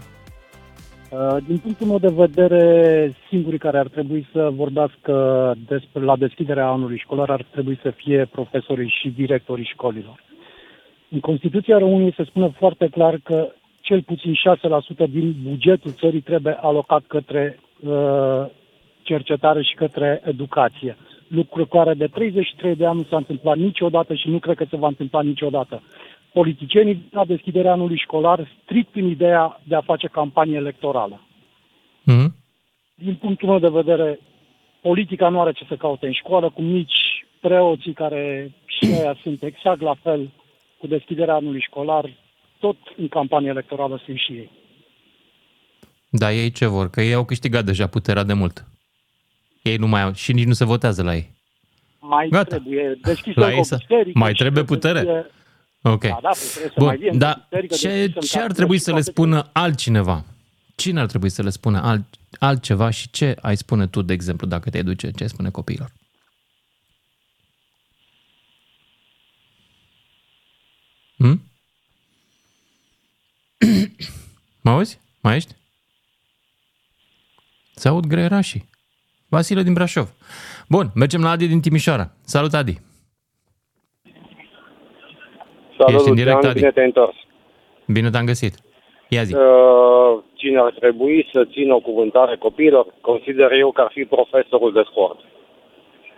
Uh, 1.12 1.38
Din 1.48 1.58
punctul 1.58 1.88
meu 1.88 1.98
de 2.00 2.14
vedere, 2.16 3.14
singurii 3.30 3.60
care 3.60 3.78
ar 3.78 3.88
trebui 3.88 4.28
să 4.34 4.50
vorbească 4.54 5.54
despre, 5.68 6.04
la 6.04 6.18
deschiderea 6.18 6.68
anului 6.68 6.98
școlar 6.98 7.30
ar 7.30 7.46
trebui 7.52 7.80
să 7.82 7.90
fie 7.90 8.28
profesorii 8.32 8.94
și 9.02 9.10
directorii 9.10 9.66
școlilor. 9.74 10.24
În 11.10 11.20
Constituția 11.20 11.78
României 11.78 12.14
se 12.14 12.24
spune 12.24 12.54
foarte 12.58 12.88
clar 12.88 13.20
că 13.24 13.48
cel 13.82 14.02
puțin 14.02 14.34
6% 15.06 15.10
din 15.10 15.36
bugetul 15.44 15.92
țării 15.92 16.22
trebuie 16.22 16.58
alocat 16.62 17.04
către 17.08 17.60
uh, 17.80 18.46
cercetare 19.02 19.62
și 19.62 19.76
către 19.76 20.22
educație. 20.26 20.98
Lucru 21.28 21.66
care 21.66 21.94
de 21.94 22.08
33 22.08 22.76
de 22.76 22.86
ani 22.86 22.98
nu 22.98 23.04
s-a 23.04 23.18
întâmplat 23.18 23.58
niciodată 23.58 24.14
și 24.14 24.30
nu 24.30 24.40
cred 24.40 24.56
că 24.56 24.66
se 24.70 24.78
va 24.78 24.88
întâmpla 24.88 25.22
niciodată. 25.22 25.82
Politicienii 26.34 27.08
la 27.12 27.26
deschiderea 27.26 27.72
anului 27.72 27.98
școlar 27.98 28.48
strict 28.64 28.92
prin 28.92 29.08
ideea 29.08 29.62
de 29.64 29.76
a 29.76 29.82
face 29.82 30.08
campanie 30.08 30.56
electorală. 30.56 31.22
Mm-hmm. 32.12 32.32
Din 32.96 33.16
punctul 33.16 33.48
meu 33.50 33.60
de 33.60 33.70
vedere, 33.70 34.20
politica 34.82 35.30
nu 35.30 35.42
are 35.42 35.52
ce 35.52 35.66
să 35.68 35.76
caute 35.76 36.06
în 36.06 36.12
școală, 36.14 36.50
cum 36.50 36.66
nici 36.66 37.26
preoții 37.40 37.94
care 37.94 38.52
și 38.66 38.92
aia 38.94 39.18
sunt 39.22 39.44
exact 39.44 39.82
la 39.82 39.94
fel 40.04 40.30
cu 40.78 40.88
deschiderea 40.88 41.34
anului 41.36 41.62
școlar, 41.62 42.10
tot 42.60 42.78
în 42.98 43.08
campanie 43.08 43.50
electorală 43.50 44.02
sunt 44.06 44.18
și 44.18 44.32
ei. 44.32 44.52
Da, 46.10 46.32
ei 46.34 46.52
ce 46.52 46.66
vor? 46.66 46.90
Că 46.90 47.02
ei 47.02 47.14
au 47.14 47.26
câștigat 47.26 47.64
deja 47.66 47.88
puterea 47.88 48.24
de 48.24 48.34
mult. 48.34 48.66
Ei 49.62 49.76
nu 49.78 49.88
mai 49.88 50.02
au 50.02 50.14
și 50.14 50.34
nici 50.34 50.46
nu 50.46 50.54
se 50.54 50.66
votează 50.66 51.04
la 51.04 51.16
ei. 51.16 51.30
Mai 52.00 52.28
Gata. 52.30 52.44
trebuie 52.56 53.00
deschisă 53.02 53.40
La 53.40 53.46
încă 53.46 53.56
ei 53.56 53.62
o 53.62 53.64
să- 53.64 53.76
biserică 53.88 54.20
mai 54.20 54.30
și 54.30 54.36
trebuie 54.38 54.64
trebuie 54.64 54.82
să 54.82 54.88
putere? 54.88 55.00
fie- 55.22 55.32
Ok. 55.82 56.02
Da, 56.02 56.20
da, 56.22 56.30
păi 56.30 56.38
trebuie 56.54 56.70
să 56.70 56.74
Bun, 56.78 56.86
mai 56.88 56.98
vie 56.98 57.12
dar 57.14 57.48
încă 57.50 57.66
biserică 57.66 57.76
ce, 57.76 57.88
deschisă 57.88 58.20
în 58.20 58.26
ce 58.28 58.38
ar 58.38 58.44
casă 58.44 58.54
trebui 58.54 58.78
și 58.78 58.84
să 58.84 58.90
le 58.90 58.96
toate 58.96 59.12
spună 59.12 59.50
altcineva? 59.54 60.26
Cine 60.76 61.00
ar 61.00 61.06
trebui 61.06 61.30
să 61.30 61.42
le 61.42 61.50
spună 61.50 61.82
alt, 61.82 62.06
altceva 62.40 62.90
și 62.90 63.10
ce 63.10 63.36
ai 63.42 63.58
spune 63.58 63.88
tu, 63.88 64.02
de 64.02 64.14
exemplu, 64.14 64.48
dacă 64.48 64.70
te 64.70 64.82
duce, 64.82 65.12
ce 65.12 65.24
ai 65.24 65.30
spune 65.30 65.50
copiilor? 65.50 65.94
Hmm? 71.18 71.44
mă 74.62 74.72
auzi? 74.72 75.00
Mai 75.22 75.36
ești? 75.36 75.56
Se 77.76 77.88
aud 77.88 78.06
greierașii. 78.06 78.70
Vasile 79.28 79.64
din 79.64 79.74
Brașov. 79.74 80.14
Bun, 80.68 80.92
mergem 80.96 81.22
la 81.22 81.30
Adi 81.30 81.48
din 81.48 81.62
Timișoara. 81.62 82.12
Salut, 82.24 82.54
Adi. 82.54 82.82
Salut, 85.86 86.00
Ești 86.00 86.10
în 86.10 86.16
direct, 86.16 86.36
Lucian, 86.36 86.52
Adi. 86.52 86.60
bine 86.60 86.72
te-ai 86.72 86.86
întors. 86.86 87.16
Bine 87.88 88.10
te-am 88.10 88.26
găsit. 88.26 88.54
Ia 89.08 89.24
zi. 89.24 89.34
Uh, 89.36 90.14
Cine 90.34 90.60
ar 90.60 90.74
trebui 90.80 91.30
să 91.34 91.46
țină 91.54 91.74
o 91.74 91.80
cuvântare 91.80 92.36
copiilor, 92.36 92.86
consider 93.02 93.52
eu 93.52 93.72
că 93.72 93.82
ar 93.82 93.92
fi 93.94 94.04
profesorul 94.04 94.72
de 94.74 94.84
sport. 94.92 95.20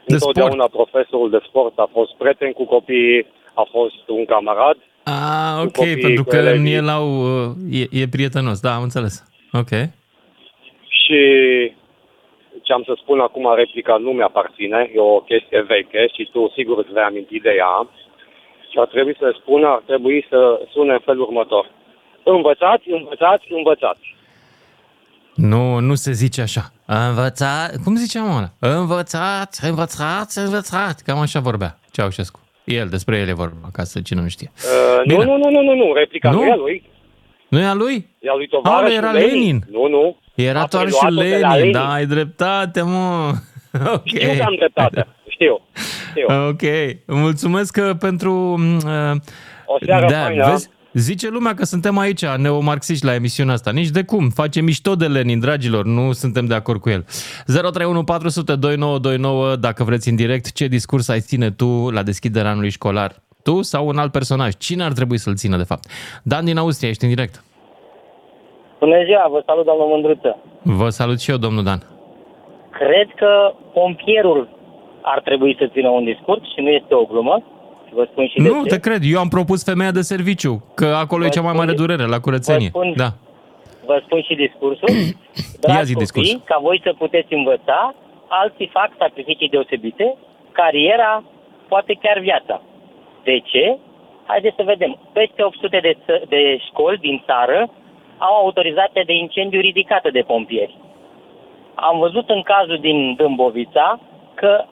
De 0.05 0.13
Întotdeauna 0.13 0.67
profesorul 0.67 1.29
de 1.29 1.39
sport 1.47 1.77
a 1.79 1.89
fost 1.91 2.11
prieten 2.17 2.51
cu 2.51 2.65
copiii, 2.65 3.25
a 3.53 3.67
fost 3.71 4.03
un 4.07 4.25
camarad. 4.25 4.77
Ah, 5.03 5.55
cu 5.55 5.61
ok, 5.65 5.71
copiii, 5.71 6.01
pentru 6.01 6.23
cu 6.23 6.29
că 6.29 6.35
elevii. 6.35 6.73
el 6.73 6.87
au, 6.89 7.07
uh, 7.07 7.51
e, 7.71 8.01
e 8.01 8.07
prietenos, 8.15 8.59
da, 8.59 8.75
am 8.75 8.81
înțeles. 8.81 9.23
Ok. 9.53 9.71
Și 10.87 11.21
ce 12.61 12.73
am 12.73 12.83
să 12.85 12.93
spun 13.01 13.19
acum, 13.19 13.53
replica 13.55 13.95
nu 13.97 14.11
mi-aparține, 14.11 14.91
e 14.95 14.99
o 14.99 15.19
chestie 15.19 15.61
veche 15.61 16.07
și 16.15 16.29
tu 16.31 16.51
sigur 16.55 16.77
îți 16.77 16.91
vei 16.93 17.03
aminti 17.03 17.39
de 17.39 17.53
ea. 17.57 17.87
Și 18.73 18.79
ar 18.83 18.87
trebui 18.95 19.15
să 19.19 19.27
spună, 19.41 19.67
ar 19.67 19.81
trebui 19.85 20.25
să 20.29 20.39
sune 20.73 20.93
în 20.93 21.01
felul 21.05 21.21
următor. 21.29 21.65
Învățați, 22.23 22.85
învățați, 22.99 23.45
învățați. 23.59 24.05
Nu, 25.35 25.79
nu 25.79 25.95
se 25.95 26.11
zice 26.11 26.41
așa. 26.41 26.63
Învățat, 26.85 27.75
cum 27.83 27.95
ziceam 27.95 28.35
ăla? 28.37 28.49
Învățat, 28.59 29.59
învățat, 29.69 30.31
învățat. 30.35 30.95
Cam 31.05 31.19
așa 31.19 31.39
vorbea 31.39 31.79
Ceaușescu. 31.91 32.39
El, 32.63 32.87
despre 32.87 33.17
el 33.17 33.27
e 33.27 33.33
vorba, 33.33 33.67
ca 33.73 33.83
să 33.83 34.01
cine 34.01 34.21
nu 34.21 34.27
știe. 34.27 34.51
Uh, 34.55 35.01
nu, 35.05 35.15
Bine. 35.17 35.25
nu, 35.25 35.37
nu, 35.37 35.49
nu, 35.49 35.61
nu, 35.61 35.73
nu, 35.73 35.93
replica 35.93 36.29
nu, 36.31 36.35
Nu? 36.37 36.43
nu 36.43 36.47
e 36.49 36.51
a 36.51 36.55
lui, 36.55 36.83
Nu 37.47 37.59
e 37.59 37.65
a 37.65 37.73
lui? 37.73 38.07
e 38.19 38.29
a 38.29 38.33
lui 38.35 38.49
Aoleu, 38.51 38.61
tovarășul 38.61 38.97
era 38.97 39.11
Lenin. 39.11 39.29
Lenin. 39.33 39.63
Nu, 39.71 39.87
nu. 39.87 40.17
Era 40.35 40.61
A 40.61 40.65
doar 40.65 40.87
și 40.87 40.95
preluat-o 40.99 41.29
de 41.29 41.39
la 41.39 41.47
Lenin, 41.47 41.57
Lenin. 41.57 41.71
da, 41.71 41.91
ai 41.93 42.05
dreptate, 42.05 42.81
mă. 42.81 43.31
Ok. 43.93 44.05
Știu 44.07 44.33
că 44.37 44.43
am 44.43 44.55
dreptate, 44.55 45.07
știu. 45.43 45.61
știu. 46.09 46.47
Ok, 46.47 46.61
mulțumesc 47.07 47.77
uh, 47.81 47.95
pentru... 47.99 48.31
Uh, 48.85 49.11
O 49.65 49.77
seară 49.85 50.05
da, 50.09 50.19
faină. 50.19 50.49
Vezi? 50.49 50.69
Zice 50.93 51.29
lumea 51.29 51.53
că 51.53 51.65
suntem 51.65 51.97
aici, 51.97 52.25
neomarxiști 52.25 53.05
la 53.05 53.13
emisiunea 53.13 53.53
asta. 53.53 53.71
Nici 53.71 53.89
de 53.89 54.03
cum. 54.03 54.29
Face 54.29 54.61
mișto 54.61 54.95
de 54.95 55.05
Lenin, 55.05 55.39
dragilor. 55.39 55.85
Nu 55.85 56.11
suntem 56.11 56.45
de 56.45 56.53
acord 56.53 56.81
cu 56.81 56.89
el. 56.89 57.05
031 57.45 58.03
400 58.03 58.55
2929, 58.55 59.55
dacă 59.55 59.83
vreți 59.83 60.09
în 60.09 60.15
direct, 60.15 60.51
ce 60.51 60.67
discurs 60.67 61.09
ai 61.09 61.19
ține 61.19 61.51
tu 61.51 61.89
la 61.89 62.03
deschiderea 62.03 62.51
anului 62.51 62.69
școlar? 62.69 63.11
Tu 63.43 63.61
sau 63.61 63.87
un 63.87 63.97
alt 63.97 64.11
personaj? 64.11 64.53
Cine 64.57 64.83
ar 64.83 64.91
trebui 64.91 65.17
să-l 65.17 65.35
țină, 65.35 65.57
de 65.57 65.63
fapt? 65.63 65.83
Dan 66.23 66.45
din 66.45 66.57
Austria, 66.57 66.89
ești 66.89 67.03
în 67.03 67.09
direct. 67.09 67.43
Bună 68.79 69.03
ziua, 69.05 69.27
vă 69.31 69.43
salut, 69.45 69.65
doamnă 69.65 69.83
Mândruță. 69.87 70.37
Vă 70.61 70.89
salut 70.89 71.19
și 71.19 71.31
eu, 71.31 71.37
domnul 71.37 71.63
Dan. 71.63 71.83
Cred 72.69 73.07
că 73.15 73.53
pompierul 73.73 74.49
ar 75.03 75.19
trebui 75.21 75.55
să 75.59 75.65
țină 75.73 75.89
un 75.89 76.03
discurs 76.03 76.41
și 76.53 76.59
nu 76.61 76.69
este 76.69 76.93
o 76.95 77.03
glumă. 77.05 77.43
Și 77.87 77.93
vă 77.93 78.07
spun 78.11 78.27
și 78.27 78.37
de 78.37 78.49
Nu, 78.49 78.63
ce. 78.63 78.69
te 78.69 78.79
cred. 78.79 79.01
Eu 79.13 79.19
am 79.19 79.27
propus 79.27 79.63
femeia 79.63 79.91
de 79.91 80.01
serviciu, 80.01 80.53
că 80.75 80.85
acolo 80.85 81.25
e 81.25 81.29
cea 81.29 81.41
mai 81.49 81.53
mare 81.61 81.73
durere, 81.73 82.05
la 82.05 82.19
curățenie. 82.19 82.69
Vă 82.73 82.79
spun- 82.79 82.93
Da. 82.95 83.09
Vă 83.85 84.01
spun 84.05 84.21
și 84.21 84.35
discursul. 84.35 84.87
Ia 84.97 85.11
Dragi 85.61 85.83
zi 85.83 85.93
copii, 85.93 86.05
discursul. 86.05 86.41
ca 86.45 86.57
voi 86.61 86.79
să 86.83 86.93
puteți 86.97 87.33
învăța, 87.33 87.93
alții 88.27 88.69
fac 88.73 88.89
sacrificii 88.97 89.49
deosebite, 89.49 90.15
cariera, 90.51 91.23
poate 91.67 91.93
chiar 92.01 92.19
viața. 92.19 92.61
De 93.23 93.39
ce? 93.39 93.77
Haideți 94.25 94.55
să 94.55 94.63
vedem. 94.65 94.97
Peste 95.13 95.43
800 95.43 95.79
de, 95.81 95.93
ță- 96.05 96.23
de 96.29 96.57
școli 96.67 96.97
din 96.97 97.23
țară 97.25 97.69
au 98.17 98.33
autorizație 98.43 99.03
de 99.05 99.13
incendiu 99.13 99.59
ridicată 99.59 100.09
de 100.11 100.19
pompieri. 100.31 100.77
Am 101.75 101.99
văzut 101.99 102.29
în 102.29 102.41
cazul 102.41 102.77
din 102.81 103.15
Dâmbovița 103.15 103.99
că 104.33 104.63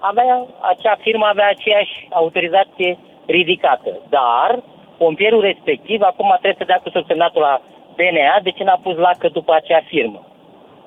avea, 0.00 0.46
acea 0.60 0.96
firmă 1.00 1.26
avea 1.26 1.48
aceeași 1.48 2.08
autorizație 2.10 2.98
ridicată, 3.26 4.00
dar 4.08 4.62
pompierul 4.98 5.40
respectiv 5.40 6.02
acum 6.02 6.28
trebuie 6.28 6.58
să 6.58 6.64
dea 6.64 6.80
cu 6.82 6.88
subsemnatul 6.88 7.40
la 7.40 7.60
DNA 7.96 8.40
de 8.42 8.50
ce 8.50 8.64
n-a 8.64 8.78
pus 8.82 8.96
lacă 8.96 9.28
după 9.28 9.52
acea 9.54 9.80
firmă. 9.86 10.26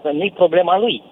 Că 0.01 0.11
nu-i 0.11 0.31
problema 0.31 0.77
lui. 0.77 1.03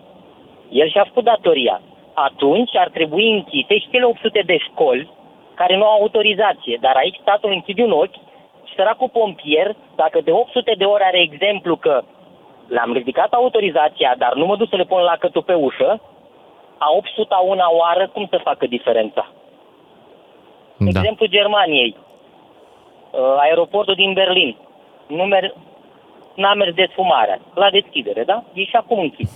El 0.69 0.89
și-a 0.89 1.03
făcut 1.03 1.23
datoria. 1.23 1.81
Atunci 2.13 2.75
ar 2.75 2.89
trebui 2.89 3.31
închise 3.31 3.77
și 3.77 3.89
cele 3.91 4.05
800 4.05 4.41
de 4.45 4.57
școli 4.57 5.09
care 5.55 5.77
nu 5.77 5.85
au 5.85 6.01
autorizație, 6.01 6.77
dar 6.81 6.95
aici 6.95 7.19
statul 7.21 7.51
închide 7.51 7.83
un 7.83 7.91
ochi 7.91 8.19
și 8.65 8.73
săracul 8.75 9.09
pompier, 9.09 9.75
dacă 9.95 10.19
de 10.23 10.31
800 10.31 10.73
de 10.77 10.83
ori 10.83 11.03
are 11.03 11.19
exemplu 11.21 11.75
că 11.75 12.03
le-am 12.67 12.93
ridicat 12.93 13.33
autorizația, 13.33 14.15
dar 14.17 14.33
nu 14.33 14.45
mă 14.45 14.55
duc 14.55 14.69
să 14.69 14.75
le 14.75 14.83
pun 14.83 15.01
lacătul 15.01 15.41
pe 15.43 15.53
ușă, 15.53 16.01
a 16.85 16.87
800 16.97 17.35
una 17.45 17.67
oară, 17.71 18.07
cum 18.13 18.27
să 18.29 18.37
facă 18.43 18.65
diferența? 18.65 19.27
Da. 20.77 20.85
Exemplu 20.89 21.25
Germaniei. 21.25 21.95
Uh, 23.11 23.35
Aeroportul 23.39 23.95
din 23.95 24.13
Berlin. 24.13 24.55
Nu 25.07 25.23
mer- 25.23 25.53
n-a 26.35 26.53
mers 26.53 26.73
desfumarea. 26.73 27.39
La 27.53 27.69
deschidere, 27.69 28.23
da? 28.23 28.43
E 28.53 28.63
și 28.63 28.75
acum 28.75 28.99
închis. 28.99 29.31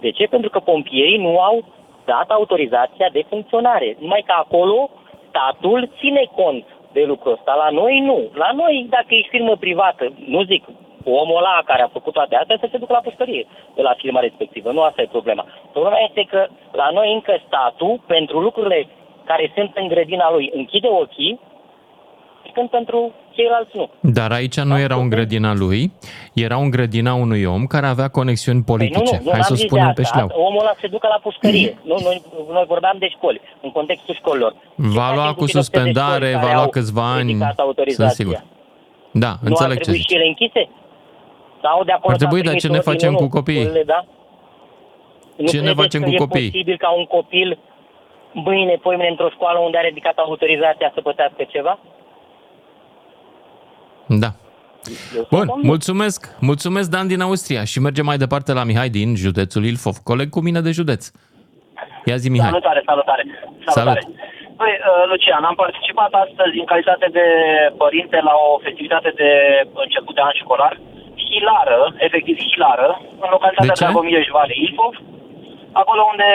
De 0.00 0.10
ce? 0.10 0.24
Pentru 0.26 0.50
că 0.50 0.58
pompierii 0.58 1.16
nu 1.26 1.40
au 1.40 1.64
dat 2.04 2.30
autorizația 2.30 3.08
de 3.12 3.24
funcționare. 3.28 3.96
Numai 3.98 4.22
că 4.26 4.34
acolo 4.36 4.90
statul 5.28 5.90
ține 5.98 6.22
cont 6.36 6.64
de 6.92 7.04
lucrul 7.04 7.32
ăsta. 7.32 7.54
La 7.54 7.70
noi 7.70 8.00
nu. 8.00 8.18
La 8.34 8.50
noi, 8.54 8.86
dacă 8.88 9.06
ești 9.08 9.28
firmă 9.28 9.56
privată, 9.56 10.12
nu 10.26 10.42
zic, 10.42 10.64
omul 11.22 11.36
ăla 11.36 11.62
care 11.64 11.82
a 11.82 11.88
făcut 11.96 12.12
toate 12.12 12.34
astea 12.36 12.56
să 12.60 12.68
se 12.70 12.78
ducă 12.78 12.92
la 12.92 12.98
pușcărie 13.08 13.46
de 13.76 13.82
la 13.82 13.94
firma 13.98 14.20
respectivă. 14.20 14.70
Nu 14.72 14.82
asta 14.82 15.02
e 15.02 15.06
problema. 15.16 15.44
Problema 15.72 15.98
este 16.08 16.22
că 16.30 16.46
la 16.72 16.88
noi 16.92 17.12
încă 17.12 17.32
statul, 17.46 18.00
pentru 18.06 18.40
lucrurile 18.40 18.86
care 19.24 19.52
sunt 19.56 19.70
în 19.74 19.88
grădina 19.88 20.30
lui, 20.32 20.50
închide 20.54 20.88
ochii, 21.02 21.40
când 22.54 22.68
pentru 22.68 23.12
ceilalți 23.30 23.76
nu. 23.76 23.90
Dar 24.00 24.30
aici 24.32 24.60
nu 24.60 24.78
era 24.78 24.94
în 24.94 25.08
grădina 25.08 25.54
lui, 25.54 25.92
era 26.34 26.56
în 26.56 26.70
grădina 26.70 27.14
unui 27.14 27.44
om 27.44 27.66
care 27.66 27.86
avea 27.86 28.08
conexiuni 28.08 28.62
politice. 28.62 29.16
Păi 29.16 29.18
nu, 29.18 29.24
nu, 29.24 29.30
Hai 29.30 29.38
n-am 29.38 29.42
să 29.42 29.52
o 29.52 29.54
zis 29.54 29.62
de 29.64 29.68
spunem 29.68 29.92
pe 29.92 30.00
asta. 30.00 30.18
șleau. 30.18 30.40
Omul 30.46 30.60
ăla 30.60 30.74
se 30.80 30.86
ducă 30.86 31.06
la 31.10 31.18
pușcărie. 31.22 31.78
nu, 31.82 31.96
noi, 32.02 32.22
noi 32.52 32.64
vorbeam 32.68 32.96
de 32.98 33.08
școli, 33.08 33.40
în 33.62 33.70
contextul 33.70 34.14
școlilor. 34.14 34.54
Va 34.74 35.14
lua 35.14 35.34
cu 35.34 35.46
suspendare, 35.46 36.38
va 36.42 36.52
lua 36.54 36.68
câțiva 36.68 37.12
ani. 37.12 37.26
ridicat 37.26 37.46
Sunt 37.54 37.58
autorizația. 37.66 38.08
sigur. 38.24 38.44
Da, 39.12 39.28
Nu 39.28 39.34
ar 39.40 39.48
înțeleg 39.48 39.76
ce 39.76 39.82
trebui 39.82 40.00
zici. 40.00 40.08
și 40.10 40.14
ele 40.16 40.26
închise? 40.26 40.68
Sau 41.62 41.84
de 41.84 41.92
acolo 41.92 42.12
Ar 42.12 42.16
trebui, 42.18 42.38
s-a 42.38 42.44
dar 42.44 42.54
primit 42.54 42.60
ce 42.60 42.68
ne 42.68 42.76
ordinul, 42.76 42.94
facem 42.94 43.12
nu, 43.12 43.18
cu 43.18 43.28
copiii? 43.38 43.60
școlile, 43.62 43.84
Da? 43.84 44.04
Nu 45.36 45.46
Ce 45.46 45.56
ne 45.56 45.62
credeți 45.62 45.80
facem 45.82 46.00
că 46.02 46.06
cu 46.08 46.14
e 46.14 46.16
copiii? 46.16 46.50
posibil 46.50 46.76
ca 46.76 46.90
un 46.90 47.04
copil 47.04 47.58
mâine, 48.32 48.74
poimine, 48.82 49.08
într-o 49.08 49.28
școală 49.36 49.58
unde 49.58 49.78
a 49.78 49.80
ridicat 49.80 50.16
autorizația 50.16 50.90
să 50.94 51.00
pătească 51.00 51.42
ceva? 51.48 51.78
Da. 54.06 54.30
Bun, 55.30 55.46
mulțumesc. 55.62 56.36
Mulțumesc, 56.40 56.90
Dan 56.90 57.06
din 57.06 57.20
Austria. 57.20 57.64
Și 57.64 57.80
mergem 57.80 58.04
mai 58.04 58.16
departe 58.24 58.52
la 58.52 58.64
Mihai 58.64 58.88
din 58.88 59.16
județul 59.16 59.64
Ilfov, 59.64 59.96
coleg 60.10 60.28
cu 60.28 60.40
mine 60.40 60.60
de 60.60 60.70
județ. 60.70 61.02
Ia 62.04 62.16
zi, 62.16 62.28
Mihai. 62.30 62.48
Salutare, 62.48 62.82
salutare. 62.86 63.22
Salut. 63.66 63.98
Păi, 64.60 64.72
uh, 64.78 65.02
Lucian, 65.10 65.44
am 65.50 65.54
participat 65.64 66.12
astăzi 66.24 66.54
în 66.62 66.64
calitate 66.72 67.06
de 67.18 67.24
părinte 67.82 68.16
la 68.28 68.34
o 68.46 68.58
festivitate 68.66 69.10
de 69.20 69.28
început 69.84 70.14
de 70.14 70.20
an 70.28 70.34
școlar, 70.42 70.74
hilară, 71.30 71.80
efectiv 72.06 72.36
hilară, 72.50 72.88
în 73.24 73.28
localitatea 73.36 73.72
De 73.74 73.78
ce? 73.78 73.84
Dragomireș 73.84 74.26
Vale 74.36 74.54
Ilfov, 74.64 74.94
acolo 75.72 76.02
unde 76.12 76.30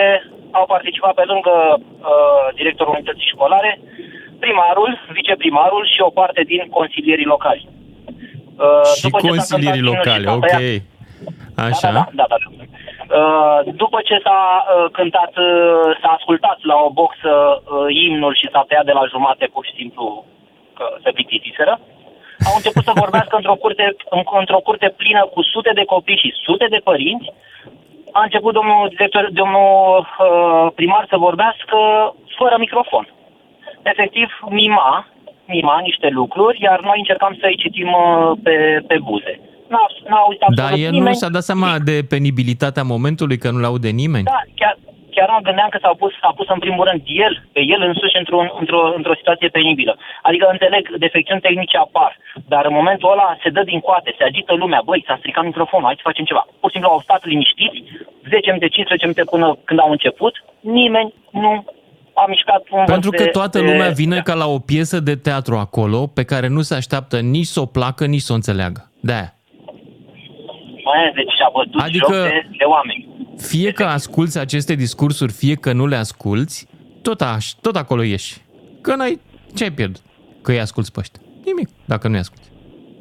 au 0.52 0.66
participat 0.76 1.14
pe 1.20 1.24
lângă 1.32 1.56
uh, 1.80 2.46
directorul 2.60 2.94
unității 2.98 3.32
școlare, 3.34 3.72
primarul, 4.40 4.92
viceprimarul 5.18 5.84
și 5.94 6.02
o 6.02 6.10
parte 6.20 6.42
din 6.52 6.62
consilierii 6.78 7.26
locali. 7.36 7.68
Uh, 8.66 8.86
Și 8.96 9.02
după 9.02 9.20
ce 9.20 9.26
s-a 9.28 9.32
consilierii 9.34 9.82
cântat 9.82 9.96
locale, 9.96 10.26
himnul 10.26 10.32
și 10.32 10.38
ok. 10.38 10.50
s-a 10.50 10.58
tăiat- 10.58 10.84
Așa. 11.68 11.92
Da, 11.92 12.04
da, 12.20 12.26
da. 12.32 12.36
da. 12.42 12.64
Uh, 13.20 13.60
după 13.84 14.00
ce 14.08 14.16
s-a 14.26 14.40
uh, 14.66 14.92
cântat, 14.92 15.34
uh, 15.38 15.90
s-a 16.02 16.12
ascultat 16.18 16.58
la 16.62 16.76
o 16.86 16.90
boxă 17.00 17.34
uh, 17.34 17.88
imnul 18.08 18.34
și 18.40 18.50
s-a 18.52 18.66
tăiat 18.68 18.86
de 18.86 18.92
la 18.92 19.04
jumate 19.14 19.46
pur 19.54 19.66
și 19.66 19.74
simplu 19.80 20.26
că 20.78 20.86
se 21.04 21.12
plictisiseră, 21.12 21.80
au 22.50 22.54
început 22.60 22.84
să 22.84 23.00
vorbească 23.04 23.36
într-o 23.36 23.56
curte, 23.64 23.86
în- 24.10 24.30
într-o 24.44 24.62
curte 24.68 24.90
plină 25.00 25.22
cu 25.34 25.42
sute 25.54 25.72
de 25.80 25.86
copii 25.94 26.22
și 26.24 26.30
sute 26.46 26.66
de 26.70 26.80
părinți. 26.90 27.30
A 28.18 28.22
început 28.24 28.54
domnul 28.54 28.88
director, 28.96 29.24
domnul 29.42 29.70
uh, 30.00 30.72
primar 30.76 31.06
să 31.10 31.18
vorbească 31.28 31.78
fără 32.38 32.56
microfon. 32.60 33.06
Efectiv, 33.92 34.30
mima, 34.50 35.08
mima 35.46 35.80
niște 35.80 36.08
lucruri, 36.20 36.58
iar 36.62 36.80
noi 36.82 36.98
încercam 36.98 37.38
să-i 37.42 37.58
citim 37.64 37.88
uh, 37.94 38.32
pe, 38.44 38.56
pe 38.88 38.98
buze. 39.08 39.40
N-a, 39.68 39.86
n-a 40.10 40.22
uitat 40.30 40.50
Dar 40.62 40.74
el 40.78 40.92
nu 40.92 41.14
și-a 41.14 41.30
dat 41.30 41.42
seama 41.42 41.72
de 41.90 41.96
penibilitatea 42.10 42.84
momentului, 42.84 43.38
că 43.38 43.52
nu-l 43.52 43.64
aude 43.64 43.90
nimeni. 43.90 44.24
Da, 44.24 44.42
chiar, 44.56 44.76
chiar 45.16 45.30
mă 45.36 45.46
gândeam 45.48 45.70
că 45.72 45.80
s-au 45.82 45.96
pus, 46.02 46.12
s-a 46.22 46.32
pus 46.38 46.48
în 46.56 46.60
primul 46.66 46.84
rând 46.90 47.02
el, 47.26 47.34
pe 47.56 47.62
el 47.74 47.82
însuși 47.90 48.18
într-o, 48.22 48.40
într-o, 48.62 48.82
într-o 48.98 49.16
situație 49.20 49.48
penibilă. 49.58 49.94
Adică 50.28 50.46
înțeleg, 50.56 50.84
defecțiuni 51.06 51.46
tehnice 51.48 51.78
apar, 51.78 52.12
dar 52.54 52.64
în 52.70 52.74
momentul 52.80 53.12
ăla 53.16 53.30
se 53.44 53.50
dă 53.56 53.62
din 53.72 53.80
coate, 53.88 54.10
se 54.18 54.24
agită 54.24 54.54
lumea, 54.54 54.82
băi, 54.86 55.04
s-a 55.08 55.16
stricat 55.22 55.44
microfonul, 55.46 55.86
hai 55.88 56.00
să 56.02 56.10
facem 56.10 56.26
ceva. 56.26 56.44
Pur 56.60 56.70
și 56.70 56.76
simplu 56.76 56.92
au 56.92 57.00
stat 57.08 57.22
liniștiți, 57.32 57.78
10 58.34 58.48
minute, 58.52 58.68
15 58.68 59.08
minute 59.08 59.24
până 59.34 59.48
când 59.68 59.80
au 59.80 59.92
început, 59.92 60.34
nimeni 60.60 61.14
nu 61.32 61.52
a 62.14 62.26
mișcat 62.28 62.62
un 62.72 62.86
Pentru 62.86 63.10
văr 63.10 63.18
că 63.20 63.24
de- 63.24 63.30
toată 63.30 63.58
de- 63.60 63.66
lumea 63.66 63.90
vine 63.90 64.20
ca 64.22 64.34
la 64.34 64.48
o 64.48 64.60
piesă 64.60 65.00
de 65.00 65.16
teatru 65.16 65.56
acolo, 65.56 66.08
pe 66.08 66.24
care 66.24 66.48
nu 66.48 66.62
se 66.62 66.76
așteaptă 66.76 67.20
nici 67.20 67.46
să 67.46 67.60
o 67.60 67.66
placă, 67.66 68.06
nici 68.06 68.22
să 68.22 68.32
o 68.32 68.36
înțeleagă. 68.36 68.92
De-aia. 69.00 69.35
Mai, 70.88 71.12
deci 71.16 71.32
și-a 71.38 71.50
bătut 71.54 71.82
Adică- 71.82 72.14
joc 72.14 72.24
de, 72.24 72.48
de 72.62 72.64
oameni. 72.76 73.08
Fie 73.52 73.72
că 73.72 73.84
asculți 73.84 74.40
aceste 74.40 74.74
discursuri, 74.76 75.32
fie 75.32 75.56
că 75.56 75.72
nu 75.74 75.86
le 75.88 75.96
asculți, 75.96 76.68
tot, 77.08 77.22
aș, 77.22 77.46
tot 77.66 77.76
acolo 77.76 78.02
ieși. 78.04 78.34
Că 78.82 78.96
n-ai, 78.96 79.20
ce 79.56 79.64
ai 79.64 79.72
pierdut? 79.80 80.04
Că 80.44 80.52
îi 80.52 80.60
asculți 80.60 80.92
pe 80.92 81.00
ăștia. 81.00 81.22
Nimic, 81.46 81.70
dacă 81.86 82.08
nu-i 82.08 82.24
asculți. 82.26 82.50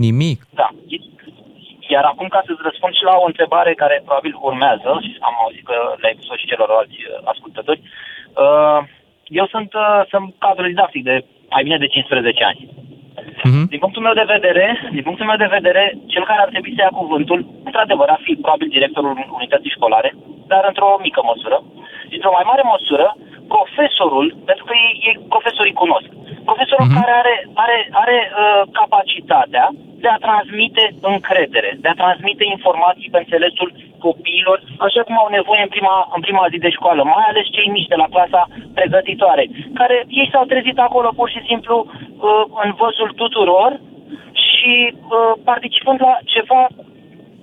Nimic. 0.07 0.39
Da. 0.61 0.69
Iar 1.95 2.05
acum 2.13 2.29
ca 2.35 2.41
să-ți 2.47 2.67
răspund 2.69 2.93
și 2.95 3.09
la 3.11 3.15
o 3.23 3.27
întrebare 3.31 3.73
care 3.83 4.03
probabil 4.05 4.35
urmează, 4.49 4.89
și 5.05 5.13
am 5.29 5.37
auzit 5.45 5.65
că 5.71 5.77
le-ai 6.01 6.17
pus 6.19 6.29
și 6.41 6.51
celorlalți 6.53 6.99
uh, 7.03 7.13
ascultători, 7.33 7.81
uh, 8.45 8.81
eu 9.41 9.47
sunt, 9.55 9.71
uh, 9.85 10.01
sunt 10.13 10.27
cadru 10.45 10.67
didactic 10.73 11.03
de 11.11 11.25
mai 11.55 11.63
bine 11.63 11.79
de 11.79 11.87
15 11.87 12.45
ani. 12.45 12.61
Din 13.73 13.79
punctul 13.79 14.03
meu 14.03 14.15
de 14.21 14.31
vedere, 14.35 14.67
din 14.93 15.03
punctul 15.03 15.27
meu 15.27 15.37
de 15.37 15.55
vedere, 15.57 15.83
cel 16.07 16.25
care 16.25 16.41
ar 16.43 16.49
trebui 16.49 16.73
să 16.77 16.81
ia 16.83 16.99
cuvântul, 17.01 17.41
într-adevăr, 17.65 18.09
ar 18.09 18.21
fi 18.23 18.33
probabil 18.35 18.69
directorul 18.69 19.13
unității 19.39 19.77
școlare, 19.77 20.15
dar 20.47 20.65
într-o 20.71 20.99
mică 21.07 21.21
măsură. 21.31 21.59
Și 22.09 22.17
într-o 22.19 22.37
mai 22.37 22.49
mare 22.51 22.65
măsură, 22.75 23.07
profesorul, 23.55 24.27
pentru 24.49 24.65
că 24.69 24.73
ei, 24.87 24.95
ei 25.09 25.17
profesorii 25.35 25.81
cunosc, 25.83 26.09
profesorul 26.49 26.89
care 26.99 27.13
are, 27.23 27.35
are, 27.65 27.79
are 28.03 28.19
uh, 28.31 28.63
capacitatea 28.79 29.67
de 30.05 30.09
a 30.13 30.25
transmite 30.27 30.85
încredere, 31.13 31.71
de 31.83 31.89
a 31.89 32.01
transmite 32.03 32.45
informații 32.57 33.13
pe 33.13 33.23
înțelesul 33.23 33.69
copiilor, 34.07 34.59
așa 34.87 35.03
cum 35.07 35.17
au 35.19 35.29
nevoie 35.39 35.63
în 35.65 35.73
prima, 35.75 35.97
în 36.17 36.21
prima 36.27 36.45
zi 36.53 36.59
de 36.67 36.71
școală, 36.79 37.03
mai 37.03 37.27
ales 37.29 37.47
cei 37.57 37.69
mici 37.77 37.93
de 37.93 38.01
la 38.03 38.13
clasa 38.15 38.43
pregătitoare, 38.79 39.45
care 39.81 39.97
ei 40.21 40.29
s-au 40.33 40.45
trezit 40.53 40.79
acolo 40.79 41.09
pur 41.19 41.29
și 41.35 41.41
simplu 41.49 41.77
uh, 41.87 42.45
în 42.65 42.71
văzul 42.83 43.11
tuturor 43.23 43.71
și 44.47 44.73
uh, 44.93 45.33
participând 45.51 45.99
la 46.09 46.15
ceva 46.35 46.63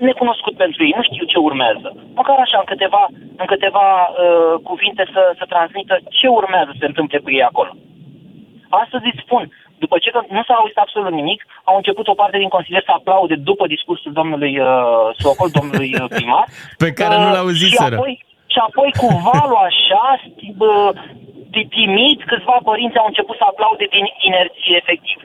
necunoscut 0.09 0.55
pentru 0.63 0.79
ei, 0.85 0.93
nu 0.97 1.03
știu 1.09 1.25
ce 1.31 1.37
urmează. 1.37 1.87
Măcar 2.19 2.37
așa, 2.39 2.57
în 2.59 2.69
câteva, 2.71 3.03
în 3.41 3.47
câteva 3.53 3.87
uh, 4.07 4.55
cuvinte 4.69 5.03
să, 5.13 5.21
să 5.39 5.45
transmită 5.53 5.95
ce 6.17 6.27
urmează 6.27 6.69
să 6.71 6.79
se 6.79 6.89
întâmple 6.91 7.17
cu 7.23 7.29
ei 7.37 7.49
acolo. 7.51 7.71
Astăzi 8.83 9.05
îți 9.11 9.23
spun, 9.25 9.43
după 9.83 9.95
ce 10.03 10.09
că 10.15 10.19
nu 10.35 10.43
s-a 10.47 10.55
auzit 10.57 10.77
absolut 10.77 11.13
nimic, 11.19 11.39
au 11.69 11.75
început 11.77 12.07
o 12.07 12.19
parte 12.21 12.37
din 12.37 12.51
consilieri 12.55 12.87
să 12.89 12.93
aplaude 12.95 13.35
după 13.35 13.65
discursul 13.75 14.11
domnului 14.19 14.53
uh, 14.59 14.67
Socol, 15.23 15.49
domnului 15.59 15.91
uh, 15.99 16.05
primar. 16.15 16.45
Pe 16.85 16.91
care 16.99 17.15
nu 17.17 17.27
Uh, 17.27 17.33
l-auziseră. 17.35 17.95
Și 17.95 17.99
apoi, 17.99 18.13
și 18.53 18.59
apoi 18.67 18.89
cu 19.01 19.07
valul 19.29 19.59
așa, 19.69 20.05
sti- 20.25 20.55
bă, 20.61 20.73
de 21.55 21.63
timid, 21.77 22.17
câțiva 22.31 22.57
părinți 22.69 22.97
au 22.97 23.07
început 23.07 23.35
să 23.37 23.45
aplaude 23.47 23.85
din 23.95 24.05
inerție, 24.27 24.75
efectiv. 24.81 25.17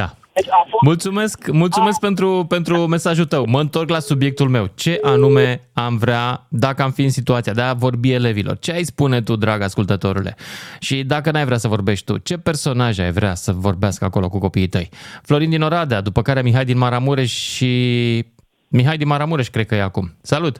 Da. 0.00 0.08
Deci 0.36 0.48
a 0.50 0.66
fost 0.70 0.82
Mulțumesc, 0.82 1.50
mulțumesc 1.50 2.00
pentru, 2.00 2.44
pentru 2.48 2.86
mesajul 2.86 3.24
tău. 3.24 3.44
Mă 3.46 3.60
întorc 3.60 3.88
la 3.90 3.98
subiectul 3.98 4.48
meu. 4.48 4.68
Ce 4.74 5.00
anume 5.02 5.60
am 5.72 5.96
vrea, 5.96 6.46
dacă 6.48 6.82
am 6.82 6.90
fi 6.90 7.02
în 7.02 7.10
situația 7.10 7.52
de 7.52 7.60
a 7.60 7.72
vorbi 7.72 8.12
elevilor? 8.12 8.58
Ce 8.58 8.72
ai 8.72 8.82
spune 8.82 9.20
tu, 9.20 9.36
drag 9.36 9.62
ascultătorule? 9.62 10.34
Și 10.78 11.04
dacă 11.04 11.30
n-ai 11.30 11.44
vrea 11.44 11.56
să 11.56 11.68
vorbești 11.68 12.04
tu, 12.04 12.18
ce 12.18 12.38
personaje 12.38 13.02
ai 13.02 13.12
vrea 13.12 13.34
să 13.34 13.52
vorbească 13.52 14.04
acolo 14.04 14.28
cu 14.28 14.38
copiii 14.38 14.68
tăi? 14.68 14.88
Florin 15.22 15.50
din 15.50 15.62
Oradea, 15.62 16.00
după 16.00 16.22
care 16.22 16.42
Mihai 16.42 16.64
din 16.64 16.78
Maramureș 16.78 17.32
și... 17.32 18.24
Mihai 18.68 18.96
din 18.96 19.06
Maramureș, 19.06 19.48
cred 19.48 19.66
că 19.66 19.74
e 19.74 19.82
acum. 19.82 20.10
Salut! 20.22 20.58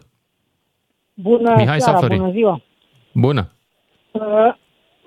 Bună 1.15 1.55
Mihai 1.57 1.81
sau 1.81 1.93
seara, 1.93 1.99
Florin? 1.99 2.19
bună 2.19 2.33
ziua! 2.33 2.63
Bună! 3.13 3.51
Uh, 4.13 4.23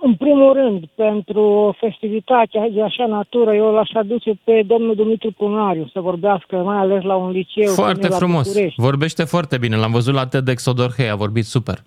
În 0.02 0.16
primul 0.16 0.54
rând, 0.54 0.84
pentru 0.96 1.76
festivitatea 1.80 2.70
de 2.70 2.82
așa 2.82 3.06
natură, 3.06 3.56
eu 3.56 3.72
l-aș 3.72 3.90
aduce 3.94 4.32
pe 4.44 4.64
domnul 4.66 4.96
Dumitru 4.96 5.32
Punariu 5.32 5.90
să 5.94 6.00
vorbească, 6.00 6.56
mai 6.56 6.78
ales 6.78 7.04
la 7.04 7.16
un 7.16 7.30
liceu. 7.32 7.74
Foarte 7.74 8.08
la 8.08 8.16
frumos. 8.16 8.48
București. 8.48 8.82
Vorbește 8.82 9.24
foarte 9.24 9.58
bine. 9.58 9.76
L-am 9.76 9.92
văzut 9.92 10.14
la 10.14 10.28
TEDx 10.28 10.66
Odorhei, 10.66 11.10
a 11.10 11.16
vorbit 11.16 11.46
super. 11.46 11.78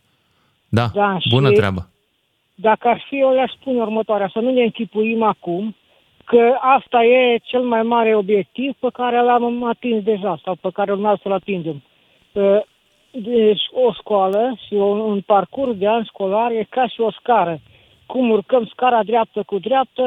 Da, 0.68 0.86
Da, 0.94 1.16
bună 1.30 1.48
și- 1.48 1.54
treabă. 1.54 1.86
Dacă 2.54 2.88
ar 2.88 3.04
fi, 3.08 3.18
eu 3.18 3.32
le-aș 3.32 3.52
spune 3.60 3.80
următoarea, 3.80 4.30
să 4.32 4.38
nu 4.38 4.50
ne 4.52 4.62
închipuim 4.62 5.22
acum 5.22 5.76
că 6.24 6.54
asta 6.76 7.04
e 7.04 7.38
cel 7.42 7.60
mai 7.62 7.82
mare 7.82 8.16
obiectiv 8.16 8.72
pe 8.80 8.88
care 8.92 9.22
l-am 9.22 9.64
atins 9.64 10.02
deja 10.02 10.40
sau 10.44 10.56
pe 10.60 10.68
care 10.72 10.92
urmează 10.92 11.18
să-l 11.22 11.32
atingem. 11.32 11.82
Uh, 12.32 12.60
Deci 13.14 13.62
o 13.86 13.92
școală 13.92 14.58
și 14.66 14.74
un, 14.74 14.98
un 14.98 15.20
parcurs 15.20 15.76
de 15.76 15.88
an 15.88 16.04
școlar 16.04 16.50
e 16.50 16.66
ca 16.70 16.86
și 16.88 17.00
o 17.00 17.10
scară. 17.10 17.60
Cum 18.12 18.30
urcăm 18.30 18.64
scara 18.72 19.02
dreaptă 19.02 19.42
cu 19.46 19.58
dreaptă 19.58 20.04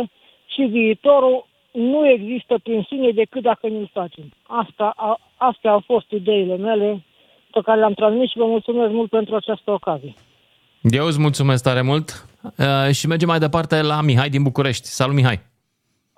și 0.53 0.61
viitorul 0.61 1.47
nu 1.71 2.07
există 2.07 2.55
prin 2.63 2.85
sine 2.89 3.11
decât 3.11 3.41
dacă 3.41 3.67
ne-l 3.67 3.89
facem. 3.93 4.27
Asta, 4.63 4.93
a, 4.95 5.19
astea 5.37 5.71
au 5.71 5.83
fost 5.85 6.11
ideile 6.11 6.57
mele 6.57 7.03
pe 7.51 7.59
care 7.63 7.79
le-am 7.79 7.93
transmis 7.93 8.29
și 8.29 8.37
vă 8.37 8.45
mulțumesc 8.45 8.91
mult 8.91 9.09
pentru 9.09 9.35
această 9.35 9.71
ocazie. 9.71 10.13
Eu 10.81 11.05
îți 11.05 11.19
mulțumesc 11.19 11.63
tare 11.63 11.81
mult 11.81 12.25
uh, 12.57 12.93
și 12.93 13.07
mergem 13.07 13.27
mai 13.27 13.39
departe 13.39 13.81
la 13.81 14.01
Mihai 14.01 14.29
din 14.29 14.43
București. 14.43 14.85
Salut, 14.87 15.15
Mihai! 15.15 15.39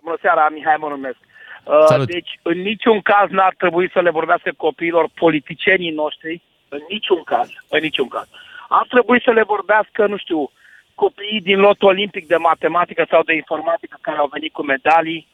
Bună 0.04 0.18
seara, 0.22 0.50
Mihai 0.50 0.76
mă 0.80 0.88
numesc. 0.88 1.18
Uh, 1.64 1.84
Salut. 1.86 2.08
Deci, 2.08 2.40
în 2.42 2.58
niciun 2.62 3.02
caz 3.02 3.30
n-ar 3.30 3.54
trebui 3.58 3.90
să 3.94 4.00
le 4.00 4.10
vorbească 4.10 4.50
copiilor 4.58 5.10
politicienii 5.16 5.92
noștri, 5.92 6.42
în 6.70 6.82
niciun 6.90 7.22
caz, 7.24 7.50
în 7.70 7.80
niciun 7.82 8.08
caz. 8.08 8.28
Ar 8.70 8.86
trebui 8.90 9.22
să 9.26 9.32
le 9.32 9.44
vorbească, 9.44 10.08
nu 10.08 10.18
știu, 10.18 10.52
copiii 11.04 11.48
din 11.50 11.60
lot 11.60 11.82
olimpic 11.82 12.26
de 12.28 12.36
matematică 12.50 13.04
sau 13.10 13.22
de 13.24 13.34
informatică 13.34 13.98
care 14.02 14.18
au 14.18 14.30
venit 14.36 14.54
cu 14.54 14.64
medalii. 14.74 15.28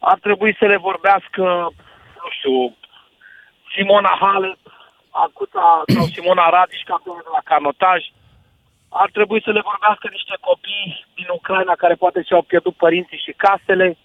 Ar 0.00 0.18
trebui 0.18 0.52
să 0.60 0.66
le 0.66 0.76
vorbească, 0.88 1.44
nu 2.22 2.28
știu, 2.38 2.56
Simona 3.74 4.14
Halep, 4.20 4.62
Acuta 5.12 5.82
sau 5.94 6.04
Simona 6.14 6.48
Radiș, 6.48 6.82
campionă 6.92 7.20
de 7.24 7.32
la 7.36 7.42
canotaj. 7.44 8.00
Ar 9.02 9.10
trebui 9.16 9.40
să 9.46 9.50
le 9.50 9.62
vorbească 9.70 10.06
niște 10.10 10.36
copii 10.48 11.06
din 11.14 11.28
Ucraina 11.38 11.74
care 11.82 11.94
poate 11.94 12.22
și-au 12.22 12.42
pierdut 12.42 12.74
părinții 12.84 13.24
și 13.24 13.40
casele. 13.44 13.96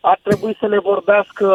Ar 0.00 0.18
trebui 0.22 0.56
să 0.60 0.66
le 0.66 0.78
vorbească, 0.78 1.46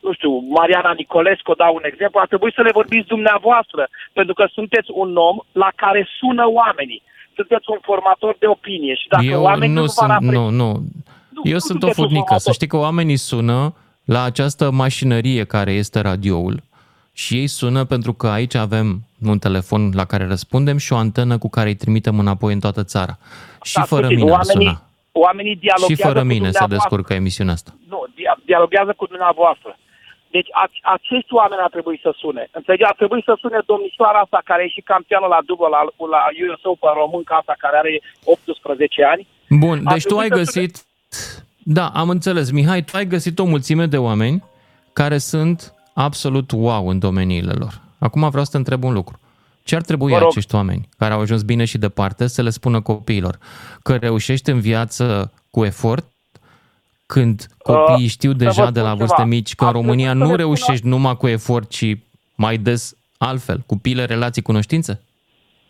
nu 0.00 0.12
știu, 0.12 0.32
Mariana 0.58 0.92
Nicolescu, 0.92 1.54
dau 1.54 1.74
un 1.74 1.84
exemplu, 1.84 2.20
ar 2.20 2.26
trebui 2.26 2.52
să 2.52 2.62
le 2.62 2.76
vorbiți 2.80 3.12
dumneavoastră, 3.14 3.88
pentru 4.12 4.34
că 4.34 4.44
sunteți 4.52 4.90
un 4.90 5.16
om 5.16 5.36
la 5.52 5.70
care 5.76 6.08
sună 6.18 6.44
oamenii. 6.48 7.02
Sunteți 7.36 7.64
un 7.70 7.78
formator 7.82 8.36
de 8.38 8.46
opinie 8.46 8.94
și 8.94 9.08
dacă 9.08 9.24
Eu 9.24 9.42
oamenii 9.42 9.74
nu 9.74 9.80
nu, 9.80 9.86
sunt, 9.86 10.10
vor 10.20 10.32
nu, 10.32 10.48
nu. 10.50 10.82
Eu 11.44 11.58
sunt 11.58 11.82
o 11.82 11.86
sunteți 11.86 12.00
un 12.00 12.04
furnică. 12.06 12.24
Să 12.26 12.28
formator. 12.32 12.54
știi 12.54 12.66
că 12.66 12.76
oamenii 12.76 13.16
sună 13.16 13.74
la 14.04 14.22
această 14.22 14.70
mașinărie 14.70 15.44
care 15.44 15.72
este 15.72 16.00
radioul 16.00 16.62
și 17.12 17.34
ei 17.34 17.46
sună 17.46 17.84
pentru 17.84 18.12
că 18.12 18.26
aici 18.28 18.54
avem 18.54 19.02
un 19.26 19.38
telefon 19.38 19.90
la 19.94 20.04
care 20.04 20.26
răspundem 20.26 20.76
și 20.76 20.92
o 20.92 20.96
antenă 20.96 21.38
cu 21.38 21.48
care 21.48 21.68
îi 21.68 21.74
trimitem 21.74 22.18
înapoi 22.18 22.52
în 22.52 22.60
toată 22.60 22.82
țara. 22.84 23.18
Și 23.62 23.74
Da, 23.74 23.82
fără 23.82 24.04
știți, 24.06 24.20
mine 24.20 24.32
ar 24.34 24.40
oamenii, 24.46 24.66
suna. 24.66 24.82
oamenii 25.12 25.52
Și 25.52 25.58
dialoghează 25.60 26.02
fără 26.08 26.20
cu 26.20 26.26
mine 26.26 26.34
se 26.50 26.50
dumneavoastră. 26.50 26.76
descurcă 26.76 27.12
emisiunea 27.14 27.52
asta. 27.52 27.74
Nu, 27.88 28.04
dia- 28.14 28.38
dialoghează 28.44 28.92
cu 28.96 29.06
dumneavoastră. 29.06 29.78
Deci 30.36 30.50
a, 30.62 30.64
acești 30.96 31.32
oameni 31.40 31.64
ar 31.66 31.72
trebui 31.76 31.98
să 32.06 32.10
sune. 32.22 32.42
Înțelegi? 32.58 32.84
Ar 32.90 32.96
trebui 33.00 33.22
să 33.28 33.32
sune 33.42 33.58
domnișoara 33.70 34.18
asta 34.24 34.40
care 34.50 34.62
e 34.64 34.76
și 34.76 34.88
campioană 34.92 35.26
la 35.34 35.40
dublu 35.48 35.66
la, 35.76 35.82
la 36.14 36.22
US 36.44 36.62
Open 36.70 36.94
românca 37.02 37.34
asta 37.36 37.54
care 37.64 37.76
are 37.82 37.92
18 38.24 39.04
ani. 39.12 39.22
Bun, 39.64 39.78
Ar 39.84 39.92
deci 39.92 40.02
tu 40.02 40.08
trebui 40.08 40.24
ai 40.24 40.30
să 40.30 40.40
găsit... 40.42 40.72
Da, 41.78 41.86
am 42.00 42.08
înțeles. 42.16 42.46
Mihai, 42.50 42.82
tu 42.82 42.96
ai 42.96 43.06
găsit 43.14 43.38
o 43.38 43.44
mulțime 43.44 43.86
de 43.86 43.98
oameni 44.08 44.44
care 44.92 45.18
sunt 45.18 45.74
absolut 45.94 46.48
wow 46.50 46.88
în 46.88 46.98
domeniile 46.98 47.52
lor. 47.62 47.74
Acum 47.98 48.28
vreau 48.28 48.44
să 48.44 48.50
te 48.50 48.56
întreb 48.56 48.84
un 48.84 48.92
lucru. 48.92 49.16
Ce 49.64 49.76
ar 49.76 49.82
trebui 49.82 50.12
Vă 50.12 50.18
rog. 50.18 50.28
acești 50.28 50.54
oameni 50.54 50.88
care 50.98 51.12
au 51.14 51.20
ajuns 51.20 51.42
bine 51.42 51.64
și 51.64 51.78
departe 51.78 52.26
să 52.26 52.42
le 52.42 52.50
spună 52.50 52.80
copiilor? 52.80 53.38
Că 53.82 53.96
reușești 53.96 54.50
în 54.50 54.60
viață 54.60 55.32
cu 55.50 55.64
efort? 55.64 56.15
Când 57.06 57.46
copiii 57.58 58.08
știu 58.16 58.30
Uh, 58.30 58.36
să 58.38 58.44
deja 58.44 58.64
vă 58.64 58.70
de 58.70 58.80
la 58.80 58.86
spun 58.86 58.98
vârste 58.98 59.16
ceva. 59.22 59.28
mici 59.36 59.54
că 59.54 59.62
în 59.64 59.66
Ar 59.68 59.72
trebui 59.72 59.88
România 59.88 60.08
să 60.12 60.14
nu 60.14 60.20
le 60.20 60.26
spună- 60.26 60.42
reușești 60.42 60.86
numai 60.86 61.16
cu 61.16 61.26
efort, 61.28 61.66
ci 61.70 61.84
mai 62.44 62.56
des 62.56 62.82
altfel, 63.18 63.58
cu 63.66 63.76
pile, 63.84 64.04
relații, 64.04 64.42
cunoștințe? 64.42 64.92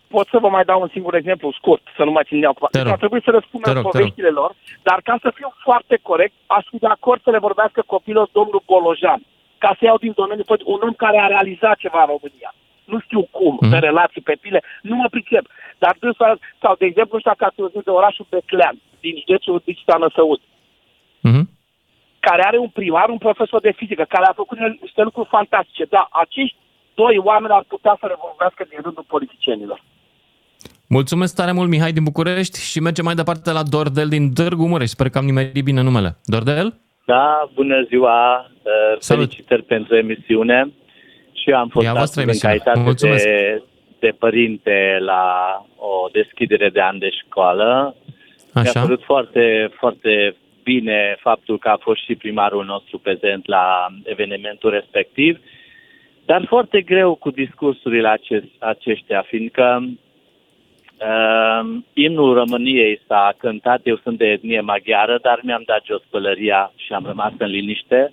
Pot 0.08 0.26
să 0.32 0.38
vă 0.44 0.48
mai 0.48 0.64
dau 0.64 0.80
un 0.80 0.88
singur 0.92 1.14
exemplu 1.14 1.52
scurt, 1.60 1.82
să 1.96 2.02
nu 2.04 2.10
mai 2.16 2.24
țin 2.28 2.38
neapărat. 2.38 2.70
Te 2.70 2.76
Deci 2.78 2.86
rog. 2.86 2.92
ar 2.96 2.98
trebui 3.04 3.22
să 3.26 3.30
le 3.30 3.40
spună 3.48 3.64
Te 3.64 3.72
rog, 3.72 3.82
te 3.82 3.86
rog. 3.88 3.92
poveștile 3.96 4.28
lor, 4.40 4.50
dar 4.88 4.98
ca 5.08 5.14
să 5.24 5.28
fiu 5.38 5.50
foarte 5.66 5.96
corect, 6.02 6.34
aș 6.46 6.64
fi 6.70 6.78
de 6.84 6.90
acord 6.96 7.20
să 7.22 7.30
le 7.30 7.38
vorbească 7.46 7.80
copilor 7.94 8.26
domnul 8.38 8.62
Bolojan, 8.66 9.20
ca 9.64 9.70
să 9.78 9.82
iau 9.84 9.96
din 10.04 10.12
domeniu 10.20 10.44
păi, 10.50 10.60
un 10.74 10.80
om 10.86 10.92
care 11.04 11.18
a 11.20 11.26
realizat 11.34 11.76
ceva 11.84 12.00
în 12.02 12.10
România. 12.14 12.50
Nu 12.92 12.98
știu 13.06 13.22
cum, 13.38 13.54
Mhm. 13.60 13.70
pe 13.70 13.78
relații, 13.88 14.20
pe 14.28 14.36
pile, 14.44 14.60
nu 14.82 14.94
mă 15.00 15.06
pricep. 15.14 15.44
Dar 15.82 15.92
dânsul, 16.00 16.38
sau 16.62 16.72
de 16.80 16.84
exemplu, 16.90 17.12
nu 17.14 17.20
știu 17.22 17.32
dacă 17.34 17.44
ați 17.44 17.60
auzit 17.60 17.84
de 17.88 17.90
orașul 18.00 18.26
Beclean, 18.32 18.76
din 19.04 19.14
județul 19.22 19.62
Dicita 19.68 19.96
Năsăud, 20.04 20.40
Mhm. 21.30 21.48
care 22.20 22.42
are 22.46 22.58
un 22.58 22.68
primar, 22.78 23.08
un 23.08 23.18
profesor 23.18 23.60
de 23.60 23.72
fizică, 23.76 24.04
care 24.08 24.26
a 24.26 24.32
făcut 24.42 24.58
niște 24.80 25.02
lucruri 25.02 25.28
fantastice. 25.36 25.84
Da, 25.96 26.08
acești 26.24 26.56
doi 26.94 27.16
oameni 27.30 27.52
ar 27.54 27.64
putea 27.68 27.96
să 28.00 28.06
le 28.06 28.16
vorbească 28.26 28.64
din 28.68 28.78
rândul 28.82 29.04
politicienilor. 29.14 29.82
Mulțumesc 30.88 31.34
tare 31.34 31.52
mult, 31.52 31.68
Mihai 31.68 31.92
din 31.92 32.02
București 32.02 32.58
și 32.70 32.80
mergem 32.80 33.04
mai 33.04 33.14
departe 33.14 33.52
la 33.52 33.62
Dordel 33.62 34.08
din 34.08 34.32
Dârgu 34.32 34.66
Mureș. 34.66 34.88
Sper 34.88 35.08
că 35.08 35.18
am 35.18 35.24
nimerit 35.24 35.64
bine 35.64 35.80
numele. 35.82 36.16
Dordel? 36.24 36.74
Da, 37.04 37.50
bună 37.54 37.82
ziua, 37.88 38.38
uh, 38.62 38.98
felicitări 39.00 39.62
pentru 39.62 39.96
emisiune 39.96 40.72
și 41.32 41.50
eu 41.50 41.56
am 41.56 41.68
fost 41.68 41.86
E 41.86 41.88
a 41.88 41.92
voastră 41.92 42.20
astăzi 42.20 42.26
în 42.26 42.28
emisiune. 42.28 42.54
calitate 42.54 42.80
Mulțumesc. 42.84 43.24
de, 43.24 43.62
de 43.98 44.10
părinte 44.18 44.98
la 45.00 45.22
o 45.76 46.08
deschidere 46.12 46.68
de 46.68 46.80
an 46.80 46.98
de 46.98 47.10
școală. 47.10 47.94
Mi-a 48.54 48.62
Așa. 48.62 48.80
părut 48.80 49.02
foarte, 49.02 49.70
foarte 49.78 50.36
bine 50.70 51.16
faptul 51.20 51.58
că 51.58 51.68
a 51.68 51.76
fost 51.76 52.04
și 52.04 52.14
primarul 52.14 52.64
nostru 52.64 52.98
prezent 52.98 53.46
la 53.46 53.86
evenimentul 54.04 54.70
respectiv, 54.70 55.38
dar 56.24 56.44
foarte 56.46 56.80
greu 56.80 57.14
cu 57.14 57.30
discursurile 57.30 58.08
acest, 58.08 58.50
aceștia, 58.58 59.22
fiindcă 59.22 59.82
Uh, 60.98 61.76
imnul 61.92 62.34
României 62.34 63.00
s-a 63.06 63.34
cântat, 63.38 63.80
eu 63.84 63.96
sunt 63.96 64.18
de 64.18 64.26
etnie 64.26 64.60
maghiară, 64.60 65.18
dar 65.22 65.40
mi-am 65.42 65.62
dat 65.66 65.84
jos 65.84 66.02
pălăria 66.10 66.72
și 66.76 66.92
am 66.92 67.04
rămas 67.06 67.32
în 67.38 67.46
liniște. 67.46 68.12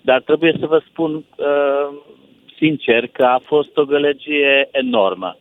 Dar 0.00 0.20
trebuie 0.20 0.56
să 0.60 0.66
vă 0.66 0.82
spun 0.88 1.14
uh, 1.14 1.96
sincer 2.56 3.06
că 3.06 3.24
a 3.24 3.40
fost 3.44 3.76
o 3.76 3.84
gălăgie 3.84 4.68
enormă. 4.70 5.36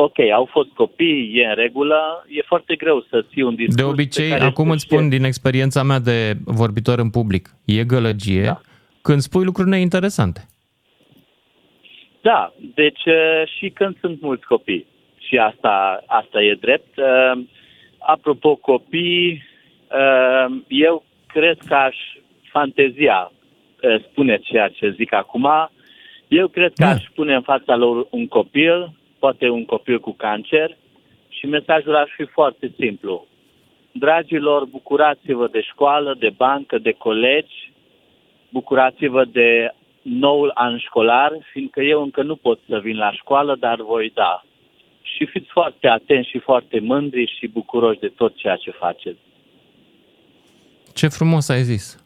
Ok, 0.00 0.18
au 0.18 0.44
fost 0.44 0.68
copii, 0.68 1.32
e 1.34 1.46
în 1.46 1.54
regulă, 1.54 2.24
e 2.28 2.42
foarte 2.46 2.74
greu 2.74 3.06
să 3.10 3.24
ții 3.30 3.42
un 3.42 3.54
discurs 3.54 3.76
De 3.76 3.82
pe 3.82 3.88
obicei, 3.88 4.28
care 4.28 4.44
acum 4.44 4.66
să 4.66 4.72
îți 4.72 4.82
spun 4.82 5.08
din 5.08 5.24
experiența 5.24 5.82
mea 5.82 5.98
de 5.98 6.36
vorbitor 6.44 6.98
în 6.98 7.10
public, 7.10 7.48
e 7.64 7.84
gălăgie 7.84 8.42
da. 8.42 8.60
când 9.02 9.20
spui 9.20 9.44
lucruri 9.44 9.68
neinteresante. 9.68 10.46
Da, 12.20 12.52
deci 12.74 13.04
uh, 13.06 13.42
și 13.56 13.68
când 13.68 13.96
sunt 14.00 14.20
mulți 14.20 14.46
copii. 14.46 14.86
Și 15.18 15.38
asta, 15.38 16.04
asta 16.06 16.42
e 16.42 16.58
drept. 16.60 16.96
Uh, 16.96 17.44
Apropo 17.98 18.54
copii, 18.54 19.42
uh, 19.90 20.56
eu 20.68 21.04
cred 21.26 21.58
că 21.66 21.74
aș 21.74 21.96
fantezia 22.50 23.32
uh, 23.32 24.04
spune 24.10 24.38
ceea 24.38 24.68
ce 24.68 24.94
zic 24.96 25.12
acum. 25.12 25.48
Eu 26.28 26.48
cred 26.48 26.72
că 26.74 26.84
aș 26.84 27.04
pune 27.14 27.34
în 27.34 27.42
fața 27.42 27.76
lor 27.76 28.06
un 28.10 28.26
copil, 28.26 28.97
poate 29.18 29.48
un 29.48 29.64
copil 29.64 30.00
cu 30.00 30.12
cancer, 30.12 30.76
și 31.28 31.46
mesajul 31.46 31.96
ar 31.96 32.08
fi 32.16 32.24
foarte 32.24 32.72
simplu. 32.78 33.26
dragilor, 33.92 34.64
bucurați-vă 34.64 35.48
de 35.52 35.60
școală, 35.60 36.16
de 36.18 36.30
bancă, 36.36 36.78
de 36.78 36.92
colegi, 36.92 37.72
bucurați-vă 38.50 39.24
de 39.24 39.74
noul 40.02 40.50
an 40.54 40.78
școlar, 40.78 41.32
fiindcă 41.52 41.80
eu 41.80 42.02
încă 42.02 42.22
nu 42.22 42.36
pot 42.36 42.58
să 42.68 42.78
vin 42.78 42.96
la 42.96 43.12
școală, 43.12 43.56
dar 43.60 43.80
voi 43.82 44.10
da. 44.14 44.44
Și 45.02 45.26
fiți 45.26 45.48
foarte 45.50 45.88
atenți 45.88 46.28
și 46.28 46.38
foarte 46.38 46.80
mândri 46.80 47.36
și 47.38 47.46
bucuroși 47.46 47.98
de 47.98 48.08
tot 48.16 48.36
ceea 48.36 48.56
ce 48.56 48.70
faceți. 48.70 49.18
Ce 50.94 51.08
frumos 51.08 51.48
ai 51.48 51.62
zis. 51.62 52.04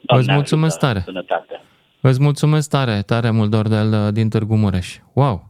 Doamne 0.00 0.24
Îți 0.24 0.34
mulțumesc 0.34 0.82
ajută, 0.82 0.86
tare. 0.86 1.04
Sănătate. 1.04 1.60
Îți 2.00 2.20
mulțumesc 2.22 2.70
tare, 2.70 3.02
tare 3.06 3.30
mult, 3.30 3.50
Dordel, 3.50 4.12
din 4.12 4.28
Târgu 4.28 4.56
Mureș. 4.56 4.96
Wow! 5.12 5.47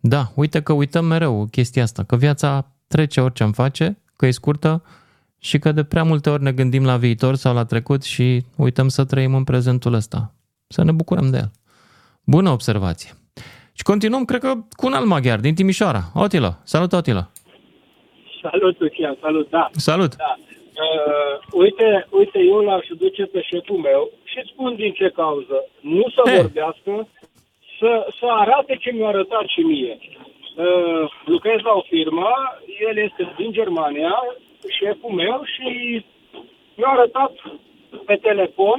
Da, 0.00 0.22
uite 0.34 0.62
că 0.62 0.72
uităm 0.72 1.04
mereu 1.04 1.46
chestia 1.50 1.82
asta, 1.82 2.02
că 2.02 2.16
viața 2.16 2.66
trece 2.88 3.20
orice 3.20 3.42
am 3.42 3.52
face, 3.52 3.98
că 4.16 4.26
e 4.26 4.30
scurtă 4.30 4.82
și 5.38 5.58
că 5.58 5.72
de 5.72 5.84
prea 5.84 6.02
multe 6.02 6.30
ori 6.30 6.42
ne 6.42 6.52
gândim 6.52 6.84
la 6.84 6.96
viitor 6.96 7.34
sau 7.34 7.54
la 7.54 7.64
trecut 7.64 8.02
și 8.02 8.44
uităm 8.56 8.88
să 8.88 9.04
trăim 9.04 9.34
în 9.34 9.44
prezentul 9.44 9.92
ăsta. 9.92 10.32
Să 10.66 10.84
ne 10.84 10.92
bucurăm 10.92 11.30
de 11.30 11.36
el. 11.36 11.50
Bună 12.24 12.50
observație. 12.50 13.10
Și 13.72 13.82
continuăm, 13.82 14.24
cred 14.24 14.40
că, 14.40 14.52
cu 14.70 14.86
un 14.86 14.92
alt 14.92 15.06
maghiar 15.06 15.38
din 15.40 15.54
Timișoara. 15.54 16.02
Otila. 16.14 16.58
Salut, 16.64 16.92
Otila. 16.92 17.30
Salut, 18.42 18.80
Lucian, 18.80 19.16
salut, 19.20 19.50
da. 19.50 19.70
Salut. 19.72 20.16
Da. 20.16 20.34
Uh, 20.86 21.34
uite, 21.62 22.06
uite, 22.10 22.38
eu 22.52 22.58
l-aș 22.68 22.86
duce 22.98 23.22
pe 23.24 23.40
șeful 23.50 23.76
meu 23.88 24.02
și 24.30 24.36
îți 24.42 24.50
spun 24.52 24.74
din 24.82 24.92
ce 24.92 25.08
cauză. 25.20 25.56
Nu 25.94 26.04
să 26.14 26.20
Eh. 26.30 26.36
vorbească, 26.40 26.92
să, 27.80 27.90
să 28.18 28.26
arate 28.42 28.72
ce 28.82 28.90
mi-a 28.92 29.08
arătat 29.14 29.44
și 29.54 29.60
mie. 29.60 29.94
Uh, 30.00 31.04
lucrez 31.24 31.58
la 31.68 31.72
o 31.80 31.82
firmă, 31.92 32.30
el 32.88 32.96
este 33.06 33.22
din 33.36 33.50
Germania, 33.58 34.14
șeful 34.78 35.12
meu 35.22 35.36
și 35.54 35.68
mi-a 36.78 36.92
arătat 36.96 37.32
pe 38.06 38.14
telefon 38.28 38.78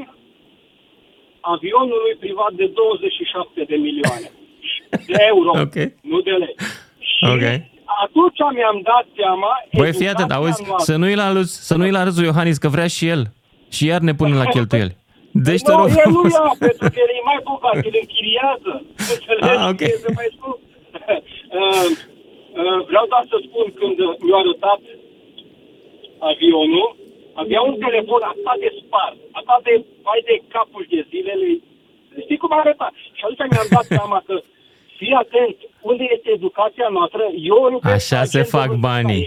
avionul 1.41 1.99
lui 2.06 2.16
privat 2.20 2.52
de 2.62 2.68
27 2.68 3.64
de 3.72 3.76
milioane 3.76 4.30
de 5.12 5.16
euro, 5.34 5.49
Ok. 5.66 5.76
nu 6.12 6.20
de 6.22 6.32
lei. 6.43 6.56
Ok. 7.34 7.45
Atunci 8.06 8.39
mi-am 8.56 8.80
dat 8.84 9.06
seama... 9.16 9.47
Băi, 9.78 9.93
fii 9.93 10.08
atent, 10.08 10.30
educația 10.32 10.36
auzi, 10.47 10.64
noastră- 10.68 10.93
să 10.93 10.99
nu-i 10.99 11.16
la 11.16 11.32
râs, 11.32 11.52
să 11.70 11.76
nu-i 11.76 11.91
la 11.91 12.04
râsul 12.04 12.24
Iohannis, 12.24 12.58
că 12.58 12.68
vrea 12.68 12.88
și 12.88 13.08
el. 13.08 13.24
Și 13.72 13.86
iar 13.86 13.99
ne 14.02 14.14
punem 14.14 14.38
la 14.38 14.45
cheltuieli. 14.56 14.95
Deci 15.47 15.61
te 15.67 15.71
nu, 15.71 15.77
rog 15.79 15.89
el 16.03 16.09
nu 16.15 16.21
frumos. 16.21 16.34
ia, 16.38 16.45
pentru 16.65 16.86
că 16.93 16.97
el 17.05 17.11
e 17.19 17.21
mai 17.32 17.39
bogat, 17.49 17.75
el 17.89 17.95
închiriază. 18.03 18.71
Înțelegi? 19.13 19.49
Ah, 19.53 19.63
ok. 19.71 19.82
Este 19.95 20.11
mai 20.19 20.29
scump. 20.36 20.59
Uh, 21.59 21.88
uh, 22.61 22.79
Vreau 22.89 23.05
doar 23.11 23.23
să 23.32 23.38
spun 23.47 23.65
când 23.79 23.97
mi-a 24.25 24.38
arătat 24.43 24.82
avionul, 26.32 26.88
avea 27.43 27.61
un 27.69 27.75
telefon 27.86 28.21
atât 28.32 28.57
de 28.63 28.69
spart, 28.82 29.17
atât 29.39 29.59
de 29.67 29.73
mai 30.07 30.19
de 30.29 30.36
capul 30.55 30.84
de 30.91 30.99
zilele. 31.09 31.49
Știi 32.25 32.41
cum 32.43 32.51
arăta? 32.61 32.88
Și 33.17 33.21
atunci 33.23 33.41
mi-am 33.51 33.69
dat 33.77 33.86
seama 33.97 34.17
că 34.27 34.36
fii 34.97 35.13
atent, 35.23 35.55
unde 35.91 36.03
este 36.15 36.29
educația 36.38 36.88
noastră, 36.97 37.23
eu 37.53 37.61
nu 37.73 37.79
Așa 37.97 38.21
se 38.34 38.41
fac 38.55 38.69
banii. 38.89 39.23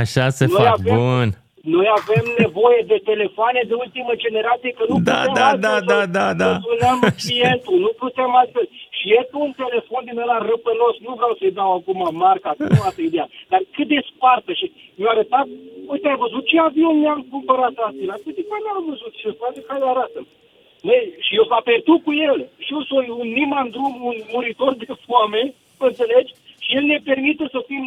Așa 0.00 0.26
se 0.38 0.44
Noi 0.46 0.56
fac. 0.62 0.72
avem- 0.78 0.94
Bun. 1.02 1.28
Noi 1.62 1.86
avem 1.98 2.24
nevoie 2.44 2.80
de 2.92 2.98
telefoane 3.10 3.60
de 3.70 3.74
ultimă 3.84 4.12
generație, 4.24 4.70
că 4.78 4.84
nu 4.88 4.96
Da, 5.10 5.18
putem 5.18 5.34
da, 5.34 5.46
altfel 5.48 5.60
da, 5.70 5.76
să- 5.78 5.84
da, 5.92 6.00
da, 6.18 6.26
da. 6.42 6.50
să 6.54 6.60
sunăm 6.68 6.98
clientul, 7.24 7.78
nu 7.86 7.92
putem 8.04 8.30
altfel. 8.40 8.66
Și 8.98 9.06
e 9.18 9.22
tu 9.30 9.38
un 9.48 9.52
telefon 9.62 10.02
din 10.08 10.18
ăla 10.24 10.38
răpănos, 10.50 10.94
nu 11.06 11.12
vreau 11.18 11.34
să-i 11.38 11.56
dau 11.60 11.70
acum 11.78 12.00
marca, 12.24 12.50
că 12.58 12.64
nu 12.74 12.80
asta 12.88 13.00
e 13.02 13.10
ideea, 13.12 13.28
dar 13.52 13.60
cât 13.74 13.88
de 13.92 13.98
spartă 14.10 14.50
și 14.60 14.66
mi-a 14.98 15.10
arătat, 15.14 15.46
uite, 15.92 16.06
ai 16.08 16.22
văzut 16.24 16.44
ce 16.50 16.56
avion 16.58 16.96
mi-am 17.02 17.22
cumpărat 17.32 17.74
astăzi? 17.86 18.26
Uite, 18.28 18.42
că 18.48 18.56
n-am 18.64 18.84
văzut 18.92 19.12
ce 19.20 19.28
poate 19.40 19.60
care 19.70 19.84
arată. 19.92 20.20
Măi, 20.86 21.02
și 21.26 21.32
eu 21.38 21.44
s-a 21.50 21.60
pierdut 21.68 22.00
cu 22.06 22.12
el. 22.28 22.38
Și 22.64 22.72
eu 22.76 22.82
sunt 22.90 23.08
un 23.22 23.28
nimandrum, 23.38 23.94
un 24.10 24.16
muritor 24.34 24.72
de 24.74 24.86
foame, 25.06 25.42
înțelegi? 25.88 26.32
Și 26.64 26.70
el 26.78 26.84
ne 26.92 26.98
permite 27.10 27.44
să 27.54 27.60
fim 27.70 27.84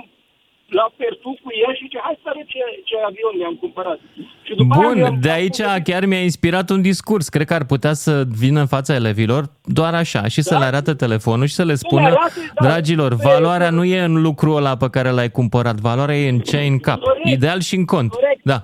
la 0.79 0.85
pertu 0.97 1.29
cu 1.43 1.49
el 1.67 1.71
și 1.75 1.83
zice, 1.83 1.99
hai 2.05 2.19
să 2.23 2.27
arăt 2.31 2.47
ce, 2.53 2.59
ce 2.89 2.95
avion 3.07 3.33
mi-am 3.37 3.55
cumpărat. 3.63 3.99
Și 4.43 4.53
după 4.55 4.73
aia 4.73 4.87
Bun, 4.87 4.97
mi-am 4.97 5.17
de 5.21 5.31
aici 5.31 5.61
chiar 5.83 6.05
mi-a 6.05 6.23
inspirat 6.29 6.69
un 6.69 6.81
discurs. 6.81 7.29
Cred 7.29 7.45
că 7.47 7.53
ar 7.53 7.65
putea 7.73 7.93
să 7.93 8.13
vină 8.43 8.59
în 8.59 8.67
fața 8.75 8.93
elevilor 9.01 9.43
doar 9.79 9.93
așa 9.93 10.27
și 10.27 10.41
să 10.41 10.57
le 10.57 10.65
arate 10.65 10.93
telefonul 10.93 11.45
și 11.45 11.53
să 11.53 11.63
le 11.65 11.75
spună, 11.75 12.05
arate, 12.05 12.51
da. 12.53 12.67
dragilor, 12.67 13.13
valoarea 13.13 13.69
nu 13.69 13.83
e 13.83 13.99
în 14.09 14.21
lucrul 14.21 14.55
ăla 14.55 14.73
pe 14.83 14.89
care 14.95 15.09
l-ai 15.09 15.31
cumpărat, 15.39 15.75
valoarea 15.89 16.17
e 16.23 16.29
în 16.35 16.39
ce 16.39 16.55
ai 16.57 16.67
în 16.67 16.79
cap. 16.79 16.99
Corect. 16.99 17.27
Ideal 17.35 17.59
și 17.69 17.75
în 17.75 17.85
cont. 17.85 18.09
Corect. 18.11 18.41
Da. 18.43 18.59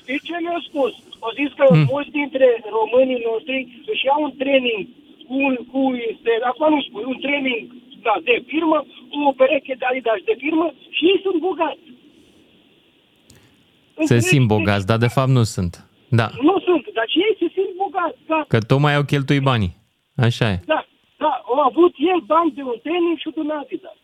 Știi 0.00 0.20
ce 0.28 0.34
mi-a 0.44 0.60
spus? 0.68 0.92
Au 1.26 1.32
zis 1.40 1.50
că 1.58 1.64
Hmm. 1.68 1.86
mulți 1.94 2.10
dintre 2.20 2.46
românii 2.78 3.24
noștri 3.30 3.58
își 3.92 4.04
iau 4.08 4.20
un 4.28 4.32
training 4.42 4.80
cu, 5.28 5.36
cu 5.72 5.80
este, 6.10 6.32
acum 6.50 6.66
nu 6.74 6.80
spun, 6.88 7.02
un 7.12 7.18
training 7.26 7.60
da, 8.06 8.14
de 8.28 8.34
firmă, 8.50 8.78
cu 9.10 9.16
o 9.30 9.32
pereche 9.40 9.74
de 9.80 9.84
Adidas 9.90 10.20
de 10.30 10.34
firmă 10.42 10.66
și 10.96 11.02
ei 11.12 11.20
sunt 11.26 11.38
bogați. 11.48 11.86
Se 13.94 14.00
Înțelegi? 14.02 14.26
simt 14.32 14.46
bogați, 14.54 14.86
dar 14.90 14.98
de 15.06 15.10
fapt 15.16 15.32
nu 15.38 15.42
sunt. 15.54 15.72
Da, 16.20 16.26
Nu 16.48 16.54
sunt, 16.66 16.84
dar 16.96 17.06
și 17.12 17.18
ei 17.26 17.34
se 17.40 17.46
simt 17.56 17.74
bogați, 17.82 18.18
da. 18.32 18.40
că 18.52 18.58
tocmai 18.70 18.94
au 18.94 19.04
cheltuit 19.12 19.42
banii. 19.50 19.72
Așa 20.26 20.46
e. 20.54 20.56
Da, 20.72 20.80
da, 21.24 21.32
au 21.50 21.58
avut 21.70 21.94
el 22.12 22.20
bani 22.32 22.50
de 22.58 22.62
un 22.62 22.78
training 22.82 23.16
și 23.22 23.28
de 23.34 23.40
un 23.44 23.50
Adidas. 23.60 23.98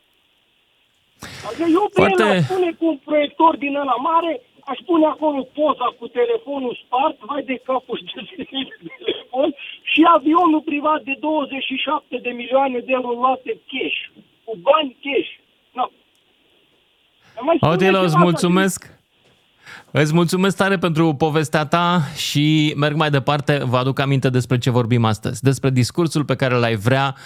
Adică 1.46 1.64
eu 1.78 1.84
pe 1.94 2.00
Foarte- 2.00 2.22
el 2.22 2.30
aș 2.38 2.46
pune 2.54 2.70
cu 2.78 2.84
un 2.92 2.98
proiector 3.08 3.52
din 3.64 3.74
ăla 3.82 3.96
mare, 4.10 4.32
aș 4.72 4.78
pune 4.88 5.06
acolo 5.14 5.38
poza 5.58 5.88
cu 5.98 6.06
telefonul 6.18 6.74
spart, 6.84 7.16
vai 7.28 7.42
de 7.50 7.56
capul 7.68 7.98
și 8.10 8.36
de 8.36 8.44
telefon, 9.04 9.48
și 9.92 10.00
avionul 10.16 10.62
privat 10.70 11.00
de 11.08 11.14
27 11.20 12.18
de 12.26 12.30
milioane 12.40 12.78
de 12.86 12.92
euro 12.98 13.12
luate 13.22 13.52
cash, 13.70 14.00
cu 14.44 14.52
bani 14.66 14.96
cash. 15.04 15.30
No. 15.78 15.84
Mai 17.46 17.56
spune 17.56 17.72
Otilo, 17.72 18.00
îți 18.00 18.12
ceva, 18.12 18.22
mulțumesc. 18.28 18.78
Îți 19.90 20.14
mulțumesc 20.14 20.56
tare 20.56 20.78
pentru 20.78 21.14
povestea 21.14 21.66
ta 21.66 22.00
și 22.16 22.74
merg 22.76 22.96
mai 22.96 23.10
departe. 23.10 23.60
Vă 23.64 23.76
aduc 23.76 23.98
aminte 23.98 24.28
despre 24.30 24.58
ce 24.58 24.70
vorbim 24.70 25.04
astăzi. 25.04 25.42
Despre 25.42 25.70
discursul 25.70 26.24
pe 26.24 26.36
care 26.36 26.54
l-ai 26.54 26.74
vrea, 26.74 27.16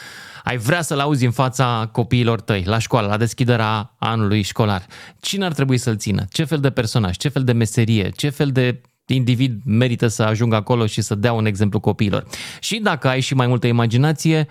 ai 0.44 0.56
vrea 0.56 0.82
să-l 0.82 1.00
auzi 1.00 1.24
în 1.24 1.30
fața 1.30 1.88
copiilor 1.92 2.40
tăi, 2.40 2.62
la 2.66 2.78
școală, 2.78 3.06
la 3.06 3.16
deschiderea 3.16 3.94
anului 3.98 4.42
școlar. 4.42 4.82
Cine 5.20 5.44
ar 5.44 5.52
trebui 5.52 5.78
să-l 5.78 5.96
țină? 5.96 6.22
Ce 6.32 6.44
fel 6.44 6.58
de 6.58 6.70
personaj? 6.70 7.16
Ce 7.16 7.28
fel 7.28 7.44
de 7.44 7.52
meserie? 7.52 8.10
Ce 8.16 8.28
fel 8.28 8.50
de 8.50 8.80
individ 9.14 9.60
merită 9.64 10.06
să 10.06 10.22
ajungă 10.22 10.56
acolo 10.56 10.86
și 10.86 11.00
să 11.00 11.14
dea 11.14 11.32
un 11.32 11.46
exemplu 11.46 11.80
copiilor? 11.80 12.26
Și 12.60 12.78
dacă 12.78 13.08
ai 13.08 13.20
și 13.20 13.34
mai 13.34 13.46
multă 13.46 13.66
imaginație, 13.66 14.46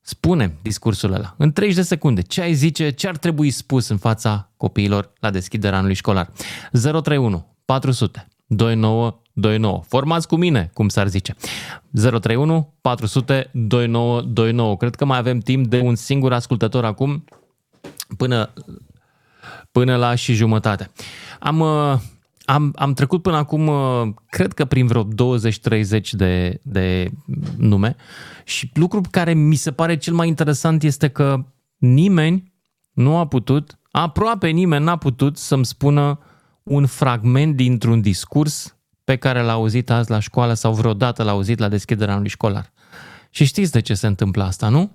spune 0.00 0.56
discursul 0.62 1.12
ăla. 1.12 1.34
În 1.38 1.52
30 1.52 1.76
de 1.76 1.82
secunde, 1.82 2.22
ce 2.22 2.40
ai 2.40 2.54
zice, 2.54 2.90
ce 2.90 3.08
ar 3.08 3.16
trebui 3.16 3.50
spus 3.50 3.88
în 3.88 3.96
fața 3.96 4.50
copiilor 4.56 5.12
la 5.20 5.30
deschiderea 5.30 5.78
anului 5.78 5.94
școlar? 5.94 6.30
031 6.70 7.46
400 7.64 8.28
2929. 8.46 9.82
Formați 9.86 10.28
cu 10.28 10.36
mine, 10.36 10.70
cum 10.72 10.88
s-ar 10.88 11.08
zice. 11.08 11.34
031 11.90 12.74
400 12.80 13.50
2929. 13.52 14.76
Cred 14.76 14.94
că 14.94 15.04
mai 15.04 15.18
avem 15.18 15.38
timp 15.38 15.66
de 15.66 15.80
un 15.80 15.94
singur 15.94 16.32
ascultător 16.32 16.84
acum 16.84 17.24
până, 18.16 18.52
până 19.72 19.96
la 19.96 20.14
și 20.14 20.32
jumătate. 20.32 20.90
Am, 21.40 21.60
uh, 21.60 21.98
am, 22.44 22.72
am 22.76 22.92
trecut 22.92 23.22
până 23.22 23.36
acum, 23.36 23.66
uh, 23.66 24.08
cred 24.28 24.52
că 24.52 24.64
prin 24.64 24.86
vreo 24.86 25.04
20-30 25.04 26.10
de, 26.10 26.60
de 26.62 27.10
nume 27.56 27.96
și 28.44 28.70
lucrul 28.74 29.02
care 29.10 29.34
mi 29.34 29.54
se 29.54 29.72
pare 29.72 29.96
cel 29.96 30.14
mai 30.14 30.28
interesant 30.28 30.82
este 30.82 31.08
că 31.08 31.44
nimeni 31.76 32.52
nu 32.92 33.16
a 33.16 33.26
putut, 33.26 33.78
aproape 33.90 34.48
nimeni 34.48 34.84
n-a 34.84 34.96
putut 34.96 35.36
să-mi 35.36 35.64
spună 35.64 36.18
un 36.62 36.86
fragment 36.86 37.56
dintr-un 37.56 38.00
discurs 38.00 38.76
pe 39.04 39.16
care 39.16 39.42
l-a 39.42 39.52
auzit 39.52 39.90
azi 39.90 40.10
la 40.10 40.18
școală 40.18 40.54
sau 40.54 40.72
vreodată 40.72 41.22
l-a 41.22 41.30
auzit 41.30 41.58
la 41.58 41.68
deschiderea 41.68 42.12
anului 42.12 42.30
școlar. 42.30 42.72
Și 43.30 43.44
știți 43.44 43.72
de 43.72 43.80
ce 43.80 43.94
se 43.94 44.06
întâmplă 44.06 44.44
asta, 44.44 44.68
nu? 44.68 44.90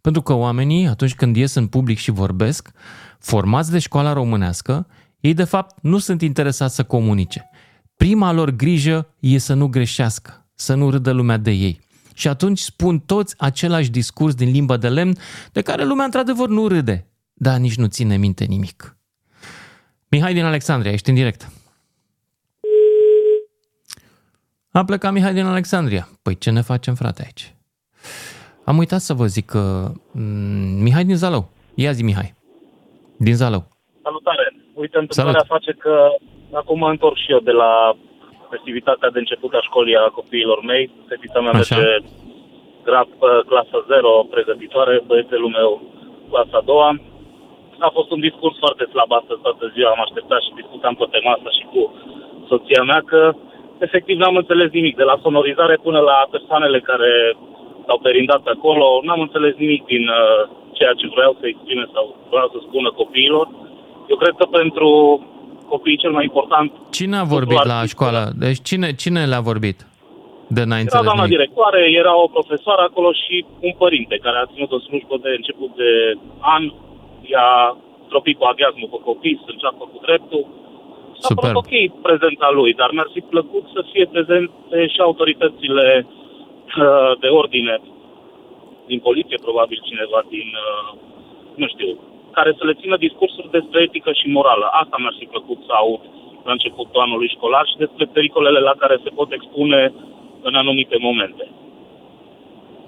Pentru 0.00 0.22
că 0.22 0.32
oamenii, 0.32 0.86
atunci 0.86 1.14
când 1.14 1.36
ies 1.36 1.54
în 1.54 1.66
public 1.66 1.98
și 1.98 2.10
vorbesc, 2.10 2.70
formați 3.18 3.70
de 3.70 3.78
școala 3.78 4.12
românească, 4.12 4.86
ei 5.20 5.34
de 5.34 5.44
fapt 5.44 5.78
nu 5.82 5.98
sunt 5.98 6.22
interesați 6.22 6.74
să 6.74 6.84
comunice. 6.84 7.50
Prima 7.96 8.32
lor 8.32 8.50
grijă 8.50 9.14
e 9.20 9.38
să 9.38 9.54
nu 9.54 9.66
greșească, 9.66 10.46
să 10.54 10.74
nu 10.74 10.90
râdă 10.90 11.10
lumea 11.10 11.36
de 11.36 11.50
ei. 11.50 11.80
Și 12.14 12.28
atunci 12.28 12.58
spun 12.58 12.98
toți 12.98 13.34
același 13.38 13.90
discurs 13.90 14.34
din 14.34 14.50
limba 14.50 14.76
de 14.76 14.88
lemn, 14.88 15.16
de 15.52 15.62
care 15.62 15.84
lumea 15.84 16.04
într-adevăr 16.04 16.48
nu 16.48 16.68
râde, 16.68 17.06
dar 17.32 17.58
nici 17.58 17.76
nu 17.76 17.86
ține 17.86 18.16
minte 18.16 18.44
nimic. 18.44 18.96
Mihai 20.08 20.34
din 20.34 20.44
Alexandria, 20.44 20.92
ești 20.92 21.08
în 21.08 21.14
direct. 21.14 21.50
A 24.70 24.84
plecat 24.84 25.12
Mihai 25.12 25.34
din 25.34 25.44
Alexandria. 25.44 26.08
Păi 26.22 26.38
ce 26.38 26.50
ne 26.50 26.60
facem, 26.60 26.94
frate, 26.94 27.22
aici? 27.22 27.54
Am 28.64 28.78
uitat 28.78 29.00
să 29.00 29.14
vă 29.14 29.26
zic 29.26 29.46
că... 29.46 29.92
mm, 30.12 30.82
Mihai 30.82 31.04
din 31.04 31.16
Zalău. 31.16 31.50
Ia 31.74 31.92
zi, 31.92 32.02
Mihai. 32.02 32.34
Din 33.16 33.34
Zalău. 33.34 33.68
Salutare! 34.02 34.37
Uite, 34.82 34.96
întâmplarea 34.98 35.44
Salut. 35.46 35.54
face 35.56 35.72
că 35.84 35.94
acum 36.60 36.78
mă 36.78 36.90
întorc 36.94 37.16
și 37.24 37.32
eu 37.34 37.40
de 37.50 37.54
la 37.62 37.72
festivitatea 38.52 39.10
de 39.10 39.18
început 39.18 39.52
a 39.54 39.66
școlii 39.68 39.96
a 39.96 40.16
copiilor 40.18 40.60
mei. 40.70 40.84
Fetița 41.08 41.40
mea 41.40 41.52
Așa. 41.52 41.76
merge 41.76 42.06
grad 42.86 43.08
pe 43.20 43.30
clasa 43.50 43.78
0, 43.86 44.26
pregătitoare, 44.34 44.94
băiețelul 45.08 45.56
meu 45.58 45.70
clasa 46.30 46.56
a 46.60 46.68
doua. 46.70 46.90
A 47.86 47.90
fost 47.96 48.10
un 48.10 48.20
discurs 48.28 48.56
foarte 48.64 48.84
slab 48.92 49.10
astăzi 49.20 49.44
toată 49.46 49.64
ziua, 49.74 49.90
am 49.90 50.04
așteptat 50.06 50.40
și 50.42 50.58
discutam 50.60 50.94
pe 50.94 51.06
tema 51.14 51.30
asta 51.32 51.50
și 51.58 51.64
cu 51.72 51.82
soția 52.50 52.82
mea 52.90 53.00
că 53.10 53.20
efectiv 53.86 54.16
n-am 54.18 54.36
înțeles 54.42 54.70
nimic, 54.78 54.94
de 54.96 55.06
la 55.10 55.20
sonorizare 55.24 55.76
până 55.86 56.00
la 56.10 56.18
persoanele 56.34 56.80
care 56.90 57.12
s-au 57.86 57.98
perindat 58.06 58.44
acolo, 58.54 58.86
n-am 59.06 59.20
înțeles 59.20 59.54
nimic 59.64 59.82
din 59.92 60.04
uh, 60.08 60.40
ceea 60.78 60.94
ce 61.00 61.06
vreau 61.14 61.32
să 61.40 61.44
exprime 61.46 61.86
sau 61.94 62.04
vreau 62.34 62.48
să 62.52 62.58
spună 62.60 62.90
copiilor. 62.90 63.46
Eu 64.10 64.16
cred 64.22 64.34
că 64.40 64.46
pentru 64.60 64.88
copii 65.72 66.02
cel 66.02 66.12
mai 66.16 66.24
important 66.24 66.72
Cine 66.98 67.16
a 67.16 67.24
vorbit 67.36 67.62
la 67.72 67.78
școală? 67.94 68.22
Deci 68.44 68.58
cine, 68.68 68.88
cine 69.02 69.20
le-a 69.32 69.44
vorbit? 69.50 69.78
De 70.56 70.62
n-ai 70.64 70.80
era 70.80 70.86
înțeles 70.86 71.08
doamna 71.08 71.24
nimic. 71.24 71.36
directoare, 71.36 71.80
era 72.02 72.14
o 72.24 72.28
profesoară 72.36 72.82
acolo 72.88 73.10
și 73.22 73.34
un 73.66 73.74
părinte 73.82 74.16
care 74.24 74.38
a 74.38 74.50
ținut 74.52 74.70
o 74.76 74.84
slujbă 74.86 75.16
de 75.24 75.30
început 75.40 75.70
de 75.82 75.92
an, 76.56 76.62
i-a 77.32 77.50
tropit 78.12 78.36
cu 78.38 78.44
aghiazmul 78.44 78.88
pe 78.92 79.00
copii, 79.08 79.42
să 79.44 79.50
înceapă 79.52 79.82
cu 79.92 79.98
dreptul. 80.06 80.44
S-a 81.20 81.28
Superb. 81.28 81.40
părut 81.40 81.58
ok 81.62 81.72
prezența 82.08 82.48
lui, 82.58 82.72
dar 82.80 82.88
mi-ar 82.92 83.10
fi 83.14 83.20
plăcut 83.32 83.64
să 83.74 83.80
fie 83.92 84.06
prezente 84.12 84.78
și 84.92 85.00
autoritățile 85.08 85.86
uh, 86.06 87.12
de 87.22 87.28
ordine 87.42 87.74
din 88.90 88.98
poliție, 89.08 89.38
probabil 89.46 89.78
cineva 89.88 90.20
din, 90.34 90.48
uh, 90.66 90.88
nu 91.60 91.66
știu, 91.74 91.90
care 92.36 92.50
să 92.58 92.62
le 92.64 92.78
țină 92.80 92.96
discursuri 93.06 93.54
despre 93.56 93.78
etică 93.86 94.10
și 94.20 94.34
morală. 94.36 94.66
Asta 94.82 94.96
mi-ar 94.98 95.16
fi 95.20 95.26
plăcut 95.34 95.58
să 95.66 95.72
aud 95.80 96.02
la 96.46 96.52
începutul 96.52 97.04
anului 97.06 97.34
școlar 97.36 97.64
și 97.70 97.82
despre 97.84 98.04
pericolele 98.16 98.60
la 98.68 98.74
care 98.82 98.96
se 99.04 99.10
pot 99.18 99.28
expune 99.32 99.80
în 100.48 100.54
anumite 100.54 100.96
momente. 101.08 101.44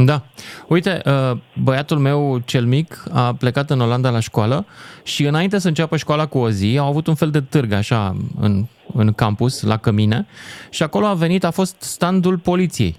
Da. 0.04 0.22
Uite, 0.68 1.00
uh, 1.04 1.36
băiatul 1.62 1.98
meu 1.98 2.38
cel 2.46 2.64
mic 2.64 3.02
a 3.12 3.34
plecat 3.38 3.70
în 3.70 3.80
Olanda 3.80 4.10
la 4.10 4.20
școală 4.20 4.66
și 5.02 5.24
înainte 5.24 5.58
să 5.58 5.68
înceapă 5.68 5.96
școala 5.96 6.26
cu 6.26 6.38
o 6.38 6.50
zi, 6.50 6.78
au 6.78 6.86
avut 6.86 7.06
un 7.06 7.14
fel 7.14 7.30
de 7.30 7.40
târg 7.40 7.72
așa 7.72 8.16
în, 8.40 8.64
în 8.94 9.12
campus, 9.12 9.62
la 9.62 9.76
cămine, 9.76 10.26
și 10.70 10.82
acolo 10.82 11.06
a 11.06 11.14
venit, 11.14 11.44
a 11.44 11.50
fost 11.50 11.82
standul 11.82 12.38
poliției. 12.38 12.96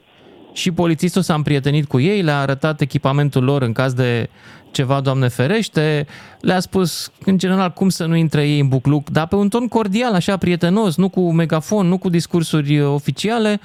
Și 0.54 0.72
polițistul 0.72 1.22
s-a 1.22 1.34
împrietenit 1.34 1.88
cu 1.88 2.00
ei, 2.00 2.22
le-a 2.22 2.40
arătat 2.40 2.82
echipamentul 2.82 3.44
lor 3.44 3.62
în 3.62 3.74
caz 3.74 3.94
de 3.94 4.30
ceva, 4.72 5.02
Doamne 5.02 5.28
ferește, 5.28 6.08
le-a 6.42 6.60
spus, 6.60 7.12
în 7.26 7.38
general, 7.38 7.70
cum 7.70 7.90
să 7.90 8.06
nu 8.06 8.16
intre 8.16 8.48
ei 8.48 8.60
în 8.60 8.68
bucluc, 8.68 9.10
dar 9.10 9.28
pe 9.28 9.36
un 9.36 9.50
ton 9.50 9.68
cordial, 9.68 10.14
așa, 10.14 10.38
prietenos, 10.38 10.98
nu 10.98 11.10
cu 11.10 11.34
megafon, 11.34 11.88
nu 11.88 11.98
cu 11.98 12.10
discursuri 12.10 12.80
uh, 12.80 12.88
oficiale 12.88 13.60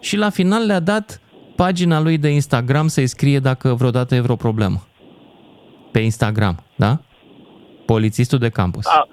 și 0.00 0.16
la 0.16 0.30
final 0.30 0.66
le-a 0.66 0.80
dat 0.80 1.20
pagina 1.56 2.00
lui 2.00 2.18
de 2.18 2.28
Instagram 2.28 2.86
să-i 2.86 3.06
scrie 3.06 3.38
dacă 3.38 3.74
vreodată 3.74 4.14
e 4.14 4.20
vreo 4.20 4.36
problemă. 4.36 4.86
Pe 5.92 5.98
Instagram, 5.98 6.56
da? 6.76 6.98
Polițistul 7.86 8.38
de 8.38 8.48
campus. 8.48 8.86
A, 8.86 9.08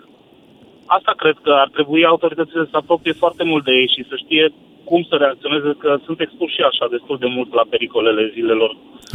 asta 0.86 1.14
cred 1.18 1.36
că 1.44 1.52
ar 1.64 1.70
trebui 1.74 2.06
autoritățile 2.06 2.68
să 2.72 2.78
apropie 2.78 3.12
foarte 3.12 3.44
mult 3.44 3.64
de 3.64 3.72
ei 3.72 3.88
și 3.96 4.06
să 4.10 4.16
știe 4.24 4.54
cum 4.90 5.02
să 5.10 5.16
reacționeze, 5.24 5.70
că 5.84 5.90
sunt 6.06 6.20
expuși 6.26 6.56
și 6.58 6.64
așa 6.70 6.86
destul 6.96 7.18
de 7.24 7.30
mult 7.38 7.50
la 7.60 7.66
pericolele 7.74 8.24
zilelor 8.36 8.72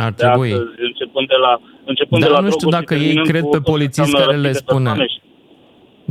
Ar 0.06 0.12
de 0.12 0.20
trebui. 0.22 0.52
astăzi, 0.52 0.72
începând 0.88 1.26
de 1.34 1.38
la, 1.44 1.52
începând 1.90 2.18
de 2.20 2.26
Dar 2.26 2.34
la 2.36 2.42
nu 2.46 2.50
știu 2.56 2.68
droguri 2.68 2.76
și 2.76 2.78
dacă 2.80 2.92
ei 2.94 3.00
terminând 3.00 3.28
cred 3.30 3.42
cu 3.44 3.48
pe 3.48 3.56
tot 3.56 3.64
ce 3.64 3.70
polițist 3.72 3.98
înseamnă 3.98 4.26
care 4.26 4.36
le 4.46 4.50
răpiri 4.52 4.64
spune. 4.64 4.88
persoanești. 4.90 5.20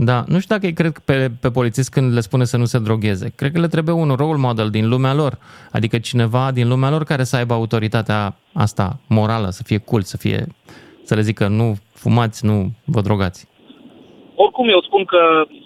Da, 0.10 0.18
nu 0.28 0.38
știu 0.40 0.56
dacă 0.56 0.66
ei 0.66 0.74
cred 0.74 0.94
pe, 1.06 1.16
pe 1.44 1.50
polițist 1.52 1.90
când 1.96 2.14
le 2.14 2.20
spune 2.20 2.44
să 2.44 2.58
nu 2.58 2.66
se 2.66 2.80
drogheze. 2.80 3.28
Cred 3.36 3.52
că 3.52 3.60
le 3.60 3.68
trebuie 3.68 3.96
un 3.96 4.12
role 4.22 4.38
model 4.38 4.70
din 4.70 4.86
lumea 4.90 5.14
lor. 5.14 5.38
Adică 5.72 5.98
cineva 5.98 6.52
din 6.52 6.68
lumea 6.68 6.90
lor 6.90 7.04
care 7.04 7.24
să 7.24 7.36
aibă 7.36 7.54
autoritatea 7.54 8.36
asta 8.54 9.00
morală, 9.08 9.50
să 9.50 9.64
fie 9.66 9.78
cult, 9.78 10.06
să 10.06 10.18
fie, 10.18 10.48
să 11.04 11.16
le 11.16 11.22
zică 11.22 11.48
nu 11.48 11.76
fumați, 11.94 12.46
nu 12.46 12.72
vă 12.86 13.02
drogați. 13.02 13.48
Oricum, 14.46 14.68
eu 14.70 14.82
spun 14.82 15.04
că, 15.14 15.22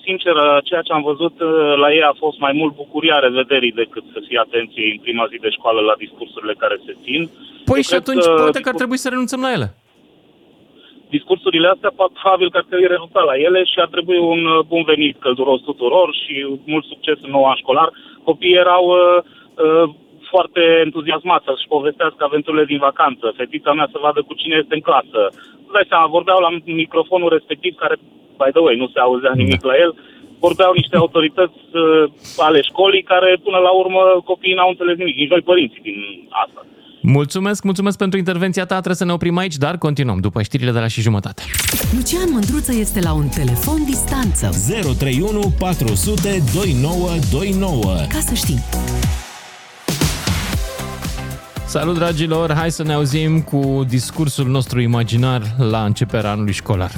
sincer, 0.05 0.35
ceea 0.63 0.81
ce 0.81 0.93
am 0.93 1.03
văzut 1.11 1.35
uh, 1.41 1.73
la 1.83 1.89
ei 1.97 2.03
a 2.11 2.15
fost 2.23 2.37
mai 2.45 2.53
mult 2.59 2.73
bucuria 2.75 3.19
revederii 3.19 3.79
decât 3.81 4.03
să 4.13 4.19
fie 4.27 4.39
atenție 4.45 4.91
în 4.91 4.99
prima 5.05 5.25
zi 5.31 5.37
de 5.45 5.49
școală 5.57 5.79
la 5.81 5.95
discursurile 6.03 6.55
care 6.63 6.77
se 6.85 6.93
țin. 7.03 7.21
Păi 7.69 7.75
Eu 7.75 7.81
și 7.87 7.89
cred 7.89 8.01
atunci 8.03 8.25
poate 8.43 8.59
că 8.61 8.69
ar 8.69 8.79
trebui 8.81 9.03
să 9.03 9.09
renunțăm 9.09 9.41
la 9.41 9.51
ele. 9.55 9.67
discursurile 11.15 11.67
astea, 11.67 11.91
probabil 12.21 12.49
că 12.49 12.57
ar 12.57 12.65
trebui 12.69 12.87
renunțat 12.95 13.25
la 13.31 13.35
ele 13.47 13.59
și 13.71 13.77
ar 13.85 13.89
trebui 13.95 14.19
un 14.33 14.41
uh, 14.45 14.59
bun 14.71 14.83
venit 14.93 15.15
călduros 15.25 15.61
tuturor 15.69 16.07
și 16.21 16.33
mult 16.73 16.85
succes 16.85 17.17
în 17.25 17.31
noua 17.37 17.55
școlar. 17.61 17.89
Copiii 18.23 18.61
erau 18.65 18.83
uh, 18.89 19.17
uh, 19.65 19.85
foarte 20.35 20.61
entuziasmați 20.87 21.47
să-și 21.47 21.71
povestească 21.75 22.21
aventurile 22.25 22.65
din 22.71 22.79
vacanță. 22.89 23.25
Fetița 23.39 23.71
mea 23.73 23.87
să 23.93 24.03
vadă 24.05 24.19
cu 24.27 24.33
cine 24.41 24.55
este 24.59 24.75
în 24.77 24.87
clasă. 24.89 25.21
Îți 25.63 25.75
dai 25.75 25.89
seama, 25.91 26.15
vorbeau 26.17 26.39
la 26.45 26.51
microfonul 26.83 27.29
respectiv, 27.37 27.73
care, 27.83 27.95
by 28.41 28.49
the 28.55 28.63
way, 28.65 28.75
nu 28.83 28.87
se 28.93 28.99
auzea 28.99 29.33
nimic 29.41 29.61
la 29.69 29.75
el, 29.83 29.91
vorbeau 30.45 30.71
niște 30.81 30.95
autorități 31.03 31.61
uh, 31.73 32.03
ale 32.47 32.59
școlii 32.69 33.09
care, 33.13 33.29
până 33.45 33.59
la 33.67 33.71
urmă, 33.81 34.01
copiii 34.31 34.57
n-au 34.57 34.69
înțeles 34.73 34.95
nimic, 34.97 35.15
nici 35.17 35.33
noi 35.33 35.49
părinții 35.51 35.87
din 35.89 35.99
asta. 36.43 36.61
Mulțumesc, 37.05 37.63
mulțumumesc 37.63 37.97
pentru 37.97 38.17
intervenția 38.17 38.65
ta. 38.65 38.75
Trebuie 38.75 39.03
să 39.03 39.05
ne 39.05 39.11
oprim 39.11 39.37
aici, 39.37 39.55
dar 39.65 39.77
continuăm 39.77 40.19
după 40.19 40.41
știrile 40.41 40.71
de 40.71 40.79
la 40.79 40.87
și 40.87 41.01
jumătate. 41.01 41.43
Lucian 41.95 42.29
Mândruță 42.31 42.73
este 42.73 42.99
la 43.01 43.13
un 43.13 43.27
telefon 43.39 43.79
distanță. 43.85 44.45
031 44.99 45.53
400 45.59 46.43
2929. 46.53 47.83
Ca 48.13 48.19
să 48.19 48.33
știi. 48.33 48.59
Salut, 51.73 51.95
dragilor! 51.95 52.53
Hai 52.53 52.71
să 52.71 52.83
ne 52.83 52.93
auzim 52.93 53.41
cu 53.41 53.85
discursul 53.87 54.47
nostru 54.47 54.81
imaginar 54.81 55.55
la 55.57 55.85
începerea 55.85 56.31
anului 56.31 56.53
școlar. 56.53 56.91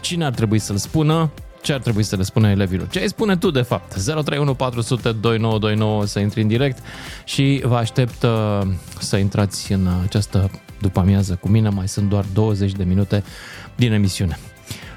Cine 0.00 0.24
ar 0.24 0.32
trebui 0.32 0.58
să-l 0.58 0.76
spună? 0.76 1.30
Ce 1.62 1.72
ar 1.72 1.80
trebui 1.80 2.02
să 2.02 2.16
le 2.16 2.22
spună 2.22 2.48
elevilor? 2.48 2.88
Ce 2.88 2.98
ai 2.98 3.08
spune 3.08 3.36
tu, 3.36 3.50
de 3.50 3.60
fapt? 3.62 3.92
031 3.92 4.54
400 4.54 5.12
2929 5.12 6.06
să 6.06 6.18
intri 6.18 6.42
în 6.42 6.48
direct 6.48 6.78
și 7.24 7.62
vă 7.64 7.76
aștept 7.76 8.22
uh, 8.22 8.60
să 8.98 9.16
intrați 9.16 9.72
în 9.72 9.88
această 10.02 10.50
după 10.80 11.00
amiază 11.00 11.38
cu 11.40 11.48
mine. 11.48 11.68
Mai 11.68 11.88
sunt 11.88 12.08
doar 12.08 12.24
20 12.32 12.72
de 12.72 12.84
minute 12.84 13.22
din 13.76 13.92
emisiune. 13.92 14.38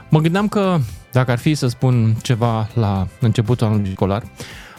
Mă 0.10 0.20
gândeam 0.20 0.48
că 0.48 0.78
dacă 1.12 1.32
ar 1.32 1.38
fi 1.38 1.56
să 1.56 1.68
spun 1.68 2.16
ceva 2.22 2.68
la 2.74 3.08
începutul 3.20 3.68
anului 3.68 3.92
școlar, 3.92 4.24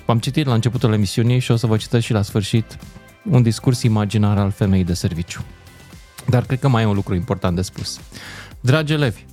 v-am 0.05 0.19
citit 0.19 0.47
la 0.47 0.55
începutul 0.55 0.93
emisiunii 0.93 1.39
și 1.39 1.51
o 1.51 1.57
să 1.57 1.67
vă 1.67 1.77
citesc 1.77 2.05
și 2.05 2.13
la 2.13 2.23
sfârșit 2.23 2.79
un 3.31 3.43
discurs 3.43 3.83
imaginar 3.83 4.39
al 4.39 4.51
femeii 4.51 4.85
de 4.85 4.95
serviciu. 4.95 5.45
Dar 6.29 6.45
cred 6.45 6.59
că 6.59 6.69
mai 6.69 6.83
e 6.83 6.87
un 6.87 6.95
lucru 6.95 7.15
important 7.15 7.57
de 7.57 7.63
spus. 7.63 8.01
Dragi 8.61 8.93
elevi, 8.93 9.25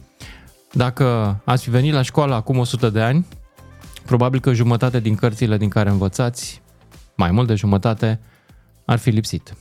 dacă 0.71 1.37
ați 1.45 1.63
fi 1.63 1.69
venit 1.69 1.93
la 1.93 2.01
școală 2.01 2.35
acum 2.35 2.57
100 2.57 2.89
de 2.89 3.01
ani, 3.01 3.25
probabil 4.05 4.39
că 4.39 4.53
jumătate 4.53 4.99
din 4.99 5.15
cărțile 5.15 5.57
din 5.57 5.69
care 5.69 5.89
învățați, 5.89 6.61
mai 7.15 7.31
mult 7.31 7.47
de 7.47 7.55
jumătate, 7.55 8.19
ar 8.85 8.97
fi 8.97 9.09
lipsit. 9.09 9.53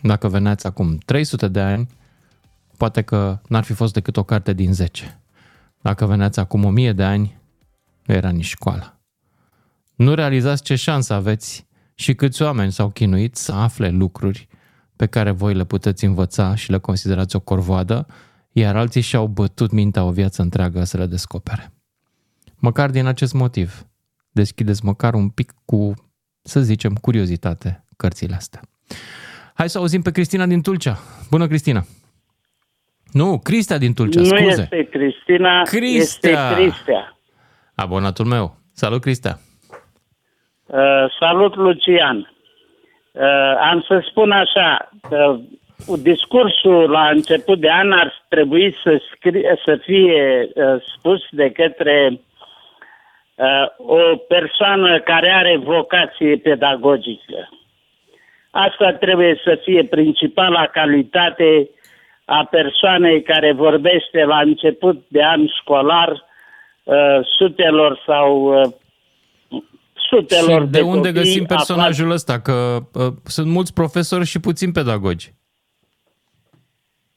Dacă 0.00 0.28
veneați 0.28 0.66
acum 0.66 0.96
300 0.96 1.48
de 1.48 1.60
ani, 1.60 1.88
poate 2.76 3.02
că 3.02 3.40
n-ar 3.48 3.64
fi 3.64 3.72
fost 3.72 3.92
decât 3.92 4.16
o 4.16 4.22
carte 4.22 4.52
din 4.52 4.72
10. 4.72 5.20
Dacă 5.80 6.06
veneați 6.06 6.38
acum 6.38 6.64
1000 6.64 6.92
de 6.92 7.02
ani, 7.02 7.40
nu 8.04 8.14
era 8.14 8.30
nici 8.30 8.44
școală. 8.44 9.00
Nu 9.94 10.14
realizați 10.14 10.62
ce 10.62 10.74
șansă 10.74 11.14
aveți 11.14 11.66
și 11.94 12.14
câți 12.14 12.42
oameni 12.42 12.72
s-au 12.72 12.88
chinuit 12.90 13.36
să 13.36 13.52
afle 13.52 13.88
lucruri 13.88 14.48
pe 14.96 15.06
care 15.06 15.30
voi 15.30 15.54
le 15.54 15.64
puteți 15.64 16.04
învăța 16.04 16.54
și 16.54 16.70
le 16.70 16.78
considerați 16.78 17.36
o 17.36 17.40
corvoadă, 17.40 18.06
iar 18.52 18.76
alții 18.76 19.00
și-au 19.00 19.26
bătut 19.26 19.70
mintea 19.70 20.04
o 20.04 20.10
viață 20.10 20.42
întreagă 20.42 20.84
să 20.84 20.96
le 20.96 21.06
descopere. 21.06 21.72
Măcar 22.56 22.90
din 22.90 23.06
acest 23.06 23.32
motiv, 23.32 23.86
deschideți 24.30 24.84
măcar 24.84 25.14
un 25.14 25.28
pic 25.28 25.54
cu, 25.64 25.94
să 26.42 26.60
zicem, 26.60 26.94
curiozitate 26.94 27.84
cărțile 27.96 28.34
astea. 28.34 28.60
Hai 29.54 29.70
să 29.70 29.78
auzim 29.78 30.02
pe 30.02 30.10
Cristina 30.10 30.46
din 30.46 30.62
Tulcea. 30.62 30.98
Bună, 31.30 31.46
Cristina! 31.46 31.86
Nu, 33.12 33.38
Cristea 33.38 33.78
din 33.78 33.94
Tulcea, 33.94 34.20
nu 34.20 34.26
scuze. 34.26 34.44
este 34.46 34.88
Cristina, 34.90 35.62
Cristea. 35.62 36.30
este 36.30 36.54
Cristea. 36.54 37.18
Abonatul 37.74 38.24
meu. 38.26 38.58
Salut, 38.72 39.00
Cristea! 39.00 39.40
Uh, 40.66 41.10
salut, 41.18 41.56
Lucian. 41.56 42.32
Uh, 43.12 43.56
am 43.70 43.84
să 43.88 44.04
spun 44.08 44.30
așa, 44.30 44.88
că 45.08 45.36
discursul 45.96 46.90
la 46.90 47.08
început 47.08 47.58
de 47.58 47.70
an 47.70 47.92
ar 47.92 48.24
trebui 48.28 48.76
să, 48.82 49.00
scrie, 49.14 49.60
să 49.64 49.76
fie 49.76 50.48
uh, 50.54 50.82
spus 50.96 51.20
de 51.30 51.50
către 51.50 52.20
uh, 53.34 53.66
o 53.76 54.16
persoană 54.16 55.00
care 55.00 55.30
are 55.30 55.56
vocație 55.56 56.36
pedagogică. 56.36 57.48
Asta 58.50 58.92
trebuie 58.92 59.40
să 59.44 59.58
fie 59.62 59.84
principala 59.84 60.66
calitate 60.66 61.70
a 62.24 62.44
persoanei 62.50 63.22
care 63.22 63.52
vorbește 63.52 64.24
la 64.24 64.40
început 64.40 65.04
de 65.08 65.24
an 65.24 65.46
școlar 65.60 66.10
uh, 66.84 67.18
sutelor 67.36 68.02
sau 68.06 68.60
uh, 68.60 68.72
sutelor 70.12 70.60
Și 70.62 70.66
de 70.70 70.80
unde 70.80 71.08
copii 71.08 71.12
găsim 71.12 71.42
aflați- 71.42 71.66
personajul 71.66 72.10
ăsta? 72.10 72.40
Că 72.40 72.78
uh, 72.94 73.12
sunt 73.24 73.46
mulți 73.46 73.72
profesori 73.74 74.24
și 74.26 74.40
puțini 74.40 74.72
pedagogi. 74.72 75.32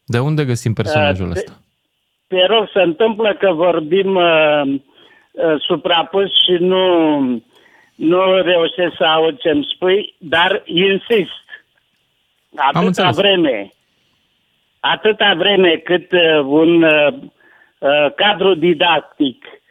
De 0.06 0.20
unde 0.20 0.46
găsim 0.46 0.74
personajul 0.74 1.26
Uh, 1.26 1.32
ăsta? 1.36 1.52
Te 2.28 2.46
rog, 2.46 2.70
se 2.74 2.82
întâmplă 2.82 3.36
că 3.40 3.52
vorbim 3.52 4.16
uh, 4.16 4.62
uh, 4.66 5.56
suprapus 5.58 6.30
și 6.44 6.52
nu, 6.60 7.20
nu 7.96 8.42
reușesc 8.42 8.96
să 8.98 9.04
aud 9.04 9.40
ce-mi 9.40 9.68
spui, 9.76 10.16
dar 10.20 10.62
insist. 10.66 11.44
Atâta 12.56 12.86
înțeles. 12.86 13.16
vreme, 13.16 13.74
atâta 14.80 15.34
vreme 15.38 15.76
cât 15.84 16.12
uh, 16.12 16.40
un 16.46 16.84
uh, 16.84 17.14
uh, 17.80 18.08
cadru 18.16 18.54
didactic 18.56 19.44
uh, 19.44 19.64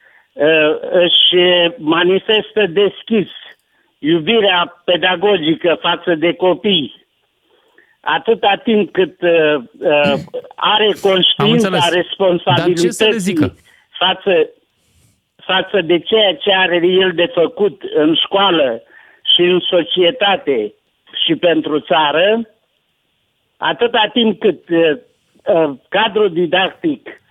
își 0.90 1.34
manifestă 1.78 2.66
deschis 2.66 3.28
iubirea 3.98 4.82
pedagogică 4.84 5.78
față 5.80 6.14
de 6.14 6.32
copii, 6.32 7.06
atâta 8.00 8.60
timp 8.64 8.92
cât 8.92 9.20
uh, 9.22 9.54
uh, 9.78 10.14
are 10.54 10.90
conștiința 11.00 11.68
înțeles. 11.68 11.70
Dar 11.70 11.70
ce 11.70 11.70
să 11.70 11.90
le 11.90 11.96
responsabilității 11.96 13.18
zică? 13.18 13.54
față, 13.98 14.48
față 15.36 15.80
de 15.80 15.98
ceea 15.98 16.36
ce 16.36 16.52
are 16.52 16.76
el 16.86 17.12
de 17.12 17.26
făcut 17.34 17.82
în 17.94 18.14
școală 18.14 18.82
și 19.34 19.40
în 19.40 19.60
societate 19.60 20.74
și 21.24 21.34
pentru 21.36 21.80
țară, 21.80 22.48
atâta 23.56 24.10
timp 24.12 24.40
cât 24.40 24.68
uh, 24.68 24.96
uh, 25.44 25.74
cadrul 25.88 26.32
didactic 26.32 27.22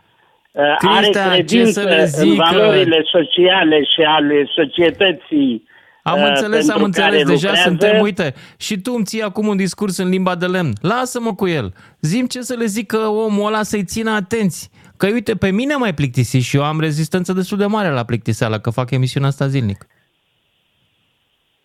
uh, 0.61 0.75
are 0.79 1.01
Cristea, 1.01 1.23
ce 1.23 1.29
credință 1.29 1.81
să 1.81 1.87
le 1.87 2.01
în 2.01 2.07
zică? 2.07 2.43
valorile 2.51 3.03
sociale 3.11 3.83
și 3.83 4.01
ale 4.01 4.45
societății 4.55 5.71
Am 6.03 6.21
uh, 6.21 6.27
înțeles, 6.27 6.69
am 6.69 6.81
pentru 6.81 7.01
care 7.01 7.17
înțeles, 7.17 7.41
deja 7.41 7.47
lucrează, 7.47 7.67
suntem, 7.67 8.01
uite, 8.01 8.33
și 8.57 8.77
tu 8.77 8.93
îmi 8.95 9.05
ții 9.05 9.21
acum 9.21 9.47
un 9.47 9.57
discurs 9.57 9.97
în 9.97 10.09
limba 10.09 10.35
de 10.35 10.45
lemn. 10.45 10.73
Lasă-mă 10.81 11.33
cu 11.33 11.47
el. 11.47 11.73
Zim 12.01 12.25
ce 12.25 12.41
să 12.41 12.55
le 12.57 12.65
zică 12.65 12.97
omul 12.97 13.45
ăla 13.47 13.63
să-i 13.63 13.83
țină 13.83 14.11
atenți. 14.11 14.69
Că 14.97 15.07
uite, 15.07 15.35
pe 15.35 15.51
mine 15.51 15.75
mai 15.75 15.93
plictisi 15.93 16.37
și 16.37 16.55
eu 16.55 16.63
am 16.63 16.79
rezistență 16.79 17.33
destul 17.33 17.57
de 17.57 17.65
mare 17.65 17.89
la 17.89 18.03
plictiseală, 18.03 18.59
că 18.59 18.69
fac 18.69 18.91
emisiunea 18.91 19.29
asta 19.29 19.47
zilnic. 19.47 19.87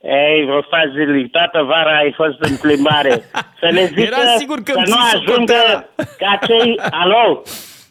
Ei, 0.02 0.44
vă 0.44 0.60
faci 0.70 0.90
zilnic, 0.96 1.30
toată 1.30 1.62
vara 1.62 1.96
ai 1.96 2.12
fost 2.16 2.38
în 2.40 2.56
plimbare. 2.56 3.10
Să 3.60 3.68
le 3.70 3.84
zică 3.84 4.00
Era 4.00 4.36
sigur 4.38 4.58
că 4.62 4.72
să 4.72 4.78
îmi 4.78 4.86
nu 4.88 4.94
ții 4.94 5.18
ajungă 5.18 5.52
socoteala. 5.52 5.84
ca 6.18 6.38
cei... 6.46 6.80
Alo? 6.90 7.42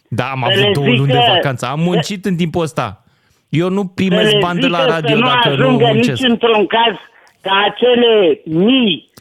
Da, 0.09 0.23
am 0.23 0.43
Să 0.49 0.59
le 0.59 0.61
avut 0.63 0.73
două 0.73 0.87
luni 0.87 1.07
de 1.07 1.13
zică- 1.19 1.31
vacanță. 1.33 1.65
Am 1.65 1.79
muncit 1.79 2.25
în 2.25 2.35
timpul 2.35 2.61
ăsta. 2.61 3.03
Eu 3.49 3.69
nu 3.69 3.85
primesc 3.85 4.29
Să 4.29 4.35
le 4.35 4.41
bani 4.41 4.59
de 4.59 4.67
la 4.67 4.77
zică 4.79 4.91
radio 4.93 5.15
să 5.15 5.21
nu 5.21 5.27
dacă 5.27 5.47
nu 5.49 5.53
ajungă 5.53 5.85
muncesc. 5.85 6.21
nici 6.21 6.29
într-un 6.31 6.65
caz 6.67 6.95
ca 7.41 7.51
acele 7.71 8.41
mii 8.45 9.11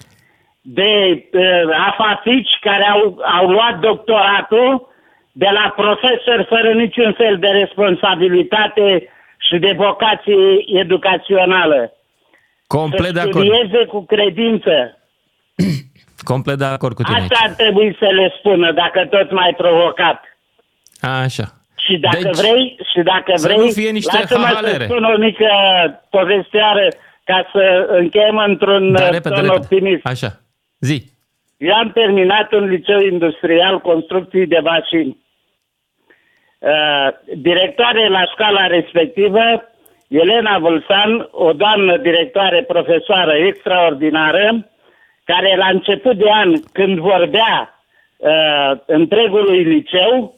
de 0.61 0.91
uh, 1.32 1.43
afatici 1.91 2.51
care 2.61 2.84
au, 2.95 3.18
au 3.41 3.47
luat 3.51 3.78
doctoratul 3.80 4.89
de 5.32 5.49
la 5.53 5.72
profesori 5.76 6.45
fără 6.49 6.72
niciun 6.72 7.12
fel 7.16 7.39
de 7.39 7.47
responsabilitate 7.47 9.09
și 9.39 9.59
de 9.59 9.72
vocație 9.76 10.34
educațională. 10.82 11.93
Complet 12.66 13.12
de 13.12 13.20
să 13.20 13.26
acord. 13.28 13.45
studieze 13.45 13.84
cu 13.84 14.05
credință. 14.05 14.97
Complet 16.24 16.59
de 16.59 16.64
acord 16.64 16.95
cu 16.95 17.03
tine. 17.03 17.18
Asta 17.18 17.39
ar 17.43 17.51
trebui 17.51 17.97
să 17.99 18.07
le 18.07 18.34
spună 18.39 18.72
dacă 18.72 19.07
tot 19.11 19.30
mai 19.32 19.55
provocat. 19.57 20.36
Așa. 21.01 21.44
Și 21.76 21.97
dacă 21.99 22.18
Deci, 22.22 22.36
vrei, 22.36 22.76
și 22.92 23.01
dacă 23.03 23.32
să 23.34 23.47
vrei, 23.47 23.59
nu 23.59 23.70
fie 23.70 23.90
niște 23.90 24.18
lasă-mă 24.18 24.40
să 24.47 24.47
hahalere. 24.47 24.84
spun 24.84 25.05
o 25.05 25.16
mică 25.18 25.49
povestioară 26.11 26.88
ca 27.24 27.49
să 27.53 27.86
încheiem 27.88 28.36
într-un 28.36 28.92
Da, 28.92 29.03
uh, 29.03 29.11
repede, 29.11 29.34
ton 29.34 29.42
repede. 29.44 29.61
optimist. 29.61 30.07
Așa. 30.07 30.40
Zi. 30.80 31.03
Eu 31.57 31.74
am 31.74 31.90
terminat 31.92 32.53
un 32.53 32.64
liceu 32.64 33.01
industrial 33.01 33.80
construcții 33.80 34.47
de 34.47 34.59
mașini. 34.62 35.24
Uh, 36.59 37.09
directoare 37.36 38.09
la 38.09 38.24
școala 38.32 38.66
respectivă, 38.66 39.42
Elena 40.09 40.59
Vulsan, 40.59 41.28
o 41.30 41.53
doamnă 41.53 41.97
directoare 41.97 42.62
profesoară 42.62 43.32
extraordinară, 43.32 44.66
care 45.24 45.57
la 45.57 45.66
început 45.66 46.16
de 46.16 46.30
an, 46.32 46.53
când 46.72 46.99
vorbea 46.99 47.84
uh, 48.16 48.72
întregului 48.86 49.62
liceu, 49.62 50.14
uh, 50.22 50.36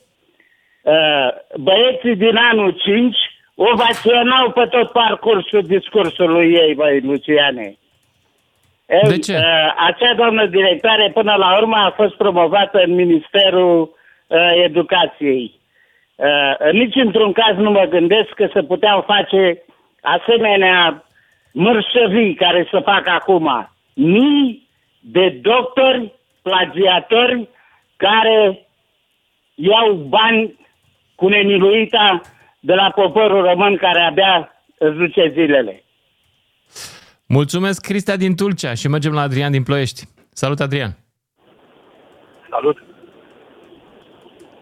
băieții 1.57 2.17
din 2.17 2.37
anul 2.37 2.71
5 2.71 3.17
ovaționau 3.55 4.51
pe 4.51 4.67
tot 4.71 4.91
parcursul 4.93 5.63
discursului 5.63 6.53
ei, 6.53 6.75
băi, 6.75 7.01
Luciane. 7.01 7.77
De 8.89 9.13
Ei, 9.13 9.19
ce? 9.19 9.37
Uh, 9.37 9.75
acea 9.77 10.15
doamnă 10.15 10.47
directoare 10.47 11.11
până 11.15 11.35
la 11.35 11.57
urmă 11.57 11.77
a 11.77 11.91
fost 11.91 12.15
promovată 12.15 12.83
în 12.87 12.95
Ministerul 12.95 13.81
uh, 13.81 14.39
Educației. 14.65 15.61
Uh, 16.17 16.73
nici 16.73 16.95
într-un 16.95 17.33
caz 17.33 17.57
nu 17.57 17.71
mă 17.71 17.85
gândesc 17.85 18.29
că 18.29 18.49
se 18.53 18.63
puteau 18.63 19.01
face 19.07 19.63
asemenea 20.01 21.05
mărșăvii 21.53 22.35
care 22.35 22.69
se 22.71 22.81
fac 22.81 23.09
acum. 23.09 23.71
Mii 23.95 24.69
de 25.01 25.39
doctori 25.43 26.13
plagiatori 26.43 27.49
care 27.97 28.67
iau 29.55 29.93
bani 29.93 30.57
cu 31.21 31.29
nemiluita 31.29 32.21
de 32.61 32.75
la 32.75 32.91
poporul 32.95 33.43
român 33.43 33.77
care 33.77 34.01
abia 34.01 34.53
îți 34.79 34.97
duce 34.97 35.31
zilele. 35.33 35.83
Mulțumesc, 37.27 37.87
Cristea 37.87 38.17
din 38.17 38.37
Tulcea 38.37 38.75
și 38.75 38.89
mergem 38.89 39.13
la 39.13 39.21
Adrian 39.21 39.51
din 39.51 39.63
Ploiești. 39.63 40.03
Salut, 40.33 40.61
Adrian. 40.61 40.93
Salut. 42.51 42.77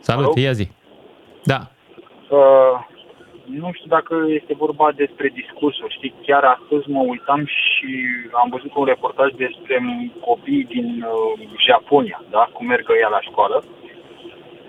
Salut, 0.00 0.24
Alo? 0.24 0.40
ia 0.40 0.52
zi. 0.52 0.66
Da. 1.44 1.60
Uh, 2.36 2.74
nu 3.44 3.70
știu 3.72 3.88
dacă 3.88 4.14
este 4.28 4.54
vorba 4.54 4.92
despre 5.02 5.28
discursuri. 5.40 5.94
Știi, 5.94 6.14
chiar 6.26 6.44
astăzi 6.44 6.90
mă 6.90 7.02
uitam 7.12 7.46
și 7.46 7.90
am 8.32 8.48
văzut 8.50 8.72
un 8.74 8.84
reportaj 8.84 9.30
despre 9.44 9.76
copii 10.20 10.64
din 10.74 10.88
uh, 11.02 11.48
Japonia, 11.66 12.24
da? 12.30 12.50
cum 12.52 12.66
merg 12.66 12.86
ea 13.00 13.08
la 13.08 13.20
școală. 13.20 13.64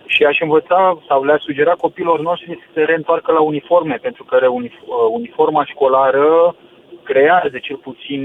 Și 0.08 0.24
aș 0.24 0.40
învăța 0.42 1.00
sau 1.08 1.24
le-aș 1.24 1.42
sugera 1.42 1.72
copiilor 1.74 2.20
noștri 2.20 2.60
să 2.64 2.70
se 2.74 2.84
reîntoarcă 2.84 3.32
la 3.32 3.42
uniforme, 3.42 3.96
pentru 4.02 4.24
că 4.24 4.38
reunif- 4.38 4.82
uh, 4.86 4.96
uniforma 5.12 5.66
școlară 5.66 6.56
creează 7.04 7.58
cel 7.62 7.76
puțin 7.76 8.22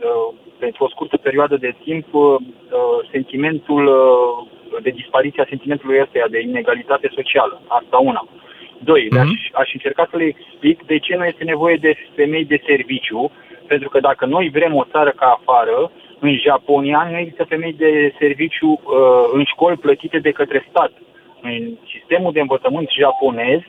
uh, 0.00 0.34
pentru 0.58 0.84
o 0.84 0.88
scurtă 0.88 1.16
perioadă 1.16 1.56
de 1.56 1.74
timp 1.84 2.14
uh, 2.14 2.22
uh, 2.22 3.08
sentimentul 3.10 3.86
uh, 3.86 4.80
de 4.82 4.90
dispariția 4.90 5.46
sentimentului 5.48 6.00
ăsta 6.00 6.26
de 6.30 6.40
inegalitate 6.40 7.08
socială. 7.14 7.60
Asta 7.66 7.96
una. 7.96 8.26
Doi, 8.78 9.08
Mhm. 9.10 9.20
aș, 9.20 9.30
aș 9.52 9.72
încerca 9.72 10.06
să 10.10 10.16
le 10.16 10.24
explic 10.24 10.86
de 10.86 10.98
ce 10.98 11.16
nu 11.16 11.24
este 11.24 11.44
nevoie 11.44 11.76
de 11.76 11.96
femei 12.14 12.44
de 12.44 12.62
serviciu, 12.66 13.30
pentru 13.66 13.88
că 13.88 14.00
dacă 14.00 14.26
noi 14.26 14.50
vrem 14.52 14.74
o 14.74 14.84
țară 14.90 15.10
ca 15.10 15.38
afară, 15.38 15.90
în 16.18 16.38
Japonia 16.38 17.08
nu 17.10 17.16
există 17.18 17.44
femei 17.44 17.72
de 17.72 18.14
serviciu 18.18 18.68
uh, 18.70 18.80
în 19.32 19.44
școli 19.44 19.76
plătite 19.76 20.18
de 20.18 20.30
către 20.30 20.66
stat. 20.68 20.92
În 21.42 21.78
sistemul 21.92 22.32
de 22.32 22.40
învățământ 22.40 22.88
japonez, 23.00 23.60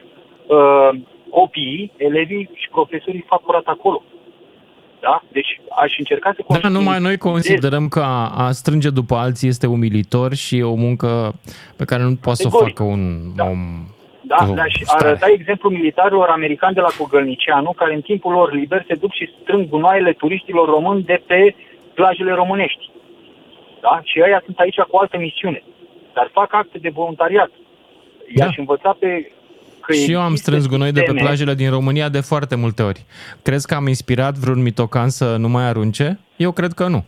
uh, 0.48 0.90
copiii, 1.30 1.92
elevii 1.98 2.50
și 2.54 2.70
profesorii 2.70 3.26
fac 3.28 3.42
curat 3.42 3.66
acolo. 3.66 4.04
Da? 5.00 5.22
Deci 5.32 5.62
aș 5.82 5.98
încerca 5.98 6.34
să 6.36 6.60
Da, 6.62 6.70
numai 6.70 7.00
noi 7.00 7.18
considerăm 7.18 7.88
că 7.88 8.00
a, 8.00 8.30
a 8.46 8.52
strânge 8.52 8.90
după 8.90 9.16
alții 9.16 9.48
este 9.48 9.68
umilitor 9.68 10.34
și 10.34 10.58
e 10.58 10.64
o 10.64 10.76
muncă 10.76 11.34
pe 11.76 11.86
care 11.86 12.04
nu 12.04 12.16
poate 12.16 12.42
să 12.42 12.48
o 12.48 12.50
Categoric. 12.50 12.78
facă 12.78 12.90
un 12.90 13.04
om. 13.50 13.60
Da, 14.22 14.36
cu 14.36 14.54
da, 14.54 14.66
și 14.66 14.86
stare. 14.86 15.08
arăta 15.08 15.28
exemplu 15.30 15.70
militarilor 15.70 16.28
americani 16.28 16.74
de 16.74 16.82
la 16.82 16.92
Cogălnicianu, 16.98 17.72
care 17.72 17.94
în 17.94 18.02
timpul 18.02 18.32
lor 18.32 18.54
liber 18.54 18.86
se 18.88 18.96
duc 18.96 19.12
și 19.14 19.30
strâng 19.42 19.70
gunoaiele 19.70 20.14
turiștilor 20.14 20.68
români 20.70 21.04
de 21.04 21.22
pe 21.28 21.56
plajele 21.94 22.32
românești. 22.34 22.90
Da? 23.82 24.02
Și 24.04 24.22
ăia 24.26 24.42
sunt 24.46 24.58
aici 24.58 24.80
cu 24.80 24.98
altă 24.98 25.18
misiune. 25.18 25.64
Dar 26.14 26.30
fac 26.34 26.54
acte 26.54 26.78
de 26.78 26.90
voluntariat. 26.90 27.52
I-aș 28.36 28.58
învăța 28.58 28.96
pe 29.00 29.32
că 29.86 29.94
Și 29.94 30.12
eu 30.12 30.20
am 30.22 30.32
există 30.32 30.50
strâns 30.50 30.68
gunoi 30.68 30.92
de 30.92 31.00
pe 31.00 31.06
sisteme- 31.06 31.22
plajele 31.22 31.54
din 31.54 31.70
România 31.70 32.10
de 32.10 32.22
foarte 32.22 32.56
multe 32.56 32.84
ori. 32.84 33.06
Crezi 33.44 33.68
că 33.68 33.74
am 33.76 33.88
inspirat 33.88 34.34
vreun 34.34 34.62
mitocan 34.62 35.10
să 35.10 35.36
nu 35.38 35.48
mai 35.48 35.64
arunce? 35.64 36.20
Eu 36.36 36.52
cred 36.52 36.72
că 36.72 36.88
nu. 36.88 37.06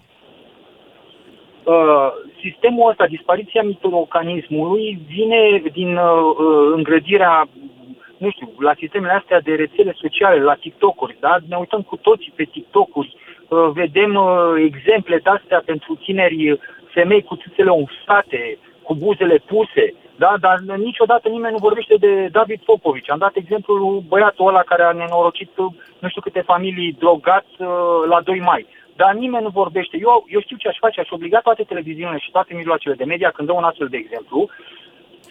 Uh, 1.64 2.10
sistemul 2.42 2.90
ăsta, 2.90 3.06
dispariția 3.08 3.62
mitocanismului, 3.64 5.00
vine 5.08 5.42
din 5.72 5.96
uh, 5.96 6.04
uh, 6.04 6.74
îngrădirea, 6.76 7.48
nu 8.18 8.30
știu, 8.30 8.48
la 8.60 8.74
sistemele 8.78 9.14
astea 9.14 9.40
de 9.42 9.54
rețele 9.56 9.94
sociale, 10.02 10.42
la 10.42 10.54
TikTok-uri, 10.54 11.18
da? 11.20 11.38
Ne 11.50 11.56
uităm 11.56 11.82
cu 11.82 11.96
toții 11.96 12.34
pe 12.36 12.44
TikTok-uri, 12.44 13.16
uh, 13.48 13.70
vedem 13.74 14.16
uh, 14.16 14.54
exemple 14.58 15.20
de 15.24 15.30
astea 15.30 15.62
pentru 15.66 15.96
tineri, 15.96 16.52
uh, 16.52 16.60
femei 16.94 17.24
cu 17.24 17.36
țâțele 17.36 17.70
umflate, 17.70 18.58
cu 18.82 18.96
buzele 18.96 19.38
puse, 19.46 19.94
Da, 20.18 20.36
dar 20.40 20.60
niciodată 20.78 21.30
nimeni 21.30 21.54
nu 21.54 21.68
vorbește 21.68 21.96
de 22.00 22.28
David 22.32 22.62
Popovici. 22.66 23.10
Am 23.10 23.18
dat 23.18 23.36
exemplul 23.36 23.80
lui 23.80 24.06
băiatul 24.08 24.48
ăla 24.48 24.64
care 24.64 24.84
a 24.84 24.92
nenorocit 24.92 25.52
nu 26.00 26.08
știu 26.10 26.22
câte 26.22 26.42
familii 26.42 26.96
drogați 27.00 27.54
uh, 27.58 27.68
la 28.10 28.22
2 28.22 28.40
mai. 28.40 28.68
Dar 28.96 29.14
nimeni 29.14 29.44
nu 29.44 29.50
vorbește. 29.50 29.98
Eu, 30.00 30.26
eu 30.28 30.42
știu 30.42 30.58
ce 30.58 30.68
aș 30.68 30.78
face, 30.80 31.00
aș 31.00 31.10
obliga 31.12 31.40
toate 31.40 31.64
televiziunile 31.64 32.18
și 32.18 32.32
toate 32.32 32.54
mijloacele 32.54 32.96
de 32.96 33.04
media 33.04 33.30
când 33.30 33.48
dau 33.48 33.58
un 33.58 33.64
astfel 33.64 33.88
de 33.88 33.98
exemplu 33.98 34.50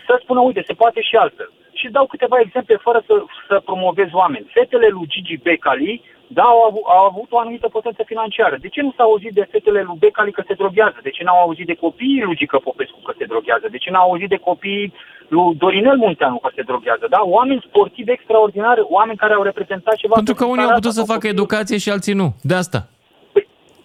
să 0.06 0.18
spună, 0.22 0.40
uite, 0.40 0.62
se 0.66 0.72
poate 0.72 1.00
și 1.00 1.16
altfel. 1.16 1.50
Și 1.72 1.88
dau 1.88 2.06
câteva 2.06 2.38
exemple 2.40 2.76
fără 2.76 3.02
să, 3.06 3.14
să 3.48 3.62
promovez 3.64 4.08
oameni. 4.12 4.50
Fetele 4.52 4.88
lui 4.88 5.06
Gigi 5.08 5.36
Becali, 5.36 6.02
da, 6.26 6.42
au, 6.42 6.60
avut, 6.68 6.82
au 6.96 7.04
avut 7.10 7.28
o 7.32 7.38
anumită 7.38 7.68
potență 7.68 8.02
financiară. 8.06 8.56
De 8.60 8.68
ce 8.68 8.82
nu 8.82 8.92
s-a 8.96 9.02
auzit 9.02 9.32
de 9.32 9.48
fetele 9.50 9.82
lui 9.82 9.96
Becali 9.98 10.32
că 10.32 10.42
se 10.46 10.54
droghează? 10.54 10.98
De 11.02 11.10
ce 11.10 11.22
n-au 11.24 11.40
auzit 11.40 11.66
de 11.66 11.74
copiii 11.74 12.22
lui 12.22 12.36
Gică 12.36 12.58
Popescu 12.58 12.98
că 13.06 13.12
se 13.18 13.24
droghează? 13.24 13.66
De 13.70 13.78
ce 13.78 13.90
n-au 13.90 14.10
auzit 14.10 14.28
de 14.28 14.36
copiii 14.36 14.92
lui 15.28 15.54
Dorinel 15.54 15.96
Munteanu 15.96 16.38
că 16.38 16.50
se 16.54 16.62
droghează? 16.62 17.06
Da? 17.10 17.20
Oameni 17.22 17.64
sportivi 17.68 18.10
extraordinari, 18.10 18.80
oameni 18.88 19.18
care 19.18 19.34
au 19.34 19.42
reprezentat 19.42 19.94
ceva... 19.94 20.14
Pentru 20.14 20.34
că 20.34 20.44
unii 20.44 20.64
au 20.64 20.74
putut 20.74 20.92
să 20.92 21.02
facă 21.02 21.26
educație 21.26 21.78
și 21.78 21.90
alții 21.90 22.14
nu. 22.14 22.34
De 22.42 22.54
asta. 22.54 22.88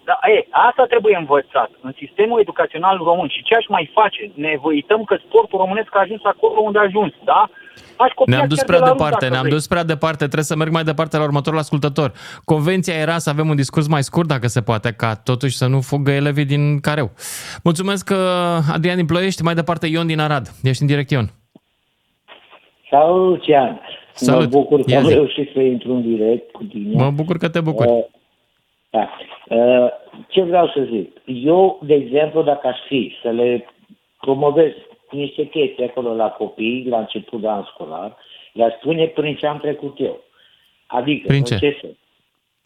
Da, 0.09 0.17
e, 0.35 0.47
asta 0.67 0.83
trebuie 0.93 1.15
învățat 1.23 1.69
în 1.81 1.91
sistemul 2.01 2.39
educațional 2.39 2.97
român. 3.09 3.27
Și 3.35 3.43
ce 3.47 3.53
aș 3.55 3.65
mai 3.75 3.85
face? 3.93 4.21
Ne 4.45 4.53
uităm 4.61 5.01
că 5.03 5.15
sportul 5.25 5.59
românesc 5.59 5.95
a 5.95 5.99
ajuns 5.99 6.21
acolo 6.23 6.59
unde 6.67 6.79
a 6.79 6.81
ajuns, 6.81 7.13
da? 7.23 7.49
Aș 7.97 8.11
copia 8.11 8.35
Ne-am 8.35 8.47
dus 8.47 8.57
chiar 8.57 8.67
prea 8.67 8.79
de 8.79 8.85
la 8.85 8.91
departe, 8.91 9.13
Rus, 9.15 9.19
dacă 9.21 9.31
ne-am 9.33 9.45
vrei. 9.47 9.55
dus 9.57 9.67
prea 9.67 9.83
departe, 9.83 10.23
trebuie 10.23 10.43
să 10.51 10.55
merg 10.55 10.71
mai 10.71 10.83
departe 10.83 11.17
la 11.17 11.23
următorul 11.23 11.59
ascultător. 11.59 12.11
Convenția 12.45 12.93
era 13.05 13.17
să 13.17 13.29
avem 13.29 13.49
un 13.49 13.55
discurs 13.55 13.87
mai 13.87 14.03
scurt, 14.03 14.27
dacă 14.27 14.47
se 14.47 14.61
poate, 14.61 14.89
ca 15.01 15.15
totuși 15.29 15.55
să 15.57 15.67
nu 15.67 15.79
fugă 15.81 16.11
elevii 16.11 16.45
din 16.45 16.79
careu. 16.79 17.09
Mulțumesc, 17.63 18.09
uh, 18.11 18.17
Adrian 18.75 18.95
din 18.95 19.05
Ploiești, 19.05 19.43
mai 19.43 19.53
departe 19.53 19.87
Ion 19.87 20.07
din 20.07 20.19
Arad. 20.19 20.45
Ești 20.63 20.81
în 20.81 20.87
direct, 20.87 21.09
Ion. 21.11 21.27
Salut, 22.89 23.29
Lucian! 23.29 23.79
Salut. 24.13 24.41
Mă 24.41 24.59
bucur 24.59 24.79
că 24.83 24.91
Ia 24.91 24.97
am 24.97 25.05
zi. 25.05 25.13
reușit 25.13 25.49
să 25.53 25.59
intru 25.59 25.93
în 25.93 26.01
direct 26.01 26.51
cu 26.51 26.63
tine. 26.63 27.03
Mă 27.03 27.09
bucur 27.11 27.37
că 27.37 27.49
te 27.49 27.59
bucuri. 27.61 27.89
Uh, 27.89 28.03
da. 28.89 29.09
Uh, 29.49 29.87
ce 30.27 30.41
vreau 30.41 30.67
să 30.67 30.87
zic? 30.91 31.17
Eu, 31.25 31.79
de 31.83 31.93
exemplu, 31.93 32.41
dacă 32.41 32.67
aș 32.67 32.77
fi 32.87 33.15
să 33.21 33.29
le 33.29 33.65
promovez 34.19 34.71
niște 35.11 35.43
chestii 35.47 35.83
acolo 35.83 36.15
la 36.15 36.29
copii, 36.29 36.85
la 36.89 36.99
început 36.99 37.41
de 37.41 37.47
an 37.47 37.63
școlar, 37.63 38.17
le-aș 38.53 38.73
spune 38.73 39.05
prin 39.05 39.35
ce 39.35 39.47
am 39.47 39.57
trecut 39.57 39.99
eu. 39.99 40.23
Adică, 40.87 41.27
Prin 41.27 41.37
în 41.37 41.43
ce? 41.43 41.57
ce 41.57 41.69
fel? 41.69 41.97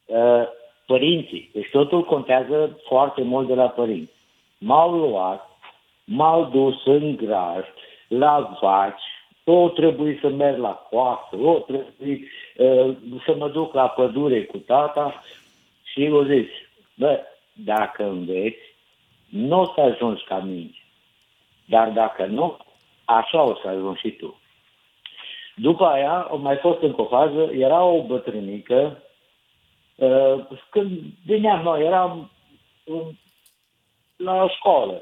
Uh, 0.05 0.47
părinții. 0.85 1.49
Deci 1.53 1.69
totul 1.71 2.03
contează 2.03 2.79
foarte 2.87 3.21
mult 3.21 3.47
de 3.47 3.53
la 3.53 3.67
părinți. 3.67 4.11
M-au 4.57 4.91
luat, 4.91 5.49
m-au 6.03 6.45
dus 6.45 6.85
în 6.85 7.15
graj, 7.15 7.65
la 8.07 8.57
vaci, 8.61 9.01
o 9.43 9.69
trebuie 9.69 10.17
să 10.21 10.29
merg 10.29 10.57
la 10.57 10.87
coasă, 10.89 11.35
o 11.41 11.59
trebuie 11.59 12.27
uh, 12.57 12.95
să 13.25 13.35
mă 13.37 13.49
duc 13.49 13.73
la 13.73 13.87
pădure 13.87 14.43
cu 14.43 14.57
tata 14.57 15.23
și 15.93 16.03
eu 16.03 16.23
zic, 16.23 16.49
bă, 16.95 17.19
dacă 17.53 18.03
înveți, 18.03 18.75
nu 19.29 19.59
o 19.59 19.65
să 19.75 19.81
ajungi 19.81 20.23
ca 20.23 20.39
mine. 20.39 20.71
Dar 21.65 21.89
dacă 21.89 22.25
nu, 22.25 22.57
așa 23.05 23.41
o 23.41 23.55
să 23.55 23.67
ajungi 23.67 23.99
și 23.99 24.11
tu. 24.11 24.39
După 25.55 25.85
aia, 25.85 26.13
au 26.29 26.37
mai 26.37 26.55
fost 26.57 26.81
încă 26.81 27.01
o 27.01 27.05
fază, 27.05 27.49
era 27.53 27.83
o 27.83 28.03
bătrânică, 28.05 29.03
uh, 29.95 30.45
când 30.69 30.99
veneam 31.25 31.61
noi, 31.61 31.85
eram 31.85 32.31
în- 32.83 33.11
la 34.15 34.49
școală. 34.49 35.01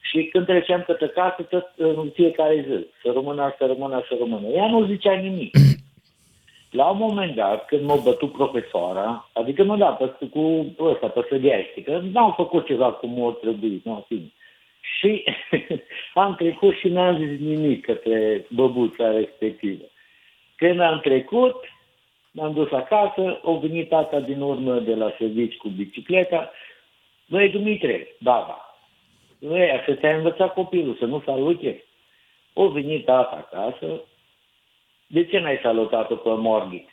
Și 0.00 0.24
când 0.24 0.46
treceam 0.46 0.82
către 0.82 1.08
casă, 1.08 1.42
tot 1.42 1.72
în 1.76 2.10
fiecare 2.14 2.64
zi, 2.68 2.86
să 3.02 3.12
rămână, 3.12 3.54
să 3.58 3.66
rămână, 3.66 4.04
să 4.08 4.16
rămână. 4.18 4.46
Ea 4.48 4.66
nu 4.66 4.86
zicea 4.86 5.12
nimic. 5.14 5.56
La 6.72 6.90
un 6.90 6.96
moment 6.98 7.34
dat, 7.34 7.66
când 7.66 7.82
m-a 7.82 7.96
bătut 7.96 8.32
profesoara, 8.32 9.28
adică 9.32 9.62
nu 9.62 9.76
da, 9.76 9.90
pe, 9.90 10.26
cu 10.26 10.74
ăsta, 10.78 11.08
pe 11.08 11.26
sădeaște, 11.28 11.82
că 11.82 12.00
n-am 12.12 12.32
făcut 12.36 12.66
ceva 12.66 12.92
cum 12.92 13.22
o 13.22 13.30
trebuie, 13.30 13.80
nu, 13.84 13.94
în 13.94 14.02
fine. 14.06 14.32
Și 14.98 15.24
am 16.14 16.34
trecut 16.34 16.74
și 16.74 16.88
n-am 16.88 17.16
zis 17.16 17.38
nimic 17.38 17.84
către 17.84 18.46
băbuța 18.50 19.10
respectivă. 19.10 19.84
Când 20.56 20.80
am 20.80 21.00
trecut, 21.00 21.56
m-am 22.30 22.52
dus 22.52 22.70
acasă, 22.70 23.40
o 23.42 23.58
venit 23.58 23.88
tata 23.88 24.20
din 24.20 24.40
urmă 24.40 24.78
de 24.78 24.94
la 24.94 25.14
servici 25.18 25.56
cu 25.56 25.68
bicicleta. 25.68 26.50
Băi, 27.28 27.48
Dumitre, 27.48 28.08
baba, 28.20 28.76
băi, 29.40 29.82
să 29.86 29.94
te-ai 29.94 30.16
învățat 30.16 30.54
copilul, 30.54 30.96
să 30.98 31.04
nu 31.04 31.22
salute. 31.24 31.84
O 32.52 32.68
venit 32.68 33.04
tata 33.04 33.48
acasă, 33.48 34.00
de 35.14 35.24
ce 35.24 35.38
n-ai 35.38 35.58
salutat-o 35.62 36.14
pe 36.14 36.30
Morghi? 36.46 36.84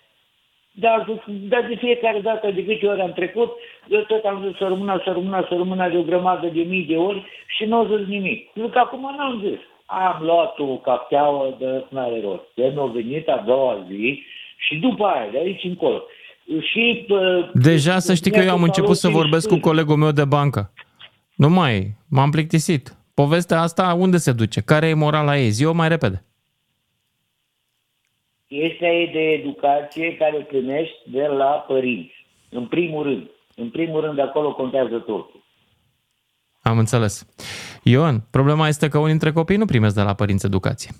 Dar, 0.72 0.98
dar 1.26 1.66
de 1.70 1.76
fiecare 1.76 2.20
dată, 2.20 2.52
de 2.52 2.66
câte 2.66 2.88
ori 2.88 3.02
am 3.02 3.14
trecut, 3.14 3.52
eu 3.88 4.02
tot 4.02 4.24
am 4.24 4.44
zis 4.48 4.58
să 4.58 4.66
rămână, 4.68 5.02
să 5.04 5.12
rămână, 5.12 5.46
să 5.50 5.56
rămână 5.56 5.90
de 5.90 5.98
o 5.98 6.02
grămadă 6.02 6.48
de 6.48 6.62
mii 6.62 6.86
de 6.86 6.96
ori 6.96 7.26
și 7.58 7.66
nu 7.66 7.76
au 7.76 7.98
zis 7.98 8.08
nimic. 8.08 8.50
Zic, 8.56 8.76
acum 8.76 9.16
n-am 9.18 9.44
zis. 9.46 9.60
Am 9.86 10.18
luat 10.22 10.60
o 10.60 10.78
cafeaua 10.78 11.56
de 11.60 11.86
n-are 11.90 12.22
rost. 12.22 12.44
De 12.56 12.72
nu 12.74 12.82
a 12.82 12.86
venit 12.86 13.28
a 13.28 13.44
doua 13.46 13.86
zi 13.90 14.24
și 14.58 14.76
după 14.76 15.06
aia, 15.06 15.30
de 15.32 15.38
aici 15.38 15.64
încolo. 15.64 16.04
Și, 16.62 17.06
pă, 17.08 17.50
Deja 17.54 18.00
să 18.00 18.14
știi 18.14 18.32
că 18.32 18.40
eu 18.40 18.52
am 18.52 18.64
început 18.64 18.96
să 18.96 19.08
salut 19.08 19.18
vorbesc 19.18 19.50
cu 19.50 19.60
colegul 19.60 19.96
meu 19.96 20.12
de 20.12 20.26
bancă. 20.26 20.72
Nu 21.36 21.50
mai, 21.50 21.96
m-am 22.10 22.30
plictisit. 22.30 22.98
Povestea 23.14 23.62
asta 23.62 23.96
unde 24.00 24.18
se 24.18 24.32
duce? 24.32 24.62
Care 24.62 24.88
e 24.88 24.94
morala 24.94 25.38
ei? 25.38 25.50
Zi-o 25.50 25.74
mai 25.74 25.88
repede. 25.88 26.24
Este 28.50 29.10
de 29.14 29.20
educație 29.20 30.18
care 30.18 30.38
o 30.38 30.42
primești 30.42 30.96
de 31.12 31.26
la 31.26 31.46
părinți. 31.68 32.14
În 32.50 32.68
primul 32.68 33.04
rând. 33.04 33.30
În 33.56 33.70
primul 33.70 34.02
rând, 34.02 34.20
acolo 34.20 34.54
contează 34.54 34.98
totul. 34.98 35.44
Am 36.62 36.78
înțeles. 36.78 37.28
Ion, 37.84 38.24
problema 38.32 38.68
este 38.68 38.88
că 38.88 38.98
unii 38.98 39.10
dintre 39.10 39.32
copii 39.32 39.58
nu 39.58 39.66
primesc 39.66 39.96
de 39.96 40.02
la 40.02 40.14
părinți 40.14 40.46
educație. 40.46 40.92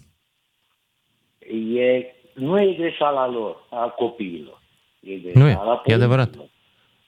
E, 1.76 2.06
nu 2.34 2.62
e 2.62 2.74
greșeala 2.74 3.28
lor, 3.30 3.56
a 3.70 3.88
copiilor. 3.98 4.62
E 5.00 5.10
Nu 5.12 5.48
e, 5.48 5.54
greșeala 5.54 5.74
e 5.74 5.76
părinților. 5.76 5.96
adevărat. 5.98 6.30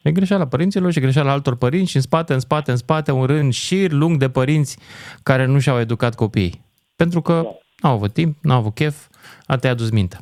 E 0.04 0.12
greșeala 0.12 0.48
părinților 0.48 0.92
și 0.92 1.00
greșeala 1.00 1.32
altor 1.32 1.58
părinți 1.58 1.90
și 1.90 1.96
în 1.96 2.02
spate, 2.02 2.34
în 2.34 2.40
spate, 2.40 2.72
în 2.72 2.78
spate, 2.78 3.12
un 3.12 3.26
rând 3.26 3.54
șir 3.54 3.92
lung 3.92 4.18
de 4.18 4.30
părinți 4.30 4.78
care 5.24 5.46
nu 5.46 5.60
și-au 5.60 5.80
educat 5.80 6.16
copiii. 6.16 6.62
Pentru 6.96 7.22
că 7.22 7.34
n-au 7.82 7.94
avut 7.94 8.14
timp, 8.14 8.38
n-au 8.42 8.58
avut 8.58 8.74
chef, 8.74 9.08
a 9.46 9.56
te-a 9.58 9.74
dus 9.74 9.90
mintea. 9.92 10.20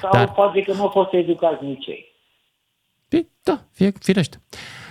Sau 0.00 0.10
Dar- 0.12 0.32
poate 0.32 0.62
că 0.62 0.72
nu 0.72 0.82
au 0.82 0.88
fost 0.88 1.12
educați 1.12 1.64
nici 1.64 1.86
ei. 1.86 2.08
Da, 3.42 3.58
fie, 3.72 3.92
firește. 4.00 4.40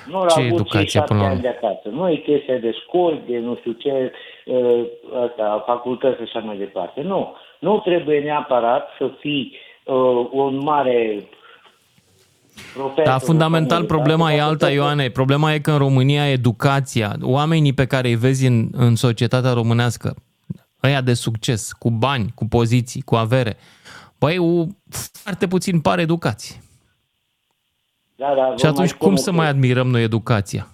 Nu 0.07 0.17
au 0.17 0.27
Ce 0.27 0.39
avut 0.39 0.51
educație 0.51 0.79
cei 0.79 0.89
șapte 0.89 1.13
până 1.13 1.19
la 1.19 1.29
ani 1.29 1.37
urmă? 1.39 1.49
de 1.49 1.57
acasă. 1.57 1.89
Nu 1.89 2.09
e 2.09 2.15
chestia 2.15 2.57
de 2.57 2.71
școli, 2.71 3.23
de 3.27 3.37
nu 3.37 3.55
știu 3.55 3.71
ce, 3.71 4.11
uh, 4.45 4.85
asta, 5.29 5.63
facultăți 5.65 6.17
și 6.17 6.21
așa 6.23 6.39
mai 6.39 6.57
departe. 6.57 7.01
Nu. 7.01 7.35
Nu 7.59 7.79
trebuie 7.79 8.19
neapărat 8.19 8.87
să 8.97 9.11
fii 9.19 9.53
uh, 9.85 10.29
un 10.31 10.57
mare 10.63 11.23
profesor. 12.73 13.03
Dar 13.03 13.19
fundamental 13.19 13.77
sau 13.77 13.85
problema 13.87 14.33
e 14.33 14.41
alta, 14.41 14.71
Ioane. 14.71 15.09
Problema 15.09 15.53
e 15.53 15.59
că 15.59 15.71
în 15.71 15.77
România 15.77 16.29
educația, 16.29 17.15
oamenii 17.21 17.73
pe 17.73 17.85
care 17.85 18.07
îi 18.07 18.15
vezi 18.15 18.45
în, 18.45 18.69
în 18.71 18.95
societatea 18.95 19.53
românească, 19.53 20.15
ăia 20.83 21.01
de 21.01 21.13
succes, 21.13 21.71
cu 21.71 21.89
bani, 21.91 22.31
cu 22.35 22.45
poziții, 22.47 23.01
cu 23.01 23.15
avere, 23.15 23.57
băi, 24.19 24.37
u- 24.37 24.67
foarte 25.23 25.47
puțin 25.47 25.81
par 25.81 25.99
educați. 25.99 26.61
Da, 28.15 28.33
da, 28.35 28.53
Și 28.55 28.63
vă 28.63 28.67
atunci 28.67 28.87
spun 28.87 29.07
cum 29.07 29.13
o 29.13 29.15
să 29.15 29.31
mai 29.31 29.47
admirăm 29.47 29.87
noi 29.87 30.03
educația? 30.03 30.67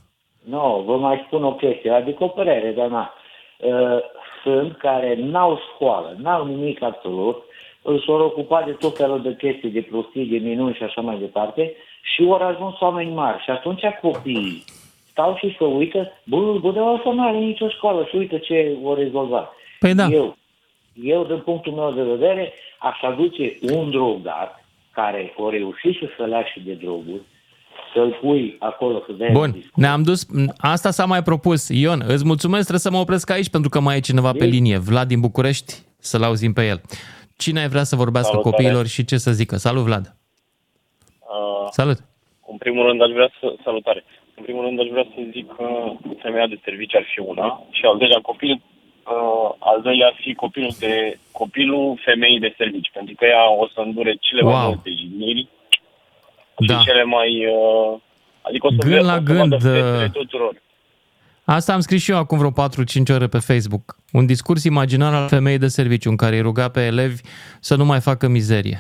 Nu, 0.43 0.83
vă 0.85 0.97
mai 0.97 1.23
spun 1.27 1.43
o 1.43 1.53
chestie, 1.53 1.91
adică 1.91 2.23
o 2.23 2.27
părere, 2.27 2.71
dar 2.77 2.87
na. 2.87 3.13
Uh, 3.59 3.99
Sunt 4.43 4.77
care 4.77 5.15
n-au 5.19 5.59
școală, 5.73 6.15
n-au 6.21 6.45
nimic 6.45 6.81
absolut, 6.83 7.43
îl 7.81 8.03
s-au 8.05 8.15
ocupat 8.25 8.65
de 8.65 8.71
tot 8.71 8.97
felul 8.97 9.21
de 9.21 9.35
chestii, 9.35 9.69
de 9.69 9.81
prostii, 9.81 10.25
de 10.25 10.37
minuni 10.37 10.73
și 10.75 10.83
așa 10.83 11.01
mai 11.01 11.17
departe, 11.19 11.73
și 12.13 12.21
au 12.23 12.31
ajuns 12.33 12.79
oameni 12.79 13.13
mari. 13.13 13.43
Și 13.43 13.49
atunci 13.49 13.81
copiii 14.01 14.63
stau 15.11 15.35
și 15.35 15.55
se 15.57 15.63
uită, 15.63 16.11
bă, 16.25 16.59
bă, 16.59 16.71
dar 16.71 16.83
asta 16.87 17.11
nu 17.11 17.27
are 17.27 17.37
nicio 17.37 17.69
școală 17.69 18.05
și 18.09 18.15
uite 18.15 18.39
ce 18.39 18.77
o 18.83 18.93
rezolvat. 18.95 19.51
Păi 19.79 19.93
da. 19.93 20.05
Eu, 20.07 20.35
eu, 21.03 21.25
din 21.25 21.39
punctul 21.39 21.73
meu 21.73 21.91
de 21.91 22.03
vedere, 22.11 22.53
aș 22.79 23.01
aduce 23.01 23.57
un 23.61 23.89
drogat 23.89 24.65
care 24.91 25.33
o 25.37 25.49
reușit 25.49 25.97
să 25.99 26.05
se 26.17 26.25
lași 26.25 26.59
de 26.59 26.73
droguri, 26.73 27.21
să-l 27.93 28.17
pui 28.21 28.55
acolo 28.59 29.03
să 29.05 29.13
dea 29.13 29.29
Bun, 29.31 29.55
ne-am 29.75 30.03
dus, 30.03 30.27
asta 30.57 30.91
s-a 30.91 31.05
mai 31.05 31.21
propus. 31.23 31.69
Ion, 31.69 32.01
îți 32.07 32.25
mulțumesc, 32.25 32.61
trebuie 32.61 32.79
să 32.79 32.91
mă 32.91 32.97
opresc 32.97 33.29
aici 33.29 33.49
pentru 33.49 33.69
că 33.69 33.79
mai 33.79 33.97
e 33.97 33.99
cineva 33.99 34.31
pe 34.31 34.45
linie. 34.45 34.77
Vlad 34.77 35.07
din 35.07 35.19
București, 35.19 35.73
să-l 35.99 36.23
auzim 36.23 36.53
pe 36.53 36.67
el. 36.67 36.81
Cine 37.37 37.59
ai 37.59 37.67
vrea 37.67 37.83
să 37.83 37.95
vorbească 37.95 38.31
Salutare. 38.31 38.55
copiilor 38.55 38.85
și 38.87 39.05
ce 39.05 39.17
să 39.17 39.31
zică? 39.31 39.55
Salut, 39.55 39.83
Vlad! 39.83 40.15
Uh, 41.19 41.67
Salut! 41.69 41.97
în 42.55 42.57
primul 42.57 42.85
rând 42.87 43.01
aș 43.01 43.11
vrea 43.11 43.31
să, 43.39 43.55
salutare, 43.63 44.03
în 44.35 44.43
primul 44.43 44.63
rând 44.63 44.79
aș 44.79 44.87
vrea 44.87 45.07
să 45.15 45.19
zic 45.31 45.47
că 45.57 45.65
femeia 46.21 46.47
de 46.47 46.59
serviciu 46.63 46.97
ar 46.97 47.05
fi 47.13 47.19
una 47.19 47.63
și 47.71 47.85
al 47.85 47.97
doilea 47.97 48.19
copil 48.21 48.61
uh, 49.05 49.49
al 49.59 49.81
doilea 49.81 50.07
ar 50.07 50.17
fi 50.21 50.33
copilul, 50.33 50.71
de, 50.79 51.19
copilul 51.31 51.99
femeii 52.05 52.39
de 52.39 52.53
servici, 52.57 52.89
pentru 52.93 53.15
că 53.15 53.25
ea 53.25 53.49
o 53.51 53.67
să 53.73 53.79
îndure 53.81 54.15
cele 54.19 54.41
mai 54.41 54.53
Wow. 54.53 54.67
multe 54.67 54.89
jigniri 54.89 55.47
Da. 56.57 56.79
și 56.79 56.85
cele 56.85 57.03
mai... 57.03 57.45
Uh, 57.45 57.99
adică 58.41 58.67
o 58.67 58.69
să 58.69 58.75
Gând 58.75 58.93
vezi- 58.93 59.05
la 59.05 59.13
o 59.13 59.15
să 59.15 59.21
gând, 59.23 59.37
vadă 59.49 59.55
fețele 59.57 60.03
uh, 60.05 60.11
tuturor. 60.11 60.63
Asta 61.45 61.73
am 61.73 61.79
scris 61.79 62.03
și 62.03 62.11
eu 62.11 62.17
acum 62.17 62.37
vreo 62.37 62.51
4-5 62.51 63.09
ore 63.09 63.27
pe 63.27 63.39
Facebook. 63.39 63.95
Un 64.11 64.25
discurs 64.25 64.63
imaginar 64.63 65.13
al 65.13 65.27
femeii 65.27 65.57
de 65.57 65.67
serviciu 65.67 66.09
în 66.09 66.15
care 66.15 66.35
îi 66.35 66.41
ruga 66.41 66.69
pe 66.69 66.85
elevi 66.85 67.21
să 67.59 67.75
nu 67.75 67.85
mai 67.85 67.99
facă 67.99 68.27
mizerie. 68.27 68.79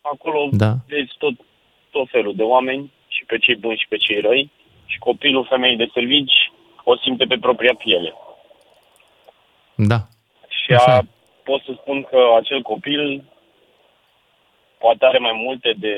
Acolo 0.00 0.48
Da. 0.52 0.72
vezi 0.88 1.12
tot, 1.18 1.34
tot 1.90 2.08
felul 2.10 2.34
de 2.36 2.42
oameni, 2.42 2.92
și 3.08 3.24
pe 3.24 3.38
cei 3.38 3.56
buni 3.56 3.76
și 3.76 3.86
pe 3.88 3.96
cei 3.96 4.20
răi, 4.20 4.50
și 4.86 4.98
copilul 4.98 5.46
femeii 5.48 5.76
de 5.76 5.88
servici 5.92 6.52
o 6.84 6.96
simte 6.96 7.24
pe 7.24 7.36
propria 7.40 7.74
piele. 7.78 8.12
Da. 9.76 9.98
Și 10.48 10.72
a, 10.74 11.02
pot 11.44 11.62
să 11.62 11.72
spun 11.80 12.02
că 12.02 12.18
acel 12.40 12.62
copil 12.62 13.24
poate 14.78 15.04
are 15.04 15.18
mai 15.18 15.32
multe 15.46 15.74
de 15.78 15.94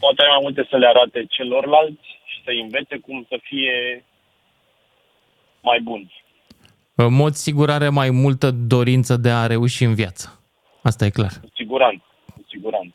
poate 0.00 0.22
are 0.22 0.30
mai 0.30 0.40
multe 0.42 0.66
să 0.70 0.76
le 0.76 0.86
arate 0.86 1.24
celorlalți 1.28 2.06
și 2.24 2.42
să 2.44 2.50
învețe 2.62 2.96
cum 2.98 3.26
să 3.28 3.38
fie 3.42 4.04
mai 5.62 5.80
bun. 5.82 6.10
În 6.94 7.14
mod 7.14 7.32
sigur 7.34 7.70
are 7.70 7.88
mai 7.88 8.10
multă 8.10 8.50
dorință 8.50 9.16
de 9.16 9.30
a 9.30 9.46
reuși 9.46 9.84
în 9.84 9.94
viață. 9.94 10.40
Asta 10.82 11.04
e 11.04 11.10
clar. 11.10 11.30
Cu 11.40 11.48
siguranță, 11.54 12.04
cu 12.34 12.44
siguranță. 12.48 12.94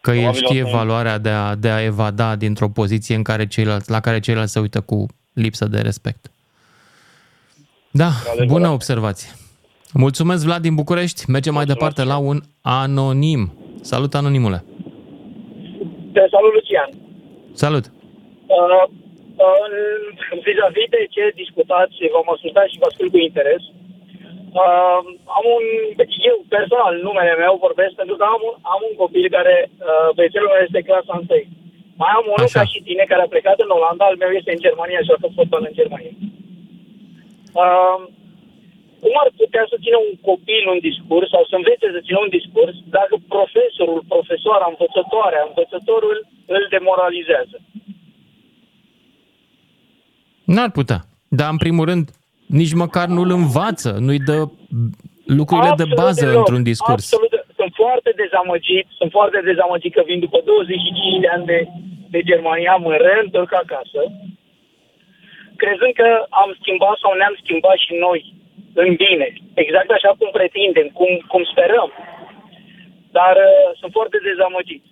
Că 0.00 0.10
el 0.10 0.16
Probabil 0.16 0.44
știe 0.46 0.62
o 0.62 0.66
să- 0.66 0.76
valoarea 0.76 1.18
de 1.18 1.28
a, 1.28 1.54
de 1.54 1.70
a 1.70 1.82
evada 1.82 2.36
dintr-o 2.36 2.68
poziție 2.68 3.14
în 3.14 3.22
care 3.22 3.46
ceilalți, 3.46 3.90
la 3.90 4.00
care 4.00 4.20
ceilalți 4.20 4.52
se 4.52 4.60
uită 4.60 4.80
cu 4.80 5.06
lipsă 5.32 5.66
de 5.66 5.80
respect. 5.80 6.30
Da, 7.92 8.10
bună 8.54 8.68
observație. 8.78 9.30
Mulțumesc, 10.04 10.40
Vlad 10.46 10.62
din 10.68 10.74
București. 10.82 11.20
Mergem 11.34 11.54
mai 11.58 11.70
departe 11.72 12.02
la 12.12 12.16
un 12.30 12.38
anonim. 12.80 13.42
Salut, 13.92 14.12
anonimule. 14.20 14.58
Te 16.14 16.22
salut, 16.34 16.52
Lucian. 16.56 16.90
Salut. 17.64 17.84
Uh, 18.56 18.84
uh, 19.44 19.58
în- 19.66 20.40
vis-a-vis 20.46 20.88
de 20.96 21.02
ce 21.14 21.22
discutați, 21.42 21.96
v-am 22.12 22.28
ascultat 22.34 22.66
și 22.72 22.80
vă 22.82 22.86
ascult 22.90 23.10
cu 23.14 23.20
interes. 23.28 23.62
Uh, 24.62 25.00
am 25.36 25.44
un, 25.56 25.64
eu 26.30 26.36
personal, 26.56 26.92
numele 27.06 27.34
meu 27.44 27.54
vorbesc 27.66 27.92
pentru 28.00 28.14
că 28.18 28.24
am 28.34 28.40
un, 28.48 28.54
am 28.74 28.80
un 28.88 28.94
copil 29.02 29.26
care, 29.36 29.56
uh, 29.88 30.08
băiețelul 30.16 30.52
meu 30.52 30.62
este 30.66 30.86
clasa 30.88 31.12
1. 31.20 31.38
Mai 32.02 32.12
am 32.18 32.24
unul 32.34 32.50
ca 32.58 32.64
și 32.72 32.78
tine 32.88 33.04
care 33.10 33.22
a 33.24 33.32
plecat 33.34 33.58
în 33.64 33.74
Olanda, 33.76 34.04
al 34.08 34.16
meu 34.22 34.30
este 34.38 34.50
în 34.54 34.64
Germania 34.66 35.00
și 35.04 35.10
a 35.12 35.20
făcut 35.22 35.36
fotbal 35.40 35.62
în 35.68 35.78
Germania. 35.80 36.14
Uh, 37.52 37.98
cum 39.02 39.14
ar 39.22 39.28
putea 39.42 39.64
să 39.70 39.76
țină 39.84 39.98
un 40.08 40.14
copil 40.30 40.62
un 40.74 40.80
discurs 40.88 41.26
sau 41.34 41.42
să 41.50 41.54
învețe 41.56 41.86
să 41.96 42.00
țină 42.06 42.18
un 42.26 42.32
discurs 42.38 42.74
dacă 42.98 43.14
profesorul, 43.34 44.00
profesoara, 44.12 44.66
învățătoarea, 44.72 45.42
învățătorul 45.50 46.16
îl 46.56 46.62
demoralizează? 46.74 47.56
N-ar 50.54 50.70
putea. 50.78 51.00
Dar, 51.38 51.48
în 51.50 51.60
primul 51.64 51.84
rând, 51.90 52.06
nici 52.46 52.74
măcar 52.82 53.06
nu-l 53.16 53.30
învață, 53.40 53.90
nu-i 54.06 54.22
dă 54.30 54.38
lucrurile 55.38 55.72
de 55.82 55.88
bază 56.00 56.24
deloc, 56.24 56.38
într-un 56.38 56.62
discurs. 56.72 57.04
Absolut. 57.12 57.32
Sunt 57.60 57.72
foarte 57.82 58.10
dezamăgit, 58.22 58.86
sunt 58.98 59.10
foarte 59.18 59.40
dezamăgit 59.50 59.92
că 59.94 60.02
vin 60.10 60.18
după 60.26 60.38
25 60.44 61.20
de 61.24 61.28
ani 61.34 61.44
de, 61.52 61.58
de 62.14 62.20
Germania, 62.30 62.74
mă 62.76 62.94
reîntorc 63.06 63.52
acasă, 63.64 64.00
crezând 65.62 65.92
că 66.00 66.08
am 66.42 66.50
schimbat 66.60 66.96
sau 67.02 67.12
ne-am 67.14 67.36
schimbat 67.42 67.78
și 67.84 67.92
noi 68.06 68.20
în 68.84 68.90
bine, 69.04 69.26
exact 69.64 69.90
așa 69.90 70.10
cum 70.18 70.28
pretindem, 70.38 70.88
cum, 70.98 71.10
cum 71.32 71.42
sperăm. 71.52 71.90
Dar 73.16 73.34
uh, 73.48 73.68
sunt 73.80 73.92
foarte 73.98 74.18
dezamăgit. 74.28 74.82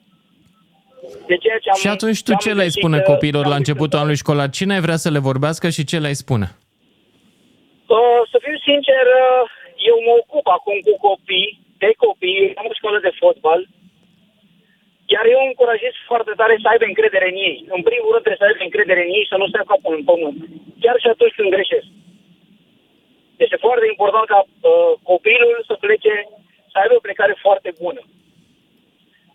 De 1.31 1.36
ceea 1.43 1.59
ce 1.62 1.69
am, 1.70 1.78
Și 1.85 1.89
atunci 1.97 2.23
tu 2.23 2.32
am 2.32 2.43
ce 2.45 2.53
le-ai 2.53 2.70
găsit, 2.70 2.82
spune 2.82 2.99
uh, 3.01 3.09
copiilor 3.12 3.45
la 3.53 3.61
începutul 3.61 3.99
anului 3.99 4.23
școlar? 4.24 4.49
Cine 4.59 4.74
ai 4.74 4.85
vrea 4.86 5.01
să 5.05 5.09
le 5.11 5.27
vorbească 5.31 5.66
și 5.77 5.89
ce 5.90 5.99
le-ai 5.99 6.20
spune? 6.24 6.47
Uh, 7.97 8.20
să 8.31 8.36
fiu 8.45 8.57
sincer, 8.69 9.05
uh, 9.24 9.43
eu 9.90 9.97
mă 10.07 10.15
ocup 10.23 10.47
acum 10.57 10.77
cu 10.86 10.95
copii, 11.09 11.51
de 11.82 11.90
copii, 12.05 12.53
am 12.59 12.66
o 12.70 12.78
școală 12.78 12.99
de 13.07 13.12
fotbal, 13.20 13.61
iar 15.15 15.25
eu 15.35 15.41
încurajez 15.49 15.95
foarte 16.11 16.33
tare 16.41 16.55
să 16.63 16.69
aibă 16.69 16.85
încredere 16.89 17.29
în 17.31 17.39
ei. 17.49 17.57
În 17.77 17.83
primul 17.89 18.11
rând 18.13 18.25
trebuie 18.25 18.43
să 18.43 18.49
aibă 18.49 18.63
încredere 18.65 19.03
în 19.05 19.13
ei, 19.19 19.31
să 19.31 19.37
nu 19.39 19.47
stea 19.49 19.65
capul 19.71 19.95
în 19.99 20.05
pământ, 20.11 20.39
chiar 20.83 20.97
și 21.03 21.09
atunci 21.13 21.37
când 21.37 21.55
greșesc. 21.55 21.89
Este 23.45 23.57
foarte 23.65 23.87
important 23.93 24.27
ca 24.33 24.41
uh, 24.45 24.93
copilul 25.11 25.57
să 25.69 25.75
plece, 25.85 26.15
să 26.73 26.77
aibă 26.79 26.95
o 26.97 27.07
plecare 27.07 27.35
foarte 27.45 27.71
bună. 27.83 28.03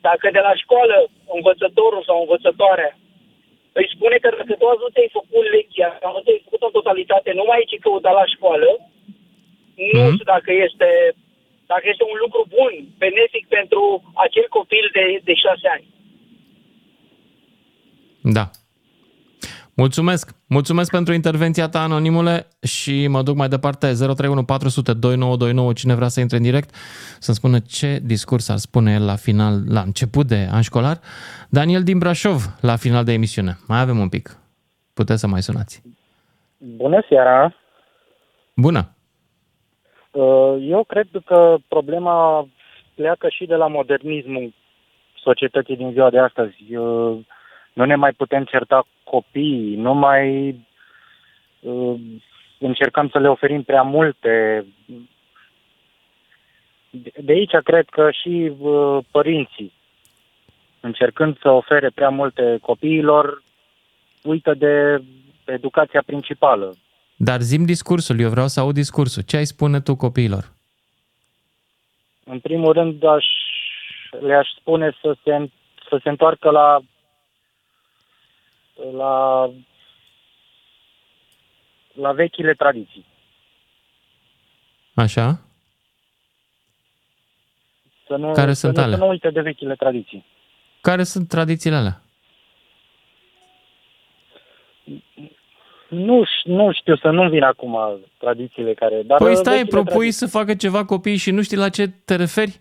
Dacă 0.08 0.26
de 0.38 0.42
la 0.48 0.54
școală 0.64 0.98
învățătorul 1.38 2.04
sau 2.08 2.18
învățătoarea 2.20 2.92
îi 3.80 3.92
spune 3.96 4.16
că 4.22 4.30
dacă 4.38 4.54
tu 4.60 4.66
azi 4.68 4.84
nu 4.86 4.94
te-ai 4.94 5.16
făcut 5.18 5.44
lecția, 5.56 5.90
sau 6.02 6.12
nu 6.16 6.22
te-ai 6.24 6.44
făcut 6.46 6.62
în 6.66 6.74
totalitate, 6.78 7.30
nu 7.40 7.44
mai 7.48 7.58
ai 7.58 7.70
ce 7.72 7.78
căuta 7.86 8.12
la 8.20 8.26
școală, 8.36 8.70
nu 9.94 10.12
știu 10.14 10.28
dacă 10.36 10.52
este, 10.68 10.90
dacă 11.74 11.86
este 11.92 12.06
un 12.12 12.18
lucru 12.24 12.42
bun, 12.58 12.74
benefic 13.04 13.44
pentru 13.58 13.82
acel 14.26 14.46
copil 14.58 14.86
de, 14.98 15.04
de 15.28 15.34
șase 15.44 15.68
ani. 15.76 15.86
Da. 18.38 18.46
Mulțumesc. 19.76 20.36
Mulțumesc 20.48 20.92
pentru 20.92 21.14
intervenția 21.14 21.68
ta, 21.70 21.82
anonimule, 21.82 22.48
și 22.62 23.08
mă 23.08 23.22
duc 23.22 23.36
mai 23.36 23.48
departe 23.48 23.86
031 23.94 24.44
400 24.44 24.94
2929. 24.94 25.74
Cine 25.74 25.96
vrea 25.96 26.08
să 26.08 26.20
intre 26.20 26.38
în 26.38 26.44
direct, 26.44 26.70
să-mi 27.20 27.36
spună 27.36 27.60
ce 27.60 28.00
discurs 28.04 28.50
ar 28.50 28.58
spune 28.58 28.94
el 28.94 29.06
la 29.06 29.16
final, 29.16 29.54
la 29.68 29.82
început 29.82 30.28
de 30.28 30.48
an 30.52 30.62
școlar. 30.62 31.00
Daniel 31.50 31.84
din 31.84 31.98
Brașov, 31.98 32.42
la 32.62 32.76
final 32.76 33.04
de 33.04 33.14
emisiune. 33.14 33.58
Mai 33.68 33.80
avem 33.80 34.00
un 34.00 34.10
pic. 34.10 34.38
Puteți 34.94 35.20
să 35.20 35.28
mai 35.28 35.42
sunați. 35.42 35.82
Bună 36.58 37.06
seara! 37.10 37.56
Bună! 38.56 38.96
Uh, 40.14 40.56
Eu 40.70 40.84
cred 40.84 41.08
că 41.26 41.56
problema 41.68 42.48
pleacă 42.96 43.30
și 43.30 43.46
de 43.46 43.56
la 43.56 43.68
modernismul 43.68 44.54
societății 45.16 45.76
din 45.76 45.92
ziua 45.92 46.10
de 46.10 46.20
astăzi. 46.20 46.76
Uh, 46.76 47.18
Nu 47.74 47.86
ne 47.86 47.96
mai 47.96 48.12
putem 48.12 48.44
certa 48.44 48.86
copiii, 49.04 49.76
nu 49.76 49.94
mai 49.94 50.56
uh, 51.60 52.00
încercăm 52.60 53.10
să 53.10 53.20
le 53.20 53.30
oferim 53.30 53.64
prea 53.64 53.82
multe. 53.82 54.66
De- 56.90 57.12
De 57.22 57.32
aici 57.32 57.56
cred 57.64 57.86
că 57.90 58.12
și 58.12 58.52
uh, 58.60 58.98
părinții, 59.12 59.74
încercând 60.80 61.38
să 61.40 61.50
ofere 61.50 61.90
prea 61.90 62.10
multe 62.10 62.58
copiilor, 62.62 63.44
uită 64.24 64.54
de 64.54 65.02
educația 65.46 66.04
principală, 66.06 66.74
Dar 67.24 67.42
zim 67.42 67.66
discursul, 67.66 68.20
eu 68.20 68.30
vreau 68.30 68.48
să 68.48 68.60
aud 68.60 68.74
discursul. 68.74 69.22
Ce 69.22 69.38
ai 69.38 69.46
spune 69.46 69.82
tu 69.82 69.96
copiilor? 69.96 70.52
În 72.26 72.40
primul 72.40 72.74
rând, 72.74 73.04
aș, 73.04 73.26
le-aș 74.20 74.48
spune 74.60 74.98
să 75.02 75.16
se, 75.24 75.50
să 75.90 76.00
se 76.04 76.10
întoarcă 76.10 76.50
la, 76.50 76.80
la, 78.92 79.50
la 81.94 82.12
vechile 82.12 82.54
tradiții. 82.54 83.06
Așa? 84.96 85.40
Să 88.08 88.16
nu, 88.16 88.32
Care 88.32 88.54
să 88.54 88.60
sunt 88.60 88.76
nu, 88.76 88.84
alea? 88.84 88.98
Să 88.98 89.04
nu 89.04 89.10
uite 89.10 89.30
de 89.30 89.42
vechile 89.42 89.76
tradiții. 89.76 90.26
Care 90.82 91.04
sunt 91.04 91.28
tradițiile 91.28 91.76
alea? 91.76 92.02
Nu, 95.94 96.24
ș- 96.24 96.46
nu 96.46 96.72
știu, 96.74 96.96
să 96.98 97.10
nu 97.10 97.30
vin 97.30 97.44
acum 97.44 97.78
tradițiile 98.20 98.74
care... 98.74 99.02
Dar 99.06 99.18
Păi 99.18 99.32
uh, 99.32 99.36
stai, 99.38 99.54
vechile 99.58 99.70
propui 99.70 99.92
tradiții. 99.94 100.18
să 100.20 100.28
facă 100.38 100.54
ceva 100.54 100.86
copiii 100.86 101.18
și 101.18 101.32
nu 101.32 101.42
știi 101.42 101.58
la 101.58 101.70
ce 101.70 101.88
te 102.06 102.16
referi? 102.16 102.60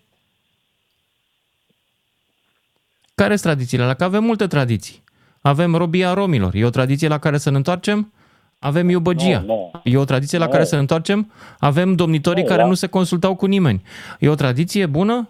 Care 3.14 3.36
sunt 3.36 3.52
tradițiile 3.52 3.82
alea? 3.82 3.94
Că 3.94 4.04
avem 4.04 4.24
multe 4.24 4.46
tradiții. 4.46 5.02
Avem 5.40 5.74
robia 5.74 6.12
romilor. 6.12 6.54
E 6.54 6.64
o 6.64 6.70
tradiție 6.70 7.08
la 7.08 7.18
care 7.18 7.38
să 7.38 7.50
ne 7.50 7.56
întoarcem? 7.56 8.12
Avem 8.58 8.88
iubăgia. 8.88 9.40
Nu, 9.46 9.70
E 9.84 9.96
o 9.96 10.04
tradiție 10.04 10.38
la 10.38 10.44
Nu. 10.44 10.50
care 10.50 10.64
să 10.64 10.74
ne 10.74 10.80
întoarcem? 10.80 11.32
Avem 11.58 11.94
domnitorii 11.94 12.42
Nu, 12.42 12.48
care 12.48 12.62
da. 12.62 12.68
nu 12.68 12.74
se 12.74 12.86
consultau 12.86 13.34
cu 13.36 13.46
nimeni. 13.46 13.82
E 14.18 14.28
o 14.28 14.34
tradiție 14.34 14.86
bună? 14.86 15.28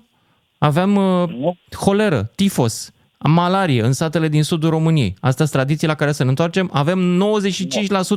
Aveam 0.58 0.96
uh, 0.96 1.54
holeră, 1.76 2.30
tifos. 2.36 2.92
Malarie 3.28 3.82
în 3.82 3.92
satele 3.92 4.28
din 4.28 4.42
sudul 4.42 4.70
României. 4.70 5.14
Asta 5.20 5.36
sunt 5.44 5.50
tradiții 5.50 5.86
la 5.86 5.94
care 5.94 6.12
să 6.12 6.22
ne 6.22 6.28
întoarcem. 6.28 6.70
Avem 6.72 7.22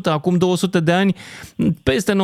95% 0.10 0.12
acum 0.12 0.38
200 0.38 0.80
de 0.80 0.92
ani, 0.92 1.16
peste 1.84 2.14
95% 2.14 2.16